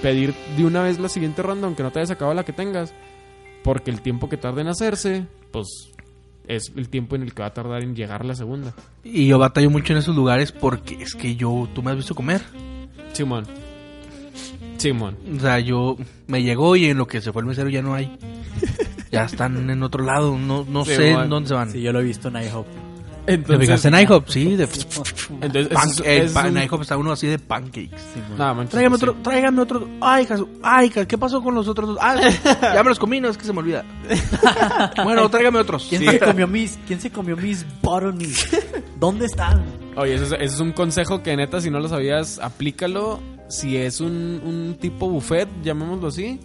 Pedir 0.00 0.34
de 0.56 0.64
una 0.64 0.84
vez 0.84 1.00
la 1.00 1.08
siguiente 1.08 1.42
ronda, 1.42 1.66
aunque 1.66 1.82
no 1.82 1.90
te 1.90 1.98
hayas 1.98 2.12
acabado 2.12 2.36
la 2.36 2.44
que 2.44 2.52
tengas, 2.52 2.94
porque 3.64 3.90
el 3.90 4.02
tiempo 4.02 4.28
que 4.28 4.36
tarda 4.36 4.60
en 4.60 4.68
hacerse, 4.68 5.26
pues 5.50 5.90
es 6.48 6.72
el 6.76 6.88
tiempo 6.88 7.16
en 7.16 7.22
el 7.22 7.32
que 7.34 7.42
va 7.42 7.48
a 7.48 7.54
tardar 7.54 7.82
en 7.82 7.94
llegar 7.94 8.24
la 8.24 8.34
segunda. 8.34 8.72
Y 9.02 9.26
yo 9.26 9.38
batallo 9.38 9.70
mucho 9.70 9.92
en 9.92 9.98
esos 9.98 10.14
lugares 10.16 10.52
porque 10.52 10.94
es 11.02 11.14
que 11.14 11.36
yo, 11.36 11.68
tú 11.74 11.82
me 11.82 11.90
has 11.90 11.96
visto 11.96 12.14
comer. 12.14 12.42
Simón. 13.12 13.44
Simón. 14.78 15.16
O 15.36 15.40
sea, 15.40 15.60
yo 15.60 15.96
me 16.26 16.42
llegó 16.42 16.76
y 16.76 16.86
en 16.86 16.98
lo 16.98 17.06
que 17.06 17.20
se 17.20 17.32
fue 17.32 17.42
el 17.42 17.46
mesero 17.48 17.68
ya 17.70 17.82
no 17.82 17.94
hay. 17.94 18.16
Ya 19.10 19.24
están 19.24 19.70
en 19.70 19.82
otro 19.82 20.04
lado, 20.04 20.36
no, 20.36 20.64
no 20.68 20.84
Sí, 20.84 20.94
sé 20.96 21.14
man. 21.14 21.24
en 21.24 21.30
dónde 21.30 21.48
se 21.48 21.54
van. 21.54 21.70
Sí, 21.70 21.80
yo 21.80 21.92
lo 21.92 22.00
he 22.00 22.04
visto 22.04 22.28
en 22.28 22.42
IHOP. 22.42 22.66
¿Te 23.26 23.38
fijaste 23.58 23.88
en 23.88 23.94
IHOP? 24.00 24.28
Sí, 24.28 24.56
de 24.56 24.68
Entonces, 25.40 26.02
es- 26.04 26.36
en 26.36 26.46
un- 26.56 26.62
IHOP 26.62 26.82
está 26.82 26.96
uno 26.96 27.12
así 27.12 27.26
de 27.26 27.38
pancakes. 27.38 27.90
Nada, 28.36 28.52
manches, 28.54 28.70
Tráigame 28.72 28.96
sí. 28.98 29.04
otro, 29.04 29.16
tráigame 29.22 29.60
otro. 29.62 29.88
Ay, 30.00 30.26
su- 30.26 30.48
ay, 30.62 30.90
¿qué 30.90 31.16
pasó 31.18 31.42
con 31.42 31.54
los 31.54 31.66
otros 31.68 31.88
dos? 31.90 31.98
Ah, 32.00 32.16
ya 32.62 32.82
me 32.82 32.88
los 32.90 32.98
comí, 32.98 33.20
no 33.20 33.28
es 33.28 33.38
que 33.38 33.44
se 33.44 33.52
me 33.52 33.60
olvida. 33.60 33.84
bueno, 35.04 35.28
tráigame 35.30 35.58
otros. 35.60 35.86
¿Quién 35.88 36.04
se 36.10 36.18
comió 36.20 36.46
mis, 36.46 36.78
quién 36.86 37.00
se 37.00 37.10
comió 37.10 37.36
mis 37.36 37.64
bottomies? 37.82 38.46
¿Dónde 39.00 39.26
están? 39.26 39.62
Oye, 39.96 40.14
eso 40.14 40.24
es, 40.24 40.32
eso 40.32 40.54
es 40.54 40.60
un 40.60 40.72
consejo 40.72 41.22
que 41.22 41.36
neta, 41.36 41.60
si 41.60 41.70
no 41.70 41.80
lo 41.80 41.88
sabías, 41.88 42.38
aplícalo. 42.40 43.20
Si 43.48 43.76
es 43.76 44.00
un, 44.00 44.40
un 44.44 44.76
tipo 44.80 45.08
buffet, 45.08 45.48
llamémoslo 45.62 46.08
así, 46.08 46.40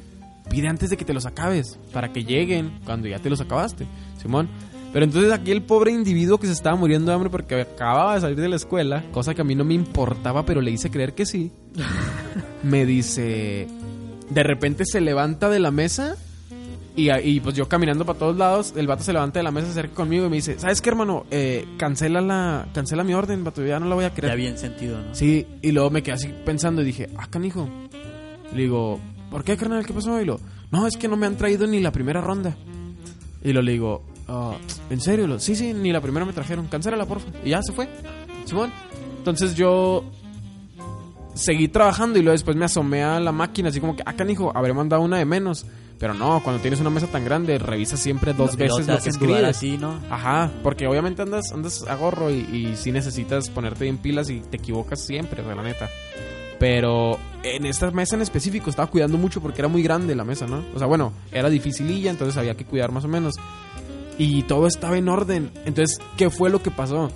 pide 0.50 0.68
antes 0.68 0.90
de 0.90 0.98
que 0.98 1.06
te 1.06 1.14
los 1.14 1.26
acabes, 1.26 1.80
para 1.94 2.12
que 2.12 2.24
lleguen 2.24 2.80
cuando 2.86 3.08
ya 3.08 3.20
te 3.20 3.30
los 3.30 3.40
acabaste, 3.42 3.88
Simón. 4.22 4.50
Pero 4.92 5.06
entonces 5.06 5.32
aquí 5.32 5.52
el 5.52 5.62
pobre 5.62 5.92
individuo 5.92 6.40
que 6.40 6.48
se 6.48 6.54
estaba 6.54 6.76
muriendo 6.76 7.12
de 7.12 7.16
hambre 7.16 7.30
porque 7.30 7.62
acababa 7.62 8.16
de 8.16 8.22
salir 8.22 8.40
de 8.40 8.50
la 8.50 8.56
escuela, 8.56 9.04
cosa 9.12 9.36
que 9.36 9.42
a 9.42 9.44
mí 9.44 9.56
no 9.56 9.64
me 9.64 9.76
importaba, 9.76 10.46
pero 10.46 10.62
le 10.62 10.72
hice 10.72 10.90
creer 10.90 11.14
que 11.14 11.26
sí, 11.26 11.52
me 12.64 12.86
dice, 12.86 13.68
de 14.30 14.44
repente 14.44 14.86
se 14.86 15.02
levanta 15.02 15.50
de 15.50 15.60
la 15.60 15.72
mesa 15.72 16.18
y, 16.96 17.12
y, 17.12 17.40
pues 17.40 17.56
yo 17.56 17.70
caminando 17.70 18.06
para 18.06 18.20
todos 18.20 18.36
lados, 18.36 18.74
el 18.76 18.86
vato 18.86 19.04
se 19.04 19.14
levanta 19.14 19.40
de 19.40 19.44
la 19.44 19.52
mesa, 19.52 19.68
se 19.68 19.72
acerca 19.80 19.96
conmigo 19.96 20.26
y 20.26 20.30
me 20.30 20.36
dice, 20.36 20.60
¿sabes 20.60 20.82
qué, 20.82 20.90
hermano? 20.90 21.26
Eh, 21.32 21.66
cancela, 21.78 22.20
la, 22.20 22.68
cancela 22.74 23.06
mi 23.06 23.14
orden, 23.14 23.44
vato, 23.44 23.66
ya 23.66 23.80
no 23.80 23.86
la 23.86 23.96
voy 23.96 24.04
a 24.04 24.14
querer. 24.14 24.32
Ya 24.32 24.36
bien 24.36 24.58
sentido, 24.58 25.02
¿no? 25.02 25.16
Sí, 25.16 25.48
y 25.62 25.72
luego 25.72 25.92
me 25.92 26.04
quedé 26.04 26.16
así 26.16 26.34
pensando 26.46 26.82
y 26.82 26.86
dije, 26.86 27.10
ah, 27.18 27.28
canijo. 27.30 27.70
Le 28.54 28.64
digo, 28.64 29.00
¿por 29.32 29.46
qué, 29.46 29.56
carnal? 29.56 29.86
¿Qué 29.86 29.94
pasó? 29.94 30.20
Y 30.20 30.26
lo, 30.26 30.42
no, 30.72 30.88
es 30.88 30.98
que 30.98 31.08
no 31.08 31.16
me 31.16 31.26
han 31.26 31.38
traído 31.38 31.68
ni 31.68 31.80
la 31.80 31.92
primera 31.92 32.20
ronda. 32.20 32.58
Y 33.42 33.54
lo 33.54 33.62
le 33.62 33.72
digo, 33.72 34.04
"Ah, 34.30 34.56
¿en 34.90 35.02
serio? 35.02 35.28
Lo, 35.28 35.40
sí, 35.40 35.56
sí, 35.56 35.74
ni 35.74 35.92
la 35.92 36.02
primera 36.02 36.26
me 36.26 36.34
trajeron. 36.34 36.68
Cancélala, 36.68 37.06
porfa. 37.06 37.28
Y 37.44 37.50
ya 37.50 37.62
se 37.62 37.74
fue. 37.74 37.90
Simón. 38.46 38.72
Entonces 39.18 39.56
yo 39.56 40.04
seguí 41.34 41.68
trabajando 41.68 42.20
y 42.20 42.22
luego 42.22 42.34
después 42.34 42.56
me 42.56 42.66
asomé 42.66 43.04
a 43.04 43.20
la 43.20 43.32
máquina, 43.32 43.70
así 43.70 43.80
como 43.80 43.96
que, 43.96 44.04
ah, 44.06 44.14
canijo, 44.14 44.52
habré 44.56 44.74
mandado 44.74 45.02
una 45.02 45.18
de 45.18 45.26
menos. 45.26 45.66
Pero 45.98 46.14
no, 46.14 46.42
cuando 46.42 46.62
tienes 46.62 46.80
una 46.80 46.90
mesa 46.90 47.08
tan 47.08 47.26
grande, 47.26 47.58
revisa 47.58 47.98
siempre 47.98 48.34
dos 48.34 48.56
veces 48.56 48.88
lo 48.88 48.98
que 49.00 49.10
escribes. 49.10 49.44
así, 49.44 49.78
¿no? 49.78 50.00
Ajá, 50.10 50.50
porque 50.64 50.88
obviamente 50.88 51.22
andas, 51.22 51.52
andas 51.52 51.84
a 51.86 51.96
gorro 51.96 52.32
y, 52.32 52.36
y 52.36 52.76
sí 52.78 52.94
necesitas 52.94 53.50
ponerte 53.50 53.84
bien 53.84 53.98
pilas 53.98 54.30
y 54.30 54.40
te 54.40 54.58
equivocas 54.58 55.06
siempre, 55.06 55.44
de 55.44 55.56
la 55.56 55.62
neta. 55.62 55.90
Pero 56.58 57.20
en 57.44 57.66
esta 57.66 57.92
mesa 57.92 58.16
en 58.16 58.22
específico 58.22 58.70
estaba 58.70 58.90
cuidando 58.90 59.18
mucho 59.18 59.42
porque 59.42 59.62
era 59.62 59.68
muy 59.68 59.84
grande 59.84 60.16
la 60.16 60.24
mesa, 60.26 60.46
¿no? 60.46 60.64
O 60.74 60.78
sea, 60.78 60.88
bueno, 60.88 61.14
era 61.32 61.50
dificililla, 61.50 62.12
entonces 62.12 62.38
había 62.38 62.56
que 62.56 62.66
cuidar 62.66 62.92
más 62.92 63.06
o 63.06 63.08
menos. 63.08 63.36
Y 64.20 64.44
todo 64.44 64.68
estaba 64.68 64.98
en 64.98 65.10
orden. 65.10 65.50
Entonces, 65.66 66.00
¿qué 66.18 66.30
fue 66.30 66.52
lo 66.52 66.62
que 66.62 66.70
pasó? 66.70 67.10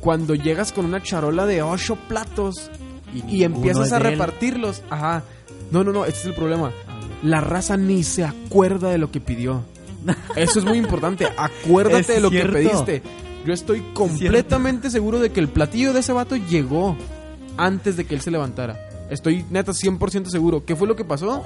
Cuando 0.00 0.34
llegas 0.34 0.70
con 0.70 0.84
una 0.84 1.02
charola 1.02 1.46
de 1.46 1.62
ocho 1.62 1.96
platos 1.96 2.70
y, 3.28 3.42
empiezas 3.42 3.90
a 3.90 3.96
él. 3.96 4.02
repartirlos, 4.02 4.82
ajá. 4.90 5.24
No, 5.72 5.82
no, 5.82 5.92
no, 5.92 6.04
este 6.04 6.20
es 6.20 6.26
el 6.26 6.34
problema. 6.34 6.72
La 7.22 7.40
raza 7.40 7.76
ni 7.78 8.04
se 8.04 8.22
acuerda 8.22 8.90
de 8.90 8.98
lo 8.98 9.10
que 9.10 9.20
pidió. 9.20 9.64
Eso 10.36 10.58
es 10.58 10.64
muy 10.64 10.76
importante. 10.76 11.26
Acuérdate 11.36 12.00
Es 12.00 12.06
de 12.08 12.20
lo 12.20 12.28
cierto. 12.28 12.52
que 12.52 12.58
pediste. 12.58 13.02
Yo 13.46 13.52
estoy 13.52 13.80
completamente 13.94 14.90
seguro 14.90 15.18
de 15.18 15.30
que 15.30 15.40
el 15.40 15.48
platillo 15.48 15.92
de 15.92 16.00
ese 16.00 16.12
vato 16.12 16.36
llegó 16.36 16.96
antes 17.56 17.96
de 17.96 18.04
que 18.04 18.14
él 18.14 18.20
se 18.20 18.30
levantara. 18.30 18.88
Estoy 19.10 19.44
neta 19.50 19.72
100% 19.72 20.26
seguro. 20.26 20.64
¿Qué 20.64 20.76
fue 20.76 20.88
lo 20.88 20.96
que 20.96 21.04
pasó? 21.04 21.42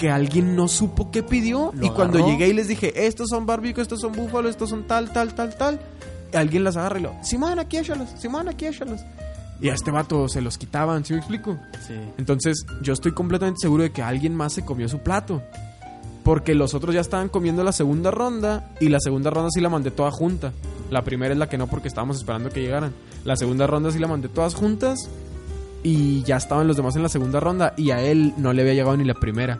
Que 0.00 0.10
alguien 0.10 0.56
no 0.56 0.66
supo 0.66 1.10
qué 1.10 1.22
pidió. 1.22 1.72
Lo 1.74 1.86
y 1.86 1.90
cuando 1.90 2.18
agarró. 2.18 2.32
llegué 2.32 2.48
y 2.48 2.54
les 2.54 2.68
dije, 2.68 3.06
estos 3.06 3.28
son 3.28 3.44
barbecue, 3.44 3.82
estos 3.82 4.00
son 4.00 4.12
búfalo, 4.12 4.48
estos 4.48 4.70
son 4.70 4.86
tal, 4.86 5.12
tal, 5.12 5.34
tal, 5.34 5.54
tal. 5.56 5.80
Alguien 6.32 6.64
las 6.64 6.76
agarra 6.76 6.98
y 6.98 7.02
lo, 7.02 7.14
Simón, 7.22 7.58
aquí 7.58 7.76
échalos, 7.76 8.08
Simón, 8.18 8.48
aquí 8.48 8.66
échalos. 8.66 9.00
Y 9.60 9.68
a 9.68 9.74
este 9.74 9.90
vato 9.90 10.28
se 10.28 10.40
los 10.40 10.56
quitaban, 10.56 11.04
¿sí 11.04 11.12
me 11.12 11.18
explico? 11.18 11.58
Sí. 11.86 11.94
Entonces, 12.16 12.64
yo 12.80 12.94
estoy 12.94 13.12
completamente 13.12 13.58
seguro 13.60 13.82
de 13.82 13.90
que 13.90 14.02
alguien 14.02 14.34
más 14.34 14.54
se 14.54 14.64
comió 14.64 14.88
su 14.88 15.00
plato. 15.00 15.42
Porque 16.24 16.54
los 16.54 16.74
otros 16.74 16.94
ya 16.94 17.00
estaban 17.00 17.28
comiendo 17.28 17.62
la 17.64 17.72
segunda 17.72 18.10
ronda 18.10 18.70
y 18.80 18.88
la 18.88 19.00
segunda 19.00 19.30
ronda 19.30 19.50
sí 19.52 19.60
la 19.60 19.68
mandé 19.68 19.90
toda 19.90 20.10
junta. 20.10 20.52
La 20.90 21.02
primera 21.02 21.32
es 21.32 21.38
la 21.38 21.48
que 21.48 21.58
no 21.58 21.66
porque 21.66 21.88
estábamos 21.88 22.16
esperando 22.16 22.50
que 22.50 22.60
llegaran. 22.60 22.92
La 23.24 23.36
segunda 23.36 23.66
ronda 23.66 23.90
sí 23.90 23.98
la 23.98 24.06
mandé 24.06 24.28
todas 24.28 24.54
juntas 24.54 25.10
y 25.82 26.22
ya 26.24 26.36
estaban 26.36 26.66
los 26.66 26.76
demás 26.76 26.96
en 26.96 27.02
la 27.02 27.08
segunda 27.08 27.40
ronda 27.40 27.74
y 27.76 27.90
a 27.90 28.02
él 28.02 28.34
no 28.36 28.52
le 28.52 28.62
había 28.62 28.74
llegado 28.74 28.96
ni 28.96 29.04
la 29.04 29.14
primera. 29.14 29.58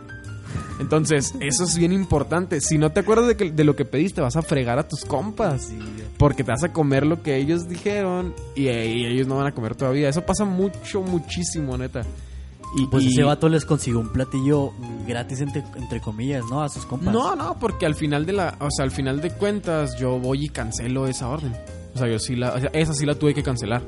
Entonces, 0.79 1.33
eso 1.39 1.63
es 1.63 1.77
bien 1.77 1.91
importante. 1.91 2.59
Si 2.61 2.77
no 2.77 2.91
te 2.91 3.01
acuerdas 3.01 3.27
de, 3.27 3.35
que- 3.37 3.51
de 3.51 3.63
lo 3.63 3.75
que 3.75 3.85
pediste, 3.85 4.21
vas 4.21 4.35
a 4.35 4.41
fregar 4.41 4.79
a 4.79 4.87
tus 4.87 5.05
compas. 5.05 5.69
Porque 6.17 6.43
te 6.43 6.51
vas 6.51 6.63
a 6.63 6.71
comer 6.73 7.05
lo 7.05 7.21
que 7.21 7.37
ellos 7.37 7.67
dijeron 7.67 8.33
y, 8.55 8.63
y 8.69 9.05
ellos 9.05 9.27
no 9.27 9.37
van 9.37 9.47
a 9.47 9.51
comer 9.53 9.75
todavía. 9.75 10.09
Eso 10.09 10.21
pasa 10.21 10.45
mucho, 10.45 11.01
muchísimo, 11.01 11.77
neta. 11.77 12.01
Y, 12.77 12.85
Pues 12.87 13.03
y- 13.03 13.07
ese 13.09 13.23
vato 13.23 13.49
les 13.49 13.65
consiguió 13.65 13.99
un 13.99 14.09
platillo 14.09 14.71
gratis 15.07 15.41
entre, 15.41 15.63
entre 15.75 15.99
comillas, 15.99 16.43
¿no? 16.49 16.61
A 16.63 16.69
sus 16.69 16.85
compas. 16.85 17.13
No, 17.13 17.35
no, 17.35 17.59
porque 17.59 17.85
al 17.85 17.95
final 17.95 18.25
de 18.25 18.33
la, 18.33 18.55
o 18.59 18.69
sea, 18.71 18.85
al 18.85 18.91
final 18.91 19.19
de 19.19 19.31
cuentas 19.31 19.97
yo 19.99 20.19
voy 20.19 20.45
y 20.45 20.49
cancelo 20.49 21.05
esa 21.07 21.27
orden. 21.27 21.53
O 21.93 21.97
sea, 21.97 22.07
yo 22.07 22.17
sí 22.17 22.35
la, 22.37 22.53
o 22.53 22.59
sea, 22.59 22.69
esa 22.73 22.93
sí 22.93 23.05
la 23.05 23.15
tuve 23.15 23.33
que 23.33 23.43
cancelar. 23.43 23.81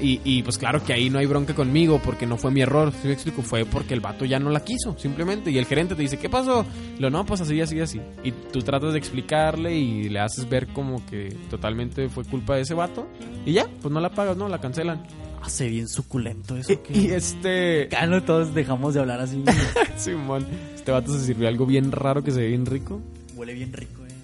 Y, 0.00 0.20
y 0.24 0.42
pues 0.42 0.58
claro 0.58 0.82
que 0.84 0.92
ahí 0.92 1.08
no 1.10 1.18
hay 1.18 1.26
bronca 1.26 1.54
conmigo 1.54 2.00
porque 2.04 2.26
no 2.26 2.36
fue 2.36 2.50
mi 2.50 2.60
error, 2.60 2.92
¿sí 3.00 3.06
me 3.08 3.12
explico? 3.14 3.42
Fue 3.42 3.64
porque 3.64 3.94
el 3.94 4.00
vato 4.00 4.24
ya 4.24 4.38
no 4.38 4.50
la 4.50 4.64
quiso, 4.64 4.96
simplemente. 4.98 5.50
Y 5.50 5.58
el 5.58 5.66
gerente 5.66 5.94
te 5.94 6.02
dice, 6.02 6.18
¿qué 6.18 6.28
pasó? 6.28 6.66
Lo 6.98 7.10
no, 7.10 7.24
pues 7.24 7.40
así, 7.40 7.60
así, 7.60 7.80
así. 7.80 8.00
Y 8.22 8.32
tú 8.32 8.60
tratas 8.62 8.92
de 8.92 8.98
explicarle 8.98 9.76
y 9.76 10.08
le 10.08 10.20
haces 10.20 10.48
ver 10.48 10.66
como 10.68 11.04
que 11.06 11.28
totalmente 11.50 12.08
fue 12.08 12.24
culpa 12.24 12.56
de 12.56 12.62
ese 12.62 12.74
vato. 12.74 13.06
Y 13.46 13.52
ya, 13.52 13.66
pues 13.82 13.92
no 13.92 14.00
la 14.00 14.10
pagas, 14.10 14.36
no, 14.36 14.48
la 14.48 14.60
cancelan. 14.60 15.02
Hace 15.42 15.68
bien 15.68 15.88
suculento 15.88 16.56
eso. 16.56 16.82
que- 16.82 16.98
Y 16.98 17.06
este... 17.08 17.88
Cano, 17.88 18.22
todos 18.22 18.54
dejamos 18.54 18.94
de 18.94 19.00
hablar 19.00 19.20
así. 19.20 19.42
Simón, 19.96 20.46
este 20.74 20.90
vato 20.90 21.12
se 21.18 21.24
sirvió 21.24 21.48
algo 21.48 21.66
bien 21.66 21.92
raro 21.92 22.24
que 22.24 22.30
se 22.30 22.40
ve 22.40 22.48
bien 22.48 22.64
rico. 22.66 23.00
Huele 23.36 23.52
bien 23.52 23.72
rico 23.72 24.02
eh. 24.06 24.14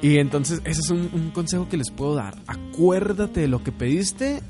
Y 0.00 0.18
entonces 0.18 0.60
ese 0.64 0.80
es 0.80 0.90
un, 0.90 1.10
un 1.12 1.30
consejo 1.30 1.68
que 1.68 1.76
les 1.76 1.90
puedo 1.90 2.14
dar. 2.16 2.34
Acuérdate 2.48 3.40
de 3.42 3.48
lo 3.48 3.62
que 3.62 3.70
pediste. 3.70 4.40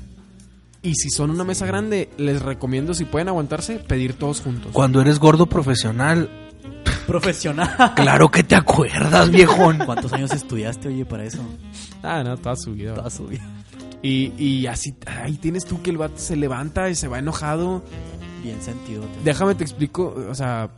Y 0.83 0.95
si 0.95 1.09
son 1.09 1.31
una 1.31 1.45
mesa 1.45 1.65
grande, 1.65 2.09
les 2.17 2.41
recomiendo, 2.41 2.93
si 2.93 3.05
pueden 3.05 3.29
aguantarse, 3.29 3.79
pedir 3.79 4.13
todos 4.13 4.41
juntos. 4.41 4.71
Cuando 4.73 4.99
eres 5.01 5.17
gordo 5.17 5.45
profesional, 5.45 6.29
Profesional. 7.07 7.93
claro 7.95 8.29
que 8.29 8.43
te 8.43 8.55
acuerdas, 8.55 9.29
viejón. 9.31 9.77
¿Cuántos 9.85 10.11
años 10.13 10.31
estudiaste, 10.31 10.89
oye, 10.89 11.05
para 11.05 11.23
eso? 11.25 11.39
Ah, 12.01 12.23
no, 12.23 12.37
toda 12.37 12.55
su 12.55 12.73
vida. 12.73 12.93
Toda 12.93 13.09
su 13.09 13.27
vida. 13.27 13.43
Y, 14.01 14.33
y 14.37 14.67
así, 14.67 14.93
ahí 15.05 15.37
tienes 15.37 15.65
tú 15.65 15.81
que 15.81 15.89
el 15.89 15.97
vato 15.97 16.17
se 16.17 16.35
levanta 16.35 16.89
y 16.89 16.95
se 16.95 17.07
va 17.07 17.19
enojado. 17.19 17.81
Bien 18.43 18.61
sentido. 18.61 19.03
Déjame 19.23 19.55
te 19.55 19.63
explico, 19.63 20.13
o 20.29 20.35
sea, 20.35 20.69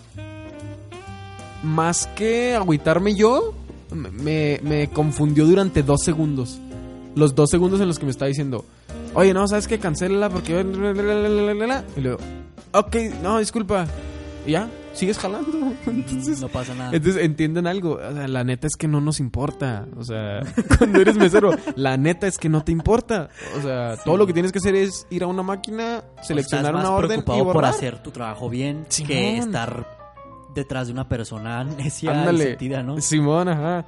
más 1.64 2.08
que 2.16 2.54
agüitarme 2.56 3.16
yo, 3.16 3.56
me, 3.92 4.60
me 4.64 4.90
confundió 4.92 5.46
durante 5.46 5.82
dos 5.82 6.04
segundos. 6.04 6.60
Los 7.16 7.34
dos 7.34 7.50
segundos 7.50 7.82
en 7.82 7.88
los 7.88 7.98
que 7.98 8.06
me 8.06 8.12
está 8.12 8.26
diciendo, 8.28 8.66
oye, 9.16 9.34
no, 9.34 9.48
¿sabes 9.48 9.68
qué? 9.68 9.80
Cancélala 9.80 10.30
porque... 10.30 10.54
Y 11.98 12.02
luego, 12.02 12.20
ok, 12.74 12.96
no, 13.24 13.40
disculpa. 13.40 13.86
y 14.46 14.52
ya, 14.52 14.70
sigues 14.94 15.18
jalando. 15.18 15.52
Entonces, 15.88 16.40
No 16.40 16.48
pasa 16.50 16.74
nada. 16.76 16.92
entonces 16.94 17.22
entienden 17.24 17.68
algo. 17.68 17.96
O 17.96 18.14
sea, 18.14 18.28
la 18.28 18.44
neta 18.44 18.68
es 18.68 18.76
que 18.76 18.88
no 18.88 19.02
nos 19.02 19.20
importa. 19.20 19.88
O 19.98 20.04
sea, 20.04 20.42
cuando 20.78 21.02
eres 21.02 21.16
mesero, 21.18 21.52
la 21.76 21.98
neta 21.98 22.28
es 22.28 22.38
que 22.38 22.50
no 22.50 22.64
te 22.64 22.72
importa. 22.72 23.30
O 23.58 23.62
sea, 23.62 23.98
todo 24.04 24.18
lo 24.18 24.28
que 24.28 24.34
tienes 24.34 24.52
que 24.52 24.60
hacer 24.60 24.76
es 24.76 25.08
ir 25.10 25.24
a 25.24 25.28
una 25.28 25.44
máquina, 25.44 26.04
seleccionar 26.22 26.66
Estás 26.68 26.74
más 26.74 26.84
una 26.86 26.96
orden 26.96 27.20
y 27.20 27.24
preocupado 27.24 27.44
por 27.46 27.54
borrar. 27.56 27.72
hacer 27.72 28.02
tu 28.04 28.12
trabajo 28.12 28.50
bien 28.50 28.86
Simón. 28.90 29.08
que 29.08 29.38
estar 29.38 29.88
detrás 30.56 30.88
de 30.88 30.94
una 30.94 31.08
persona 31.10 31.64
necia 31.66 32.32
y 32.32 32.38
sentida, 32.38 32.82
¿no? 32.84 33.02
Simón, 33.02 33.50
ajá. 33.50 33.86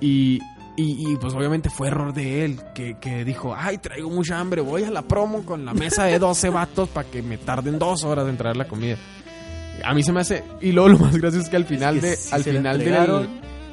Y, 0.00 0.40
y, 0.76 1.12
y, 1.12 1.16
pues 1.16 1.34
obviamente 1.34 1.68
fue 1.70 1.88
error 1.88 2.12
de 2.14 2.44
él, 2.44 2.60
que, 2.74 2.96
que 3.00 3.24
dijo, 3.24 3.54
ay, 3.56 3.78
traigo 3.78 4.08
mucha 4.10 4.38
hambre, 4.38 4.60
voy 4.62 4.84
a 4.84 4.90
la 4.90 5.02
promo 5.02 5.44
con 5.44 5.64
la 5.64 5.74
mesa 5.74 6.04
de 6.04 6.18
12 6.18 6.48
vatos 6.50 6.88
para 6.88 7.08
que 7.10 7.22
me 7.22 7.36
tarden 7.38 7.78
dos 7.78 8.04
horas 8.04 8.28
en 8.28 8.36
traer 8.36 8.56
la 8.56 8.66
comida. 8.66 8.96
A 9.84 9.94
mí 9.94 10.02
se 10.02 10.12
me 10.12 10.20
hace... 10.20 10.44
Y 10.60 10.72
luego 10.72 10.90
lo 10.90 10.98
más 10.98 11.16
gracioso 11.16 11.44
es 11.44 11.50
que 11.50 11.56
al 11.56 11.64
final 11.64 11.96
Es 11.96 12.02
que 12.02 12.08
de... 12.30 12.34
al 12.36 12.44
final 12.44 12.78
del... 12.78 13.28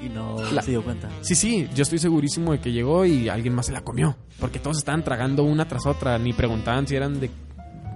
y 0.06 0.10
no 0.10 0.38
La- 0.52 0.62
se 0.62 0.72
dio 0.72 0.84
cuenta. 0.84 1.10
Sí, 1.22 1.36
sí, 1.36 1.68
yo 1.76 1.84
estoy 1.84 2.00
segurísimo 2.00 2.52
de 2.54 2.60
que 2.60 2.72
llegó 2.72 3.06
y 3.06 3.28
alguien 3.30 3.54
más 3.54 3.66
se 3.68 3.72
la 3.74 3.82
comió. 3.82 4.16
Porque 4.40 4.60
todos 4.60 4.78
estaban 4.78 5.04
tragando 5.04 5.44
una 5.44 5.68
tras 5.68 5.86
otra, 5.86 6.18
ni 6.18 6.34
preguntaban 6.34 6.88
si 6.88 6.96
eran 6.96 7.20
de... 7.20 7.30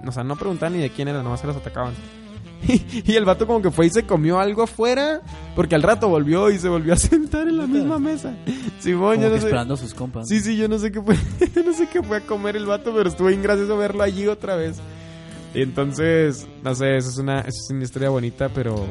O 0.06 0.12
sea, 0.12 0.24
no 0.24 0.36
preguntaban 0.36 0.74
ni 0.74 0.80
de 0.80 0.90
quién 0.90 1.08
eran, 1.08 1.22
nomás 1.24 1.40
se 1.40 1.46
las 1.46 1.56
atacaban. 1.56 1.94
Y, 3.06 3.14
el 3.16 3.24
vato 3.24 3.46
como 3.46 3.60
que 3.62 3.70
fue 3.70 3.86
y 3.86 3.90
se 3.90 4.04
comió 4.04 4.38
algo 4.38 4.62
afuera, 4.62 5.20
porque 5.56 5.74
al 5.74 5.82
rato 5.82 6.08
volvió 6.08 6.50
y 6.50 6.58
se 6.58 6.68
volvió 6.68 6.92
a 6.94 6.96
sentar 6.98 7.48
en 7.48 7.56
la 7.58 7.66
misma 7.66 7.98
mesa. 7.98 8.34
Simón, 8.80 9.14
Como 9.16 9.22
yo 9.22 9.28
que 9.28 9.34
no 9.34 9.40
sé... 9.40 9.46
esperando 9.46 9.74
a 9.74 9.76
sus 9.76 9.94
compas. 9.94 10.28
Sí, 10.28 10.40
sí, 10.40 10.56
yo 10.56 10.68
no 10.68 10.78
sé 10.78 10.92
qué 10.92 11.00
fue, 11.02 11.16
yo 11.54 11.62
no 11.64 11.72
sé 11.72 11.88
qué 11.88 12.02
fue 12.02 12.18
a 12.18 12.20
comer 12.20 12.56
el 12.56 12.66
vato, 12.66 12.92
pero 12.94 13.08
estuvo 13.08 13.28
bien 13.28 13.42
gracioso 13.42 13.76
verlo 13.76 14.02
allí 14.02 14.26
otra 14.26 14.56
vez. 14.56 14.76
Y 15.54 15.62
entonces, 15.62 16.46
no 16.62 16.74
sé, 16.74 16.96
eso 16.96 17.10
es 17.10 17.18
una, 17.18 17.40
eso 17.40 17.48
es 17.64 17.70
una 17.70 17.84
historia 17.84 18.08
bonita, 18.10 18.48
pero 18.48 18.86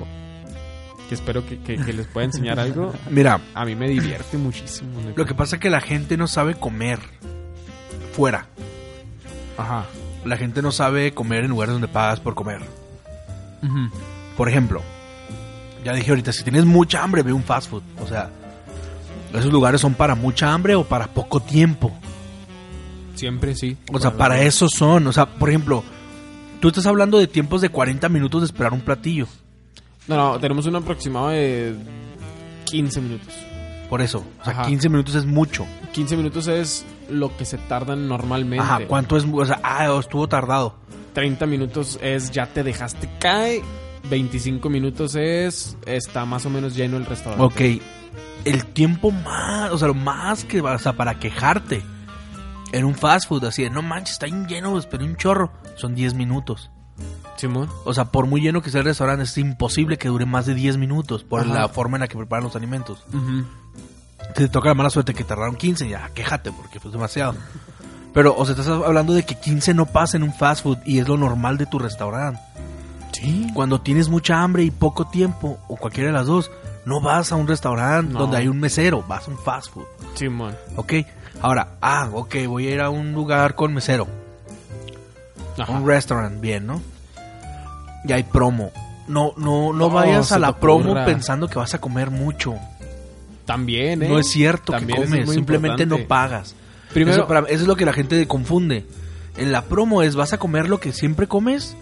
que 1.09 1.15
espero 1.15 1.45
que, 1.45 1.59
que- 1.59 1.77
que 1.77 1.91
les 1.93 2.07
pueda 2.07 2.25
enseñar 2.25 2.59
algo. 2.59 2.93
Mira, 3.09 3.41
A 3.53 3.65
mí 3.65 3.75
me 3.75 3.89
divierte 3.89 4.37
muchísimo. 4.37 4.89
lo 5.15 5.25
que 5.25 5.33
pasa 5.33 5.55
es 5.55 5.61
que 5.61 5.69
la 5.69 5.81
gente 5.81 6.17
no 6.17 6.27
sabe 6.27 6.55
comer 6.55 6.99
fuera. 8.13 8.47
Ajá. 9.57 9.85
La 10.25 10.37
gente 10.37 10.61
no 10.61 10.71
sabe 10.71 11.13
comer 11.13 11.43
en 11.45 11.49
lugares 11.49 11.73
donde 11.73 11.87
pagas 11.87 12.19
por 12.19 12.35
comer. 12.35 12.61
Por 14.37 14.49
ejemplo, 14.49 14.81
ya 15.83 15.93
dije 15.93 16.11
ahorita, 16.11 16.31
si 16.31 16.43
tienes 16.43 16.65
mucha 16.65 17.03
hambre, 17.03 17.23
ve 17.23 17.33
un 17.33 17.43
fast 17.43 17.69
food. 17.69 17.83
O 18.01 18.07
sea, 18.07 18.29
esos 19.33 19.51
lugares 19.51 19.81
son 19.81 19.93
para 19.93 20.15
mucha 20.15 20.53
hambre 20.53 20.75
o 20.75 20.83
para 20.83 21.07
poco 21.07 21.39
tiempo. 21.39 21.91
Siempre 23.15 23.55
sí. 23.55 23.77
O 23.91 23.99
sea, 23.99 24.15
para 24.17 24.41
eso 24.41 24.67
son. 24.67 25.07
O 25.07 25.13
sea, 25.13 25.25
por 25.25 25.49
ejemplo, 25.49 25.83
tú 26.59 26.69
estás 26.69 26.85
hablando 26.85 27.17
de 27.17 27.27
tiempos 27.27 27.61
de 27.61 27.69
40 27.69 28.09
minutos 28.09 28.41
de 28.41 28.45
esperar 28.45 28.73
un 28.73 28.81
platillo. 28.81 29.27
No, 30.07 30.15
no, 30.15 30.39
tenemos 30.39 30.65
un 30.65 30.75
aproximado 30.75 31.29
de 31.29 31.75
15 32.65 33.01
minutos. 33.01 33.33
Por 33.89 34.01
eso. 34.01 34.23
O 34.39 34.43
sea, 34.43 34.53
Ajá. 34.53 34.65
15 34.65 34.89
minutos 34.89 35.15
es 35.15 35.25
mucho. 35.25 35.65
15 35.91 36.17
minutos 36.17 36.47
es 36.47 36.85
lo 37.09 37.35
que 37.35 37.45
se 37.45 37.57
tardan 37.57 38.07
normalmente. 38.07 38.63
Ajá, 38.63 38.79
¿cuánto 38.87 39.17
es? 39.17 39.25
O 39.31 39.45
sea, 39.45 39.59
ah, 39.63 39.97
estuvo 39.99 40.27
tardado. 40.27 40.75
30 41.13 41.45
minutos 41.45 41.99
es 42.01 42.31
ya 42.31 42.47
te 42.47 42.63
dejaste 42.63 43.09
caer. 43.19 43.61
25 44.09 44.69
minutos 44.69 45.15
es 45.15 45.77
está 45.85 46.25
más 46.25 46.45
o 46.45 46.49
menos 46.49 46.75
lleno 46.75 46.97
el 46.97 47.05
restaurante. 47.05 47.43
Ok. 47.77 47.81
El 48.45 48.65
tiempo 48.65 49.11
más, 49.11 49.71
o 49.71 49.77
sea, 49.77 49.87
lo 49.87 49.93
más 49.93 50.43
que, 50.45 50.61
o 50.61 50.79
sea, 50.79 50.93
para 50.93 51.19
quejarte 51.19 51.83
en 52.71 52.85
un 52.85 52.95
fast 52.95 53.27
food, 53.27 53.45
así 53.45 53.63
de, 53.63 53.69
no 53.69 53.81
manches, 53.81 54.13
está 54.13 54.25
bien 54.25 54.47
lleno, 54.47 54.77
esperé 54.77 55.03
un 55.03 55.15
chorro. 55.15 55.51
Son 55.75 55.93
10 55.93 56.15
minutos. 56.15 56.71
Simón. 57.35 57.69
O 57.85 57.93
sea, 57.93 58.05
por 58.05 58.27
muy 58.27 58.41
lleno 58.41 58.61
que 58.61 58.69
sea 58.69 58.79
el 58.79 58.85
restaurante, 58.85 59.23
es 59.23 59.37
imposible 59.37 59.97
que 59.97 60.07
dure 60.07 60.25
más 60.25 60.45
de 60.45 60.53
10 60.53 60.77
minutos 60.77 61.23
por 61.23 61.41
Ajá. 61.41 61.53
la 61.53 61.69
forma 61.69 61.97
en 61.97 62.01
la 62.01 62.07
que 62.07 62.17
preparan 62.17 62.43
los 62.43 62.55
alimentos. 62.55 63.03
Si 64.27 64.33
te 64.33 64.47
toca 64.47 64.69
la 64.69 64.75
mala 64.75 64.89
suerte 64.89 65.13
que 65.13 65.23
tardaron 65.23 65.55
15, 65.55 65.89
ya 65.89 66.09
quéjate 66.13 66.51
porque 66.51 66.79
fue 66.79 66.91
demasiado. 66.91 67.35
Pero, 68.13 68.35
o 68.35 68.45
sea, 68.45 68.53
estás 68.55 68.67
hablando 68.67 69.13
de 69.13 69.23
que 69.23 69.35
15 69.35 69.73
no 69.73 69.85
pasa 69.85 70.17
en 70.17 70.23
un 70.23 70.33
fast 70.33 70.63
food 70.63 70.79
y 70.85 70.99
es 70.99 71.07
lo 71.07 71.17
normal 71.17 71.57
de 71.57 71.65
tu 71.65 71.79
restaurante. 71.79 72.41
Sí. 73.13 73.47
Cuando 73.53 73.79
tienes 73.81 74.09
mucha 74.09 74.41
hambre 74.41 74.63
y 74.63 74.71
poco 74.71 75.07
tiempo, 75.07 75.59
o 75.67 75.75
cualquiera 75.77 76.07
de 76.07 76.13
las 76.13 76.27
dos, 76.27 76.51
no 76.85 76.99
vas 77.01 77.31
a 77.31 77.35
un 77.35 77.47
restaurante 77.47 78.13
No. 78.13 78.19
donde 78.21 78.37
hay 78.37 78.47
un 78.47 78.59
mesero, 78.59 79.03
vas 79.07 79.27
a 79.27 79.31
un 79.31 79.37
fast 79.37 79.71
food. 79.71 79.85
Simón. 80.15 80.55
¿Ok? 80.75 80.93
Ahora, 81.41 81.69
ah, 81.81 82.09
ok, 82.11 82.35
voy 82.47 82.67
a 82.67 82.71
ir 82.71 82.81
a 82.81 82.89
un 82.89 83.13
lugar 83.13 83.55
con 83.55 83.73
mesero. 83.73 84.07
Ajá. 85.57 85.71
Un 85.73 85.87
restaurant, 85.87 86.39
bien, 86.41 86.65
¿no? 86.67 86.81
Y 88.05 88.11
hay 88.11 88.23
promo. 88.23 88.71
No, 89.07 89.33
no, 89.37 89.73
no 89.73 89.73
No, 89.73 89.89
vayas 89.89 90.31
a 90.31 90.39
la 90.39 90.57
promo 90.57 90.93
pensando 91.05 91.47
que 91.47 91.59
vas 91.59 91.73
a 91.73 91.79
comer 91.79 92.09
mucho. 92.09 92.55
También, 93.45 94.01
¿eh? 94.03 94.07
No 94.09 94.17
es 94.19 94.27
cierto 94.29 94.71
También 94.71 95.01
que 95.01 95.05
comes, 95.09 95.29
simplemente 95.31 95.83
importante. 95.83 96.03
no 96.03 96.07
pagas. 96.07 96.55
Primero, 96.93 97.17
Eso, 97.19 97.27
para- 97.27 97.47
eso 97.47 97.61
es 97.63 97.67
lo 97.67 97.75
que 97.75 97.85
la 97.85 97.93
gente 97.93 98.27
confunde. 98.27 98.85
En 99.37 99.51
la 99.51 99.63
promo 99.63 100.01
es 100.03 100.15
vas 100.15 100.33
a 100.33 100.37
comer 100.37 100.67
lo 100.69 100.79
que 100.79 100.91
siempre 100.93 101.27
comes, 101.27 101.75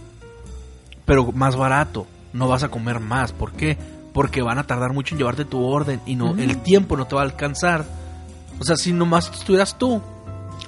pero 1.06 1.32
más 1.32 1.56
barato. 1.56 2.06
No 2.34 2.48
vas 2.48 2.64
a 2.64 2.70
comer 2.70 3.00
más. 3.00 3.32
¿Por 3.34 3.52
qué? 3.54 3.78
Porque 4.14 4.42
van 4.42 4.60
a 4.60 4.64
tardar 4.66 4.94
mucho 4.94 5.16
en 5.16 5.20
llevarte 5.20 5.46
tu 5.46 5.64
orden 5.64 6.00
y 6.06 6.16
no 6.16 6.36
el 6.38 6.58
tiempo 6.62 6.96
no 6.98 7.06
te 7.06 7.16
va 7.16 7.22
a 7.22 7.26
alcanzar. 7.26 7.86
O 8.60 8.64
sea, 8.64 8.76
si 8.76 8.92
nomás 8.92 9.32
estuvieras 9.32 9.78
tú, 9.78 10.02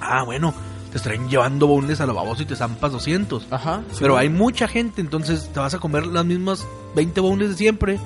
ah, 0.00 0.24
bueno, 0.24 0.54
te 0.90 0.96
estarían 0.98 1.28
llevando 1.28 1.66
bonles 1.66 2.00
a 2.00 2.06
lo 2.06 2.14
baboso 2.14 2.42
y 2.42 2.46
te 2.46 2.56
zampas 2.56 2.90
200. 2.92 3.46
Ajá. 3.50 3.82
Pero 4.00 4.16
hay 4.16 4.28
mucha 4.28 4.66
gente, 4.66 5.00
entonces 5.00 5.50
te 5.52 5.60
vas 5.60 5.74
a 5.74 5.78
comer 5.78 6.06
las 6.06 6.24
mismas 6.24 6.66
20 6.96 7.20
bonles 7.20 7.50
de 7.50 7.56
siempre. 7.56 8.00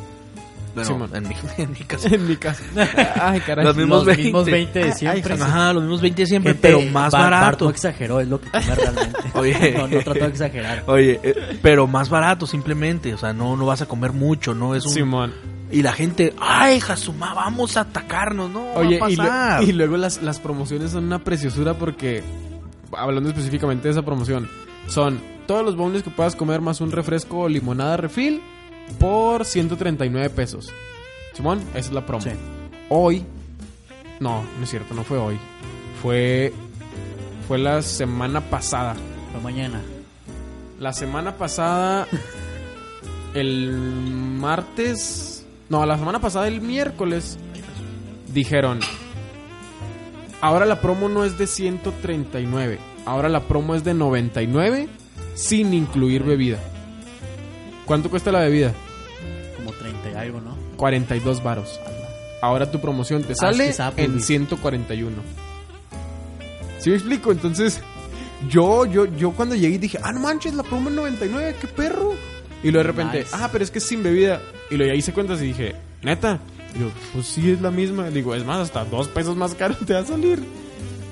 Bueno, 0.76 1.06
Simón. 1.06 1.10
en 1.16 1.28
mi, 1.28 1.34
en 1.58 1.70
mi 1.72 1.78
caso. 1.80 2.06
en 2.08 2.28
mi 2.28 2.36
casa. 2.36 2.62
Ay, 3.20 3.40
caray. 3.40 3.64
Los 3.64 3.76
mismos 3.76 3.96
Los 3.98 4.06
20. 4.06 4.22
mismos 4.24 4.44
20 4.46 4.78
de 4.78 4.92
siempre. 4.92 5.34
ay, 5.34 5.40
Ajá, 5.40 5.72
los 5.72 5.82
mismos 5.82 6.00
20 6.02 6.22
de 6.22 6.26
siempre, 6.26 6.52
Gente, 6.52 6.68
pero 6.68 6.82
más 6.92 7.12
Bar- 7.12 7.30
barato. 7.32 7.64
no 7.64 7.70
exageró, 7.70 8.20
es 8.20 8.28
lo 8.28 8.40
que 8.40 8.50
come 8.50 8.74
realmente. 8.74 9.18
Oye. 9.34 9.74
no, 9.76 9.88
no 9.88 9.98
trató 10.00 10.20
de 10.20 10.26
exagerar. 10.26 10.84
Oye, 10.86 11.18
eh, 11.22 11.58
pero 11.62 11.86
más 11.86 12.08
barato 12.08 12.46
simplemente, 12.46 13.12
o 13.14 13.18
sea, 13.18 13.32
no, 13.32 13.56
no 13.56 13.66
vas 13.66 13.82
a 13.82 13.86
comer 13.86 14.12
mucho, 14.12 14.54
no 14.54 14.74
es 14.74 14.84
un... 14.86 14.92
Simón. 14.92 15.32
Y 15.72 15.82
la 15.82 15.92
gente, 15.92 16.32
ay, 16.38 16.78
Jasuma, 16.78 17.34
vamos 17.34 17.76
a 17.76 17.80
atacarnos, 17.80 18.48
no, 18.50 18.72
Oye, 18.74 19.00
va 19.00 19.06
a 19.06 19.10
y, 19.10 19.16
lue- 19.16 19.26
pasar. 19.26 19.62
y 19.64 19.72
luego 19.72 19.96
las, 19.96 20.22
las 20.22 20.38
promociones 20.38 20.92
son 20.92 21.04
una 21.06 21.18
preciosura 21.24 21.74
porque, 21.74 22.22
hablando 22.96 23.30
específicamente 23.30 23.88
de 23.88 23.92
esa 23.92 24.02
promoción, 24.02 24.48
son 24.86 25.18
todos 25.46 25.64
los 25.64 25.74
boneless 25.74 26.02
que 26.04 26.10
puedas 26.10 26.36
comer 26.36 26.60
más 26.60 26.80
un 26.80 26.92
refresco 26.92 27.38
o 27.40 27.48
limonada 27.48 27.96
refill 27.96 28.40
por 28.98 29.44
139 29.44 30.30
pesos. 30.30 30.72
Simón, 31.34 31.60
esa 31.70 31.78
es 31.78 31.92
la 31.92 32.06
promo. 32.06 32.22
Sí. 32.22 32.30
Hoy, 32.88 33.24
no, 34.20 34.42
no 34.42 34.64
es 34.64 34.70
cierto, 34.70 34.94
no 34.94 35.04
fue 35.04 35.18
hoy. 35.18 35.38
Fue, 36.02 36.52
fue 37.46 37.58
la 37.58 37.82
semana 37.82 38.40
pasada. 38.40 38.96
Pero 39.28 39.42
mañana. 39.42 39.82
La 40.78 40.92
semana 40.92 41.36
pasada, 41.36 42.06
el 43.34 43.72
martes, 43.72 45.46
no, 45.68 45.84
la 45.84 45.98
semana 45.98 46.20
pasada, 46.20 46.48
el 46.48 46.60
miércoles, 46.60 47.38
dijeron, 48.32 48.80
ahora 50.40 50.66
la 50.66 50.80
promo 50.80 51.08
no 51.08 51.24
es 51.24 51.38
de 51.38 51.46
139, 51.46 52.78
ahora 53.06 53.28
la 53.28 53.40
promo 53.40 53.74
es 53.74 53.84
de 53.84 53.94
99 53.94 54.88
sin 55.34 55.74
incluir 55.74 56.22
bebida. 56.22 56.58
¿Cuánto 57.86 58.10
cuesta 58.10 58.30
la 58.32 58.40
bebida? 58.40 58.72
Como 59.56 59.72
30 59.72 60.10
y 60.10 60.14
algo, 60.14 60.40
¿no? 60.40 60.56
42 60.76 61.42
varos. 61.42 61.80
Ahora 62.42 62.70
tu 62.70 62.80
promoción 62.80 63.22
te 63.22 63.32
Ah, 63.32 63.36
sale 63.36 63.68
es 63.70 63.78
que 63.94 64.04
en 64.04 64.20
141. 64.20 65.16
¿Sí 66.78 66.90
me 66.90 66.96
explico? 66.96 67.32
Entonces, 67.32 67.80
yo, 68.48 68.84
yo, 68.86 69.06
yo 69.06 69.32
cuando 69.32 69.54
llegué 69.54 69.78
dije, 69.78 69.98
ah, 70.02 70.12
no 70.12 70.20
manches, 70.20 70.54
la 70.54 70.62
promo 70.62 70.90
en 70.90 70.96
99, 70.96 71.56
qué 71.60 71.66
perro. 71.68 72.12
Y 72.62 72.70
luego 72.70 72.78
de 72.78 72.92
repente, 72.92 73.18
Nice. 73.20 73.30
ah, 73.32 73.48
pero 73.50 73.64
es 73.64 73.70
que 73.70 73.78
es 73.78 73.84
sin 73.86 74.02
bebida. 74.02 74.40
Y 74.70 74.76
luego 74.76 74.92
ya 74.92 74.98
hice 74.98 75.12
cuentas 75.12 75.40
y 75.40 75.46
dije, 75.46 75.74
neta. 76.02 76.40
Y 76.74 76.80
yo, 76.80 76.90
pues 77.14 77.26
sí, 77.26 77.50
es 77.50 77.60
la 77.60 77.70
misma. 77.70 78.10
Digo, 78.10 78.34
es 78.34 78.44
más, 78.44 78.58
hasta 78.60 78.84
dos 78.84 79.08
pesos 79.08 79.36
más 79.36 79.54
caro 79.54 79.74
te 79.76 79.94
va 79.94 80.00
a 80.00 80.04
salir. 80.04 80.42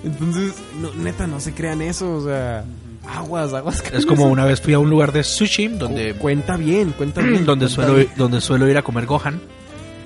Entonces, 0.04 0.52
no, 0.80 0.92
neta, 0.94 1.26
no 1.26 1.40
se 1.40 1.54
crean 1.54 1.80
eso. 1.80 2.12
O 2.16 2.24
sea, 2.24 2.64
aguas, 3.08 3.52
aguas. 3.52 3.82
Es 3.92 4.06
como 4.06 4.26
una 4.26 4.44
vez 4.44 4.60
fui 4.60 4.74
a 4.74 4.78
un 4.78 4.90
lugar 4.90 5.12
de 5.12 5.22
sushi 5.24 5.68
donde, 5.68 6.14
Cuenta 6.14 6.56
bien, 6.56 6.92
cuenta 6.92 7.20
bien. 7.20 7.44
donde, 7.46 7.66
cuenta 7.66 7.68
suelo, 7.74 7.94
bien. 7.94 8.08
donde 8.16 8.40
suelo 8.40 8.68
ir 8.68 8.76
a 8.78 8.82
comer 8.82 9.06
Gohan. 9.06 9.40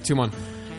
Simón, 0.03 0.31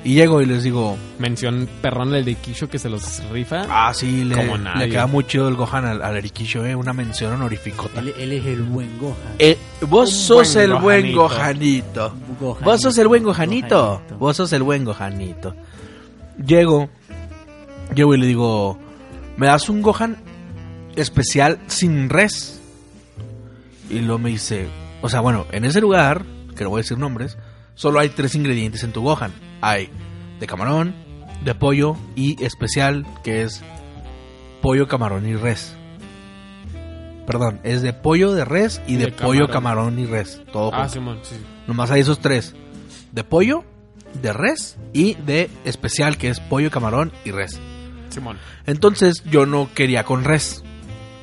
Y 0.04 0.14
llego 0.16 0.42
y 0.42 0.46
les 0.46 0.64
digo, 0.64 0.98
mención 1.20 1.68
perrón 1.82 2.16
el 2.16 2.24
de 2.26 2.36
Kisho 2.36 2.70
que 2.70 2.80
se 2.80 2.90
los 2.90 3.22
rifa. 3.32 3.66
ah, 3.70 3.94
sí, 3.94 4.24
le, 4.24 4.36
Como 4.36 4.58
le 4.58 4.64
nadie. 4.64 4.90
queda 4.90 5.08
muy 5.08 5.26
chido 5.28 5.48
el 5.50 5.56
Gohan 5.56 5.86
al, 5.86 6.02
al 6.02 6.18
Erikisho, 6.18 6.66
eh, 6.66 6.74
una 6.76 6.94
mención 6.94 7.34
honoríficota. 7.34 8.00
Él, 8.00 8.14
él 8.18 8.32
es 8.32 8.46
el 8.46 8.62
buen 8.64 8.98
Gohan. 8.98 9.16
Eh, 9.38 9.58
vos 9.88 10.10
Un 10.10 10.16
sos 10.16 10.54
buen 10.56 10.64
el 10.72 10.74
buen 10.78 11.14
Gohanito. 11.14 11.22
Gohanito. 11.22 12.14
Gohanito, 12.40 12.66
Vos 12.66 12.82
sos 12.82 12.98
el 12.98 13.08
buen 13.08 13.24
Gohanito. 13.24 13.78
Gohanito. 13.78 14.18
Vos 14.18 14.38
sos 14.38 14.54
el 14.54 14.64
buen 14.64 14.86
Gohanito. 14.86 15.56
Llego. 16.46 16.90
Llego 17.94 18.14
y 18.16 18.18
le 18.20 18.28
digo, 18.28 18.78
¿me 19.38 19.48
das 19.48 19.68
un 19.70 19.82
Gohan 19.82 20.18
especial 20.96 21.60
sin 21.68 22.10
res? 22.10 22.60
Y 23.90 24.00
luego 24.00 24.20
me 24.20 24.30
dice, 24.30 24.68
o 25.02 25.10
sea, 25.10 25.20
bueno, 25.22 25.46
en 25.52 25.66
ese 25.66 25.82
lugar 25.82 26.24
que 26.56 26.64
no 26.64 26.70
voy 26.70 26.80
a 26.80 26.84
decir 26.84 26.98
nombres, 26.98 27.38
solo 27.76 28.00
hay 28.00 28.10
tres 28.10 28.36
ingredientes 28.36 28.84
en 28.84 28.92
tu 28.92 29.02
Gohan. 29.02 29.32
Hay 29.62 29.90
de 30.40 30.48
camarón, 30.48 30.94
de 31.44 31.56
pollo 31.56 31.96
y 32.16 32.42
especial, 32.44 33.06
que 33.24 33.44
es 33.44 33.62
pollo, 34.62 34.88
camarón 34.88 35.28
y 35.28 35.36
res. 35.36 35.74
Perdón, 37.26 37.60
es 37.64 37.82
de 37.82 37.94
pollo 37.94 38.34
de 38.34 38.44
res 38.44 38.82
y, 38.88 38.96
de, 38.96 39.06
de 39.06 39.12
pollo, 39.12 39.48
camarón. 39.48 39.96
camarón 39.96 40.00
y 40.00 40.06
res. 40.06 40.42
Todo 40.52 40.72
Ah. 40.74 40.90
Simón, 40.90 41.20
sí. 41.22 41.36
Nomás 41.68 41.92
hay 41.92 42.02
esos 42.02 42.20
tres. 42.20 42.56
De 43.12 43.24
pollo, 43.24 43.64
de 44.22 44.34
res 44.34 44.78
y 44.94 45.14
de 45.14 45.50
especial, 45.64 46.18
que 46.18 46.30
es 46.30 46.40
pollo, 46.40 46.72
camarón 46.72 47.12
y 47.26 47.32
res. 47.32 47.60
Simón. 48.10 48.38
Entonces 48.66 49.24
yo 49.30 49.46
no 49.46 49.70
quería 49.76 50.04
con 50.06 50.24
res. 50.24 50.64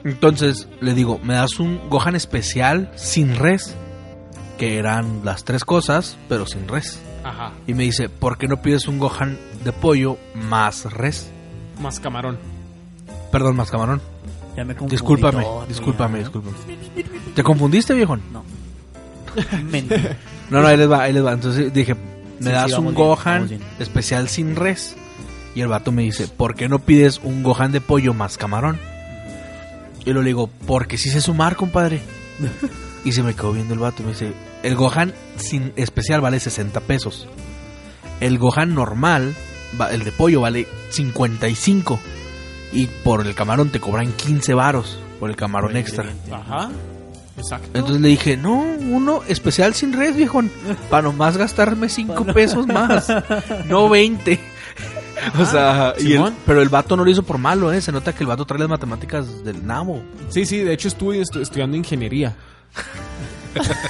Entonces 0.06 0.68
le 0.80 0.94
digo, 0.94 1.18
¿me 1.24 1.34
das 1.34 1.58
un 1.58 1.80
Gohan 1.88 2.14
especial 2.14 2.92
sin 2.94 3.34
res? 3.36 3.74
Que 4.56 4.78
eran 4.78 5.22
las 5.24 5.44
tres 5.44 5.64
cosas, 5.64 6.16
pero 6.28 6.46
sin 6.46 6.68
res. 6.68 7.00
Ajá. 7.24 7.52
Y 7.66 7.74
me 7.74 7.82
dice, 7.82 8.08
¿por 8.08 8.38
qué 8.38 8.46
no 8.46 8.62
pides 8.62 8.86
un 8.86 8.98
Gohan 9.00 9.36
de 9.64 9.72
pollo 9.72 10.16
más 10.34 10.84
res? 10.92 11.28
Más 11.80 11.98
camarón. 11.98 12.38
Perdón, 13.32 13.56
más 13.56 13.70
camarón. 13.70 14.00
Ya 14.56 14.64
me 14.64 14.74
confundí 14.74 14.92
Discúlpame, 14.94 15.42
todo, 15.42 15.66
discúlpame, 15.66 16.18
discúlpame. 16.20 16.56
¿Te 17.34 17.42
confundiste, 17.42 17.92
viejón? 17.94 18.22
No. 18.32 18.44
No, 20.48 20.62
no, 20.62 20.68
ahí 20.68 20.76
les 20.76 20.88
va, 20.88 21.02
ahí 21.02 21.12
les 21.12 21.24
va. 21.26 21.32
Entonces 21.32 21.72
dije, 21.72 21.94
¿me 22.38 22.46
Sí, 22.46 22.50
das 22.52 22.70
sí, 22.70 22.76
un 22.76 22.84
bien, 22.84 22.94
Gohan 22.94 23.48
especial 23.80 24.28
sin 24.28 24.54
res? 24.54 24.94
Y 25.56 25.60
el 25.60 25.66
vato 25.66 25.90
me 25.90 26.02
dice, 26.02 26.28
¿por 26.28 26.54
qué 26.54 26.68
no 26.68 26.78
pides 26.78 27.20
un 27.24 27.42
Gohan 27.42 27.72
de 27.72 27.80
pollo 27.80 28.14
más 28.14 28.38
camarón? 28.38 28.78
Y 30.06 30.12
lo 30.12 30.22
le 30.22 30.28
digo, 30.28 30.48
porque 30.66 30.96
sí 30.96 31.10
sé 31.10 31.20
sumar, 31.20 31.56
compadre. 31.56 32.00
y 33.04 33.12
se 33.12 33.22
me 33.22 33.34
quedó 33.34 33.52
viendo 33.52 33.74
el 33.74 33.80
vato 33.80 34.02
y 34.02 34.06
me 34.06 34.12
dice, 34.12 34.32
el 34.62 34.76
Gohan 34.76 35.12
sin 35.36 35.72
especial 35.76 36.20
vale 36.20 36.40
60 36.40 36.80
pesos. 36.80 37.28
El 38.20 38.38
Gohan 38.38 38.74
normal, 38.74 39.34
el 39.90 40.04
de 40.04 40.12
pollo, 40.12 40.40
vale 40.40 40.66
55. 40.90 42.00
Y 42.72 42.86
por 42.86 43.26
el 43.26 43.34
camarón 43.34 43.70
te 43.70 43.80
cobran 43.80 44.12
15 44.12 44.54
varos 44.54 44.98
por 45.18 45.28
el 45.28 45.36
camarón 45.36 45.70
Por 45.70 45.76
el 45.76 45.82
extra. 45.82 46.06
Ajá. 46.32 46.70
Exacto. 47.36 47.68
Entonces 47.74 48.00
le 48.00 48.08
dije, 48.08 48.36
no, 48.36 48.62
uno 48.62 49.22
especial 49.28 49.74
sin 49.74 49.92
res, 49.92 50.16
viejón. 50.16 50.50
Para 50.88 51.02
nomás 51.02 51.36
gastarme 51.36 51.88
5 51.88 52.24
pesos 52.26 52.66
más. 52.66 53.12
No 53.66 53.88
20. 53.88 54.40
o 55.38 55.44
sea, 55.44 55.94
y 55.98 56.06
el- 56.06 56.12
Simón. 56.12 56.34
pero 56.46 56.62
el 56.62 56.68
vato 56.68 56.96
no 56.96 57.04
lo 57.04 57.10
hizo 57.10 57.22
por 57.22 57.38
malo, 57.38 57.72
¿eh? 57.72 57.80
Se 57.80 57.92
nota 57.92 58.12
que 58.14 58.22
el 58.24 58.28
vato 58.28 58.44
trae 58.44 58.60
las 58.60 58.68
matemáticas 58.68 59.44
del 59.44 59.66
nabo. 59.66 60.02
Sí, 60.28 60.44
sí, 60.46 60.58
de 60.58 60.72
hecho 60.72 60.88
estuve 60.88 61.20
estu- 61.20 61.40
estudiando 61.40 61.76
ingeniería. 61.76 62.34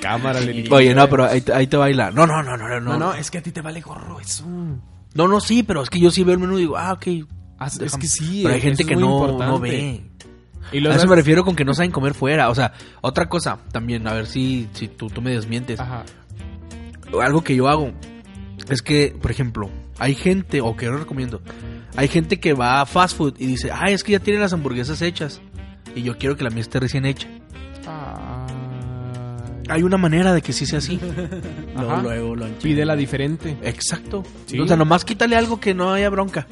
Cámara, 0.00 0.40
Lenny. 0.40 0.66
Oye, 0.70 0.94
no, 0.94 1.08
pero 1.08 1.24
ahí, 1.24 1.40
te- 1.40 1.52
ahí 1.52 1.66
te 1.66 1.76
baila. 1.76 2.10
No, 2.10 2.26
no, 2.26 2.42
no, 2.42 2.56
no, 2.56 2.68
no. 2.68 2.80
No, 2.80 2.98
no, 2.98 3.14
es 3.14 3.30
que 3.30 3.38
a 3.38 3.42
ti 3.42 3.52
te 3.52 3.60
vale 3.60 3.80
gorro 3.80 4.20
eso. 4.20 4.44
No, 4.46 5.28
no, 5.28 5.40
sí, 5.40 5.62
pero 5.62 5.82
es 5.82 5.90
que 5.90 6.00
yo 6.00 6.10
sí 6.10 6.24
veo 6.24 6.34
el 6.34 6.40
menú 6.40 6.56
y 6.58 6.62
digo, 6.62 6.76
ah, 6.76 6.92
ok. 6.92 7.06
Ah, 7.58 7.66
es 7.68 7.96
que 7.96 8.06
sí, 8.06 8.40
Pero 8.42 8.54
hay 8.54 8.60
eso 8.60 8.66
gente 8.68 8.82
es 8.82 8.88
que 8.88 8.96
no, 8.96 9.12
importante. 9.12 9.44
no 9.46 9.58
ve. 9.60 10.02
Y 10.72 10.86
A 10.86 10.94
eso 10.94 11.06
me 11.06 11.14
refiero 11.14 11.44
con 11.44 11.54
que 11.54 11.64
no 11.64 11.72
saben 11.74 11.92
comer 11.92 12.14
fuera. 12.14 12.48
O 12.48 12.54
sea, 12.54 12.72
otra 13.00 13.28
cosa 13.28 13.58
también, 13.70 14.06
a 14.08 14.12
ver 14.12 14.26
si, 14.26 14.68
si 14.72 14.88
tú, 14.88 15.08
tú 15.08 15.22
me 15.22 15.30
desmientes. 15.30 15.78
Ajá. 15.78 16.04
algo 17.22 17.44
que 17.44 17.54
yo 17.54 17.68
hago 17.68 17.92
es 18.68 18.82
que, 18.82 19.14
por 19.20 19.30
ejemplo, 19.30 19.70
hay 19.98 20.14
gente, 20.14 20.60
o 20.60 20.76
que 20.76 20.86
yo 20.86 20.96
recomiendo, 20.96 21.40
hay 21.96 22.08
gente 22.08 22.40
que 22.40 22.54
va 22.54 22.80
a 22.80 22.86
fast 22.86 23.16
food 23.16 23.34
y 23.38 23.46
dice, 23.46 23.70
ay, 23.72 23.94
es 23.94 24.02
que 24.02 24.12
ya 24.12 24.20
tienen 24.20 24.42
las 24.42 24.52
hamburguesas 24.52 25.02
hechas 25.02 25.40
y 25.94 26.02
yo 26.02 26.18
quiero 26.18 26.36
que 26.36 26.44
la 26.44 26.50
mía 26.50 26.62
esté 26.62 26.80
recién 26.80 27.04
hecha. 27.04 27.28
Hay 29.68 29.82
una 29.82 29.96
manera 29.96 30.34
de 30.34 30.42
que 30.42 30.52
sí 30.52 30.66
sea 30.66 30.78
así. 30.78 31.00
Luego, 31.76 32.02
luego 32.02 32.36
lo 32.36 32.46
Pídela 32.58 32.96
diferente. 32.96 33.56
Exacto. 33.62 34.22
Sí. 34.46 34.60
O 34.60 34.66
sea, 34.66 34.76
nomás 34.76 35.04
quítale 35.04 35.36
algo 35.36 35.58
que 35.58 35.74
no 35.74 35.92
haya 35.92 36.10
bronca. 36.10 36.46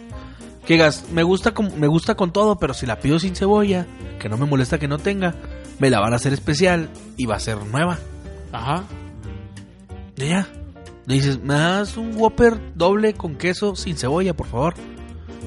Que 0.66 0.74
digas, 0.74 1.06
me 1.12 1.22
gusta 1.22 1.52
con, 1.52 1.78
me 1.78 1.88
gusta 1.88 2.14
con 2.14 2.32
todo, 2.32 2.56
pero 2.58 2.72
si 2.72 2.86
la 2.86 3.00
pido 3.00 3.18
sin 3.18 3.36
cebolla, 3.36 3.86
que 4.18 4.28
no 4.28 4.38
me 4.38 4.46
molesta 4.46 4.78
que 4.78 4.88
no 4.88 4.98
tenga, 4.98 5.34
me 5.78 5.90
la 5.90 6.00
van 6.00 6.12
a 6.12 6.16
hacer 6.16 6.32
especial 6.32 6.88
y 7.16 7.26
va 7.26 7.36
a 7.36 7.40
ser 7.40 7.58
nueva. 7.66 7.98
Ajá. 8.52 8.84
Ya. 10.16 10.48
Le 11.07 11.14
dices, 11.14 11.40
me 11.42 11.55
das 11.55 11.96
un 11.96 12.14
Whopper 12.16 12.74
doble 12.74 13.14
con 13.14 13.36
queso 13.36 13.74
sin 13.74 13.96
cebolla, 13.96 14.34
por 14.34 14.46
favor. 14.46 14.74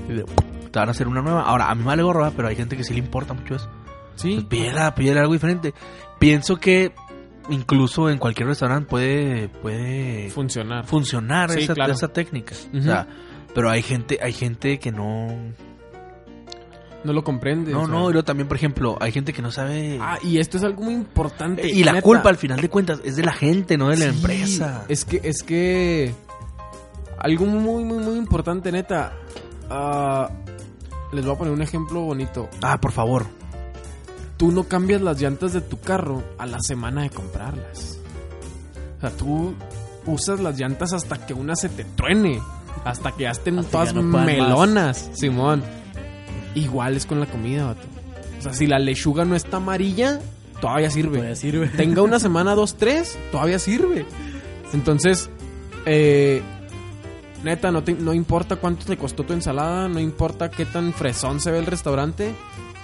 Y 0.09 0.15
te 0.69 0.79
van 0.79 0.89
a 0.89 0.91
hacer 0.91 1.07
una 1.07 1.21
nueva. 1.21 1.41
Ahora, 1.43 1.69
a 1.69 1.75
mí 1.75 1.81
me 1.81 1.87
vale 1.87 2.03
¿verdad? 2.03 2.33
pero 2.35 2.47
hay 2.49 2.55
gente 2.55 2.75
que 2.75 2.83
sí 2.83 2.93
le 2.93 2.99
importa 2.99 3.33
mucho 3.33 3.55
eso. 3.55 3.69
Sí. 4.15 4.35
Pues 4.35 4.45
pídela, 4.47 4.93
pídela 4.95 5.21
algo 5.21 5.33
diferente. 5.33 5.73
Pienso 6.19 6.57
que 6.57 6.93
incluso 7.49 8.09
en 8.09 8.17
cualquier 8.17 8.47
restaurante 8.49 8.89
puede, 8.89 9.49
puede 9.49 10.29
Funcionar. 10.29 10.85
funcionar 10.85 11.51
Sí, 11.51 11.63
esa, 11.63 11.73
claro. 11.73 11.93
esa 11.93 12.07
técnica. 12.09 12.55
O 12.73 12.77
Ujú. 12.77 12.83
sea, 12.85 13.07
pero 13.53 13.69
hay 13.69 13.81
gente, 13.81 14.19
hay 14.21 14.33
gente 14.33 14.79
que 14.79 14.91
no. 14.91 15.27
No 17.05 17.13
lo 17.13 17.23
comprende. 17.23 17.71
No, 17.71 17.83
o 17.83 17.85
sea. 17.85 17.93
no, 17.93 18.03
luego 18.09 18.23
también, 18.23 18.47
por 18.47 18.57
ejemplo, 18.57 18.97
hay 18.99 19.11
gente 19.11 19.31
que 19.31 19.41
no 19.43 19.51
sabe. 19.51 19.99
Ah, 20.01 20.17
y 20.23 20.39
esto 20.39 20.57
es 20.57 20.63
algo 20.63 20.81
muy 20.83 20.95
importante. 20.95 21.69
y 21.69 21.83
la 21.83 21.93
neta. 21.93 22.01
culpa, 22.03 22.29
al 22.29 22.37
final 22.37 22.59
de 22.59 22.67
cuentas, 22.67 22.99
es 23.03 23.15
de 23.15 23.23
la 23.23 23.33
gente, 23.33 23.77
no 23.77 23.89
de 23.89 23.97
la 23.97 24.05
Sí, 24.05 24.17
empresa. 24.17 24.85
Es 24.89 25.05
que, 25.05 25.21
es 25.23 25.43
que. 25.43 26.13
Algo 27.19 27.45
muy, 27.45 27.83
muy, 27.83 28.03
muy 28.03 28.17
importante, 28.17 28.71
neta. 28.71 29.13
Ah, 29.69 30.29
les 31.13 31.23
voy 31.23 31.35
a 31.35 31.37
poner 31.37 31.53
un 31.53 31.61
ejemplo 31.61 32.01
bonito. 32.01 32.49
Ah, 32.61 32.79
por 32.81 32.91
favor. 32.91 33.25
Tú 34.37 34.51
no 34.51 34.63
cambias 34.65 35.01
las 35.01 35.21
llantas 35.21 35.53
de 35.53 35.61
tu 35.61 35.79
carro 35.79 36.23
a 36.37 36.45
la 36.45 36.57
semana 36.59 37.03
de 37.03 37.09
comprarlas. 37.11 37.99
O 38.97 39.01
sea, 39.01 39.11
tú 39.11 39.53
usas 40.07 40.39
las 40.39 40.59
llantas 40.59 40.91
hasta 40.91 41.25
que 41.25 41.33
una 41.33 41.55
se 41.55 41.69
te 41.69 41.83
truene. 41.85 42.41
Hasta 42.83 43.11
que 43.13 43.23
ya 43.23 43.31
estén 43.31 43.59
Hasta 43.59 43.71
todas 43.71 43.93
ya 43.93 44.01
no 44.01 44.19
melonas, 44.25 45.09
Simón. 45.13 45.63
Igual 46.55 46.95
es 46.95 47.05
con 47.05 47.19
la 47.19 47.25
comida, 47.25 47.65
vato. 47.67 47.87
O 48.39 48.41
sea, 48.41 48.53
si 48.53 48.65
la 48.67 48.79
lechuga 48.79 49.25
no 49.25 49.35
está 49.35 49.57
amarilla, 49.57 50.19
todavía 50.61 50.89
sirve. 50.89 51.17
Todavía 51.17 51.35
sirve. 51.35 51.67
Tenga 51.77 52.01
una 52.01 52.19
semana, 52.19 52.55
dos, 52.55 52.75
tres, 52.75 53.17
todavía 53.31 53.59
sirve. 53.59 54.05
Entonces, 54.73 55.29
eh, 55.85 56.41
neta, 57.43 57.71
no, 57.71 57.83
te- 57.83 57.93
no 57.93 58.13
importa 58.13 58.55
cuánto 58.55 58.85
te 58.85 58.97
costó 58.97 59.23
tu 59.23 59.33
ensalada, 59.33 59.87
no 59.87 59.99
importa 59.99 60.49
qué 60.49 60.65
tan 60.65 60.93
fresón 60.93 61.39
se 61.39 61.51
ve 61.51 61.59
el 61.59 61.65
restaurante, 61.65 62.33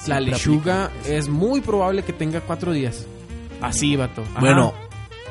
la 0.08 0.20
lechuga 0.20 0.92
es 1.06 1.28
muy 1.30 1.62
probable 1.62 2.04
que 2.04 2.14
tenga 2.14 2.42
cuatro 2.42 2.72
días. 2.72 3.06
Así, 3.62 3.96
vato. 3.96 4.24
Ajá. 4.32 4.40
Bueno, 4.40 4.74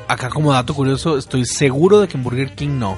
acá 0.07 0.29
como 0.29 0.51
dato 0.53 0.73
curioso, 0.73 1.17
estoy 1.17 1.45
seguro 1.45 1.99
de 1.99 2.07
que 2.07 2.17
en 2.17 2.23
Burger 2.23 2.55
King 2.55 2.79
no. 2.79 2.97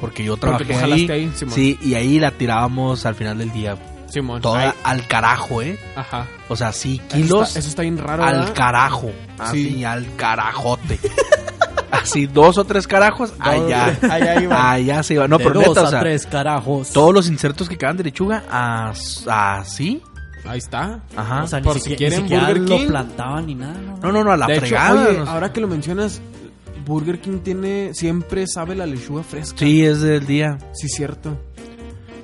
Porque 0.00 0.22
yo 0.22 0.36
Porque 0.36 0.64
trabajé 0.64 0.86
tú 0.86 0.94
ahí, 0.94 1.10
ahí, 1.10 1.32
sí, 1.50 1.76
y 1.82 1.94
ahí 1.94 2.20
la 2.20 2.30
tirábamos 2.30 3.04
al 3.04 3.16
final 3.16 3.38
del 3.38 3.50
día. 3.52 3.76
Simón. 4.08 4.40
Toda 4.40 4.60
Ay, 4.60 4.72
al 4.84 5.06
carajo, 5.06 5.62
¿eh? 5.62 5.78
ajá. 5.96 6.26
O 6.48 6.56
sea, 6.56 6.72
sí, 6.72 7.00
Eso 7.08 7.16
kilos 7.16 7.48
está, 7.48 7.58
eso 7.60 7.68
está 7.68 7.82
bien 7.82 7.98
raro. 7.98 8.24
al 8.24 8.38
¿verdad? 8.38 8.54
carajo. 8.54 9.10
Así, 9.38 9.68
Sí. 9.70 9.84
al 9.84 10.06
carajote. 10.16 10.98
Así, 11.90 12.26
dos 12.26 12.56
o 12.58 12.64
tres 12.64 12.86
carajos, 12.86 13.32
allá. 13.38 13.96
Allá 14.10 14.40
iba. 14.42 14.70
Allá 14.72 15.02
se 15.02 15.14
iba. 15.14 15.26
No, 15.28 15.38
De 15.38 15.44
pero 15.44 15.60
dos 15.60 15.68
neta, 15.70 15.82
o 15.82 15.86
a 15.86 15.90
sea, 15.90 16.00
tres 16.00 16.26
carajos. 16.26 16.90
todos 16.92 17.12
los 17.14 17.28
insertos 17.28 17.68
que 17.68 17.76
quedan 17.76 17.96
de 17.96 18.04
lechuga, 18.04 18.44
as- 18.50 19.26
así. 19.28 20.02
Ahí 20.46 20.58
está. 20.58 21.00
Ajá. 21.16 21.42
O 21.42 21.46
sea, 21.46 21.60
Por 21.60 21.74
ni 21.76 21.80
si 21.82 21.90
siquiera, 21.90 22.16
quieren 22.16 22.22
ni 22.24 22.28
siquiera 22.30 22.46
Burger 22.54 22.68
lo 22.70 22.76
King. 22.78 22.88
plantaban 22.88 23.46
ni 23.46 23.54
nada. 23.54 23.74
No, 23.74 23.96
no, 24.00 24.12
no, 24.12 24.24
no, 24.24 24.32
a 24.32 24.36
la 24.36 24.46
de 24.46 24.52
hecho, 24.54 24.60
fregada. 24.60 25.08
oye, 25.08 25.18
no 25.18 25.24
sé. 25.26 25.30
ahora 25.30 25.52
que 25.52 25.60
lo 25.60 25.68
mencionas, 25.68 26.20
Burger 26.86 27.20
King 27.20 27.40
tiene 27.40 27.90
siempre 27.92 28.46
sabe 28.46 28.74
la 28.74 28.86
lechuga 28.86 29.22
fresca. 29.22 29.58
Sí, 29.58 29.84
es 29.84 30.00
del 30.00 30.26
día. 30.26 30.56
Sí, 30.72 30.88
cierto. 30.88 31.38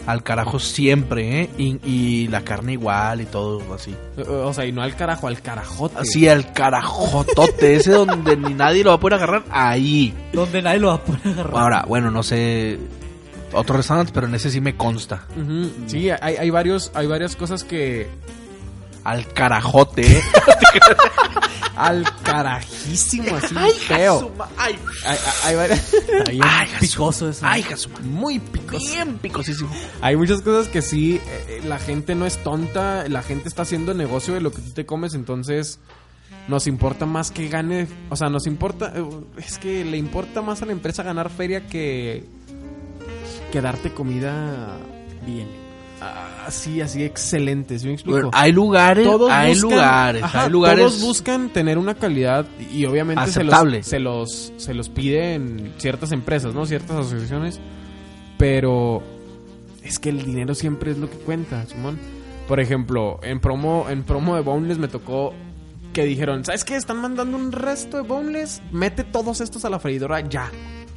Al 0.07 0.22
carajo 0.22 0.59
siempre, 0.59 1.40
¿eh? 1.42 1.50
Y, 1.57 1.78
y 1.84 2.28
la 2.28 2.42
carne 2.42 2.72
igual 2.74 3.22
y 3.22 3.24
todo 3.26 3.62
así. 3.74 3.94
O- 4.28 4.52
sea, 4.52 4.66
y 4.66 4.72
no 4.72 4.82
al 4.82 4.94
carajo, 4.96 5.28
al 5.28 5.40
carajote. 5.40 5.96
Así, 5.98 6.28
al 6.28 6.52
carajotote, 6.52 7.76
ese 7.76 7.92
donde 7.92 8.36
ni 8.36 8.52
nadie 8.55 8.84
lo 8.84 8.90
va 8.90 8.96
a 8.96 9.00
poder 9.00 9.14
agarrar, 9.14 9.44
ahí. 9.50 10.12
Donde 10.32 10.61
nadie 10.62 10.78
lo 10.80 10.88
va 10.88 10.94
a 10.94 11.00
poder 11.05 11.20
agarrar. 11.28 11.57
Ahora, 11.62 11.84
bueno, 11.88 12.11
no 12.11 12.22
sé 12.22 12.78
otros 13.52 13.76
restaurantes, 13.78 14.12
pero 14.12 14.26
en 14.26 14.34
ese 14.34 14.50
sí 14.50 14.61
me 14.61 14.76
consta. 14.76 15.26
Sí, 15.86 16.11
hay, 16.11 16.36
hay 16.36 16.50
varios, 16.50 16.90
hay 16.94 17.07
varias 17.07 17.34
cosas 17.36 17.64
que. 17.64 18.09
Al 19.05 19.32
carajote, 19.32 20.18
¿eh? 20.18 20.22
Al 21.76 22.05
carajísimo, 22.22 23.36
así 23.36 23.55
Ay, 23.59 23.72
feo. 23.72 24.32
Ay, 24.57 24.78
Está 25.05 26.30
bien 26.30 26.42
ay, 26.44 26.66
Jasuma, 26.68 26.80
picoso 26.80 27.28
eso. 27.28 27.40
Ay, 27.44 27.62
Jasuma. 27.62 27.98
muy 28.00 28.38
picos. 28.38 28.78
Bien 28.78 29.18
picosísimo. 29.18 29.70
Hay 30.00 30.16
muchas 30.16 30.40
cosas 30.40 30.68
que 30.68 30.82
sí, 30.82 31.16
eh, 31.16 31.44
eh, 31.48 31.62
la 31.66 31.78
gente 31.78 32.14
no 32.14 32.26
es 32.26 32.42
tonta, 32.42 33.09
la 33.09 33.22
gente 33.22 33.48
está 33.48 33.62
haciendo 33.62 33.92
negocio 33.92 34.34
de 34.34 34.40
lo 34.40 34.52
que 34.52 34.62
tú 34.62 34.70
te 34.70 34.86
comes, 34.86 35.14
entonces 35.14 35.80
nos 36.48 36.66
importa 36.66 37.07
más 37.07 37.30
que 37.30 37.48
gane, 37.48 37.88
o 38.11 38.16
sea, 38.16 38.28
nos 38.28 38.46
importa, 38.46 38.92
eh, 38.94 39.05
es 39.36 39.59
que 39.59 39.84
le 39.84 39.96
importa 39.96 40.42
más 40.42 40.62
a 40.62 40.66
la 40.66 40.72
empresa 40.72 41.02
ganar 41.02 41.30
feria 41.30 41.66
que 41.66 42.24
que 43.50 43.61
darte 43.61 43.92
comida 43.92 44.78
Bien. 45.26 45.64
Ah, 46.05 46.44
así, 46.46 46.80
así 46.80 47.02
excelentes. 47.05 47.82
¿sí 47.82 47.88
me 47.88 47.94
explico? 47.94 48.16
Bueno, 48.16 48.30
hay 48.32 48.52
lugares, 48.52 49.09
hay 49.30 49.55
lugares, 49.55 50.22
ajá, 50.22 50.44
hay 50.44 50.50
lugares. 50.50 50.78
Todos 50.78 51.00
buscan 51.00 51.50
tener 51.50 51.78
una 51.78 51.94
calidad 51.94 52.46
y 52.72 52.84
obviamente 52.86 53.24
se 53.26 53.40
Aceptable. 53.40 53.78
los, 53.78 53.86
se 53.86 53.98
los 53.98 54.52
se 54.57 54.74
los 54.74 54.88
piden 54.88 55.72
ciertas 55.78 56.12
empresas, 56.12 56.55
¿no? 56.55 56.66
Ciertas 56.66 56.96
asociaciones, 56.96 57.61
pero 58.38 59.02
es 59.82 59.98
que 59.98 60.09
el 60.11 60.24
dinero 60.24 60.55
siempre 60.55 60.90
es 60.90 60.98
lo 60.98 61.11
que 61.11 61.16
cuenta, 61.18 61.64
Simón. 61.66 61.98
Por 62.48 62.61
ejemplo, 62.61 63.20
en 63.22 63.40
promo 63.40 63.86
en 63.88 64.05
promo 64.05 64.34
de 64.34 64.42
Boneless 64.42 64.78
me 64.78 64.88
tocó 64.88 65.32
que 65.94 66.05
dijeron, 66.05 66.44
¿sabes 66.44 66.64
qué? 66.64 66.76
Están 66.76 66.98
mandando 66.98 67.38
un 67.38 67.52
resto 67.52 67.96
de 67.96 68.02
Boneless, 68.02 68.61
mete 68.72 69.05
todos 69.05 69.40
estos 69.40 69.64
a 69.64 69.70
la 69.70 69.78
freidora 69.78 70.20
ya, 70.20 70.50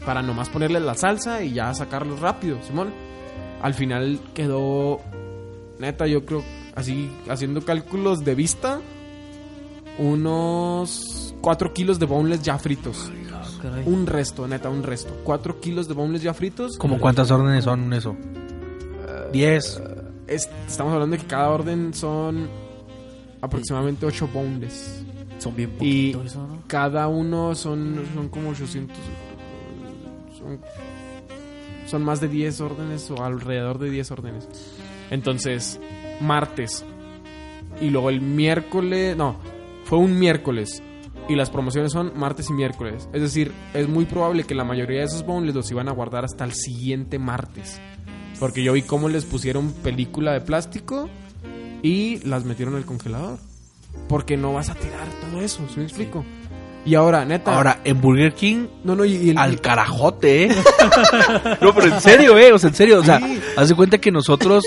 para 0.06 0.22
nomás 0.22 0.50
ponerle 0.50 0.80
la 0.80 0.96
salsa 0.96 1.44
y 1.44 1.54
ya 1.54 1.74
sacarlos 1.74 2.20
rápido, 2.20 2.58
Simón. 2.64 2.92
Al 3.62 3.74
final 3.74 4.20
quedó 4.34 5.00
neta, 5.80 6.08
yo 6.08 6.26
creo, 6.26 6.44
así 6.76 7.10
haciendo 7.30 7.62
cálculos 7.64 8.24
de 8.24 8.36
vista, 8.36 8.80
unos 9.98 11.34
4 11.42 11.74
kilos 11.74 12.00
de 12.00 12.06
boneless 12.06 12.42
ya 12.44 12.58
fritos. 12.58 13.12
Caray. 13.62 13.84
Un 13.88 14.06
resto, 14.06 14.48
neta, 14.48 14.70
un 14.70 14.84
resto. 14.84 15.12
4 15.24 15.60
kilos 15.60 15.88
de 15.88 15.94
boneless 15.96 16.22
ya 16.22 16.34
fritos. 16.34 16.78
¿Como 16.78 17.00
cuántas 17.00 17.32
órdenes 17.32 17.64
son 17.64 17.92
eso? 17.94 18.16
Diez. 19.32 19.82
Es- 20.28 20.50
estamos 20.68 20.94
hablando 20.94 21.16
de 21.16 21.22
que 21.22 21.28
cada 21.28 21.50
orden 21.50 21.94
son 21.94 22.48
aproximadamente 23.42 24.06
8 24.06 24.30
boneless. 24.32 25.04
Son 25.40 25.56
bien 25.56 25.72
Y 25.80 26.12
poquito 26.14 26.24
eso, 26.28 26.48
¿no? 26.48 26.60
cada 26.68 27.08
uno 27.08 27.54
son, 27.56 28.04
son 28.14 28.30
como 28.30 28.50
800. 28.50 28.96
Son, 30.38 30.60
son 31.88 32.04
más 32.04 32.22
de 32.22 32.28
10 32.28 32.62
órdenes 32.62 33.10
o 33.10 33.24
alrededor 33.24 33.80
de 33.80 33.90
10 33.90 34.12
órdenes. 34.12 34.48
Entonces, 35.10 35.80
martes. 36.22 36.86
Y 37.82 37.90
luego 37.90 38.10
el 38.10 38.22
miércoles. 38.22 39.18
No, 39.18 39.38
fue 39.86 39.98
un 39.98 40.20
miércoles. 40.20 40.84
Y 41.30 41.36
las 41.36 41.50
promociones 41.50 41.92
son 41.92 42.14
martes 42.16 42.50
y 42.50 42.54
miércoles. 42.54 43.10
Es 43.14 43.22
decir, 43.22 43.52
es 43.74 43.90
muy 43.90 44.06
probable 44.06 44.44
que 44.44 44.56
la 44.56 44.64
mayoría 44.64 45.00
de 45.00 45.06
esos 45.06 45.26
boneless 45.26 45.56
los 45.56 45.72
iban 45.72 45.90
a 45.90 45.92
guardar 45.92 46.24
hasta 46.24 46.46
el 46.46 46.54
siguiente 46.54 47.20
martes. 47.20 47.82
Porque 48.40 48.64
yo 48.64 48.74
vi 48.74 48.84
cómo 48.84 49.10
les 49.10 49.26
pusieron 49.26 49.72
película 49.72 50.34
de 50.34 50.42
plástico 50.42 51.10
y 51.82 52.20
las 52.20 52.46
metieron 52.46 52.76
el 52.76 52.86
congelador. 52.86 53.40
Porque 54.08 54.38
no 54.38 54.54
vas 54.54 54.70
a 54.70 54.76
tirar 54.76 55.08
todo 55.22 55.42
eso, 55.42 55.68
¿sí 55.68 55.80
me 55.80 55.84
explico? 55.84 56.24
Y 56.88 56.96
ahora, 56.96 57.26
neta. 57.26 57.54
Ahora, 57.56 57.80
en 57.84 58.00
Burger 58.00 58.34
King, 58.34 58.68
no, 58.84 58.96
no, 58.96 59.04
y, 59.04 59.16
y 59.18 59.30
el- 59.32 59.38
al 59.38 59.60
carajote, 59.60 60.46
¿eh? 60.46 60.56
no, 61.62 61.74
pero 61.76 61.94
en 61.94 62.00
serio, 62.02 62.38
¿eh? 62.38 62.54
O 62.54 62.58
sea, 62.60 62.70
en 62.70 62.76
serio. 62.76 63.00
O 63.00 63.04
sea, 63.04 63.20
Sí. 63.20 63.42
haz 63.58 63.68
de 63.70 63.76
cuenta 63.76 63.98
que 63.98 64.10
nosotros 64.12 64.64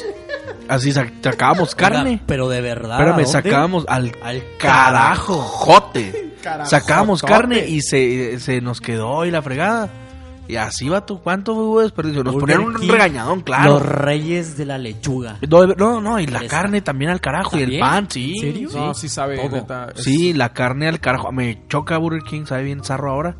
así 0.68 0.90
sac- 0.90 1.12
sacábamos 1.22 1.74
carne. 1.74 2.10
Oiga, 2.10 2.22
pero 2.26 2.48
de 2.48 2.60
verdad. 2.60 2.98
¿a 2.98 3.02
Espérame, 3.10 3.26
sacábamos 3.26 3.84
al 3.88 4.12
Al 4.22 4.42
carajote. 4.58 6.12
Carajotote. 6.42 6.66
Sacábamos 6.66 7.22
carne 7.22 7.66
y 7.66 7.80
se, 7.82 8.38
se 8.38 8.60
nos 8.60 8.80
quedó 8.80 9.24
y 9.24 9.30
la 9.30 9.42
fregada. 9.42 9.88
Y 10.50 10.56
así 10.56 10.88
va 10.88 11.04
tu 11.06 11.20
¿cuánto 11.20 11.54
hubo 11.54 11.80
desperdicio? 11.80 12.24
Nos 12.24 12.34
Burger 12.34 12.56
ponían 12.56 12.74
un 12.74 12.80
King, 12.80 12.88
regañadón, 12.90 13.40
claro. 13.42 13.74
Los 13.74 13.82
reyes 13.86 14.56
de 14.56 14.66
la 14.66 14.78
lechuga. 14.78 15.38
No, 15.48 15.66
no, 15.66 16.00
no, 16.00 16.18
y 16.18 16.26
la 16.26 16.46
carne 16.46 16.80
también 16.80 17.10
al 17.10 17.20
carajo. 17.20 17.56
Y 17.58 17.62
el 17.62 17.78
pan, 17.78 18.06
sí. 18.10 18.32
¿En 18.34 18.40
serio? 18.40 18.68
Sí, 18.70 18.76
No, 18.76 18.94
sí 18.94 19.08
sabe, 19.08 19.36
Todo. 19.36 19.48
neta. 19.50 19.88
es- 19.94 20.02
Sí, 20.04 20.32
la 20.32 20.52
carne 20.52 20.88
al 20.88 21.00
carajo. 21.00 21.30
Me 21.32 21.62
choca 21.68 21.96
Burger 21.98 22.22
King, 22.22 22.44
sabe 22.46 22.64
bien 22.64 22.82
zarro 22.84 23.10
ahora. 23.12 23.36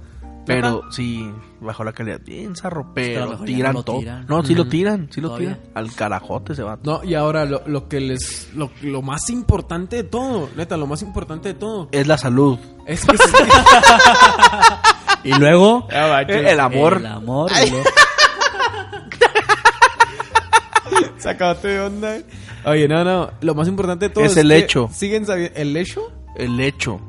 Pero 0.47 0.91
sí, 0.91 1.31
bajó 1.61 1.85
la 1.85 1.93
calidad. 1.93 2.19
Bien 2.25 2.57
zarro, 2.57 2.91
pero 2.95 3.39
tiran 3.45 3.75
no 3.75 3.83
todo. 3.85 3.99
tiran. 4.01 4.27
No, 4.27 4.43
sí 4.43 4.55
lo 4.55 4.67
tiran, 4.67 5.07
sí 5.13 5.21
lo 5.21 5.29
Todavía. 5.29 5.59
tiran. 5.59 5.71
Al 5.75 5.95
carajote 5.95 6.55
se 6.57 6.63
va. 6.65 6.77
No, 6.83 7.05
y 7.05 7.15
ahora 7.15 7.45
lo, 7.45 7.63
lo 7.67 7.87
que 7.89 8.01
les. 8.01 8.49
Lo, 8.55 8.71
lo 8.83 9.01
más 9.03 9.31
importante 9.31 9.97
de 9.97 10.05
todo, 10.05 10.49
neta, 10.57 10.77
lo 10.77 10.87
más 10.89 11.03
importante 11.03 11.51
de 11.51 11.55
todo. 11.55 11.89
Es 11.93 12.07
la 12.09 12.19
salud. 12.19 12.59
Es 12.87 13.05
que. 13.05 13.17
Y 15.25 15.33
luego. 15.39 15.87
El 15.91 16.61
amor. 16.61 16.97
El 16.99 17.07
amor. 17.07 17.51
y 17.67 17.71
luego- 17.71 17.85
Sácate 21.19 21.69
de 21.69 21.81
onda. 21.81 22.17
eh. 22.17 22.25
Oye, 22.65 22.89
no, 22.89 23.05
no. 23.05 23.31
Lo 23.41 23.55
más 23.55 23.69
importante 23.69 24.09
de 24.09 24.15
todo 24.15 24.25
Es 24.25 24.37
el 24.37 24.49
que 24.49 24.57
hecho. 24.59 24.89
Siguen 24.93 25.27
sabiendo. 25.27 25.59
¿El 25.59 25.77
hecho? 25.77 26.13
El 26.37 26.61
hecho. 26.61 27.01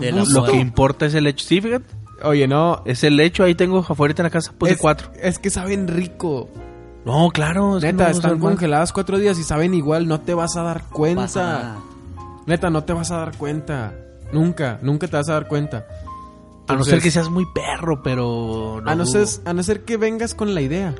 Del 0.00 0.14
Arbusto. 0.18 0.40
Lo 0.40 0.46
que 0.46 0.56
importa 0.56 1.06
es 1.06 1.14
el 1.14 1.26
hecho. 1.26 1.44
Sí, 1.46 1.60
fíjate. 1.60 1.84
Oye, 2.22 2.46
no. 2.46 2.82
Es 2.84 3.02
el 3.04 3.18
hecho. 3.20 3.44
Ahí 3.44 3.54
tengo 3.54 3.80
afuera 3.80 4.14
en 4.16 4.22
la 4.24 4.30
casa. 4.30 4.52
Puse 4.56 4.72
es, 4.74 4.78
cuatro. 4.80 5.10
Es 5.20 5.38
que 5.38 5.50
saben 5.50 5.88
rico. 5.88 6.48
No, 7.04 7.28
claro. 7.30 7.76
es 7.78 7.84
que 7.84 7.92
Neta, 7.92 8.04
no, 8.04 8.10
están 8.10 8.30
mal. 8.32 8.40
congeladas 8.40 8.92
cuatro 8.92 9.18
días 9.18 9.38
y 9.38 9.42
saben 9.42 9.74
igual. 9.74 10.06
No 10.06 10.20
te 10.20 10.32
vas 10.34 10.56
a 10.56 10.62
dar 10.62 10.84
cuenta. 10.84 11.22
pasa 11.22 11.42
nada. 11.42 11.76
Neta, 12.46 12.70
no 12.70 12.84
te 12.84 12.92
vas 12.92 13.10
a 13.10 13.16
dar 13.18 13.36
cuenta. 13.36 13.94
Nunca, 14.32 14.78
nunca 14.82 15.06
te 15.08 15.16
vas 15.16 15.28
a 15.28 15.32
dar 15.34 15.48
cuenta. 15.48 15.86
A 16.66 16.76
no 16.76 16.84
ser 16.84 17.00
que 17.02 17.10
seas 17.10 17.28
muy 17.28 17.46
perro, 17.52 18.02
pero. 18.02 18.82
a, 18.86 18.94
no 18.94 19.04
ser, 19.06 19.26
a 19.44 19.52
no 19.52 19.62
ser 19.62 19.84
que 19.84 19.96
vengas 19.96 20.34
con 20.34 20.54
la 20.54 20.62
idea. 20.62 20.94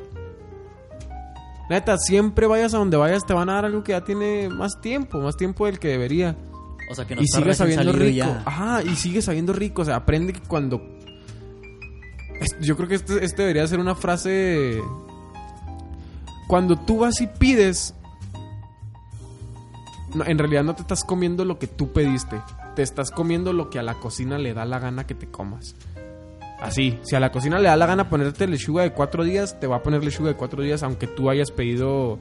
Neta, 1.69 1.97
siempre 1.97 2.45
vayas 2.45 2.75
a 2.75 2.77
donde 2.77 2.97
vayas, 2.97 3.25
te 3.25 3.33
van 3.33 3.49
a 3.49 3.53
dar 3.53 3.65
algo 3.65 3.83
que 3.83 3.93
ya 3.93 4.03
tiene 4.03 4.49
más 4.49 4.79
tiempo, 4.81 5.19
más 5.19 5.35
tiempo 5.35 5.65
del 5.65 5.79
que 5.79 5.87
debería. 5.87 6.35
O 6.91 6.93
sea, 6.93 7.05
que 7.05 7.15
no 7.15 7.23
y 7.23 7.27
sigue 7.27 7.53
sabiendo 7.55 7.91
rico. 7.91 8.15
ya. 8.15 8.43
Ajá, 8.45 8.83
y 8.83 8.95
sigue 8.95 9.21
sabiendo 9.23 9.53
rico. 9.53 9.81
O 9.81 9.85
sea, 9.85 9.95
aprende 9.95 10.33
que 10.33 10.41
cuando. 10.41 10.81
Yo 12.61 12.75
creo 12.77 12.87
que 12.87 12.95
este, 12.95 13.25
este 13.25 13.41
debería 13.41 13.65
ser 13.65 13.79
una 13.79 13.95
frase. 13.95 14.79
Cuando 16.47 16.77
tú 16.77 16.99
vas 16.99 17.19
y 17.21 17.27
pides. 17.27 17.95
no, 20.13 20.25
en 20.25 20.37
realidad 20.37 20.63
no 20.63 20.75
te 20.75 20.83
estás 20.83 21.03
comiendo 21.03 21.43
lo 21.43 21.57
que 21.57 21.65
tú 21.65 21.91
pediste. 21.91 22.39
Te 22.75 22.81
estás 22.81 23.11
comiendo 23.11 23.53
lo 23.53 23.69
que 23.69 23.79
a 23.79 23.83
la 23.83 23.95
cocina 23.95 24.37
le 24.37 24.53
da 24.53 24.65
la 24.65 24.79
gana 24.79 25.07
que 25.07 25.15
te 25.15 25.27
comas. 25.27 25.75
Así, 26.61 26.99
si 27.03 27.15
a 27.15 27.19
la 27.19 27.31
cocina 27.31 27.59
le 27.59 27.67
da 27.69 27.75
la 27.75 27.85
gana 27.85 28.09
ponerte 28.09 28.47
lechuga 28.47 28.83
de 28.83 28.91
cuatro 28.93 29.23
días, 29.23 29.59
te 29.59 29.67
va 29.67 29.77
a 29.77 29.83
poner 29.83 30.03
lechuga 30.03 30.29
de 30.29 30.35
cuatro 30.35 30.63
días, 30.63 30.83
aunque 30.83 31.07
tú 31.07 31.29
hayas 31.29 31.51
pedido 31.51 32.17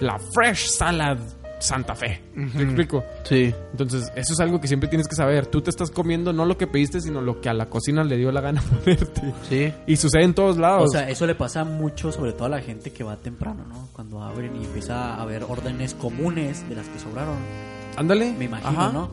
la 0.00 0.18
Fresh 0.34 0.70
Salad 0.70 1.18
Santa 1.58 1.94
Fe. 1.94 2.22
¿Me 2.34 2.62
explico? 2.62 3.02
Sí. 3.24 3.52
Entonces, 3.72 4.12
eso 4.14 4.32
es 4.32 4.40
algo 4.40 4.60
que 4.60 4.68
siempre 4.68 4.88
tienes 4.88 5.08
que 5.08 5.16
saber. 5.16 5.46
Tú 5.46 5.60
te 5.60 5.70
estás 5.70 5.90
comiendo 5.90 6.32
no 6.32 6.44
lo 6.44 6.56
que 6.56 6.66
pediste, 6.66 7.00
sino 7.00 7.20
lo 7.20 7.40
que 7.40 7.48
a 7.48 7.54
la 7.54 7.66
cocina 7.66 8.04
le 8.04 8.16
dio 8.16 8.30
la 8.30 8.40
gana 8.40 8.62
ponerte. 8.84 9.34
Sí. 9.48 9.72
Y 9.86 9.96
sucede 9.96 10.24
en 10.24 10.34
todos 10.34 10.56
lados. 10.58 10.84
O 10.84 10.88
sea, 10.92 11.08
eso 11.08 11.26
le 11.26 11.34
pasa 11.34 11.64
mucho, 11.64 12.12
sobre 12.12 12.32
todo 12.32 12.44
a 12.44 12.50
la 12.50 12.60
gente 12.60 12.92
que 12.92 13.02
va 13.02 13.16
temprano, 13.16 13.64
¿no? 13.68 13.88
Cuando 13.92 14.22
abren 14.22 14.54
y 14.54 14.64
empieza 14.64 15.14
a 15.14 15.22
haber 15.22 15.44
órdenes 15.44 15.94
comunes 15.94 16.68
de 16.68 16.76
las 16.76 16.86
que 16.88 16.98
sobraron. 17.00 17.36
Ándale. 17.96 18.32
Me 18.38 18.44
imagino, 18.44 18.70
Ajá. 18.80 18.92
¿no? 18.92 19.10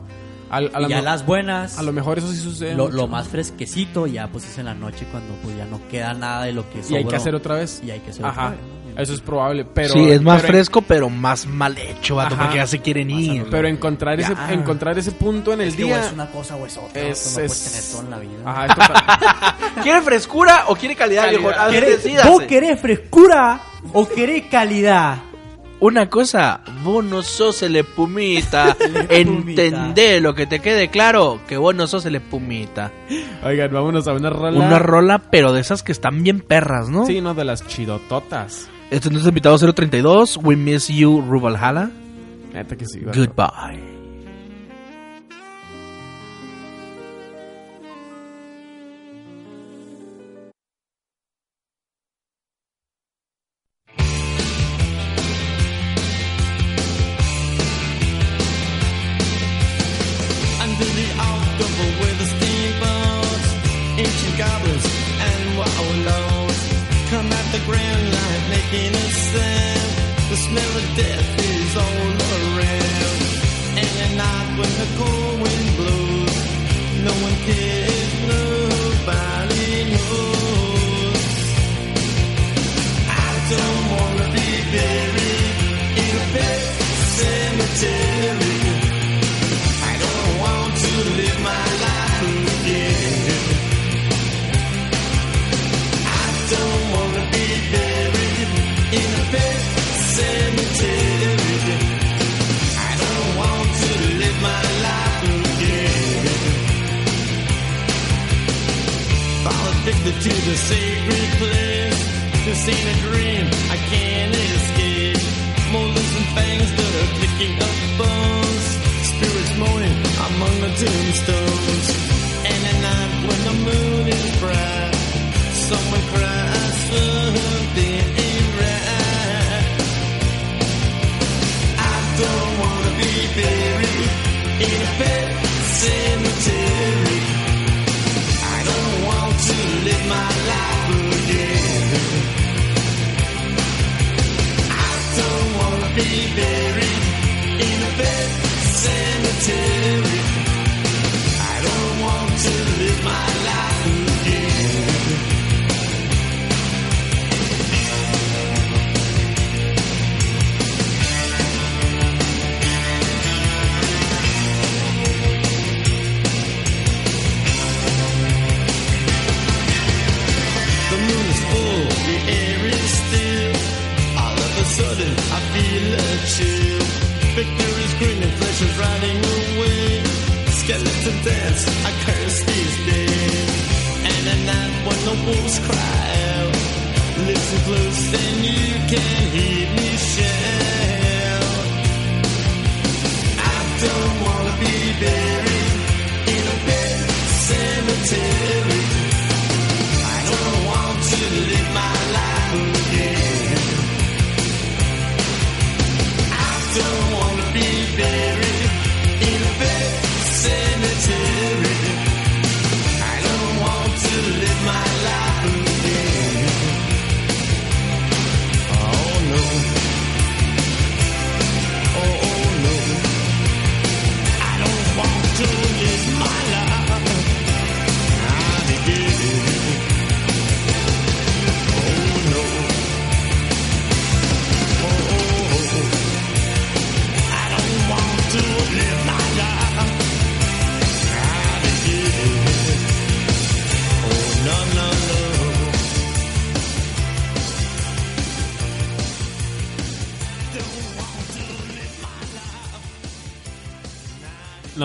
Al- 0.50 0.70
a, 0.74 0.82
y 0.82 0.88
ya 0.88 1.02
las 1.02 1.26
buenas. 1.26 1.78
a 1.78 1.82
lo 1.82 1.92
mejor 1.92 2.18
eso 2.18 2.30
sí 2.30 2.38
sucede. 2.38 2.74
lo, 2.74 2.84
mucho. 2.84 2.96
lo 2.96 3.08
más 3.08 3.26
fresquecito 3.28 4.06
ya 4.06 4.28
pues 4.28 4.44
es 4.48 4.58
en 4.58 4.66
la 4.66 4.74
noche 4.74 5.06
cuando 5.10 5.34
pues 5.42 5.56
ya 5.56 5.64
no 5.66 5.80
queda 5.88 6.14
nada 6.14 6.44
de 6.44 6.52
lo 6.52 6.68
que 6.70 6.78
Y 6.80 6.82
sobró. 6.82 6.96
hay 6.98 7.04
que 7.04 7.16
hacer 7.16 7.34
otra 7.34 7.56
vez. 7.56 7.80
Y 7.84 7.90
hay 7.90 8.00
que 8.00 8.10
hacer 8.10 8.24
Ajá. 8.24 8.46
otra 8.46 8.50
vez, 8.50 8.60
¿no? 8.60 8.76
Eso 9.02 9.12
es 9.12 9.20
probable. 9.20 9.66
Pero, 9.74 9.92
sí, 9.92 10.10
es 10.10 10.22
más 10.22 10.40
pero- 10.40 10.52
fresco, 10.54 10.80
pero 10.80 11.10
más 11.10 11.46
mal 11.46 11.76
hecho, 11.76 12.14
vato, 12.16 12.34
Ajá. 12.34 12.44
porque 12.44 12.56
ya 12.58 12.66
se 12.66 12.78
quieren 12.80 13.10
ir. 13.10 13.44
Pero 13.50 13.68
encontrar 13.68 14.18
ese, 14.18 14.32
encontrar 14.50 14.98
ese 14.98 15.12
punto 15.12 15.52
en 15.52 15.60
el 15.60 15.68
Es 15.68 15.76
que 15.76 15.82
día. 15.84 15.96
o 15.96 15.98
es 16.06 16.12
una 16.12 16.26
cosa 16.30 16.56
o 16.56 16.64
es 16.64 16.76
otra. 16.78 17.02
es- 17.02 17.34
no 17.36 17.42
es- 17.42 17.52
puedes 17.52 17.64
tener 17.64 17.84
todo 17.90 18.02
en 18.02 18.10
la 18.10 18.18
vida. 18.18 18.50
Ajá, 18.50 18.66
esto 18.66 18.80
pa- 18.80 19.56
¿Quiere 19.82 20.00
frescura 20.00 20.64
o 20.68 20.76
quiere 20.76 20.96
calidad, 20.96 21.24
Calidad. 21.24 21.40
viejo? 21.42 21.60
A 21.60 21.66
ver, 21.66 21.74
¿Querés- 21.84 22.02
decídase. 22.02 22.28
¿Vos 22.30 22.42
querés 22.44 22.80
frescura 22.80 23.60
o 23.92 24.08
querés 24.08 24.44
calidad? 24.50 25.18
Una 25.78 26.08
cosa, 26.08 26.60
vos 26.82 27.04
no 27.04 27.22
sos 27.22 27.62
el 27.62 27.76
espumita. 27.76 28.76
Entendé 29.10 30.20
lo 30.20 30.34
que 30.34 30.46
te 30.46 30.60
quede 30.60 30.88
claro, 30.88 31.40
que 31.46 31.56
vos 31.56 31.74
no 31.74 31.86
sos 31.86 32.06
el 32.06 32.16
espumita. 32.16 32.92
Oigan, 33.44 33.72
vámonos 33.72 34.08
a 34.08 34.14
una 34.14 34.30
rola. 34.30 34.66
Una 34.66 34.78
rola, 34.78 35.18
pero 35.30 35.52
de 35.52 35.60
esas 35.60 35.82
que 35.82 35.92
están 35.92 36.22
bien 36.22 36.40
perras, 36.40 36.88
¿no? 36.88 37.06
Sí, 37.06 37.20
no, 37.20 37.34
de 37.34 37.44
las 37.44 37.66
chidototas. 37.66 38.68
Este 38.90 39.08
es 39.08 39.12
nuestro 39.12 39.30
invitado 39.30 39.58
032, 39.58 40.38
We 40.42 40.56
Miss 40.56 40.88
You, 40.88 41.20
Rubalhala. 41.20 41.90
Neta 42.52 42.76
que 42.76 42.86
sí. 42.86 43.00
Goodbye. 43.00 43.95
happiness 68.76 69.32
then. 69.32 70.30
The 70.30 70.36
smell 70.36 70.76
of 70.76 70.96
death. 70.96 71.25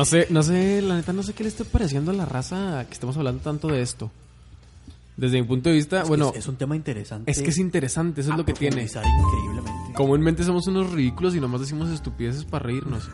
No 0.02 0.06
sé, 0.06 0.28
no 0.32 0.42
sé, 0.42 0.82
la 0.82 0.96
neta, 0.96 1.14
no 1.14 1.22
sé 1.22 1.34
qué 1.34 1.44
le 1.44 1.50
esté 1.50 1.64
pareciendo 1.64 2.10
a 2.12 2.14
la 2.14 2.26
raza 2.26 2.84
que 2.88 2.94
estemos 2.94 3.16
hablando 3.18 3.42
tanto 3.44 3.68
de 3.68 3.82
esto. 3.82 4.10
Desde 5.16 5.40
mi 5.40 5.48
punto 5.48 5.70
de 5.70 5.76
vista, 5.76 6.02
Es 6.02 6.08
bueno, 6.08 6.32
es, 6.34 6.40
es 6.40 6.48
un 6.48 6.56
tema 6.56 6.76
interesante. 6.76 7.30
es 7.30 7.42
que 7.42 7.50
es 7.52 7.58
interesante, 7.60 8.22
eso 8.22 8.32
es 8.32 8.38
lo 8.38 8.44
que 8.46 8.54
tiene. 8.54 8.82
increíblemente. 8.84 9.94
Comúnmente 9.94 10.44
somos 10.44 10.66
unos 10.68 10.90
ridículos 10.92 11.36
y 11.36 11.40
nomás 11.40 11.62
decimos 11.62 11.90
estupideces 11.90 12.46
para 12.46 12.64
reírnos. 12.66 13.10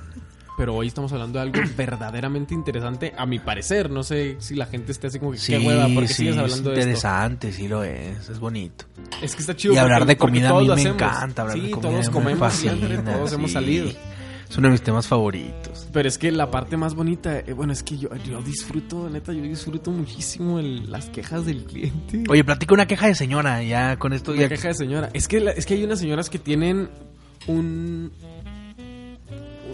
Pero 0.58 0.74
hoy 0.76 0.88
estamos 0.88 1.12
hablando 1.12 1.38
de 1.40 1.44
algo 1.44 1.60
verdaderamente 1.78 2.54
interesante, 2.54 3.14
a 3.18 3.26
mi 3.26 3.40
parecer. 3.40 3.90
No 3.90 4.04
sé 4.04 4.38
si 4.40 4.56
la 4.56 4.66
gente 4.68 4.92
esté 4.94 5.08
así 5.08 5.20
como 5.20 5.34
que, 5.34 5.40
qué 5.46 5.58
hueva, 5.60 5.88
¿por 5.90 6.04
qué 6.04 6.08
sí, 6.08 6.14
sigues 6.14 6.36
es 6.36 6.42
hablando 6.42 6.70
de 6.70 6.76
esto? 6.78 6.90
interesante, 6.90 7.52
sí 7.52 7.68
lo 7.68 7.84
es, 7.84 8.30
es 8.30 8.40
bonito. 8.40 8.86
Es 9.22 9.36
que 9.36 9.42
está 9.42 9.56
chido. 9.56 9.74
y 9.74 9.78
hablar 9.78 10.00
porque- 10.00 10.14
de 10.14 10.16
porque 10.18 10.32
comida 10.32 10.50
a 10.50 10.54
mí 10.62 10.68
me 10.68 10.74
hacemos. 10.74 10.96
encanta, 11.02 11.42
hablar 11.42 11.58
sí, 11.58 11.64
de 11.66 11.72
comida 11.72 11.90
todos 11.92 12.08
me 12.08 12.12
comemos 12.14 12.40
fascina, 12.40 12.74
siempre, 12.78 12.98
todos 13.00 13.34
hemos 13.34 13.50
sí. 13.50 13.54
salido. 13.54 13.90
Es 14.50 14.58
uno 14.58 14.68
de 14.68 14.72
mis 14.72 14.82
temas 14.82 15.08
favoritos. 15.08 15.88
Pero 15.92 16.08
es 16.08 16.18
que 16.18 16.32
la 16.32 16.50
parte 16.50 16.78
más 16.78 16.96
bonita, 16.96 17.40
eh, 17.40 17.54
bueno, 17.54 17.74
es 17.74 17.84
que 17.84 17.98
yo, 17.98 18.10
yo 18.26 18.42
disfruto, 18.42 19.10
neta, 19.10 19.34
yo 19.34 19.42
disfruto 19.44 19.92
muchísimo 19.92 20.58
el- 20.60 20.90
las 20.90 21.08
quejas 21.10 21.46
del 21.46 21.64
cliente. 21.66 22.24
Oye, 22.30 22.44
platica 22.44 22.74
una 22.74 22.88
queja 22.88 23.08
de 23.08 23.16
señora, 23.16 23.62
ya 23.64 23.98
con 24.00 24.14
esto 24.14 24.32
Una 24.32 24.42
ya... 24.42 24.50
queja 24.50 24.70
de 24.70 24.74
señora. 24.74 25.10
Es 25.14 25.28
que, 25.28 25.40
la- 25.42 25.52
es 25.52 25.66
que 25.66 25.74
hay 25.74 25.84
unas 25.84 26.00
señoras 26.00 26.30
que 26.30 26.40
tienen 26.40 26.90
un. 27.48 28.12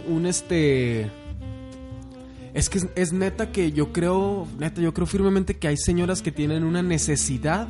Un 0.07 0.25
este. 0.25 1.09
Es 2.53 2.69
que 2.69 2.77
es, 2.79 2.87
es 2.95 3.13
neta 3.13 3.51
que 3.51 3.71
yo 3.71 3.93
creo. 3.93 4.47
Neta, 4.59 4.81
yo 4.81 4.93
creo 4.93 5.07
firmemente 5.07 5.57
que 5.57 5.67
hay 5.67 5.77
señoras 5.77 6.21
que 6.21 6.31
tienen 6.31 6.63
una 6.63 6.81
necesidad 6.83 7.67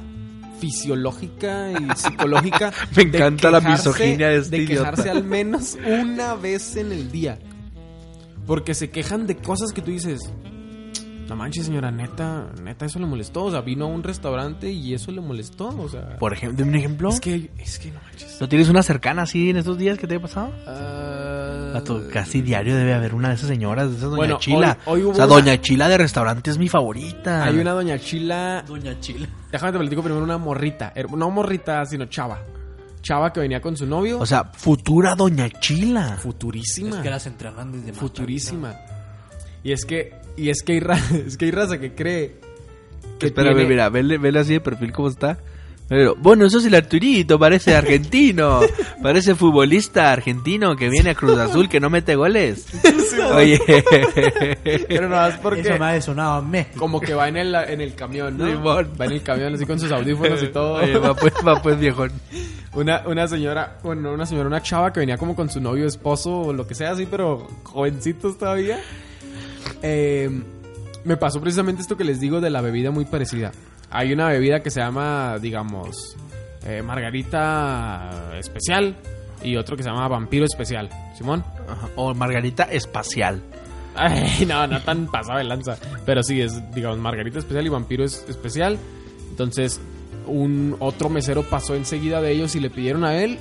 fisiológica 0.63 1.71
y 1.73 1.93
psicológica. 1.97 2.71
Me 2.95 3.03
de 3.03 3.17
encanta 3.17 3.51
la 3.51 3.59
misoginia 3.59 4.29
de 4.29 4.37
este 4.37 4.55
De 4.55 4.63
idiota. 4.63 4.91
quejarse 4.91 5.09
al 5.09 5.25
menos 5.25 5.77
una 5.85 6.35
vez 6.35 6.77
en 6.77 6.93
el 6.93 7.11
día. 7.11 7.37
Porque 8.47 8.73
se 8.73 8.89
quejan 8.89 9.27
de 9.27 9.35
cosas 9.35 9.73
que 9.73 9.81
tú 9.81 9.91
dices. 9.91 10.31
No 11.33 11.37
manches, 11.39 11.65
señora, 11.65 11.89
neta, 11.89 12.45
neta, 12.61 12.85
eso 12.85 12.99
le 12.99 13.07
molestó. 13.07 13.45
O 13.45 13.51
sea, 13.51 13.61
vino 13.61 13.85
a 13.85 13.87
un 13.87 14.03
restaurante 14.03 14.71
y 14.71 14.93
eso 14.93 15.11
le 15.11 15.19
molestó. 15.19 15.69
O 15.69 15.89
sea, 15.89 16.17
Por 16.19 16.31
ejemplo, 16.33 16.63
¿de 16.63 16.69
un 16.69 16.75
ejemplo? 16.75 17.09
es 17.09 17.19
que, 17.19 17.49
es 17.57 17.79
que 17.79 17.89
no 17.91 17.99
manches. 18.03 18.37
¿No 18.39 18.47
tienes 18.47 18.69
una 18.69 18.83
cercana 18.83 19.23
así 19.23 19.49
en 19.49 19.57
estos 19.57 19.77
días 19.79 19.97
que 19.97 20.05
te 20.05 20.13
haya 20.13 20.21
pasado? 20.21 20.51
Ah, 20.67 21.81
casi 22.11 22.41
diario 22.43 22.75
debe 22.75 22.93
haber 22.93 23.15
una 23.15 23.29
de 23.29 23.35
esas 23.35 23.47
señoras, 23.47 23.89
de 23.89 23.97
esas 23.97 24.09
Doña 24.11 24.17
Bueno, 24.17 24.37
Chila. 24.37 24.77
hoy- 24.85 24.99
hoy 24.99 25.03
hubo 25.05 25.11
o 25.11 25.15
sea, 25.15 25.25
una- 25.25 25.33
Doña 25.35 25.59
Chila 25.61 25.87
de 25.89 25.97
restaurante 25.97 26.51
es 26.51 26.57
mi 26.59 26.69
favorita. 26.69 27.43
Hay 27.45 27.57
una 27.57 27.71
doña 27.71 27.97
Chila. 27.97 28.63
Doña 28.67 28.99
Chila. 28.99 29.27
Déjame 29.51 29.71
te 29.71 29.79
platico 29.79 30.03
primero 30.03 30.23
una 30.23 30.37
morrita. 30.37 30.93
No 31.17 31.31
morrita, 31.31 31.83
sino 31.87 32.05
chava. 32.05 32.39
Chava 33.01 33.33
que 33.33 33.39
venía 33.39 33.59
con 33.59 33.75
su 33.75 33.85
novio. 33.87 34.19
O 34.19 34.25
sea, 34.27 34.45
futura 34.53 35.15
Doña 35.15 35.49
Chila. 35.49 36.15
futurísima. 36.17 36.97
Es 36.97 37.01
que 37.01 37.09
las 37.09 37.25
entrenan 37.25 37.71
desde 37.71 37.91
futurísima. 37.93 38.75
Y 39.63 39.71
es 39.71 39.83
que, 39.85 40.13
y 40.37 40.49
es 40.49 40.61
que 40.63 40.73
hay, 40.73 40.79
ra- 40.79 40.99
es 41.27 41.37
que 41.37 41.45
hay 41.45 41.51
raza 41.51 41.79
que 41.79 41.93
cree 41.93 42.35
que 43.19 43.27
Espérame, 43.27 43.55
tiene- 43.55 43.69
mira, 43.69 43.89
vele, 43.89 44.17
vele 44.17 44.39
así 44.39 44.53
de 44.53 44.59
perfil 44.61 44.91
cómo 44.91 45.07
está. 45.09 45.37
Pero, 45.89 46.15
bueno, 46.17 46.45
eso 46.45 46.59
es 46.59 46.65
el 46.65 46.75
Arturito, 46.75 47.37
parece 47.37 47.75
argentino. 47.75 48.61
parece 49.03 49.35
futbolista 49.35 50.11
argentino 50.13 50.75
que 50.77 50.89
viene 50.89 51.09
a 51.11 51.13
Cruz 51.15 51.37
Azul 51.37 51.67
que 51.69 51.79
no 51.81 51.89
mete 51.89 52.15
goles. 52.15 52.65
Oye. 53.35 53.59
Pero 54.87 55.09
no 55.09 55.27
es 55.27 55.35
porque 55.35 55.59
Eso 55.61 55.77
me 55.77 55.85
ha 55.85 56.01
sonado 56.01 56.33
a 56.35 56.41
México. 56.41 56.79
como 56.79 56.99
que 57.01 57.13
va 57.13 57.27
en 57.27 57.37
el, 57.37 57.53
en 57.53 57.81
el 57.81 57.95
camión, 57.95 58.37
¿no? 58.37 58.47
Simón. 58.47 58.93
Va 58.99 59.05
en 59.05 59.11
el 59.11 59.21
camión 59.23 59.53
así 59.53 59.65
con 59.65 59.77
sus 59.77 59.91
audífonos 59.91 60.41
y 60.41 60.47
todo. 60.47 60.75
Oye, 60.75 60.97
va 60.97 61.13
pues, 61.15 61.33
va 61.45 61.61
pues, 61.61 61.77
viejón. 61.77 62.11
Una, 62.73 63.03
una 63.05 63.27
señora, 63.27 63.77
bueno, 63.83 64.13
una 64.13 64.25
señora, 64.25 64.47
una 64.47 64.63
chava 64.63 64.91
que 64.93 65.01
venía 65.01 65.17
como 65.17 65.35
con 65.35 65.49
su 65.49 65.59
novio, 65.59 65.85
esposo 65.85 66.31
o 66.39 66.53
lo 66.53 66.65
que 66.65 66.75
sea 66.75 66.91
así, 66.91 67.05
pero 67.05 67.45
jovencitos 67.63 68.37
todavía. 68.37 68.79
Eh, 69.81 70.29
me 71.03 71.17
pasó 71.17 71.41
precisamente 71.41 71.81
esto 71.81 71.97
que 71.97 72.03
les 72.03 72.19
digo 72.19 72.41
de 72.41 72.49
la 72.49 72.61
bebida 72.61 72.91
muy 72.91 73.05
parecida. 73.05 73.51
Hay 73.89 74.13
una 74.13 74.27
bebida 74.27 74.61
que 74.61 74.71
se 74.71 74.79
llama, 74.79 75.37
digamos, 75.39 76.15
eh, 76.65 76.81
margarita 76.81 78.33
especial. 78.39 78.95
y 79.43 79.57
otro 79.57 79.75
que 79.75 79.83
se 79.83 79.89
llama 79.89 80.07
Vampiro 80.07 80.45
Especial. 80.45 80.89
Simón. 81.17 81.43
Ajá. 81.67 81.89
O 81.95 82.13
Margarita 82.13 82.63
Espacial. 82.63 83.41
Ay, 83.95 84.45
no, 84.47 84.65
no 84.67 84.81
tan 84.81 85.07
pasado 85.07 85.37
de 85.37 85.43
lanza. 85.43 85.77
Pero 86.05 86.23
sí, 86.23 86.41
es, 86.41 86.73
digamos, 86.73 86.97
Margarita 86.99 87.39
Especial 87.39 87.65
y 87.65 87.69
Vampiro 87.69 88.05
es 88.05 88.25
Especial. 88.29 88.77
Entonces, 89.29 89.81
un 90.25 90.77
otro 90.79 91.09
mesero 91.09 91.43
pasó 91.43 91.75
enseguida 91.75 92.21
de 92.21 92.31
ellos 92.31 92.55
y 92.55 92.61
le 92.61 92.69
pidieron 92.69 93.03
a 93.03 93.21
él. 93.21 93.37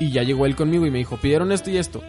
Y 0.00 0.10
ya 0.10 0.22
llegó 0.22 0.46
él 0.46 0.56
conmigo 0.56 0.86
y 0.86 0.90
me 0.90 0.98
dijo, 0.98 1.18
pidieron 1.18 1.52
esto 1.52 1.70
y 1.70 1.76
esto. 1.76 2.02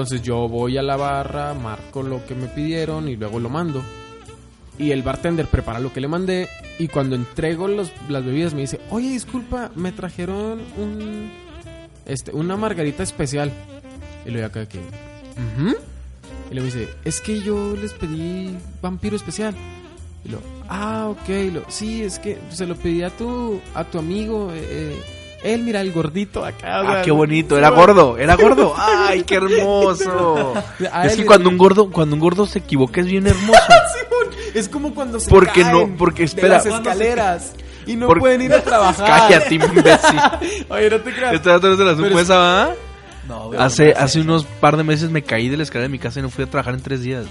Entonces 0.00 0.22
yo 0.22 0.48
voy 0.48 0.78
a 0.78 0.82
la 0.82 0.96
barra, 0.96 1.52
marco 1.52 2.02
lo 2.02 2.24
que 2.24 2.34
me 2.34 2.46
pidieron 2.46 3.06
y 3.06 3.16
luego 3.16 3.38
lo 3.38 3.50
mando. 3.50 3.82
Y 4.78 4.92
el 4.92 5.02
bartender 5.02 5.46
prepara 5.46 5.78
lo 5.78 5.92
que 5.92 6.00
le 6.00 6.08
mandé. 6.08 6.48
Y 6.78 6.88
cuando 6.88 7.16
entrego 7.16 7.68
los- 7.68 7.92
las 8.08 8.24
bebidas 8.24 8.54
me 8.54 8.62
dice, 8.62 8.80
oye, 8.88 9.10
disculpa, 9.10 9.70
me 9.74 9.92
trajeron 9.92 10.62
un, 10.78 11.30
este, 12.06 12.30
una 12.32 12.56
margarita 12.56 13.02
especial. 13.02 13.52
Y 14.24 14.30
luego 14.30 14.46
acá 14.46 14.66
que... 14.66 14.78
Y 16.50 16.54
luego 16.54 16.64
dice, 16.64 16.88
es 17.04 17.20
que 17.20 17.40
yo 17.42 17.76
les 17.76 17.92
pedí 17.92 18.56
vampiro 18.80 19.16
especial. 19.16 19.54
Y 20.24 20.30
luego, 20.30 20.44
ah, 20.70 21.08
ok. 21.10 21.62
Sí, 21.68 22.02
es 22.02 22.18
que 22.18 22.38
se 22.48 22.64
lo 22.66 22.74
pedí 22.74 23.02
a 23.02 23.10
tu, 23.10 23.60
a 23.74 23.84
tu 23.84 23.98
amigo. 23.98 24.50
eh, 24.54 24.64
eh, 24.66 25.02
él, 25.42 25.62
mira, 25.62 25.80
el 25.80 25.92
gordito 25.92 26.44
acá. 26.44 26.80
Ah, 26.98 27.02
qué 27.04 27.10
bonito. 27.10 27.56
Era 27.58 27.70
gordo, 27.70 28.18
era 28.18 28.34
gordo. 28.40 28.74
Ay, 28.76 29.22
qué 29.24 29.36
hermoso. 29.36 30.54
A 30.92 31.06
Es 31.06 31.16
que 31.16 31.24
cuando 31.26 31.48
un 31.48 31.58
gordo, 31.58 31.90
cuando 31.90 32.14
un 32.16 32.20
gordo 32.20 32.46
se 32.46 32.58
equivoca 32.60 33.00
es 33.00 33.06
bien 33.06 33.26
hermoso. 33.26 33.58
Es 34.54 34.68
como 34.68 34.92
cuando 34.94 35.20
se 35.20 35.30
Porque 35.30 35.62
caen 35.62 35.90
no- 35.90 35.96
porque 35.96 36.18
de 36.22 36.24
espera. 36.24 36.48
las 36.54 36.66
escaleras 36.66 37.52
y 37.86 37.94
no 37.94 38.08
Por- 38.08 38.18
pueden 38.18 38.42
ir 38.42 38.52
a 38.52 38.60
trabajar. 38.62 39.06
Cállate, 39.28 39.54
imbécil. 39.54 40.20
Oye, 40.68 40.90
no 40.90 41.00
te 41.00 41.12
creas. 41.14 41.34
Esta 41.34 41.54
otra 41.56 41.68
vez 41.70 41.78
se 41.78 41.84
la 41.84 41.92
supo 41.94 42.06
es- 42.18 42.22
esa, 42.22 42.36
¿va? 42.36 42.74
No, 43.28 43.52
Hace, 43.56 43.94
no, 43.94 44.00
hace 44.00 44.18
no, 44.18 44.24
unos 44.24 44.44
par 44.46 44.76
de 44.76 44.82
meses 44.82 45.08
me 45.10 45.22
caí 45.22 45.48
de 45.48 45.56
la 45.56 45.62
escalera 45.62 45.84
de 45.84 45.92
mi 45.92 46.00
casa 46.00 46.18
y 46.18 46.22
no 46.22 46.30
fui 46.30 46.42
a 46.42 46.50
trabajar 46.50 46.74
en 46.74 46.82
tres 46.82 47.00
días. 47.02 47.26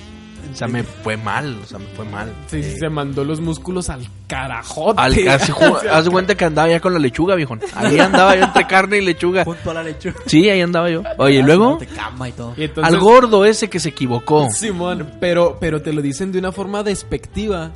O 0.51 0.55
sea, 0.55 0.67
me 0.67 0.83
fue 0.83 1.17
mal, 1.17 1.59
o 1.63 1.65
sea, 1.65 1.79
me 1.79 1.85
fue 1.95 2.05
mal. 2.05 2.33
Sí, 2.47 2.61
sí, 2.63 2.77
se 2.77 2.89
mandó 2.89 3.23
los 3.23 3.39
músculos 3.41 3.89
al 3.89 4.07
carajote. 4.27 4.99
Al 5.01 5.23
casi 5.23 5.51
haz 5.91 6.05
de 6.05 6.11
cuenta 6.11 6.35
que 6.35 6.45
andaba 6.45 6.67
ya 6.69 6.79
con 6.79 6.93
la 6.93 6.99
lechuga, 6.99 7.35
viejo. 7.35 7.57
Ahí 7.75 7.99
andaba 7.99 8.35
yo 8.35 8.43
entre 8.45 8.67
carne 8.67 8.97
y 8.97 9.01
lechuga. 9.01 9.43
Junto 9.45 9.71
a 9.71 9.73
la 9.75 9.83
lechuga. 9.83 10.15
Sí, 10.25 10.49
ahí 10.49 10.61
andaba 10.61 10.89
yo. 10.89 11.03
Oye, 11.17 11.39
Ah, 11.41 11.45
luego 11.45 11.77
De 11.79 11.87
cama 11.87 12.29
y 12.29 12.31
todo. 12.33 12.53
Y 12.57 12.63
entonces- 12.63 12.93
al 12.93 12.99
gordo 12.99 13.45
ese 13.45 13.69
que 13.69 13.79
se 13.79 13.89
equivocó. 13.89 14.49
Simón, 14.51 15.11
pero, 15.19 15.57
pero 15.59 15.81
te 15.81 15.93
lo 15.93 16.01
dicen 16.01 16.31
de 16.31 16.39
una 16.39 16.51
forma 16.51 16.83
despectiva. 16.83 17.71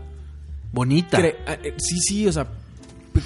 Bonita. 0.71 1.19
Cre- 1.19 1.35
ah, 1.47 1.57
eh, 1.63 1.75
sí, 1.77 1.99
sí, 1.99 2.27
o 2.27 2.31
sea, 2.31 2.47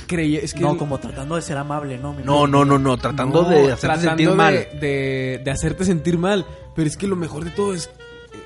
creía, 0.05 0.39
es 0.41 0.53
que... 0.53 0.59
No, 0.59 0.77
como 0.77 0.97
tratando 0.99 1.35
de 1.37 1.41
ser 1.41 1.57
amable, 1.57 1.97
¿no? 1.97 2.13
No, 2.25 2.45
no, 2.45 2.65
no, 2.65 2.77
no, 2.77 2.97
tratando 2.97 3.43
No, 3.43 3.49
de 3.49 3.71
hacerte 3.71 3.79
tratando 3.81 4.09
sentir 4.09 4.29
de- 4.29 4.35
mal. 4.35 4.53
De, 4.81 5.41
de 5.43 5.51
hacerte 5.51 5.85
sentir 5.85 6.17
mal. 6.17 6.45
Pero 6.75 6.87
es 6.87 6.97
que 6.97 7.07
lo 7.07 7.15
mejor 7.15 7.43
de 7.45 7.51
todo 7.51 7.73
es, 7.73 7.89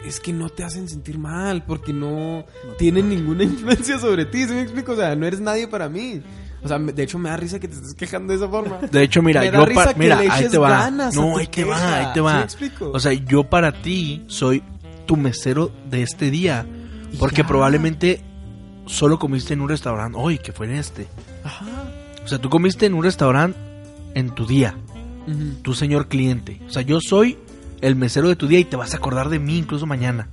es 0.06 0.20
que 0.20 0.34
no 0.34 0.49
te 0.49 0.64
hacen 0.64 0.89
sentir 0.89 1.18
mal 1.18 1.64
porque 1.66 1.93
no, 1.93 2.45
tienen 2.78 3.10
ninguna 3.10 3.43
influencia 3.43 3.99
sobre 3.99 4.26
ti. 4.26 4.45
¿Sí 4.47 4.54
me 4.54 4.62
explico? 4.62 4.93
O 4.93 4.95
sea, 4.95 5.16
no 5.16 5.26
eres 5.26 5.39
nadie 5.39 5.68
para 5.68 5.89
mí. 5.89 6.22
O 6.64 6.68
sea, 6.68 6.78
de 6.78 7.02
hecho 7.04 7.18
me 7.18 7.30
da 7.30 7.38
risa 7.38 7.60
que 7.60 7.68
te 7.68 7.74
estés 7.76 7.95
quejando 7.95 8.34
de 8.34 8.38
esa 8.38 8.47
forma. 8.47 8.78
De 8.91 9.02
hecho, 9.04 9.22
mira, 9.24 9.41
Me 9.41 9.49
da 9.49 9.60
yo 9.60 9.66
risa 9.66 9.84
pa- 9.86 9.93
que 9.93 9.99
mira, 9.99 10.20
ahí 10.20 10.47
te 10.47 10.58
va. 10.60 10.91
No, 10.91 11.38
ahí 11.38 11.47
te 11.47 11.64
va, 11.64 11.95
ahí 11.97 12.06
te 12.14 12.20
¿Sí 12.20 12.20
va. 12.20 12.36
me 12.36 12.41
explico? 12.43 12.91
O 12.93 12.99
sea, 12.99 13.14
yo 13.14 13.43
para 13.43 13.72
ti 13.82 14.24
soy 14.28 14.62
tu 15.08 15.18
mesero 15.18 15.72
de 15.89 16.04
este 16.04 16.30
día, 16.30 16.66
porque 17.18 17.41
ya. 17.41 17.47
probablemente 17.47 18.22
solo 18.86 19.18
comiste 19.18 19.54
en 19.56 19.62
un 19.62 19.70
restaurante 19.70 20.18
hoy, 20.22 20.38
que 20.38 20.52
fue 20.52 20.68
en 20.68 20.74
este. 20.76 21.08
Ajá. 21.43 21.66
O 22.24 22.28
sea, 22.28 22.38
tú 22.38 22.49
comiste 22.52 22.86
en 22.86 22.93
un 22.93 23.04
restaurante 23.04 23.58
en 24.14 24.30
tu 24.30 24.45
día, 24.45 24.76
tu 25.64 25.74
señor 25.74 26.08
cliente. 26.10 26.62
O 26.68 26.70
sea, 26.70 26.84
yo 26.84 26.99
soy 27.02 27.39
el 27.82 27.96
mesero 27.96 28.30
de 28.30 28.36
tu 28.36 28.48
día 28.48 28.60
y 28.60 28.66
te 28.66 28.76
vas 28.76 28.94
a 28.94 28.98
acordar 28.98 29.30
de 29.30 29.40
mí 29.40 29.58
incluso 29.58 29.86
mañana. 29.86 30.30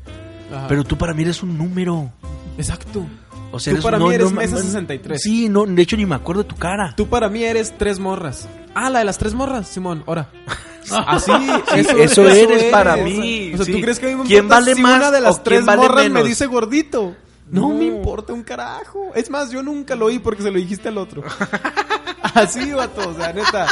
Ajá. 0.54 0.66
Pero 0.68 0.84
tú 0.84 0.96
para 0.96 1.14
mí 1.14 1.22
eres 1.22 1.42
un 1.42 1.56
número. 1.58 2.10
Exacto. 2.56 3.06
O 3.50 3.58
sea, 3.58 3.72
Tú 3.72 3.76
eres 3.76 3.84
para 3.84 3.98
no, 3.98 4.08
mí 4.08 4.14
eres 4.14 4.30
no, 4.30 4.36
mesa 4.40 4.56
no, 4.56 4.62
63. 4.62 5.20
Sí, 5.22 5.48
no, 5.48 5.64
de 5.64 5.80
hecho 5.82 5.96
ni 5.96 6.04
me 6.04 6.14
acuerdo 6.14 6.42
de 6.42 6.48
tu 6.50 6.56
cara. 6.56 6.94
Tú 6.96 7.06
para 7.08 7.28
mí 7.28 7.42
eres 7.44 7.72
tres 7.78 7.98
morras. 7.98 8.46
Ah, 8.74 8.90
la 8.90 8.98
de 9.00 9.04
las 9.06 9.16
tres 9.18 9.32
morras, 9.34 9.66
Simón, 9.68 10.04
ahora. 10.06 10.28
Así, 11.06 11.32
Sí, 11.74 11.86
eso 11.98 12.26
eres 12.28 12.64
para 12.64 12.96
mí, 12.96 13.52
O 13.52 13.56
sea, 13.58 13.66
sí. 13.66 13.72
¿tú 13.72 13.80
crees 13.80 13.98
que 13.98 14.06
a 14.06 14.08
mí 14.10 14.22
me 14.22 14.24
¿Quién 14.24 14.48
vale 14.48 14.74
si 14.74 14.80
más 14.80 14.96
una 14.98 15.10
de 15.10 15.20
las 15.20 15.34
quién 15.36 15.44
tres 15.44 15.64
vale 15.66 15.82
morras 15.82 16.04
me 16.04 16.10
menos? 16.10 16.28
dice 16.28 16.46
gordito? 16.46 17.14
No, 17.50 17.68
No. 17.68 17.74
me 17.74 17.84
importa 17.86 18.32
un 18.32 18.42
carajo. 18.42 19.10
Es 19.14 19.30
más, 19.30 19.50
yo 19.50 19.62
nunca 19.62 19.94
lo 19.94 20.06
oí 20.06 20.18
porque 20.18 20.42
se 20.42 20.50
lo 20.50 20.58
dijiste 20.58 20.88
al 20.88 20.98
otro. 20.98 21.22
Así, 22.34 22.72
vato, 22.72 23.08
o 23.08 23.14
sea, 23.14 23.32
neta. 23.32 23.66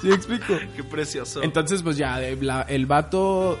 ¿Sí 0.00 0.08
me 0.08 0.14
explico? 0.14 0.54
Qué 0.76 0.84
precioso. 0.84 1.42
Entonces, 1.42 1.82
pues 1.82 1.96
ya, 1.96 2.18
la- 2.40 2.62
el 2.62 2.86
vato. 2.86 3.58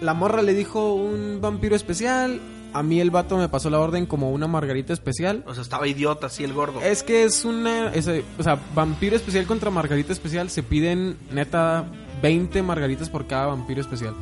La 0.00 0.14
morra 0.14 0.42
le 0.42 0.54
dijo 0.54 0.94
un 0.94 1.40
vampiro 1.40 1.74
especial. 1.74 2.40
A 2.74 2.82
mí 2.82 3.00
el 3.00 3.10
vato 3.10 3.38
me 3.38 3.48
pasó 3.48 3.70
la 3.70 3.80
orden 3.80 4.04
como 4.06 4.30
una 4.30 4.46
margarita 4.46 4.92
especial. 4.92 5.42
O 5.46 5.54
sea, 5.54 5.62
estaba 5.62 5.88
idiota 5.88 6.26
así 6.26 6.44
el 6.44 6.52
gordo. 6.52 6.80
Es 6.82 7.02
que 7.02 7.24
es 7.24 7.44
una. 7.44 7.90
o 8.38 8.42
sea, 8.42 8.58
vampiro 8.74 9.16
especial 9.16 9.46
contra 9.46 9.70
margarita 9.70 10.12
especial. 10.12 10.50
Se 10.50 10.62
piden, 10.62 11.16
neta, 11.32 11.86
20 12.22 12.62
margaritas 12.62 13.08
por 13.08 13.26
cada 13.26 13.46
vampiro 13.46 13.80
especial. 13.80 14.14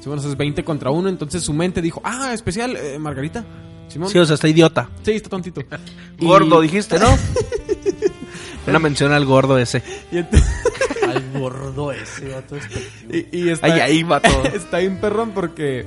Simón, 0.00 0.20
eso 0.20 0.28
es 0.28 0.36
20 0.36 0.62
contra 0.64 0.90
uno. 0.90 1.08
Entonces 1.08 1.42
su 1.42 1.52
mente 1.52 1.82
dijo: 1.82 2.00
Ah, 2.04 2.32
especial, 2.32 2.76
eh, 2.76 2.98
margarita. 3.00 3.44
Simón. 3.88 4.08
Sí, 4.10 4.18
o 4.18 4.24
sea, 4.24 4.34
está 4.34 4.48
idiota. 4.48 4.88
Sí, 5.02 5.12
está 5.12 5.28
tontito. 5.30 5.62
Y- 6.20 6.24
Gordo, 6.26 6.60
dijiste, 6.60 6.98
¿no? 6.98 7.06
Una 8.66 8.78
mención 8.78 9.12
al 9.12 9.24
gordo 9.24 9.56
ese. 9.58 9.82
Y, 10.12 10.16
ent- 10.16 10.44
Al 11.08 11.40
gordo 11.40 11.90
ese, 11.92 12.28
vato 12.28 12.56
y- 13.10 13.26
y 13.32 13.48
está, 13.48 13.66
Ay, 13.68 13.80
ahí 13.80 14.02
va 14.02 14.20
todo. 14.20 14.42
está 14.44 14.78
bien 14.78 15.00
perrón 15.00 15.30
porque. 15.30 15.86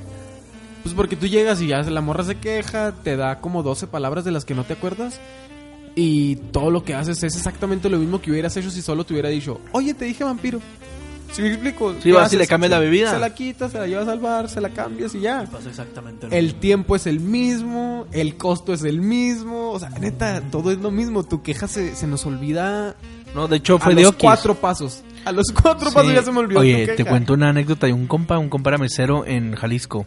Pues 0.82 0.96
porque 0.96 1.16
tú 1.16 1.28
llegas 1.28 1.62
y 1.62 1.68
ya 1.68 1.82
la 1.84 2.02
morra 2.02 2.24
se 2.24 2.36
queja, 2.40 2.92
te 3.04 3.16
da 3.16 3.40
como 3.40 3.62
12 3.62 3.86
palabras 3.86 4.26
de 4.26 4.32
las 4.32 4.46
que 4.46 4.56
no 4.56 4.64
te 4.64 4.74
acuerdas. 4.74 5.20
Y 5.94 6.38
todo 6.52 6.72
lo 6.72 6.84
que 6.84 6.96
haces 6.96 7.22
es 7.22 7.36
exactamente 7.36 7.88
lo 7.90 8.00
mismo 8.00 8.20
que 8.20 8.32
hubieras 8.32 8.58
hecho 8.58 8.72
si 8.72 8.82
solo 8.82 9.04
te 9.04 9.14
hubiera 9.14 9.30
dicho, 9.30 9.62
oye, 9.74 9.94
te 9.94 10.06
dije 10.06 10.24
vampiro. 10.24 10.60
¿Sí 11.32 11.42
me 11.42 11.48
explico? 11.50 11.94
Sí, 11.94 12.00
¿Qué 12.04 12.12
vas 12.14 12.32
y 12.34 12.38
le 12.38 12.46
cambias 12.48 12.72
la 12.72 12.78
Se- 12.78 12.84
bebida. 12.84 13.12
Se 13.12 13.20
la 13.20 13.34
quitas, 13.34 13.72
se 13.72 13.80
la 13.80 13.88
llevas 13.88 14.08
al 14.08 14.20
bar, 14.20 14.50
se 14.50 14.60
la 14.60 14.70
cambias 14.70 15.16
y 15.16 15.22
ya. 15.22 15.46
Pasó 15.50 15.70
exactamente 15.70 16.28
lo 16.28 16.34
El 16.36 16.46
mismo. 16.46 16.60
tiempo 16.60 16.96
es 16.96 17.08
el 17.08 17.20
mismo, 17.22 18.06
el 18.12 18.36
costo 18.38 18.74
es 18.74 18.84
el 18.84 19.02
mismo. 19.02 19.72
O 19.72 19.80
sea, 19.80 19.90
neta, 19.92 20.42
todo 20.52 20.72
es 20.72 20.80
lo 20.80 20.92
mismo. 20.92 21.24
Tu 21.24 21.42
queja 21.42 21.68
se, 21.68 21.96
se 21.96 22.06
nos 22.08 22.26
olvida 22.26 22.96
No, 23.34 23.48
de 23.48 23.58
hecho 23.58 23.80
fue 23.80 23.94
a 23.94 23.96
de 23.96 24.02
los 24.02 24.12
Oquis. 24.12 24.22
cuatro 24.24 24.56
pasos. 24.56 25.04
A 25.24 25.32
los 25.32 25.48
cuatro 25.54 25.90
Sí. 25.90 25.96
pasos 25.96 26.14
ya 26.14 26.22
se 26.24 26.32
me 26.32 26.40
olvidó. 26.40 26.60
Oye, 26.60 26.82
tu 26.82 26.92
te 26.92 26.96
queja. 26.98 27.10
cuento 27.10 27.34
una 27.34 27.50
anécdota 27.50 27.88
de 27.88 27.94
un 27.94 28.08
compa, 28.08 28.38
un 28.38 28.50
compa 28.50 28.72
era 28.72 28.78
mesero 28.78 29.26
en 29.26 29.56
Jalisco, 29.56 30.06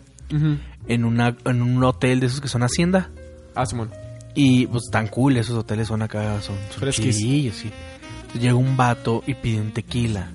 en 0.89 1.05
una 1.05 1.37
en 1.47 1.63
un 1.63 1.83
hotel 1.85 2.21
de 2.21 2.27
esos 2.27 2.41
que 2.41 2.49
son 2.49 2.63
hacienda. 2.63 3.11
Ah, 3.55 3.65
Simón. 3.65 3.91
Y 4.35 4.67
pues 4.67 4.91
tan 4.91 5.07
cool, 5.09 5.37
esos 5.37 5.57
hoteles 5.57 5.89
son 5.89 6.03
acá, 6.03 6.41
son, 6.43 6.57
son 6.79 6.93
sí. 6.93 7.13
Entonces, 7.13 7.73
llega 8.39 8.55
un 8.57 8.77
vato 8.77 9.23
y 9.27 9.35
pide 9.35 9.61
un 9.61 9.71
tequila. 9.73 10.29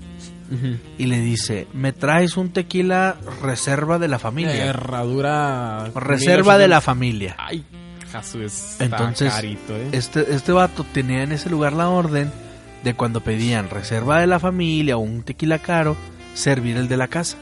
Y 0.98 1.06
le 1.06 1.20
dice, 1.20 1.68
me 1.74 1.94
traes 1.94 2.38
un 2.38 2.50
tequila 2.50 3.18
reserva 3.42 4.00
de 4.00 4.08
la 4.08 4.20
familia. 4.20 4.66
Herradura. 4.66 5.92
reserva 5.94 6.58
de 6.58 6.68
la 6.68 6.78
1800. 6.78 6.84
familia. 6.84 7.36
Ay, 7.38 7.64
Jesús. 8.12 8.76
Entonces, 8.80 9.32
carito, 9.32 9.76
¿eh? 9.76 9.90
este, 9.92 10.34
este 10.34 10.52
vato 10.52 10.84
tenía 10.84 11.24
en 11.24 11.32
ese 11.32 11.50
lugar 11.50 11.74
la 11.74 11.90
orden 11.90 12.32
de 12.84 12.94
cuando 12.94 13.22
pedían 13.22 13.70
reserva 13.70 14.20
de 14.20 14.28
la 14.28 14.40
familia 14.40 14.98
o 14.98 15.00
un 15.00 15.24
tequila 15.24 15.60
caro, 15.60 15.96
servir 16.34 16.78
el 16.78 16.88
de 16.88 16.98
la 16.98 17.08
casa. 17.08 17.38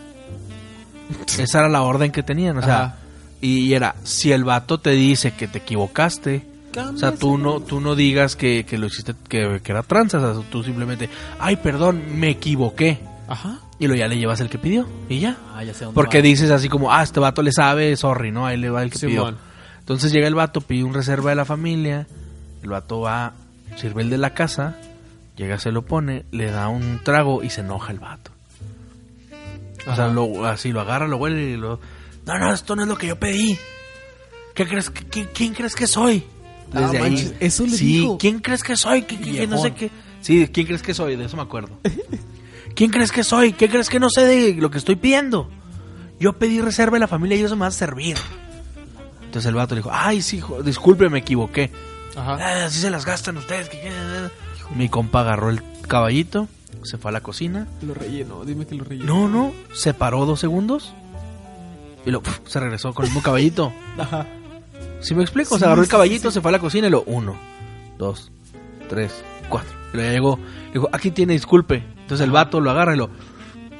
Esa 1.37 1.59
era 1.59 1.69
la 1.69 1.83
orden 1.83 2.11
que 2.11 2.23
tenían, 2.23 2.57
o 2.57 2.61
sea, 2.61 2.83
Ajá. 2.83 2.97
y 3.39 3.73
era, 3.73 3.95
si 4.03 4.31
el 4.31 4.43
vato 4.43 4.79
te 4.79 4.91
dice 4.91 5.31
que 5.31 5.47
te 5.47 5.59
equivocaste, 5.59 6.56
o 6.78 6.97
sea, 6.97 7.15
tú 7.15 7.38
no, 7.38 7.59
tú 7.59 7.80
no 7.80 7.95
digas 7.95 8.36
que, 8.36 8.65
que 8.65 8.78
lo 8.78 8.88
hiciste, 8.88 9.15
que, 9.28 9.61
que 9.63 9.71
era 9.71 9.84
tranza, 9.84 10.17
o 10.19 10.41
sea, 10.41 10.49
tú 10.49 10.63
simplemente, 10.63 11.09
ay, 11.39 11.57
perdón, 11.57 12.19
me 12.19 12.30
equivoqué. 12.30 12.99
Ajá. 13.28 13.59
Y 13.80 13.88
lo 13.88 13.95
ya 13.95 14.07
le 14.07 14.17
llevas 14.17 14.39
el 14.39 14.49
que 14.49 14.57
pidió, 14.57 14.88
y 15.09 15.19
ya. 15.19 15.38
Ah, 15.53 15.63
ya 15.63 15.73
sé 15.73 15.86
dónde 15.86 15.95
Porque 15.95 16.19
va. 16.19 16.23
dices 16.23 16.49
así 16.49 16.69
como, 16.69 16.91
ah, 16.91 17.03
este 17.03 17.19
vato 17.19 17.41
le 17.41 17.51
sabe, 17.51 17.95
sorry, 17.95 18.32
¿no? 18.32 18.45
Ahí 18.45 18.57
le 18.57 18.69
va 18.69 18.84
el 18.84 18.89
que 18.89 18.99
pidió. 18.99 19.36
Entonces 19.80 20.11
llega 20.11 20.28
el 20.28 20.36
vato, 20.36 20.61
pide 20.61 20.84
un 20.84 20.93
reserva 20.93 21.30
de 21.30 21.36
la 21.36 21.45
familia, 21.45 22.07
el 22.63 22.69
vato 22.69 23.01
va, 23.01 23.34
sirve 23.75 24.01
el 24.01 24.09
de 24.09 24.17
la 24.17 24.34
casa, 24.34 24.75
llega, 25.36 25.59
se 25.59 25.71
lo 25.71 25.84
pone, 25.84 26.25
le 26.32 26.51
da 26.51 26.67
un 26.67 26.99
trago 27.03 27.43
y 27.43 27.49
se 27.49 27.61
enoja 27.61 27.91
el 27.91 27.99
vato. 27.99 28.32
O 29.88 29.95
sea, 29.95 30.07
lo, 30.07 30.45
así 30.45 30.71
lo 30.71 30.82
agarra, 30.82 31.07
lo 31.07 31.17
huele 31.17 31.51
y 31.51 31.57
lo... 31.57 31.80
No, 32.25 32.38
no, 32.38 32.53
esto 32.53 32.75
no 32.75 32.82
es 32.82 32.89
lo 32.89 32.97
que 32.97 33.07
yo 33.07 33.17
pedí. 33.17 33.57
¿Qué 34.53 34.67
crees 34.67 34.89
¿Quién 34.89 35.53
crees 35.53 35.75
que 35.75 35.88
soy? 35.88 36.25
Ah, 36.74 36.82
Desde 36.82 36.97
ahí. 36.97 37.03
manches, 37.11 37.34
eso 37.39 37.63
le 37.65 37.72
sí, 37.78 37.86
dijo. 37.99 38.18
¿quién 38.18 38.39
crees 38.39 38.63
que 38.63 38.76
soy? 38.76 39.03
¿Qué, 39.03 39.18
qué- 39.18 39.32
qué 39.32 39.47
no 39.47 39.57
sé 39.61 39.74
qué? 39.74 39.89
Sí, 40.22 40.47
¿quién 40.51 40.65
crees 40.68 40.82
que 40.82 40.93
soy? 40.93 41.15
De 41.15 41.26
eso 41.26 41.38
me 41.38 41.43
acuerdo. 41.43 41.70
¿Quién 42.76 42.91
crees 42.91 43.11
que 43.11 43.24
soy? 43.24 43.53
¿Qué 43.53 43.70
crees 43.70 43.89
que 43.89 43.99
no 43.99 44.09
sé 44.09 44.26
de 44.26 44.53
lo 44.55 44.70
que 44.70 44.78
estoy 44.78 44.95
pidiendo? 44.95 45.49
Yo 46.20 46.34
pedí 46.34 46.61
reserva 46.61 46.95
de 46.95 46.99
la 46.99 47.07
familia 47.07 47.38
y 47.38 47.41
eso 47.43 47.55
me 47.55 47.61
va 47.61 47.68
a 47.68 47.72
servir. 47.72 48.18
Entonces 49.24 49.47
el 49.49 49.55
vato 49.55 49.76
le 49.76 49.80
dijo, 49.82 49.89
ay, 49.93 50.22
sí, 50.22 50.39
jo- 50.39 50.61
disculpe, 50.63 51.09
me 51.09 51.20
equivoqué. 51.20 51.72
Ajá. 52.15 52.38
Ah, 52.39 52.65
así 52.65 52.80
se 52.80 52.89
las 52.89 53.05
gastan 53.05 53.38
ustedes. 53.38 53.70
que- 53.70 53.80
que- 53.80 54.30
Mi 54.76 54.89
compa 54.89 55.22
agarró 55.22 55.49
el 55.49 55.61
caballito, 55.88 56.47
Se 56.84 56.97
fue 56.97 57.09
a 57.09 57.11
la 57.11 57.22
cocina. 57.22 57.68
Lo 57.82 57.93
relleno, 57.93 58.45
dime 58.45 58.65
que 58.65 58.76
lo 58.76 58.84
relleno. 58.84 59.05
No, 59.13 59.28
no. 59.28 59.53
Se 59.74 59.93
paró 59.93 60.26
dos 60.26 60.39
segundos. 60.39 60.93
Y 62.05 62.11
pf, 62.11 62.41
se 62.45 62.59
regresó 62.59 62.93
con 62.93 63.03
el 63.05 63.09
mismo 63.11 63.22
caballito. 63.24 63.74
Ajá. 63.97 64.26
¿Sí 64.99 65.15
me 65.15 65.23
explico? 65.23 65.55
Sí, 65.55 65.59
se 65.59 65.65
agarró 65.65 65.81
el 65.81 65.87
caballito, 65.87 66.29
sí. 66.29 66.35
se 66.35 66.41
fue 66.41 66.49
a 66.49 66.53
la 66.53 66.59
cocina 66.59 66.87
y 66.87 66.89
lo 66.89 67.03
uno, 67.03 67.37
dos, 67.97 68.31
tres, 68.89 69.23
cuatro. 69.49 69.75
Y 69.93 69.97
luego 69.97 70.11
llegó, 70.11 70.37
le 70.37 70.73
dijo, 70.73 70.89
aquí 70.91 71.11
tiene, 71.11 71.33
disculpe. 71.33 71.83
Entonces 72.01 72.25
el 72.25 72.31
vato 72.31 72.59
lo 72.59 72.71
agarra 72.71 72.93
y 72.95 72.97
lo... 72.97 73.09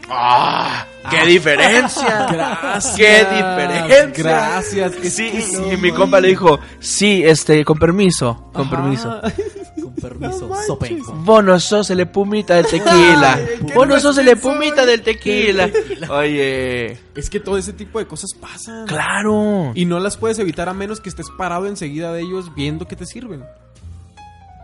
¡Ah! 0.10 0.86
¡Qué 1.10 1.26
diferencia! 1.26 2.28
Gracias. 2.32 2.96
¡Qué 2.96 3.20
diferencia! 3.20 4.24
Gracias. 4.24 4.92
Sí, 4.94 5.32
que 5.32 5.42
sí, 5.42 5.58
no 5.58 5.74
y 5.74 5.78
mi 5.78 5.92
compa 5.92 6.20
le 6.20 6.30
dijo, 6.30 6.60
sí, 6.80 7.24
este, 7.24 7.64
con 7.66 7.78
permiso, 7.78 8.50
con 8.54 8.68
Ajá. 8.68 8.76
permiso. 8.76 9.22
Permiso, 10.02 10.48
manches. 10.48 10.68
sopenco. 10.68 11.14
Vos 11.24 11.44
no 11.44 11.60
sos 11.60 11.90
el 11.90 12.00
espumita 12.02 12.56
del 12.56 12.66
tequila. 12.68 13.34
Ay, 13.34 13.72
Vos 13.74 13.88
no 13.88 14.00
sos 14.00 14.18
el 14.20 14.28
espumita 14.28 14.86
del 14.86 15.02
tequila. 15.02 15.70
Oye, 16.10 17.00
Es 17.16 17.30
que 17.30 17.40
todo 17.40 17.58
ese 17.58 17.74
tipo 17.74 17.98
de 18.00 18.06
cosas 18.08 18.32
pasan. 18.40 18.86
claro. 18.88 19.72
Y 19.76 19.86
no 19.86 20.00
las 20.00 20.18
puedes 20.18 20.38
evitar 20.40 20.70
a 20.70 20.74
menos 20.74 21.00
que 21.02 21.10
estés 21.10 21.28
parado 21.38 21.66
enseguida 21.68 22.14
de 22.14 22.22
ellos 22.22 22.54
viendo 22.56 22.88
que 22.88 22.96
te 22.96 23.06
sirven. 23.06 23.44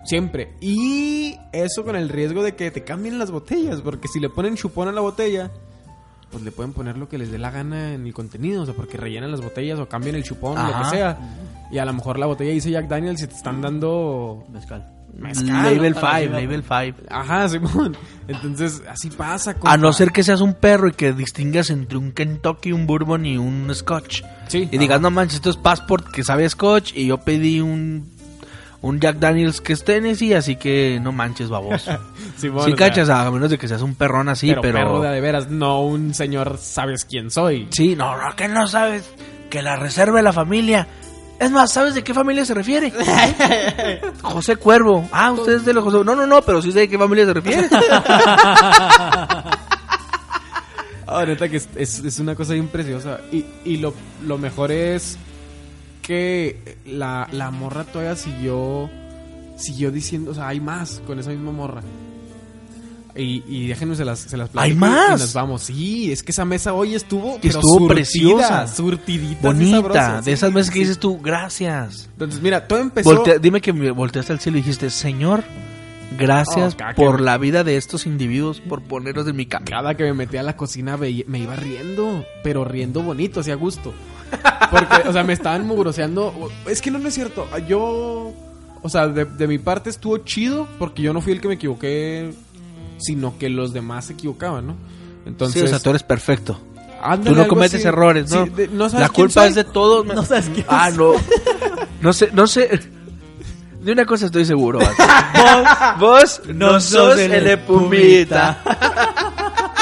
Siempre. 0.05 0.53
Y 0.59 1.37
eso 1.53 1.83
con 1.85 1.95
el 1.95 2.09
riesgo 2.09 2.43
de 2.43 2.55
que 2.55 2.69
te 2.71 2.83
cambien 2.83 3.17
las 3.19 3.31
botellas. 3.31 3.81
Porque 3.81 4.07
si 4.07 4.19
le 4.19 4.29
ponen 4.29 4.55
chupón 4.55 4.87
a 4.89 4.91
la 4.91 5.01
botella, 5.01 5.49
pues 6.31 6.43
le 6.43 6.51
pueden 6.51 6.73
poner 6.73 6.97
lo 6.97 7.07
que 7.07 7.17
les 7.17 7.31
dé 7.31 7.37
la 7.39 7.51
gana 7.51 7.93
en 7.93 8.05
el 8.05 8.13
contenido. 8.13 8.63
O 8.63 8.65
sea, 8.65 8.75
porque 8.75 8.97
rellenan 8.97 9.31
las 9.31 9.41
botellas 9.41 9.79
o 9.79 9.87
cambian 9.87 10.15
el 10.15 10.23
chupón, 10.23 10.55
lo 10.55 10.61
Ajá. 10.61 10.83
que 10.91 10.97
sea. 10.97 11.17
Y 11.71 11.77
a 11.77 11.85
lo 11.85 11.93
mejor 11.93 12.19
la 12.19 12.25
botella 12.25 12.51
dice 12.51 12.69
Jack 12.69 12.87
Daniels 12.87 13.21
y 13.23 13.27
te 13.27 13.35
están 13.35 13.61
dando 13.61 14.43
Mezcal. 14.51 14.91
Mezcal. 15.17 15.63
Label 15.63 15.93
para 15.93 16.19
5, 16.19 16.35
arriba. 16.35 16.39
Label 16.39 16.63
5. 16.63 17.07
Ajá, 17.09 17.49
Simón. 17.49 17.97
Entonces, 18.27 18.81
así 18.87 19.09
pasa. 19.09 19.51
A 19.51 19.53
compa. 19.55 19.77
no 19.77 19.93
ser 19.93 20.11
que 20.11 20.23
seas 20.23 20.41
un 20.41 20.53
perro 20.53 20.89
y 20.89 20.93
que 20.93 21.13
distingas 21.13 21.69
entre 21.69 21.97
un 21.97 22.11
Kentucky, 22.11 22.71
un 22.71 22.87
Bourbon 22.87 23.25
y 23.25 23.37
un 23.37 23.73
Scotch. 23.73 24.23
Sí. 24.47 24.67
Y 24.71 24.77
digas, 24.77 25.01
no 25.01 25.11
manches, 25.11 25.35
esto 25.35 25.49
es 25.49 25.57
Passport 25.57 26.09
que 26.11 26.23
sabe 26.23 26.49
Scotch 26.49 26.93
y 26.95 27.07
yo 27.07 27.19
pedí 27.19 27.59
un, 27.59 28.11
un 28.81 28.99
Jack 28.99 29.17
Daniels 29.17 29.61
que 29.61 29.73
es 29.73 29.83
Tennessee, 29.83 30.33
así 30.33 30.55
que 30.55 30.99
no 31.01 31.11
manches, 31.11 31.49
baboso. 31.49 31.91
Sí 32.35 32.49
sea, 32.49 32.75
cachas, 32.75 33.09
a 33.09 33.29
menos 33.31 33.51
de 33.51 33.57
que 33.57 33.67
seas 33.67 33.81
un 33.81 33.95
perrón 33.95 34.27
así, 34.27 34.49
pero, 34.49 34.61
pero... 34.61 34.73
perro 34.73 35.01
de 35.01 35.07
a 35.07 35.11
de 35.11 35.21
veras, 35.21 35.49
no 35.49 35.81
un 35.81 36.13
señor 36.13 36.57
sabes 36.57 37.05
quién 37.05 37.29
soy. 37.31 37.67
Sí, 37.71 37.95
no, 37.95 38.17
no, 38.17 38.35
que 38.35 38.47
no 38.47 38.67
sabes 38.67 39.09
que 39.49 39.61
la 39.61 39.75
reserva 39.75 40.17
de 40.17 40.23
la 40.23 40.33
familia... 40.33 40.87
Es 41.43 41.51
más, 41.51 41.71
¿sabes 41.71 41.93
de 41.95 42.03
qué 42.03 42.13
familia 42.13 42.45
se 42.45 42.53
refiere? 42.53 42.91
José 44.21 44.55
Cuervo. 44.55 45.07
Ah, 45.11 45.31
usted 45.31 45.53
es 45.53 45.65
de 45.65 45.73
los 45.73 45.83
José... 45.83 45.97
No, 46.05 46.15
no, 46.15 46.25
no, 46.25 46.41
pero 46.41 46.61
sí 46.61 46.71
sé 46.71 46.79
de 46.79 46.89
qué 46.89 46.97
familia 46.97 47.25
se 47.25 47.33
refiere. 47.33 47.67
Ah, 51.05 51.25
neta 51.25 51.49
que 51.49 51.57
es, 51.57 51.67
es- 51.75 51.99
es 51.99 52.19
una 52.19 52.33
cosa 52.35 52.53
bien 52.53 52.67
preciosa. 52.69 53.19
Y, 53.31 53.45
y 53.65 53.77
lo, 53.77 53.93
lo 54.25 54.37
mejor 54.37 54.71
es 54.71 55.17
que 56.01 56.77
la, 56.85 57.27
la 57.31 57.51
morra 57.51 57.83
todavía 57.83 58.15
siguió, 58.15 58.89
siguió 59.57 59.91
diciendo, 59.91 60.31
o 60.31 60.33
sea, 60.33 60.47
hay 60.47 60.59
más 60.59 61.01
con 61.05 61.19
esa 61.19 61.29
misma 61.31 61.51
morra. 61.51 61.81
Y, 63.15 63.43
y 63.47 63.67
déjenme 63.67 63.95
se 63.95 64.03
las, 64.05 64.19
se 64.19 64.37
las 64.37 64.49
¿Hay 64.55 64.73
platico 64.73 64.79
más? 64.79 65.19
Y 65.19 65.23
nos 65.23 65.33
vamos. 65.33 65.61
Sí, 65.63 66.11
es 66.11 66.23
que 66.23 66.31
esa 66.31 66.45
mesa 66.45 66.73
hoy 66.73 66.95
estuvo, 66.95 67.35
Que 67.35 67.49
pero 67.49 67.59
estuvo 67.59 67.73
surtida, 67.79 67.93
preciosa. 67.93 68.67
surtidita, 68.67 69.41
Bonita. 69.47 70.21
De 70.21 70.31
esas 70.31 70.51
veces 70.51 70.69
que 70.71 70.75
sí. 70.75 70.79
dices 70.81 70.99
tú, 70.99 71.19
gracias. 71.21 72.09
Entonces, 72.13 72.41
mira, 72.41 72.67
todo 72.67 72.79
empezó... 72.79 73.09
Voltea- 73.23 73.39
dime 73.39 73.61
que 73.61 73.71
me 73.71 73.91
volteaste 73.91 74.33
al 74.33 74.39
cielo 74.39 74.57
y 74.57 74.61
dijiste, 74.61 74.89
Señor, 74.89 75.43
gracias 76.17 76.75
Oh, 76.79 76.95
por 76.95 77.21
la 77.21 77.37
vida 77.37 77.63
de 77.63 77.77
estos 77.77 78.05
individuos, 78.05 78.61
por 78.61 78.81
ponerlos 78.81 79.27
en 79.27 79.35
mi 79.35 79.45
camino. 79.45 79.69
Cada 79.71 79.95
que 79.95 80.03
me 80.03 80.13
metía 80.13 80.39
a 80.39 80.43
la 80.43 80.55
cocina 80.55 80.97
me 80.97 81.09
iba 81.39 81.55
riendo, 81.55 82.25
pero 82.43 82.65
riendo 82.65 83.01
bonito, 83.03 83.39
así 83.41 83.51
a 83.51 83.55
gusto. 83.55 83.93
Porque, 84.71 85.07
o 85.07 85.13
sea, 85.13 85.23
me 85.23 85.33
estaban 85.33 85.67
mugroseando. 85.67 86.49
Es 86.67 86.81
que 86.81 86.89
no, 86.89 86.97
no 86.97 87.07
es 87.07 87.13
cierto. 87.13 87.47
Yo, 87.67 88.33
o 88.81 88.89
sea, 88.89 89.07
de, 89.07 89.25
de 89.25 89.47
mi 89.47 89.59
parte 89.59 89.91
estuvo 89.91 90.17
chido 90.19 90.67
porque 90.79 91.03
yo 91.03 91.13
no 91.13 91.21
fui 91.21 91.33
el 91.33 91.41
que 91.41 91.47
me 91.47 91.53
equivoqué, 91.53 92.33
sino 92.97 93.37
que 93.37 93.49
los 93.49 93.73
demás 93.73 94.05
se 94.05 94.13
equivocaban, 94.13 94.67
¿no? 94.67 94.75
Entonces, 95.25 95.61
sí, 95.61 95.65
o 95.65 95.69
sea, 95.69 95.79
tú 95.79 95.89
eres 95.91 96.03
perfecto. 96.03 96.59
ándale, 97.01 97.35
Tú 97.35 97.41
no 97.41 97.47
cometes 97.47 97.79
así. 97.79 97.87
errores, 97.87 98.31
¿no? 98.31 98.45
Sí, 98.45 98.49
de- 98.51 98.67
no 98.69 98.89
sabes 98.89 99.07
la 99.07 99.13
culpa 99.13 99.41
soy. 99.41 99.49
es 99.49 99.55
de 99.55 99.63
todos. 99.63 100.05
No 100.07 100.23
sabes 100.23 100.49
quién 100.53 100.65
Ah, 100.69 100.89
no. 100.91 101.13
No 102.01 102.13
sé, 102.13 102.29
no 102.33 102.47
sé. 102.47 102.79
De 103.81 103.91
una 103.91 104.05
cosa 104.05 104.25
estoy 104.27 104.45
seguro. 104.45 104.79
vato. 104.79 105.99
Vos, 105.99 106.41
no, 106.53 106.79
sos 106.79 107.17
el 107.19 107.47
espumita. 107.47 108.61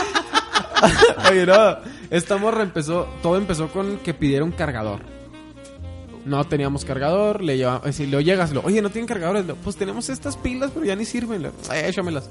Oye, 1.29 1.45
no, 1.45 1.77
esta 2.09 2.38
morra 2.38 2.63
empezó, 2.63 3.07
todo 3.21 3.38
empezó 3.38 3.67
con 3.69 3.97
que 3.97 4.13
pidieron 4.13 4.51
cargador. 4.51 4.99
No 6.25 6.43
teníamos 6.45 6.85
cargador, 6.85 7.41
le 7.41 7.57
llevamos, 7.57 7.95
si 7.95 8.05
lo 8.07 8.21
llegas, 8.21 8.51
lo, 8.51 8.61
oye, 8.61 8.81
no 8.81 8.89
tienen 8.91 9.07
cargadores, 9.07 9.45
Lo, 9.45 9.55
pues 9.55 9.75
tenemos 9.75 10.09
estas 10.09 10.38
pilas, 10.38 10.71
pero 10.73 10.85
ya 10.85 10.95
ni 10.95 11.05
sirven, 11.05 11.41
lo, 11.43 11.49
"Eh, 11.73 11.88
échamelas. 11.88 12.29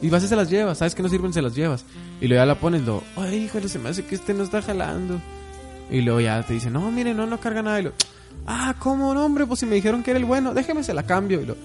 Y 0.00 0.10
vas 0.10 0.22
y 0.22 0.28
se 0.28 0.36
las 0.36 0.48
llevas, 0.48 0.78
sabes 0.78 0.94
que 0.94 1.02
no 1.02 1.08
sirven, 1.08 1.32
se 1.32 1.42
las 1.42 1.54
llevas. 1.54 1.84
Y 2.20 2.28
luego 2.28 2.42
ya 2.42 2.46
la 2.46 2.54
pones, 2.54 2.82
lo, 2.82 3.02
ay, 3.16 3.44
híjole, 3.44 3.68
se 3.68 3.78
me 3.78 3.88
hace 3.88 4.04
que 4.04 4.14
este 4.14 4.32
no 4.32 4.44
está 4.44 4.62
jalando. 4.62 5.20
Y 5.90 6.02
luego 6.02 6.20
ya 6.20 6.42
te 6.42 6.52
dice, 6.52 6.70
no, 6.70 6.90
mire, 6.90 7.14
no, 7.14 7.26
no 7.26 7.40
carga 7.40 7.62
nada. 7.62 7.80
Y 7.80 7.84
lo, 7.84 7.92
ah, 8.46 8.74
¿cómo 8.78 9.12
no, 9.14 9.24
hombre? 9.24 9.46
Pues 9.46 9.60
si 9.60 9.66
me 9.66 9.74
dijeron 9.74 10.02
que 10.02 10.10
era 10.10 10.18
el 10.18 10.26
bueno, 10.26 10.54
déjeme 10.54 10.82
se 10.84 10.94
la 10.94 11.02
cambio. 11.02 11.40
Y 11.40 11.46
lo, 11.46 11.56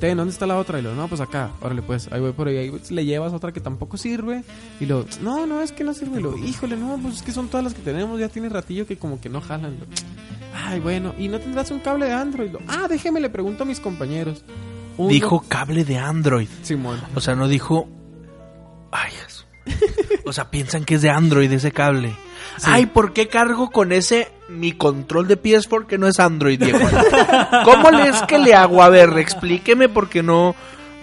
ten, 0.00 0.16
¿dónde 0.16 0.32
está 0.32 0.46
la 0.46 0.58
otra? 0.58 0.78
Y 0.78 0.82
lo, 0.82 0.94
no, 0.94 1.08
pues 1.08 1.20
acá, 1.20 1.50
órale, 1.60 1.82
pues, 1.82 2.08
ahí 2.12 2.20
voy 2.20 2.32
por 2.32 2.48
ahí. 2.48 2.56
Ahí 2.56 2.72
le 2.90 3.04
llevas 3.04 3.32
otra 3.32 3.52
que 3.52 3.60
tampoco 3.60 3.96
sirve. 3.96 4.42
Y 4.80 4.86
lo, 4.86 5.04
no, 5.20 5.46
no, 5.46 5.60
es 5.60 5.72
que 5.72 5.84
no 5.84 5.92
sirve. 5.92 6.20
Lo, 6.20 6.36
híjole, 6.38 6.76
no, 6.76 6.98
pues 7.02 7.16
es 7.16 7.22
que 7.22 7.32
son 7.32 7.48
todas 7.48 7.64
las 7.64 7.74
que 7.74 7.82
tenemos, 7.82 8.18
ya 8.18 8.28
tiene 8.28 8.48
ratillo 8.48 8.86
que 8.86 8.96
como 8.96 9.20
que 9.20 9.28
no 9.28 9.40
jalan. 9.40 9.78
Lo, 9.80 9.86
ay, 10.54 10.80
bueno, 10.80 11.14
¿y 11.18 11.28
no 11.28 11.40
tendrás 11.40 11.70
un 11.70 11.80
cable 11.80 12.06
de 12.06 12.12
Android? 12.12 12.52
Lo, 12.52 12.60
ah, 12.68 12.86
déjeme, 12.88 13.20
le 13.20 13.28
pregunto 13.28 13.64
a 13.64 13.66
mis 13.66 13.80
compañeros. 13.80 14.44
Uno- 14.96 15.08
Dijo 15.10 15.44
cable 15.48 15.84
de 15.84 15.98
Android. 15.98 16.48
Simón. 16.62 17.00
O 17.14 17.20
sea, 17.20 17.34
no 17.34 17.48
dijo. 17.48 17.88
Ay, 18.90 19.12
eso. 19.26 19.44
O 20.24 20.32
sea, 20.32 20.50
piensan 20.50 20.84
que 20.84 20.96
es 20.96 21.02
de 21.02 21.10
Android 21.10 21.50
ese 21.52 21.72
cable. 21.72 22.14
Ay, 22.64 22.86
¿por 22.86 23.12
qué 23.12 23.28
cargo 23.28 23.70
con 23.70 23.92
ese 23.92 24.28
mi 24.48 24.72
control 24.72 25.26
de 25.28 25.40
PS4 25.40 25.86
que 25.86 25.96
no 25.98 26.06
es 26.08 26.20
Android, 26.20 26.58
Diego? 26.60 26.78
¿Cómo 27.64 27.90
le 27.90 28.08
es 28.08 28.20
que 28.22 28.38
le 28.38 28.54
hago? 28.54 28.82
A 28.82 28.88
ver, 28.88 29.10
explíqueme 29.18 29.88
porque 29.88 30.22
no. 30.22 30.54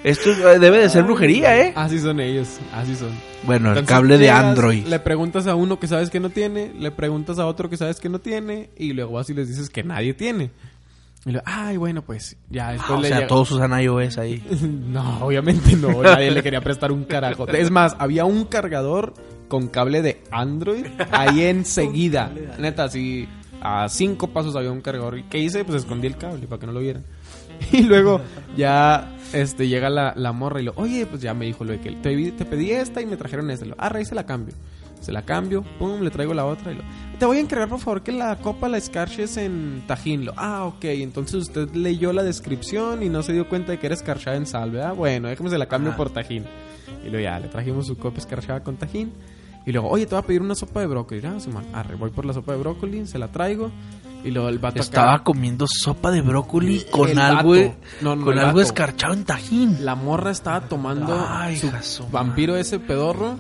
Esto 0.03 0.33
debe 0.33 0.77
de 0.79 0.89
ser 0.89 1.03
brujería, 1.03 1.59
¿eh? 1.59 1.73
Así 1.75 1.99
son 1.99 2.19
ellos, 2.21 2.47
así 2.73 2.95
son. 2.95 3.09
Bueno, 3.43 3.73
el 3.73 3.85
cable 3.85 4.17
de 4.17 4.29
Android. 4.29 4.85
Le 4.85 4.99
preguntas 4.99 5.45
a 5.47 5.55
uno 5.55 5.77
que 5.79 5.87
sabes 5.87 6.09
que 6.09 6.19
no 6.21 6.29
tiene, 6.29 6.71
le 6.77 6.91
preguntas 6.91 7.37
a 7.39 7.45
otro 7.45 7.69
que 7.69 7.75
sabes 7.77 7.99
que 7.99 8.07
no 8.07 8.19
tiene, 8.19 8.69
y 8.77 8.93
luego 8.93 9.13
vas 9.13 9.29
y 9.29 9.33
les 9.33 9.49
dices 9.49 9.69
que 9.69 9.83
nadie 9.83 10.13
tiene. 10.13 10.51
Y 11.25 11.31
luego, 11.31 11.43
ay, 11.47 11.75
bueno, 11.77 12.01
pues 12.01 12.37
ya 12.49 12.71
después 12.71 12.89
Ah, 12.91 12.97
o 12.97 13.01
le 13.01 13.07
sea, 13.09 13.17
llega- 13.17 13.27
todos 13.27 13.51
usan 13.51 13.79
iOS 13.81 14.17
ahí. 14.17 14.41
No, 14.61 15.25
obviamente 15.25 15.75
no, 15.75 16.01
nadie 16.01 16.31
le 16.31 16.41
quería 16.41 16.61
prestar 16.61 16.91
un 16.91 17.03
carajo. 17.03 17.47
Es 17.53 17.69
más, 17.71 17.95
había 17.99 18.25
un 18.25 18.45
cargador 18.45 19.13
con 19.49 19.67
cable 19.67 20.01
de 20.01 20.23
Android 20.31 20.85
ahí 21.11 21.41
enseguida. 21.45 22.31
Neta, 22.57 22.85
así 22.85 23.27
a 23.61 23.89
cinco 23.89 24.27
pasos 24.29 24.55
había 24.55 24.71
un 24.71 24.79
cargador. 24.81 25.17
¿Y 25.17 25.23
qué 25.23 25.39
hice? 25.39 25.65
Pues 25.65 25.81
escondí 25.83 26.07
el 26.07 26.15
cable 26.17 26.47
para 26.47 26.59
que 26.61 26.67
no 26.67 26.71
lo 26.73 26.79
vieran. 26.79 27.03
Y 27.73 27.81
luego 27.83 28.21
ya 28.55 29.11
este 29.33 29.67
llega 29.67 29.89
la, 29.89 30.13
la 30.15 30.31
morra 30.31 30.61
y 30.61 30.63
lo, 30.63 30.73
oye, 30.77 31.05
pues 31.05 31.21
ya 31.21 31.33
me 31.33 31.45
dijo 31.45 31.65
lo 31.65 31.73
de 31.73 31.81
que 31.81 31.91
te, 31.91 32.31
te 32.31 32.45
pedí 32.45 32.71
esta 32.71 33.01
y 33.01 33.05
me 33.05 33.17
trajeron 33.17 33.51
esta. 33.51 33.65
Y 33.65 33.69
Lo, 33.69 33.75
ah, 33.77 33.91
ahí 33.93 34.05
se 34.05 34.15
la 34.15 34.25
cambio. 34.25 34.55
Se 35.01 35.11
la 35.11 35.23
cambio, 35.23 35.63
pum, 35.77 35.99
le 36.01 36.09
traigo 36.11 36.33
la 36.33 36.45
otra 36.45 36.71
y 36.71 36.75
lo, 36.75 36.83
te 37.19 37.25
voy 37.25 37.37
a 37.37 37.39
encargar 37.41 37.67
por 37.69 37.79
favor 37.79 38.01
que 38.01 38.11
la 38.13 38.35
copa 38.37 38.69
la 38.69 38.77
escarches 38.77 39.37
en 39.37 39.83
tajín. 39.87 40.25
Lo, 40.25 40.33
ah, 40.37 40.65
ok, 40.65 40.85
entonces 40.85 41.35
usted 41.35 41.69
leyó 41.75 42.13
la 42.13 42.23
descripción 42.23 43.03
y 43.03 43.09
no 43.09 43.21
se 43.23 43.33
dio 43.33 43.47
cuenta 43.49 43.71
de 43.73 43.79
que 43.79 43.87
era 43.87 43.95
escarchada 43.95 44.37
en 44.37 44.45
sal, 44.45 44.71
¿verdad? 44.71 44.95
Bueno, 44.95 45.27
déjame 45.27 45.49
se 45.49 45.57
la 45.57 45.67
cambio 45.67 45.91
Ah. 45.93 45.97
por 45.97 46.09
tajín. 46.09 46.45
Y 47.05 47.09
luego 47.09 47.19
ya, 47.23 47.39
le 47.39 47.47
trajimos 47.49 47.87
su 47.87 47.97
copa 47.97 48.17
escarchada 48.19 48.61
con 48.63 48.77
tajín. 48.77 49.11
Y 49.65 49.71
luego, 49.71 49.89
oye, 49.89 50.05
te 50.05 50.15
voy 50.15 50.23
a 50.23 50.25
pedir 50.25 50.41
una 50.41 50.55
sopa 50.55 50.79
de 50.79 50.87
brócoli. 50.87 51.21
Ah, 51.25 51.39
Simón, 51.39 51.65
arre, 51.73 51.95
voy 51.95 52.09
por 52.09 52.25
la 52.25 52.33
sopa 52.33 52.53
de 52.53 52.57
brócoli, 52.59 53.05
se 53.05 53.19
la 53.19 53.27
traigo. 53.27 53.69
Y 54.23 54.31
luego 54.31 54.49
el 54.49 54.57
vato 54.59 54.75
acá- 54.75 54.81
Estaba 54.83 55.23
comiendo 55.23 55.65
sopa 55.67 56.11
de 56.11 56.21
brócoli 56.21 56.83
con 56.89 57.17
algo. 57.19 57.55
No, 58.01 58.15
no, 58.15 58.25
con 58.25 58.37
algo 58.37 58.47
vato. 58.51 58.61
escarchado 58.61 59.13
en 59.13 59.23
tajín. 59.25 59.85
La 59.85 59.95
morra 59.95 60.31
estaba 60.31 60.61
tomando 60.61 61.25
Ay, 61.29 61.57
su 61.81 62.07
vampiro 62.07 62.55
ese 62.57 62.79
pedorro 62.79 63.37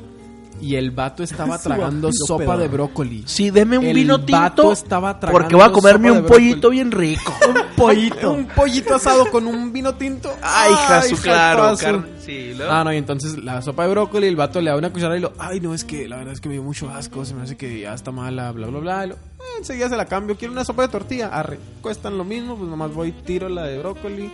y 0.61 0.75
el 0.75 0.91
vato 0.91 1.23
estaba 1.23 1.57
tragando 1.57 2.09
sopa 2.11 2.57
de 2.57 2.67
brócoli. 2.67 3.23
Sí, 3.25 3.49
deme 3.49 3.77
un 3.77 3.85
El 3.85 3.95
vino 3.95 4.17
vato 4.19 4.61
tinto. 4.63 4.71
estaba 4.73 5.19
tragando 5.19 5.39
Porque 5.39 5.55
voy 5.55 5.65
a 5.65 5.71
comerme 5.71 6.11
un 6.11 6.25
pollito 6.25 6.69
bien 6.69 6.91
rico. 6.91 7.33
Pollito. 7.75 8.33
Un 8.39 8.45
pollito 8.47 8.95
asado 8.95 9.31
con 9.31 9.47
un 9.47 9.71
vino 9.71 9.95
tinto. 9.95 10.29
Ay, 10.41 10.73
hija 10.73 11.01
su, 11.03 11.15
claro. 11.21 11.77
carne- 11.77 12.03
Sí, 12.19 12.51
Ah, 12.69 12.83
no, 12.83 12.91
y 12.93 12.97
entonces 12.97 13.37
la 13.41 13.61
sopa 13.61 13.83
de 13.85 13.91
brócoli, 13.91 14.27
el 14.27 14.35
vato 14.35 14.59
le 14.61 14.69
da 14.69 14.75
una 14.75 14.91
cucharada 14.91 15.17
y 15.17 15.21
lo, 15.21 15.31
ay, 15.39 15.59
no, 15.61 15.73
es 15.73 15.83
que 15.85 16.07
la 16.07 16.17
verdad 16.17 16.33
es 16.33 16.41
que 16.41 16.49
me 16.49 16.53
dio 16.55 16.63
mucho 16.63 16.89
asco, 16.89 17.23
se 17.25 17.33
me 17.33 17.43
hace 17.43 17.55
que 17.57 17.79
ya 17.79 17.93
está 17.93 18.11
mala, 18.11 18.51
bla, 18.51 18.67
bla, 18.67 18.79
bla. 18.79 19.05
Y 19.05 19.09
lo, 19.09 19.15
"Eh, 19.15 19.17
enseguida 19.59 19.87
se 19.89 19.95
la 19.95 20.05
cambio, 20.05 20.35
quiero 20.37 20.51
una 20.51 20.65
sopa 20.65 20.81
de 20.83 20.89
tortilla, 20.89 21.29
arre, 21.29 21.57
cuestan 21.81 22.17
lo 22.17 22.25
mismo, 22.25 22.55
pues 22.57 22.69
nomás 22.69 22.93
voy, 22.93 23.13
tiro 23.13 23.47
la 23.49 23.63
de 23.63 23.79
brócoli 23.79 24.29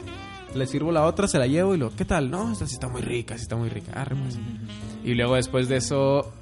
le 0.55 0.67
sirvo 0.67 0.91
la 0.91 1.03
otra, 1.05 1.27
se 1.27 1.37
la 1.37 1.47
llevo 1.47 1.75
y 1.75 1.77
lo, 1.77 1.93
¿qué 1.95 2.05
tal? 2.05 2.31
No, 2.31 2.51
esta 2.51 2.65
sí 2.65 2.73
está 2.75 2.87
muy 2.87 3.01
rica, 3.01 3.35
sí 3.37 3.43
está 3.43 3.55
muy 3.57 3.69
rica. 3.69 3.91
Arre, 3.93 4.15
pues. 4.15 4.37
Y 5.05 5.13
luego 5.13 5.35
después 5.35 5.69
de 5.69 5.77
eso 5.77 6.33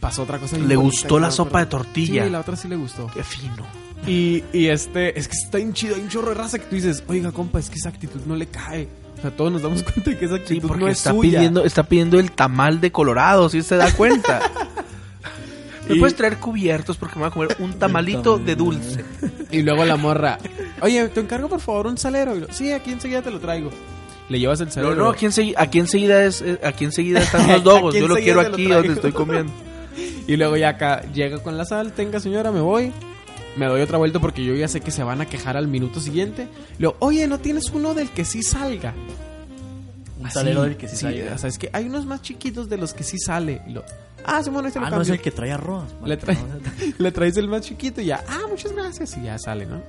pasó 0.00 0.22
otra 0.22 0.38
cosa. 0.38 0.56
Le 0.58 0.76
gustó 0.76 1.18
la 1.18 1.30
sopa 1.30 1.58
de 1.60 1.66
tortilla. 1.66 2.24
Sí, 2.24 2.30
la 2.30 2.40
otra 2.40 2.56
sí 2.56 2.68
le 2.68 2.76
gustó. 2.76 3.08
Qué 3.12 3.22
fino. 3.22 3.66
Y, 4.06 4.42
y 4.52 4.66
este, 4.68 5.18
es 5.18 5.28
que 5.28 5.34
está 5.44 5.58
bien 5.58 5.72
chido, 5.74 5.94
hay 5.96 6.00
un 6.02 6.08
chorro 6.08 6.28
de 6.30 6.34
raza 6.34 6.58
que 6.58 6.64
tú 6.66 6.74
dices, 6.74 7.04
oiga, 7.06 7.30
compa, 7.32 7.58
es 7.60 7.68
que 7.70 7.76
esa 7.76 7.88
actitud 7.90 8.20
no 8.26 8.34
le 8.36 8.46
cae. 8.46 8.88
O 9.18 9.20
sea, 9.22 9.30
todos 9.30 9.52
nos 9.52 9.62
damos 9.62 9.82
cuenta 9.84 10.10
de 10.10 10.18
que 10.18 10.24
esa 10.24 10.36
Sí, 10.36 10.42
actitud 10.42 10.68
porque 10.68 10.84
no 10.84 10.90
es 10.90 10.98
está 10.98 11.10
suya. 11.10 11.30
pidiendo, 11.38 11.64
está 11.64 11.82
pidiendo 11.84 12.18
el 12.18 12.32
tamal 12.32 12.80
de 12.80 12.90
Colorado, 12.90 13.48
si 13.48 13.62
se 13.62 13.76
da 13.76 13.92
cuenta. 13.92 14.40
¿Me 15.88 15.96
Y- 15.96 15.98
puedes 16.00 16.16
traer 16.16 16.38
cubiertos 16.38 16.96
porque 16.96 17.16
me 17.16 17.22
voy 17.22 17.28
a 17.28 17.32
comer 17.32 17.56
un 17.60 17.72
tamalito 17.78 18.38
de 18.38 18.54
dulce? 18.56 19.04
Y 19.50 19.62
luego 19.62 19.84
la 19.84 19.96
morra, 19.96 20.38
oye, 20.80 21.08
te 21.08 21.20
encargo 21.20 21.48
por 21.48 21.60
favor 21.60 21.86
un 21.88 21.98
salero. 21.98 22.36
Y 22.36 22.44
sí, 22.52 22.72
aquí 22.72 22.92
enseguida 22.92 23.22
te 23.22 23.30
lo 23.30 23.38
traigo. 23.40 23.70
Le 24.32 24.38
llevas 24.40 24.60
el 24.60 24.66
No, 24.68 24.72
salero. 24.72 24.94
no, 24.94 25.10
aquí, 25.10 25.26
enseguida, 25.26 25.60
aquí 25.60 25.78
enseguida 25.78 26.24
es, 26.24 26.40
eh, 26.40 26.58
aquí 26.64 26.84
enseguida 26.86 27.20
están 27.20 27.46
los 27.52 27.62
dogos. 27.62 27.94
Yo 27.94 28.08
lo 28.08 28.14
quiero 28.16 28.40
lo 28.42 28.48
aquí 28.48 28.64
traigo. 28.64 28.74
donde 28.76 28.92
estoy 28.94 29.12
comiendo. 29.12 29.52
Y 30.26 30.36
luego 30.36 30.56
ya 30.56 30.70
acá 30.70 31.02
llega 31.12 31.42
con 31.42 31.58
la 31.58 31.64
sal, 31.66 31.92
tenga 31.92 32.18
señora, 32.20 32.50
me 32.50 32.60
voy. 32.60 32.92
Me 33.56 33.66
doy 33.66 33.80
otra 33.82 33.98
vuelta 33.98 34.20
porque 34.20 34.42
yo 34.42 34.54
ya 34.54 34.66
sé 34.68 34.80
que 34.80 34.90
se 34.90 35.02
van 35.02 35.20
a 35.20 35.26
quejar 35.26 35.56
al 35.58 35.68
minuto 35.68 36.00
siguiente. 36.00 36.44
Le 36.78 36.78
digo, 36.78 36.96
oye, 37.00 37.26
¿no 37.26 37.38
tienes 37.40 37.70
uno 37.74 37.92
del 37.92 38.08
que 38.08 38.24
sí 38.24 38.42
salga? 38.42 38.94
Un 40.18 40.26
Así, 40.26 40.34
salero 40.34 40.62
del 40.62 40.76
que 40.78 40.88
sí 40.88 40.96
salga. 40.96 41.34
O 41.34 41.38
sea, 41.38 41.48
es 41.50 41.58
que 41.58 41.68
hay 41.74 41.84
unos 41.86 42.06
más 42.06 42.22
chiquitos 42.22 42.70
de 42.70 42.78
los 42.78 42.94
que 42.94 43.02
sí 43.04 43.18
sale. 43.18 43.60
Y 43.68 43.72
lo, 43.72 43.84
ah, 44.24 44.42
Simón, 44.42 44.64
este 44.66 44.78
lo 44.80 44.86
Ah, 44.86 44.90
no 44.90 45.02
es 45.02 45.08
el 45.10 45.20
que 45.20 45.30
trae 45.32 45.50
arroz. 45.52 45.84
Le, 46.06 46.16
trae- 46.18 46.38
le 46.98 47.12
traes 47.12 47.36
el 47.36 47.48
más 47.48 47.60
chiquito 47.62 48.00
y 48.00 48.06
ya, 48.06 48.24
ah, 48.28 48.42
muchas 48.48 48.72
gracias. 48.72 49.14
Y 49.18 49.24
ya 49.24 49.38
sale, 49.38 49.66
¿no? 49.66 49.82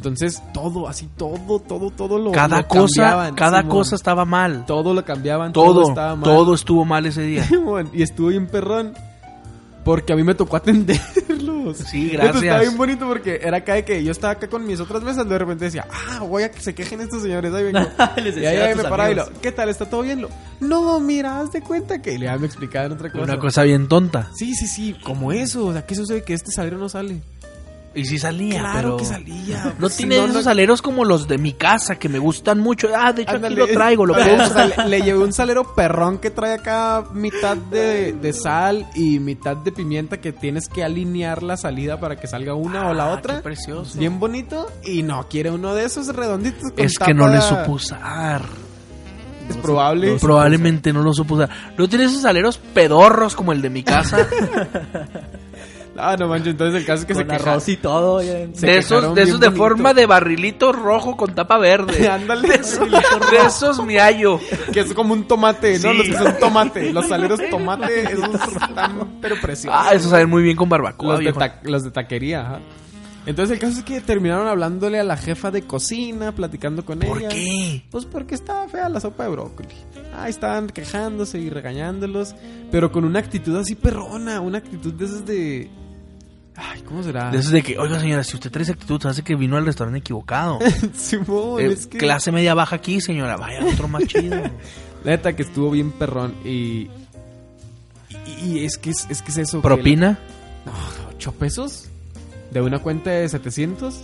Entonces, 0.00 0.42
todo, 0.54 0.88
así, 0.88 1.10
todo, 1.14 1.58
todo, 1.58 1.90
todo 1.90 2.18
lo. 2.18 2.32
Cada 2.32 2.62
lo 2.62 2.68
cosa, 2.68 3.02
cambiaban, 3.02 3.34
cada 3.34 3.58
Simón. 3.58 3.76
cosa 3.76 3.96
estaba 3.96 4.24
mal. 4.24 4.64
Todo 4.64 4.94
lo 4.94 5.04
cambiaban, 5.04 5.52
todo, 5.52 5.74
Todo, 5.82 5.88
estaba 5.90 6.16
mal. 6.16 6.24
todo 6.24 6.54
estuvo 6.54 6.86
mal 6.86 7.04
ese 7.04 7.20
día. 7.20 7.44
Simón, 7.46 7.90
y 7.92 8.00
estuvo 8.02 8.28
bien 8.28 8.46
perrón. 8.46 8.94
Porque 9.84 10.14
a 10.14 10.16
mí 10.16 10.22
me 10.22 10.34
tocó 10.34 10.56
atenderlos. 10.56 11.76
Sí, 11.76 12.08
gracias. 12.10 12.42
Estaba 12.42 12.60
bien 12.60 12.78
bonito 12.78 13.06
porque 13.06 13.40
era 13.42 13.58
acá 13.58 13.74
de 13.74 13.84
que 13.84 14.02
yo 14.02 14.12
estaba 14.12 14.32
acá 14.32 14.48
con 14.48 14.66
mis 14.66 14.80
otras 14.80 15.02
mesas. 15.02 15.28
De 15.28 15.38
repente 15.38 15.66
decía, 15.66 15.86
ah, 15.90 16.20
voy 16.20 16.44
a 16.44 16.50
que 16.50 16.60
se 16.62 16.74
quejen 16.74 17.02
estos 17.02 17.20
señores. 17.20 17.52
Ahí 17.52 17.64
vengo. 17.64 17.80
Les 18.16 18.36
y 18.36 18.40
decía 18.40 18.50
ahí, 18.50 18.56
a 18.56 18.64
ahí 18.64 18.74
me 18.74 18.84
paraba 18.84 19.10
y 19.10 19.14
lo. 19.16 19.28
¿qué 19.42 19.52
tal? 19.52 19.68
¿Está 19.68 19.84
todo 19.84 20.00
bien? 20.00 20.22
Lo, 20.22 20.30
no, 20.60 20.98
mira, 21.00 21.40
haz 21.40 21.52
de 21.52 21.60
cuenta 21.60 22.00
que. 22.00 22.14
Y 22.14 22.20
ya 22.20 22.38
me 22.38 22.46
explicaban 22.46 22.92
otra 22.92 23.12
cosa. 23.12 23.24
Una 23.24 23.38
cosa 23.38 23.64
bien 23.64 23.86
tonta. 23.86 24.30
Sí, 24.34 24.54
sí, 24.54 24.66
sí, 24.66 24.96
como 25.04 25.30
eso. 25.32 25.66
O 25.66 25.72
sea, 25.74 25.84
¿qué 25.84 25.94
sucede? 25.94 26.24
Que 26.24 26.32
este 26.32 26.50
salero 26.52 26.78
no 26.78 26.88
sale. 26.88 27.20
Y 27.92 28.04
sí 28.04 28.18
salía, 28.20 28.60
Claro 28.60 28.74
pero... 28.76 28.96
que 28.98 29.04
salía. 29.04 29.74
No 29.80 29.90
tiene 29.90 30.24
esos 30.24 30.46
aleros 30.46 30.80
como 30.80 31.04
los 31.04 31.26
de 31.26 31.38
mi 31.38 31.54
casa 31.54 31.96
que 31.96 32.08
me 32.08 32.20
gustan 32.20 32.60
mucho. 32.60 32.88
Ah, 32.96 33.12
de 33.12 33.22
hecho 33.22 33.32
Ándale. 33.34 33.60
aquí 33.62 33.68
lo 33.72 33.76
traigo, 33.76 34.06
lo 34.06 34.14
puedo 34.14 34.34
usar. 34.46 34.78
le, 34.78 34.88
le 34.88 35.02
llevé 35.02 35.18
un 35.18 35.32
salero 35.32 35.74
perrón 35.74 36.18
que 36.18 36.30
trae 36.30 36.54
acá 36.54 37.02
mitad 37.12 37.56
de, 37.56 38.12
de 38.12 38.32
sal 38.32 38.86
y 38.94 39.18
mitad 39.18 39.56
de 39.56 39.72
pimienta 39.72 40.20
que 40.20 40.32
tienes 40.32 40.68
que 40.68 40.84
alinear 40.84 41.42
la 41.42 41.56
salida 41.56 41.98
para 41.98 42.14
que 42.14 42.28
salga 42.28 42.54
una 42.54 42.90
o 42.90 42.94
la 42.94 43.06
Ah, 43.10 43.14
otra. 43.14 43.36
qué 43.36 43.42
precioso. 43.42 43.98
Bien 43.98 44.20
bonito. 44.20 44.68
Y 44.84 45.02
no 45.02 45.26
quiere 45.28 45.50
uno 45.50 45.74
de 45.74 45.84
esos 45.86 46.06
redonditos. 46.14 46.70
con 46.70 46.84
Es 46.84 46.96
que 46.96 47.12
no 47.12 47.26
le 47.28 47.40
supo 47.40 47.72
usar. 47.72 48.42
Es 49.48 49.56
probable. 49.56 50.16
Probablemente 50.20 50.92
no 50.92 51.02
lo 51.02 51.12
supo 51.12 51.34
usar. 51.34 51.50
¿No 51.76 51.88
tiene 51.88 52.04
esos 52.04 52.24
aleros 52.24 52.56
pedorros 52.72 53.34
como 53.34 53.50
el 53.50 53.60
de 53.60 53.70
mi 53.70 53.82
casa? 53.82 54.18
Ah, 56.02 56.16
no 56.16 56.28
manches. 56.28 56.48
Entonces 56.52 56.80
el 56.80 56.86
caso 56.86 57.00
es 57.02 57.06
que 57.06 57.14
se 57.14 57.24
Con 57.26 57.34
arroz 57.34 57.68
y 57.68 57.76
todo. 57.76 58.22
ya. 58.22 58.32
de 58.34 58.46
quejaron 58.52 58.78
esos, 58.78 59.14
de, 59.14 59.22
esos 59.22 59.40
de 59.40 59.50
forma 59.50 59.94
de 59.94 60.06
barrilito 60.06 60.72
rojo 60.72 61.16
con 61.16 61.34
tapa 61.34 61.58
verde. 61.58 62.08
Ándale. 62.10 62.48
De 62.48 62.54
esos, 62.54 62.90
de 62.90 63.36
esos 63.46 63.84
me 63.84 63.98
hallo. 64.00 64.38
Que 64.72 64.80
es 64.80 64.92
como 64.94 65.12
un 65.14 65.24
tomate, 65.28 65.78
¿no? 65.78 65.92
Sí. 65.92 65.96
Los 65.98 66.06
que 66.08 66.14
son 66.14 66.38
tomate. 66.38 66.92
Los 66.92 67.08
saleros 67.08 67.40
tomate, 67.50 68.02
esos 68.12 68.34
están 68.34 69.18
pero 69.20 69.36
preciosos. 69.40 69.80
Ah, 69.80 69.94
esos 69.94 70.10
saben 70.10 70.28
muy 70.30 70.42
bien 70.42 70.56
con 70.56 70.68
barbacoa. 70.68 71.16
los, 71.16 71.24
de 71.24 71.32
ta- 71.32 71.60
los 71.64 71.84
de 71.84 71.90
taquería, 71.90 72.40
ajá. 72.40 72.60
Entonces 73.26 73.52
el 73.52 73.58
caso 73.60 73.78
es 73.78 73.84
que 73.84 74.00
terminaron 74.00 74.48
hablándole 74.48 74.98
a 74.98 75.04
la 75.04 75.16
jefa 75.18 75.50
de 75.50 75.62
cocina, 75.62 76.32
platicando 76.32 76.86
con 76.86 77.00
¿Por 77.00 77.18
ella. 77.18 77.28
qué? 77.28 77.84
Pues 77.90 78.06
porque 78.06 78.34
estaba 78.34 78.66
fea 78.66 78.88
la 78.88 78.98
sopa 78.98 79.24
de 79.24 79.28
brócoli. 79.30 79.68
Ahí 80.16 80.30
estaban 80.30 80.68
quejándose 80.68 81.38
y 81.38 81.50
regañándolos, 81.50 82.34
pero 82.72 82.90
con 82.90 83.04
una 83.04 83.18
actitud 83.18 83.54
así 83.56 83.74
perrona, 83.74 84.40
una 84.40 84.58
actitud 84.58 84.94
de 84.94 85.04
esas 85.04 85.26
de... 85.26 85.70
Ay, 86.62 86.82
¿cómo 86.82 87.02
será? 87.02 87.30
De 87.30 87.38
esos 87.38 87.52
de 87.52 87.62
que, 87.62 87.78
oiga 87.78 87.98
señora, 88.00 88.22
si 88.22 88.34
usted 88.36 88.50
trae 88.50 88.64
esa 88.64 88.72
actitud, 88.72 89.04
hace 89.06 89.22
que 89.22 89.34
vino 89.34 89.56
al 89.56 89.64
restaurante 89.64 89.98
equivocado. 90.00 90.58
Simón, 90.94 91.60
Eh, 91.60 91.66
es 91.72 91.86
que... 91.86 91.98
Clase 91.98 92.30
media 92.32 92.52
baja 92.54 92.76
aquí, 92.76 93.00
señora. 93.00 93.36
Vaya, 93.36 93.64
otro 93.64 93.88
más 93.88 94.04
chido. 94.06 94.36
La 95.04 95.12
neta 95.12 95.34
que 95.34 95.42
estuvo 95.42 95.70
bien 95.70 95.90
perrón 95.92 96.34
y... 96.44 96.88
Y, 98.26 98.44
y 98.58 98.64
es 98.64 98.76
que 98.76 98.90
es, 98.90 99.06
es 99.08 99.22
que 99.22 99.30
es 99.30 99.38
eso. 99.38 99.58
que 99.58 99.62
¿Propina? 99.68 100.18
la- 100.66 100.72
No, 100.72 100.78
¿ocho 101.14 101.32
pesos? 101.32 101.86
¿De 102.50 102.60
una 102.60 102.80
cuenta 102.80 103.10
de 103.10 103.28
700? 103.28 103.94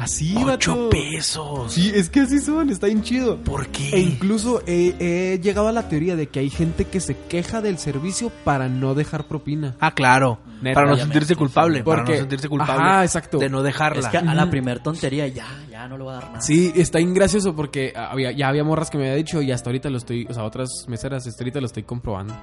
Así, 0.00 0.34
Ocho 0.36 0.72
vato. 0.76 0.90
pesos. 0.90 1.72
Sí, 1.72 1.92
es 1.94 2.08
que 2.10 2.20
así 2.20 2.38
son, 2.40 2.70
está 2.70 2.86
bien 2.86 3.02
chido. 3.02 3.36
¿Por 3.38 3.68
qué? 3.68 3.90
E 3.96 4.00
incluso 4.00 4.62
he, 4.66 4.94
he 4.98 5.38
llegado 5.40 5.68
a 5.68 5.72
la 5.72 5.88
teoría 5.88 6.16
de 6.16 6.28
que 6.28 6.40
hay 6.40 6.50
gente 6.50 6.86
que 6.86 7.00
se 7.00 7.16
queja 7.16 7.60
del 7.60 7.78
servicio 7.78 8.30
para 8.44 8.68
no 8.68 8.94
dejar 8.94 9.24
propina. 9.28 9.76
Ah, 9.80 9.92
claro. 9.92 10.38
Neta, 10.62 10.74
para 10.74 10.90
no 10.90 10.96
sentirse 10.96 11.36
culpable. 11.36 11.82
para 11.82 12.04
no 12.04 12.14
sentirse 12.14 12.48
culpable. 12.48 13.04
Exacto. 13.04 13.38
De 13.38 13.48
no 13.48 13.62
dejarla. 13.62 14.00
Es 14.00 14.08
que 14.08 14.18
a 14.18 14.34
la 14.34 14.50
primer 14.50 14.80
tontería 14.80 15.26
ya, 15.28 15.46
ya 15.70 15.88
no 15.88 15.96
le 15.96 16.04
va 16.04 16.12
a 16.12 16.14
dar 16.20 16.24
nada. 16.28 16.40
Sí, 16.42 16.72
está 16.76 16.98
bien 16.98 17.14
gracioso 17.14 17.54
porque 17.54 17.92
había, 17.96 18.32
ya 18.32 18.48
había 18.48 18.64
morras 18.64 18.90
que 18.90 18.98
me 18.98 19.04
había 19.04 19.16
dicho 19.16 19.40
y 19.42 19.52
hasta 19.52 19.70
ahorita 19.70 19.88
lo 19.90 19.98
estoy, 19.98 20.26
o 20.28 20.34
sea, 20.34 20.44
otras 20.44 20.68
meseras, 20.88 21.26
hasta 21.26 21.42
ahorita 21.42 21.60
lo 21.60 21.66
estoy 21.66 21.82
comprobando. 21.84 22.34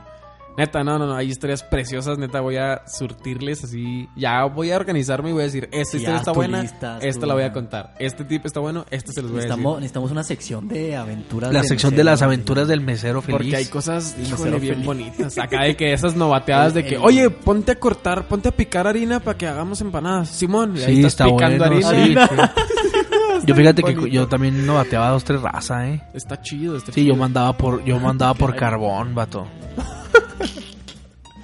Neta, 0.58 0.84
no, 0.84 0.98
no, 0.98 1.06
no, 1.06 1.16
hay 1.16 1.30
historias 1.30 1.62
preciosas, 1.62 2.18
neta, 2.18 2.42
voy 2.42 2.58
a 2.58 2.82
surtirles 2.88 3.64
así. 3.64 4.10
Ya 4.16 4.44
voy 4.46 4.72
a 4.72 4.78
organizarme 4.78 5.30
y 5.30 5.34
voy 5.34 5.42
a 5.44 5.46
decir, 5.46 5.70
esta 5.72 5.98
historia 5.98 6.18
está 6.18 6.32
buena, 6.32 6.62
lista, 6.64 6.98
esta 7.00 7.28
la 7.28 7.36
voy 7.36 7.44
a 7.44 7.54
contar. 7.54 7.94
Este 8.00 8.24
tip 8.26 8.44
está 8.46 8.60
bueno, 8.60 8.84
este 8.90 9.12
se 9.14 9.22
los 9.22 9.30
voy 9.32 9.42
a 9.42 9.44
decir. 9.44 9.58
necesitamos 9.76 10.10
una 10.12 10.24
sección 10.24 10.68
de 10.68 10.96
aventuras. 10.96 11.54
La 11.54 11.64
sección 11.64 11.96
de 11.96 12.04
las 12.04 12.24
aventuras 12.24 12.68
del 12.68 12.82
mesero 12.82 13.22
feliz. 13.22 13.38
Porque 13.38 13.56
hay 13.56 13.66
cosas, 13.66 14.16
híjole, 14.20 14.58
bien 14.60 14.74
feliz. 14.76 14.86
bonitas. 14.88 15.38
Acá 15.38 15.62
de 15.64 15.76
que 15.78 15.94
esas 15.94 16.16
novateadas 16.16 16.74
de 16.74 16.84
que, 16.84 16.96
El- 16.96 17.02
oye, 17.04 17.30
ponte 17.30 17.74
a 17.74 17.80
cortar, 17.80 18.28
ponte 18.28 18.50
a 18.50 18.52
picar 18.52 18.88
harina 18.88 19.20
para 19.20 19.38
que 19.38 19.46
hagamos 19.46 19.80
empanadas. 19.82 20.30
Simón, 20.30 20.76
y 20.76 20.80
ahí 20.80 20.86
Sí, 20.86 21.06
estás 21.06 21.12
está 21.14 21.26
picando 21.26 21.68
bueno. 21.68 21.88
harina. 21.88 22.28
sí, 22.28 22.36
sí. 22.36 23.46
Yo 23.46 23.54
fíjate 23.54 23.84
que 23.84 24.10
yo 24.10 24.28
también 24.28 24.66
no 24.66 24.74
bateaba 24.74 25.10
dos, 25.12 25.24
tres 25.24 25.40
razas, 25.42 25.84
¿eh? 25.86 26.02
Está 26.16 26.42
chido, 26.42 26.76
está 26.76 26.92
Sí, 26.92 27.02
chido. 27.04 27.14
yo 27.14 27.20
mandaba 27.20 27.54
por, 27.56 27.84
yo 27.86 28.00
mandaba 28.00 28.34
por 28.38 28.56
carbón, 28.56 29.14
vato. 29.14 29.46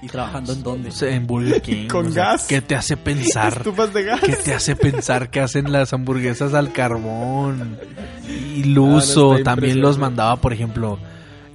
¿Y 0.04 0.08
trabajando 0.08 0.52
en 0.52 0.64
dónde? 0.64 0.90
En 1.02 1.26
Burger 1.26 1.62
King. 1.62 1.88
Con 1.92 2.08
o 2.08 2.12
sea, 2.12 2.32
gas. 2.32 2.48
¿Qué 2.48 2.60
te 2.60 2.76
hace 2.76 2.98
pensar? 2.98 3.54
Estufas 3.58 3.94
de 3.94 4.04
gas. 4.04 4.20
¿Qué 4.20 4.36
te 4.36 4.54
hace 4.54 4.76
pensar 4.76 5.30
que 5.30 5.40
hacen 5.40 5.72
las 5.72 5.94
hamburguesas 5.94 6.54
al 6.54 6.74
carbón? 6.74 7.80
Iluso. 8.28 9.32
no, 9.32 9.38
está 9.38 9.52
También 9.52 9.80
los 9.80 9.98
mandaba, 9.98 10.36
por 10.36 10.52
ejemplo, 10.52 11.00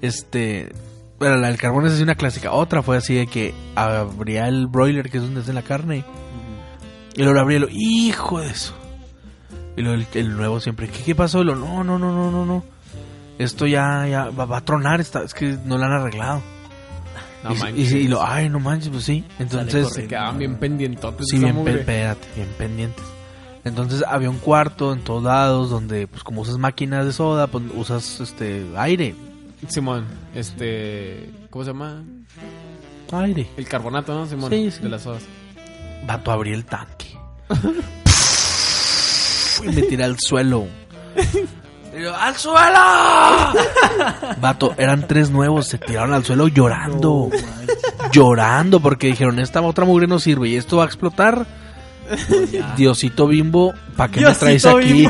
este... 0.01 0.73
Bueno, 1.19 1.37
la 1.37 1.49
del 1.49 1.59
carbón 1.59 1.85
es 1.87 1.93
así 1.93 2.03
una 2.03 2.15
clásica. 2.15 2.53
Otra 2.53 2.83
fue 2.83 2.97
así 2.97 3.15
de 3.15 3.27
que 3.27 3.53
abría 3.75 4.49
el 4.49 4.67
broiler, 4.67 5.11
que 5.11 5.19
es 5.19 5.25
donde 5.25 5.41
hace 5.41 5.53
la 5.53 5.63
carne. 5.63 6.05
Y 7.15 7.19
luego 7.19 7.35
lo 7.35 7.41
abría 7.43 7.59
y 7.59 7.61
lo... 7.61 7.69
¡Hijo 7.71 8.41
de 8.41 8.51
eso! 8.51 8.75
Y 9.77 9.83
luego 9.83 10.01
el, 10.01 10.07
el 10.15 10.35
nuevo 10.35 10.59
siempre... 10.59 10.89
¿Qué, 10.89 11.03
qué 11.03 11.15
pasó? 11.15 11.43
Y 11.43 11.45
lo... 11.45 11.55
No, 11.55 11.85
no, 11.85 11.99
no, 11.99 12.13
no, 12.13 12.31
no, 12.31 12.47
no. 12.47 12.65
Esto 13.39 13.67
ya, 13.67 14.07
ya 14.07 14.31
va, 14.31 14.47
va 14.47 14.59
a 14.59 14.65
tronar. 14.65 15.01
Está, 15.03 15.23
es 15.23 15.35
que 15.35 15.59
no 15.67 15.77
lo 15.77 15.85
han 15.85 15.93
arreglado. 15.93 16.41
No 17.49 17.55
y, 17.55 17.57
y- 17.57 17.61
manches. 17.61 17.93
y 17.93 18.09
lo... 18.09 18.25
Ay, 18.25 18.49
no 18.49 18.61
manches, 18.61 18.91
pues 18.91 19.05
sí. 19.05 19.25
Entonces... 19.39 19.89
Se 19.93 20.07
quedaban 20.07 20.39
bien 20.39 20.57
pendientotes. 20.57 21.27
Sí, 21.31 21.39
bien, 21.39 21.65
pe- 21.65 21.81
espérate, 21.81 22.27
bien 22.37 22.49
pendientes. 22.57 23.05
Entonces 23.65 24.05
había 24.07 24.31
un 24.31 24.39
cuarto 24.39 24.93
en 24.93 25.01
todos 25.01 25.25
lados 25.25 25.69
donde, 25.71 26.07
pues 26.07 26.23
como 26.23 26.43
usas 26.43 26.57
máquinas 26.59 27.05
de 27.05 27.13
soda, 27.13 27.49
pues 27.49 27.65
usas 27.75 28.21
este 28.21 28.65
aire. 28.77 29.15
Simón, 29.67 30.05
este. 30.35 31.29
¿Cómo 31.51 31.65
se 31.65 31.71
llama? 31.73 32.03
Aire. 33.13 33.49
El 33.57 33.67
carbonato, 33.69 34.15
¿no? 34.15 34.27
Simón. 34.27 34.51
Sí, 34.51 34.71
sí. 34.71 34.83
De 34.83 34.89
las 34.89 35.03
sodas. 35.03 35.25
Vato, 36.07 36.31
abrí 36.31 36.53
el 36.53 36.65
tanque. 36.65 37.09
y 39.65 39.69
me 39.69 39.83
tiré 39.83 40.05
al 40.05 40.19
suelo. 40.19 40.67
Y 41.97 42.03
yo, 42.03 42.15
¡Al 42.15 42.37
suelo! 42.37 42.79
Vato, 44.41 44.75
eran 44.77 45.07
tres 45.07 45.31
nuevos, 45.31 45.69
se 45.69 45.79
tiraron 45.79 46.13
al 46.15 46.25
suelo 46.25 46.49
llorando. 46.49 47.31
llorando 48.13 48.81
porque 48.81 49.09
dijeron, 49.09 49.39
esta 49.39 49.61
otra 49.61 49.85
mugre 49.85 50.07
no 50.07 50.19
sirve 50.19 50.49
y 50.49 50.57
esto 50.57 50.79
va 50.79 50.85
a 50.85 50.87
explotar. 50.87 51.47
Diosito 52.77 53.27
bimbo, 53.27 53.75
¿para 53.97 54.11
qué 54.11 54.21
me 54.23 54.35
traes 54.35 54.65
aquí? 54.65 55.07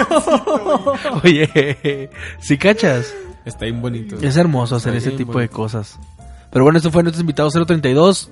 Oye, 1.22 2.10
¿sí 2.40 2.58
cachas? 2.58 3.14
Está 3.44 3.66
bien 3.66 3.80
bonito. 3.80 4.16
Es 4.20 4.36
hermoso 4.36 4.76
hacer 4.76 4.96
ese 4.96 5.12
tipo 5.12 5.38
de 5.38 5.48
cosas. 5.48 5.98
Pero 6.50 6.64
bueno, 6.64 6.78
esto 6.78 6.90
fue 6.90 7.02
nuestro 7.02 7.20
invitado 7.20 7.50
032. 7.50 8.30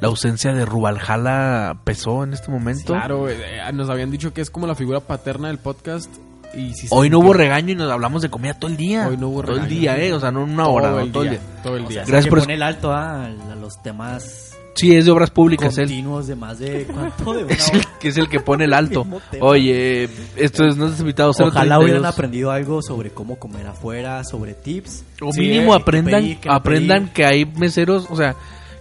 La 0.00 0.08
ausencia 0.08 0.52
de 0.52 0.66
Rubaljala 0.66 1.78
pesó 1.84 2.24
en 2.24 2.32
este 2.32 2.50
momento. 2.50 2.92
Claro, 2.92 3.28
eh, 3.28 3.38
nos 3.72 3.88
habían 3.88 4.10
dicho 4.10 4.34
que 4.34 4.40
es 4.40 4.50
como 4.50 4.66
la 4.66 4.74
figura 4.74 5.00
paterna 5.00 5.48
del 5.48 5.58
podcast. 5.58 6.10
Y 6.56 6.74
sí 6.74 6.88
se 6.88 6.94
Hoy 6.94 7.10
no 7.10 7.18
hubo 7.20 7.32
regaño 7.32 7.72
y 7.72 7.74
nos 7.74 7.90
hablamos 7.90 8.22
de 8.22 8.28
comida 8.30 8.54
todo 8.54 8.70
el 8.70 8.76
día. 8.76 9.08
Hoy 9.08 9.16
no 9.16 9.28
hubo 9.28 9.42
Todo 9.42 9.52
el 9.52 9.62
regaño. 9.62 9.80
día, 9.80 9.98
¿eh? 9.98 10.12
O 10.12 10.20
sea, 10.20 10.30
no 10.30 10.44
una 10.44 10.64
Todo 10.64 10.72
hora, 10.72 10.90
no, 10.90 11.06
todo 11.08 11.22
el 11.24 11.30
día, 11.30 11.40
todo 11.62 11.76
el 11.76 11.84
O 11.84 11.88
día. 11.88 12.04
sea, 12.04 12.06
Gracias 12.06 12.24
que 12.24 12.30
por- 12.30 12.40
pone 12.40 12.54
el 12.54 12.62
alto 12.62 12.92
a, 12.92 13.24
a 13.26 13.54
los 13.60 13.80
temas 13.82 14.50
Sí, 14.76 14.92
es 14.96 15.04
de 15.04 15.12
obras 15.12 15.30
públicas, 15.30 15.78
él. 15.78 15.84
continuos 15.84 16.26
de 16.26 16.34
más 16.34 16.58
de 16.58 16.84
cuánto 16.92 17.32
de 17.32 17.44
una 17.44 17.52
Es 17.54 17.68
el 17.70 17.78
hora. 17.78 17.88
que 18.00 18.08
es 18.08 18.16
el 18.16 18.28
que 18.28 18.40
pone 18.40 18.64
el 18.64 18.72
alto. 18.74 19.06
Oye, 19.40 20.08
esto 20.36 20.64
es, 20.66 20.76
no 20.76 20.86
has 20.86 20.98
invitado 20.98 21.30
Ojalá 21.30 21.50
032. 21.76 21.82
hubieran 21.84 22.04
aprendido 22.06 22.50
algo 22.50 22.82
sobre 22.82 23.10
cómo 23.10 23.36
comer 23.38 23.66
afuera, 23.68 24.24
sobre 24.24 24.54
tips. 24.54 25.04
O 25.20 25.32
Sí, 25.32 25.40
mínimo 25.42 25.74
eh, 25.74 25.78
aprendan, 25.80 26.14
que 26.22 26.26
pedir, 26.26 26.38
que 26.40 26.48
no 26.48 26.54
aprendan 26.56 27.08
que 27.08 27.24
hay 27.24 27.44
meseros, 27.44 28.08
o 28.10 28.16
sea, 28.16 28.34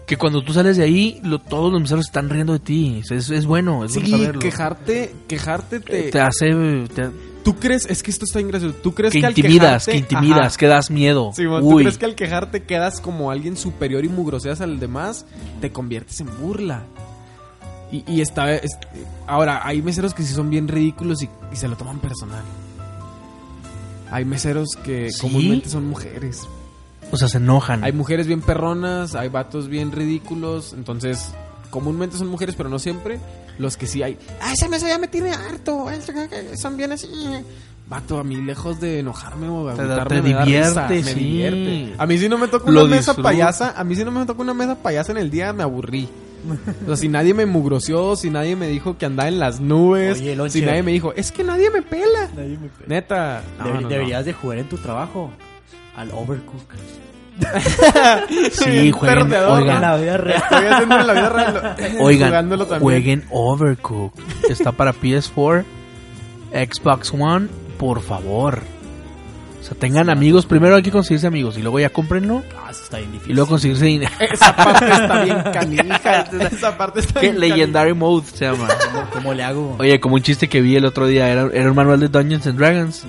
que 0.08 0.18
cuando 0.18 0.42
tú 0.44 0.52
sales 0.52 0.78
de 0.78 0.84
ahí, 0.84 1.20
lo- 1.24 1.38
todos 1.40 1.72
los 1.72 1.80
meseros 1.80 2.06
están 2.08 2.28
riendo 2.28 2.54
de 2.54 2.60
ti. 2.60 3.02
Es, 3.04 3.12
es- 3.12 3.30
es 3.30 3.46
bueno, 3.46 3.86
es 3.86 3.94
bueno 3.94 4.06
Sí, 4.08 4.12
saberlo. 4.14 4.40
quejarte, 4.42 5.14
quejarte 5.28 5.80
te... 5.80 6.10
Te 6.12 6.20
hace... 6.20 6.48
te- 6.96 7.33
¿Tú 7.44 7.56
crees? 7.56 7.86
Es 7.86 8.02
que 8.04 8.12
esto 8.12 8.26
está 8.26 8.40
ingracioso. 8.40 8.76
¿Tú 8.82 8.94
crees 8.94 9.12
que 9.14 9.20
que, 9.20 9.26
al 9.26 9.32
intimidas, 9.38 9.86
quejarte- 9.88 9.92
que 9.92 9.98
intimidas, 9.98 10.48
Ajá. 10.48 10.58
que 10.58 10.68
das 10.68 10.90
miedo. 10.92 11.32
¿tú 11.36 11.76
crees 11.78 11.98
que 11.98 12.06
al 12.06 12.16
quejarte 12.16 12.64
quedas 12.64 13.02
como 13.02 13.32
alguien 13.32 13.58
superior 13.58 14.06
y 14.06 14.10
mugroseas 14.10 14.62
al 14.62 14.80
demás? 14.80 15.26
Te 15.62 15.72
conviertes 15.72 16.20
en 16.22 16.28
burla. 16.40 16.84
Y, 17.92 18.04
y 18.12 18.22
esta 18.22 18.54
es- 18.54 18.78
ahora, 19.28 19.62
hay 19.68 19.82
meseros 19.82 20.14
que 20.14 20.24
sí 20.24 20.34
son 20.34 20.50
bien 20.50 20.68
ridículos 20.68 21.22
y, 21.22 21.30
y 21.52 21.56
se 21.56 21.68
lo 21.68 21.76
toman 21.76 22.00
personal. 22.00 22.44
Hay 24.12 24.26
meseros 24.26 24.70
que 24.84 25.12
¿Sí? 25.12 25.20
comúnmente 25.22 25.70
son 25.70 25.86
mujeres. 25.88 26.42
o 27.12 27.18
sea, 27.18 27.28
se 27.28 27.38
enojan. 27.38 27.84
Hay 27.84 27.92
mujeres 27.92 28.26
bien 28.28 28.42
perronas, 28.42 29.16
hay 29.16 29.30
vatos 29.30 29.68
bien 29.68 29.92
ridículos. 29.92 30.74
Entonces, 30.74 31.32
comúnmente 31.70 32.18
son 32.18 32.28
mujeres, 32.28 32.56
pero 32.56 32.70
no 32.70 32.80
siempre. 32.80 33.20
Los 33.58 33.78
que 33.78 33.86
sí 33.88 34.02
hay. 34.04 34.18
¡Ah, 34.42 34.54
ese 34.54 34.68
mesero 34.70 34.90
ya 34.90 34.98
me 35.00 35.08
tiene 35.08 35.32
harto! 35.32 35.90
eh, 35.92 36.00
Son 36.58 36.76
bien 36.78 36.92
así. 36.92 37.08
Vato, 37.88 38.18
a 38.18 38.24
mí 38.24 38.38
lejos 38.38 38.80
de 38.80 39.00
enojarme 39.00 39.50
o 39.50 39.66
Te- 39.66 39.82
agüitarme, 39.82 40.16
te 40.16 40.22
me 40.22 40.34
da 40.34 40.46
risa, 40.46 40.88
divierte, 40.88 40.94
me 41.04 41.04
sí. 41.14 41.20
divierte. 41.20 41.94
A 41.98 42.06
mí 42.06 42.18
si 42.18 42.30
no 42.30 42.38
me 42.38 42.48
toca 42.48 42.72
Lo 42.72 42.82
una 42.86 42.90
mesa 42.96 43.12
disfruto. 43.12 43.24
payasa, 43.24 43.74
a 43.78 43.84
mí 43.84 43.96
si 43.96 44.04
no 44.06 44.12
me 44.12 44.26
toca 44.26 44.42
una 44.42 44.54
mesa 44.54 44.76
payasa 44.76 45.12
en 45.12 45.18
el 45.18 45.30
día, 45.30 45.52
me 45.54 45.64
aburrí. 45.64 46.08
O 46.84 46.88
sea, 46.88 46.96
si 46.98 47.08
nadie 47.08 47.34
me 47.34 47.46
mugroció, 47.46 48.16
si 48.16 48.30
nadie 48.30 48.56
me 48.56 48.68
dijo 48.68 48.98
que 48.98 49.06
andaba 49.06 49.30
en 49.30 49.40
las 49.40 49.60
nubes, 49.62 50.20
Oye, 50.20 50.50
si 50.50 50.62
nadie 50.62 50.82
me 50.84 50.92
dijo, 50.92 51.14
es 51.14 51.32
que 51.32 51.44
nadie 51.44 51.70
me 51.70 51.82
pela. 51.82 52.30
Nadie 52.36 52.58
me 52.58 52.70
Neta. 52.88 53.44
no, 53.60 53.66
Deber- 53.66 53.74
no, 53.76 53.82
no. 53.82 53.88
Deberías 53.90 54.26
de 54.26 54.34
jugar 54.34 54.58
en 54.58 54.68
tu 54.70 54.78
trabajo 54.78 55.32
al 55.96 56.10
Overcook. 56.12 56.70
Sí, 58.52 58.92
jueguen, 58.92 59.30
Perdedor, 59.30 59.62
oigan. 59.62 59.82
La 59.82 59.98
vida 59.98 60.18
real. 60.18 60.44
Estoy 60.44 60.66
haciendo 60.66 61.00
en 61.00 61.08
la 61.08 61.14
vida 61.14 61.30
real. 61.30 61.76
Oigan, 62.00 62.80
jueguen 62.80 63.26
Overcooked. 63.32 64.24
Está 64.50 64.72
para 64.72 64.94
PS4, 64.94 65.64
Xbox 66.52 67.14
One, 67.14 67.48
por 67.78 68.02
favor. 68.02 68.62
O 69.60 69.66
sea, 69.66 69.78
tengan 69.78 70.10
amigos. 70.10 70.46
Primero 70.46 70.76
hay 70.76 70.84
que 70.84 70.92
conseguirse 70.92 71.26
amigos 71.26 71.58
y 71.58 71.62
luego 71.62 71.80
ya 71.80 71.90
cómprenlo. 71.90 72.44
Ah, 72.58 72.70
eso 72.70 72.84
está 72.84 72.98
bien 72.98 73.14
difícil. 73.14 73.32
Y 73.32 73.36
luego 73.36 73.50
conseguirse 73.50 73.86
dinero. 73.86 74.12
Esa 74.20 74.56
parte 74.56 74.92
está 74.92 75.24
bien 75.24 75.44
canija. 75.54 76.22
Esa 76.52 76.78
parte 76.78 77.00
está 77.00 77.22
bien 77.22 77.40
Legendary 77.40 77.94
Mode 77.94 78.26
se 78.28 78.46
llama. 78.46 78.68
¿Cómo, 78.92 79.10
cómo 79.12 79.34
le 79.34 79.44
hago? 79.44 79.76
Oye, 79.80 80.00
como 80.02 80.16
un 80.16 80.22
chiste 80.22 80.50
que 80.50 80.62
vi 80.62 80.76
el 80.76 80.86
otro 80.86 81.08
día, 81.08 81.30
era, 81.30 81.50
era 81.54 81.70
un 81.70 81.76
manual 81.76 82.00
de 82.00 82.10
Dungeons 82.10 82.46
and 82.46 82.60
Dragons. 82.60 83.06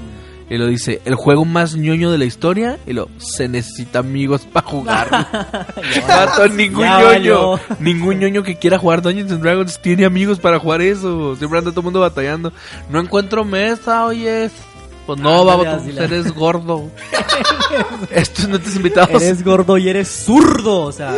Y 0.55 0.59
lo 0.59 0.67
dice, 0.67 1.01
el 1.05 1.15
juego 1.17 1.45
más 1.45 1.75
ñoño 1.75 2.13
de 2.13 2.19
la 2.19 2.25
historia. 2.27 2.79
Y 2.87 2.93
lo, 2.93 3.09
se 3.19 3.49
necesita 3.49 3.99
amigos 3.99 4.43
para 4.51 4.67
jugar. 4.67 5.09
Vato, 6.09 6.49
ningún 6.49 6.83
Ya 6.85 6.99
ñoño. 7.01 7.07
valió. 7.07 7.61
Ningún 7.81 8.19
ñoño 8.21 8.43
que 8.45 8.57
quiera 8.59 8.79
jugar 8.79 9.03
Dungeons 9.03 9.33
and 9.33 9.43
Dragons 9.43 9.81
tiene 9.81 10.05
amigos 10.05 10.39
para 10.39 10.59
jugar 10.61 10.81
eso. 10.83 11.35
Siempre 11.37 11.59
anda 11.59 11.71
todo 11.73 11.81
el 11.81 11.85
mundo 11.85 12.01
batallando. 12.01 12.53
No 12.89 13.01
encuentro 13.01 13.45
mesa, 13.45 14.05
oye. 14.07 14.51
Pues 15.07 15.19
no, 15.21 15.45
vamos, 15.45 15.67
así 15.67 15.91
tú 15.91 15.97
la- 15.97 16.05
eres 16.05 16.33
gordo. 16.33 16.89
Estos 18.11 18.49
no 18.49 18.59
te 18.61 18.69
has 18.69 18.77
invitado. 18.77 19.09
Eres 19.19 19.45
gordo 19.45 19.77
y 19.77 19.89
eres 19.89 20.09
zurdo, 20.09 20.83
o 20.83 20.93
sea. 20.93 21.15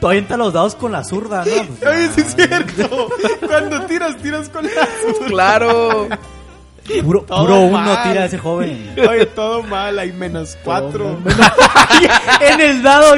Tú 0.00 0.08
avientas 0.08 0.36
los 0.38 0.52
dados 0.52 0.74
con 0.74 0.92
la 0.92 1.04
zurda, 1.04 1.44
¿no? 1.44 1.52
Pues, 1.78 1.90
Oye, 1.94 2.08
sí 2.14 2.20
es 2.20 2.34
cierto. 2.34 3.08
Cuando 3.46 3.82
tiras, 3.86 4.16
tiras 4.18 4.48
con 4.48 4.64
la 4.64 4.70
zurda. 5.02 5.26
Claro. 5.28 6.08
Puro, 7.02 7.24
uno 7.30 7.70
mal. 7.70 8.02
tira 8.02 8.26
ese 8.26 8.36
joven. 8.38 8.94
Oye, 9.08 9.26
todo 9.26 9.62
mal, 9.62 9.98
hay 9.98 10.12
menos 10.12 10.56
cuatro. 10.62 11.18
en 12.40 12.60
el 12.60 12.82
dado 12.82 13.14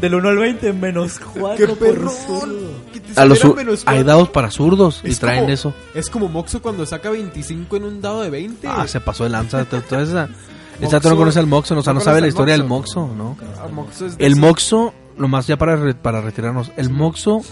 del 0.00 0.14
1 0.14 0.28
al 0.28 0.36
20, 0.38 0.72
menos 0.72 1.20
4 1.38 1.56
¡Qué 1.56 1.66
por 1.68 1.78
perrón! 1.78 2.10
zurdo. 2.26 2.70
Que 2.92 3.00
te 3.00 3.20
A 3.20 3.24
los 3.24 3.42
menos 3.54 3.80
hay 3.86 3.96
cuatro. 3.98 4.04
dados 4.04 4.28
para 4.30 4.50
zurdos 4.50 5.00
y 5.04 5.10
Es 5.10 5.20
traen 5.20 5.42
como- 5.42 5.52
eso. 5.52 5.74
Es 5.94 6.10
como 6.10 6.28
Moxo 6.28 6.60
cuando 6.60 6.84
saca 6.86 7.10
25 7.10 7.76
en 7.76 7.84
un 7.84 8.00
dado 8.00 8.22
de 8.22 8.30
20. 8.30 8.66
Ah, 8.68 8.86
se 8.88 9.00
pasó 9.00 9.24
de 9.24 9.30
lanza. 9.30 9.64
Toda 9.64 9.80
esa, 10.02 10.02
esa 10.02 10.28
Moxo- 10.80 11.00
tú 11.02 11.08
no 11.10 11.16
conoce 11.16 11.38
al 11.38 11.46
Moxo, 11.46 11.76
o 11.78 11.82
sea, 11.82 11.92
¿no 11.92 12.00
no 12.00 12.04
sabe 12.04 12.20
la 12.20 12.20
conoces 12.20 12.24
al 12.24 12.28
historia 12.28 12.54
del 12.54 12.64
Moxo? 12.64 13.00
Moxo, 13.06 13.16
¿no? 13.16 13.36
Ah, 13.62 13.68
Moxo 13.72 14.06
es 14.06 14.18
de 14.18 14.26
El 14.26 14.32
esos- 14.32 14.40
Moxo, 14.40 14.94
nomás 15.16 15.46
ya 15.46 15.56
para, 15.56 15.76
re- 15.76 15.94
para 15.94 16.20
retirarnos, 16.20 16.72
el 16.76 16.90
Moxo 16.90 17.42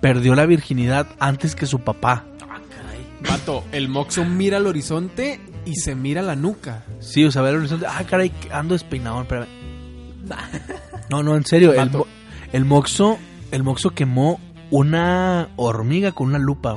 perdió 0.00 0.34
la 0.36 0.46
virginidad 0.46 1.06
antes 1.18 1.56
que 1.56 1.66
su 1.66 1.80
papá. 1.80 2.24
Vato, 3.26 3.64
el 3.72 3.88
Moxo 3.88 4.24
mira 4.24 4.58
al 4.58 4.66
horizonte 4.66 5.40
y 5.64 5.74
se 5.76 5.94
mira 5.94 6.22
la 6.22 6.36
nuca. 6.36 6.84
Sí, 7.00 7.24
o 7.24 7.30
sea, 7.32 7.42
ve 7.42 7.50
el 7.50 7.56
horizonte. 7.56 7.86
Ah, 7.88 8.02
caray, 8.08 8.32
ando 8.52 8.74
despeinado, 8.74 9.20
espérame. 9.22 9.46
No, 11.10 11.22
no, 11.22 11.36
en 11.36 11.44
serio, 11.46 11.72
el, 11.72 11.90
mo- 11.90 12.06
el 12.52 12.64
Moxo, 12.66 13.16
el 13.50 13.62
Moxo 13.62 13.90
quemó 13.94 14.38
una 14.70 15.48
hormiga 15.56 16.12
con 16.12 16.28
una 16.28 16.38
lupa. 16.38 16.76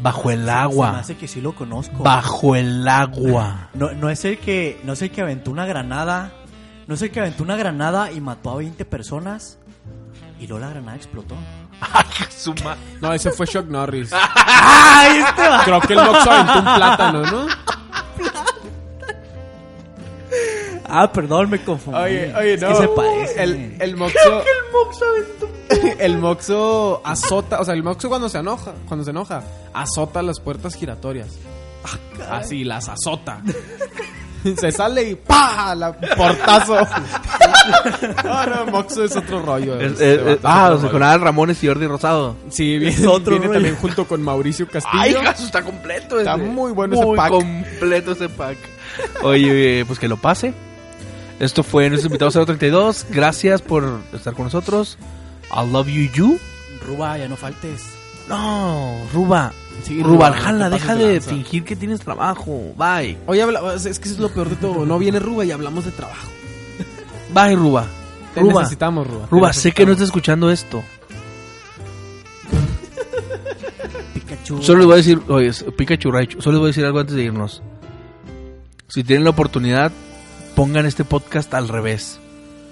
Bajo 0.00 0.30
el 0.30 0.40
Se 0.40 0.44
me 0.44 0.50
agua. 0.52 0.98
hace 1.00 1.16
que 1.16 1.26
sí 1.26 1.40
lo 1.40 1.54
conozco. 1.56 2.04
Bajo 2.04 2.54
el 2.54 2.86
agua. 2.86 3.70
No, 3.74 3.90
no 3.92 4.10
es 4.10 4.24
el 4.24 4.38
que 4.38 4.78
no 4.84 4.92
es 4.92 5.02
el 5.02 5.10
que 5.10 5.22
aventó 5.22 5.50
una 5.50 5.66
granada. 5.66 6.32
No 6.86 6.94
es 6.94 7.02
el 7.02 7.10
que 7.10 7.18
aventó 7.18 7.42
una 7.42 7.56
granada 7.56 8.12
y 8.12 8.20
mató 8.20 8.50
a 8.50 8.56
20 8.58 8.84
personas. 8.84 9.58
Y 10.38 10.46
luego 10.46 10.64
la 10.64 10.70
granada 10.70 10.96
explotó. 10.96 11.34
No, 13.00 13.12
ese 13.12 13.30
fue 13.32 13.44
Shock 13.46 13.66
Norris. 13.66 14.10
¡Ay, 14.12 15.18
este 15.28 15.48
va! 15.48 15.64
Creo 15.64 15.80
que 15.80 15.92
el 15.94 15.98
Moxo 16.04 16.30
aventó 16.30 16.58
un 16.58 16.76
plátano, 16.76 17.22
¿no? 17.24 17.46
Ah, 20.88 21.10
perdón, 21.12 21.50
me 21.50 21.62
confundí. 21.64 21.98
Oye, 21.98 22.34
oye, 22.36 22.54
Es 22.54 22.62
no. 22.62 22.68
que 22.68 22.74
se 22.76 22.88
parece. 22.88 23.42
El, 23.42 23.76
el 23.80 23.96
Moxo. 23.96 24.42
el 25.98 26.18
Moxo 26.18 27.02
azota. 27.04 27.60
O 27.60 27.64
sea, 27.64 27.74
el 27.74 27.82
Moxo 27.82 28.08
cuando 28.08 28.28
se 28.28 28.38
enoja. 28.38 28.72
Cuando 28.86 29.04
se 29.04 29.10
enoja, 29.10 29.42
azota 29.74 30.22
las 30.22 30.38
puertas 30.38 30.74
giratorias. 30.76 31.36
Así, 32.30 32.62
las 32.64 32.88
azota. 32.88 33.42
se 34.60 34.72
sale 34.72 35.10
y 35.10 35.14
¡pa! 35.14 35.74
La 35.74 35.92
portazo. 35.92 36.76
no, 38.24 38.46
no, 38.64 38.66
Moxo 38.72 39.04
es 39.04 39.16
otro 39.16 39.42
rollo. 39.42 39.80
Es- 39.80 39.92
Este 39.92 40.14
es- 40.14 40.18
vato 40.24 40.30
es 40.34 40.40
ah, 40.44 40.64
otro 40.64 40.74
o 40.76 40.78
sea, 40.78 40.82
rollo. 40.82 40.92
con 40.92 41.02
Adal 41.02 41.20
Ramones 41.20 41.62
y 41.64 41.66
Jordi 41.66 41.86
Rosado. 41.86 42.36
Sí, 42.50 42.78
viene, 42.78 42.94
Es 42.94 43.06
otro 43.06 43.32
viene 43.32 43.46
rollo. 43.46 43.56
también 43.58 43.76
junto 43.76 44.06
con 44.06 44.22
Mauricio 44.22 44.66
Castillo. 44.68 44.92
Ay, 45.00 45.14
caso, 45.14 45.44
está 45.44 45.62
completo. 45.62 46.18
Está 46.18 46.34
ese. 46.34 46.42
muy 46.44 46.72
bueno 46.72 46.94
ese 46.94 47.04
Muy 47.04 47.16
pack. 47.16 47.30
completo 47.30 48.12
ese 48.12 48.28
pack. 48.28 48.56
Oye, 49.22 49.84
pues 49.86 49.98
que 49.98 50.08
lo 50.08 50.16
pase. 50.16 50.54
Esto 51.40 51.62
fue 51.62 51.88
nuestro 51.90 52.08
invitado 52.08 52.30
032. 52.46 53.06
Gracias 53.10 53.60
por 53.62 54.00
estar 54.14 54.32
con 54.34 54.44
nosotros. 54.44 54.96
I 55.50 55.70
love 55.70 55.86
you, 55.88 56.10
you. 56.14 56.38
Ruba, 56.86 57.18
ya 57.18 57.28
no 57.28 57.36
faltes. 57.36 57.82
No, 58.28 58.96
Ruba. 59.12 59.52
Sí, 59.82 60.02
Ruba, 60.02 60.08
Ruba, 60.08 60.30
no 60.30 60.34
Aljala, 60.36 60.68
te 60.68 60.74
deja 60.74 60.94
de 60.96 61.20
fingir 61.20 61.64
que 61.64 61.76
tienes 61.76 62.00
trabajo. 62.00 62.72
Bye. 62.76 63.18
Oye, 63.26 63.44
es 63.76 63.98
que 63.98 64.08
eso 64.08 64.14
es 64.14 64.18
lo 64.18 64.30
peor 64.30 64.48
de 64.48 64.56
todo. 64.56 64.84
No 64.84 64.98
viene 64.98 65.18
Ruba 65.20 65.44
y 65.44 65.52
hablamos 65.52 65.84
de 65.84 65.92
trabajo. 65.92 66.28
Bye, 67.32 67.54
Ruba. 67.54 67.86
Te 68.34 68.40
Ruba, 68.40 68.62
necesitamos, 68.62 69.06
Ruba. 69.06 69.26
Ruba, 69.30 69.52
sé 69.52 69.72
que 69.72 69.86
no 69.86 69.92
estás 69.92 70.06
escuchando 70.06 70.50
esto. 70.50 70.82
Pikachu. 74.14 74.62
Solo 74.62 74.78
les 74.78 74.86
voy 74.86 74.94
a 74.94 74.96
decir, 74.96 75.22
oye, 75.28 75.52
Pikachu 75.76 76.10
Raichu, 76.10 76.42
solo 76.42 76.54
les 76.54 76.60
voy 76.60 76.66
a 76.66 76.70
decir 76.70 76.84
algo 76.84 76.98
antes 77.00 77.14
de 77.14 77.22
irnos. 77.22 77.62
Si 78.88 79.04
tienen 79.04 79.24
la 79.24 79.30
oportunidad, 79.30 79.92
pongan 80.54 80.86
este 80.86 81.04
podcast 81.04 81.52
al 81.54 81.68
revés. 81.68 82.18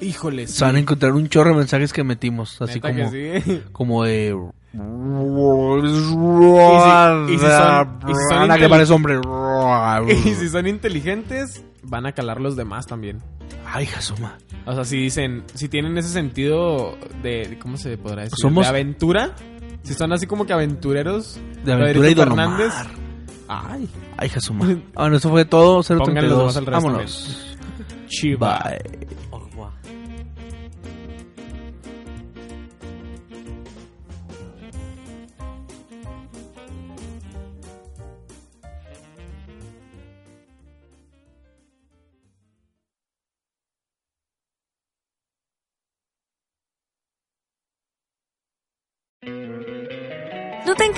Híjole, 0.00 0.46
sí. 0.46 0.54
Se 0.54 0.64
van 0.64 0.76
a 0.76 0.78
encontrar 0.80 1.12
un 1.12 1.28
chorro 1.28 1.50
de 1.50 1.56
mensajes 1.56 1.92
que 1.92 2.04
metimos, 2.04 2.60
así 2.60 2.80
como, 2.80 3.10
que 3.10 3.42
sí. 3.44 3.62
como 3.72 4.04
de... 4.04 4.36
y 4.74 4.78
si 7.38 7.38
son- 7.38 7.98
y 8.08 8.14
si 8.14 8.20
son 8.28 8.38
Ana, 8.38 8.58
que 8.58 8.68
parece 8.68 8.92
hombre. 8.92 9.20
Y 10.08 10.14
si 10.34 10.48
son 10.48 10.66
inteligentes, 10.66 11.64
van 11.82 12.06
a 12.06 12.12
calar 12.12 12.40
los 12.40 12.56
demás 12.56 12.86
también. 12.86 13.22
Ay, 13.66 13.86
Jasuma. 13.86 14.36
O 14.66 14.74
sea, 14.74 14.84
si 14.84 14.96
dicen, 14.96 15.44
si 15.54 15.68
tienen 15.68 15.96
ese 15.98 16.08
sentido 16.08 16.96
de, 17.22 17.58
¿cómo 17.60 17.76
se 17.76 17.96
podrá 17.98 18.22
decir? 18.22 18.38
Somos- 18.40 18.64
De 18.64 18.68
aventura. 18.70 19.30
Si 19.82 19.92
son 19.94 20.12
así 20.12 20.26
como 20.26 20.46
que 20.46 20.52
aventureros. 20.54 21.38
De 21.64 21.72
aventura 21.72 22.10
y. 22.10 22.14
Ay, 23.48 23.88
Ay, 24.16 24.28
Jasuma. 24.30 24.66
Bueno, 24.94 25.16
eso 25.16 25.28
fue 25.30 25.44
todo. 25.44 25.82
Pongan 25.82 26.28
los 26.28 26.34
032. 26.38 26.38
demás 26.38 26.56
al 26.56 26.66
revés 26.66 26.82
Vámonos. 26.82 27.56
chiva. 28.08 28.62
Bye. 28.64 28.78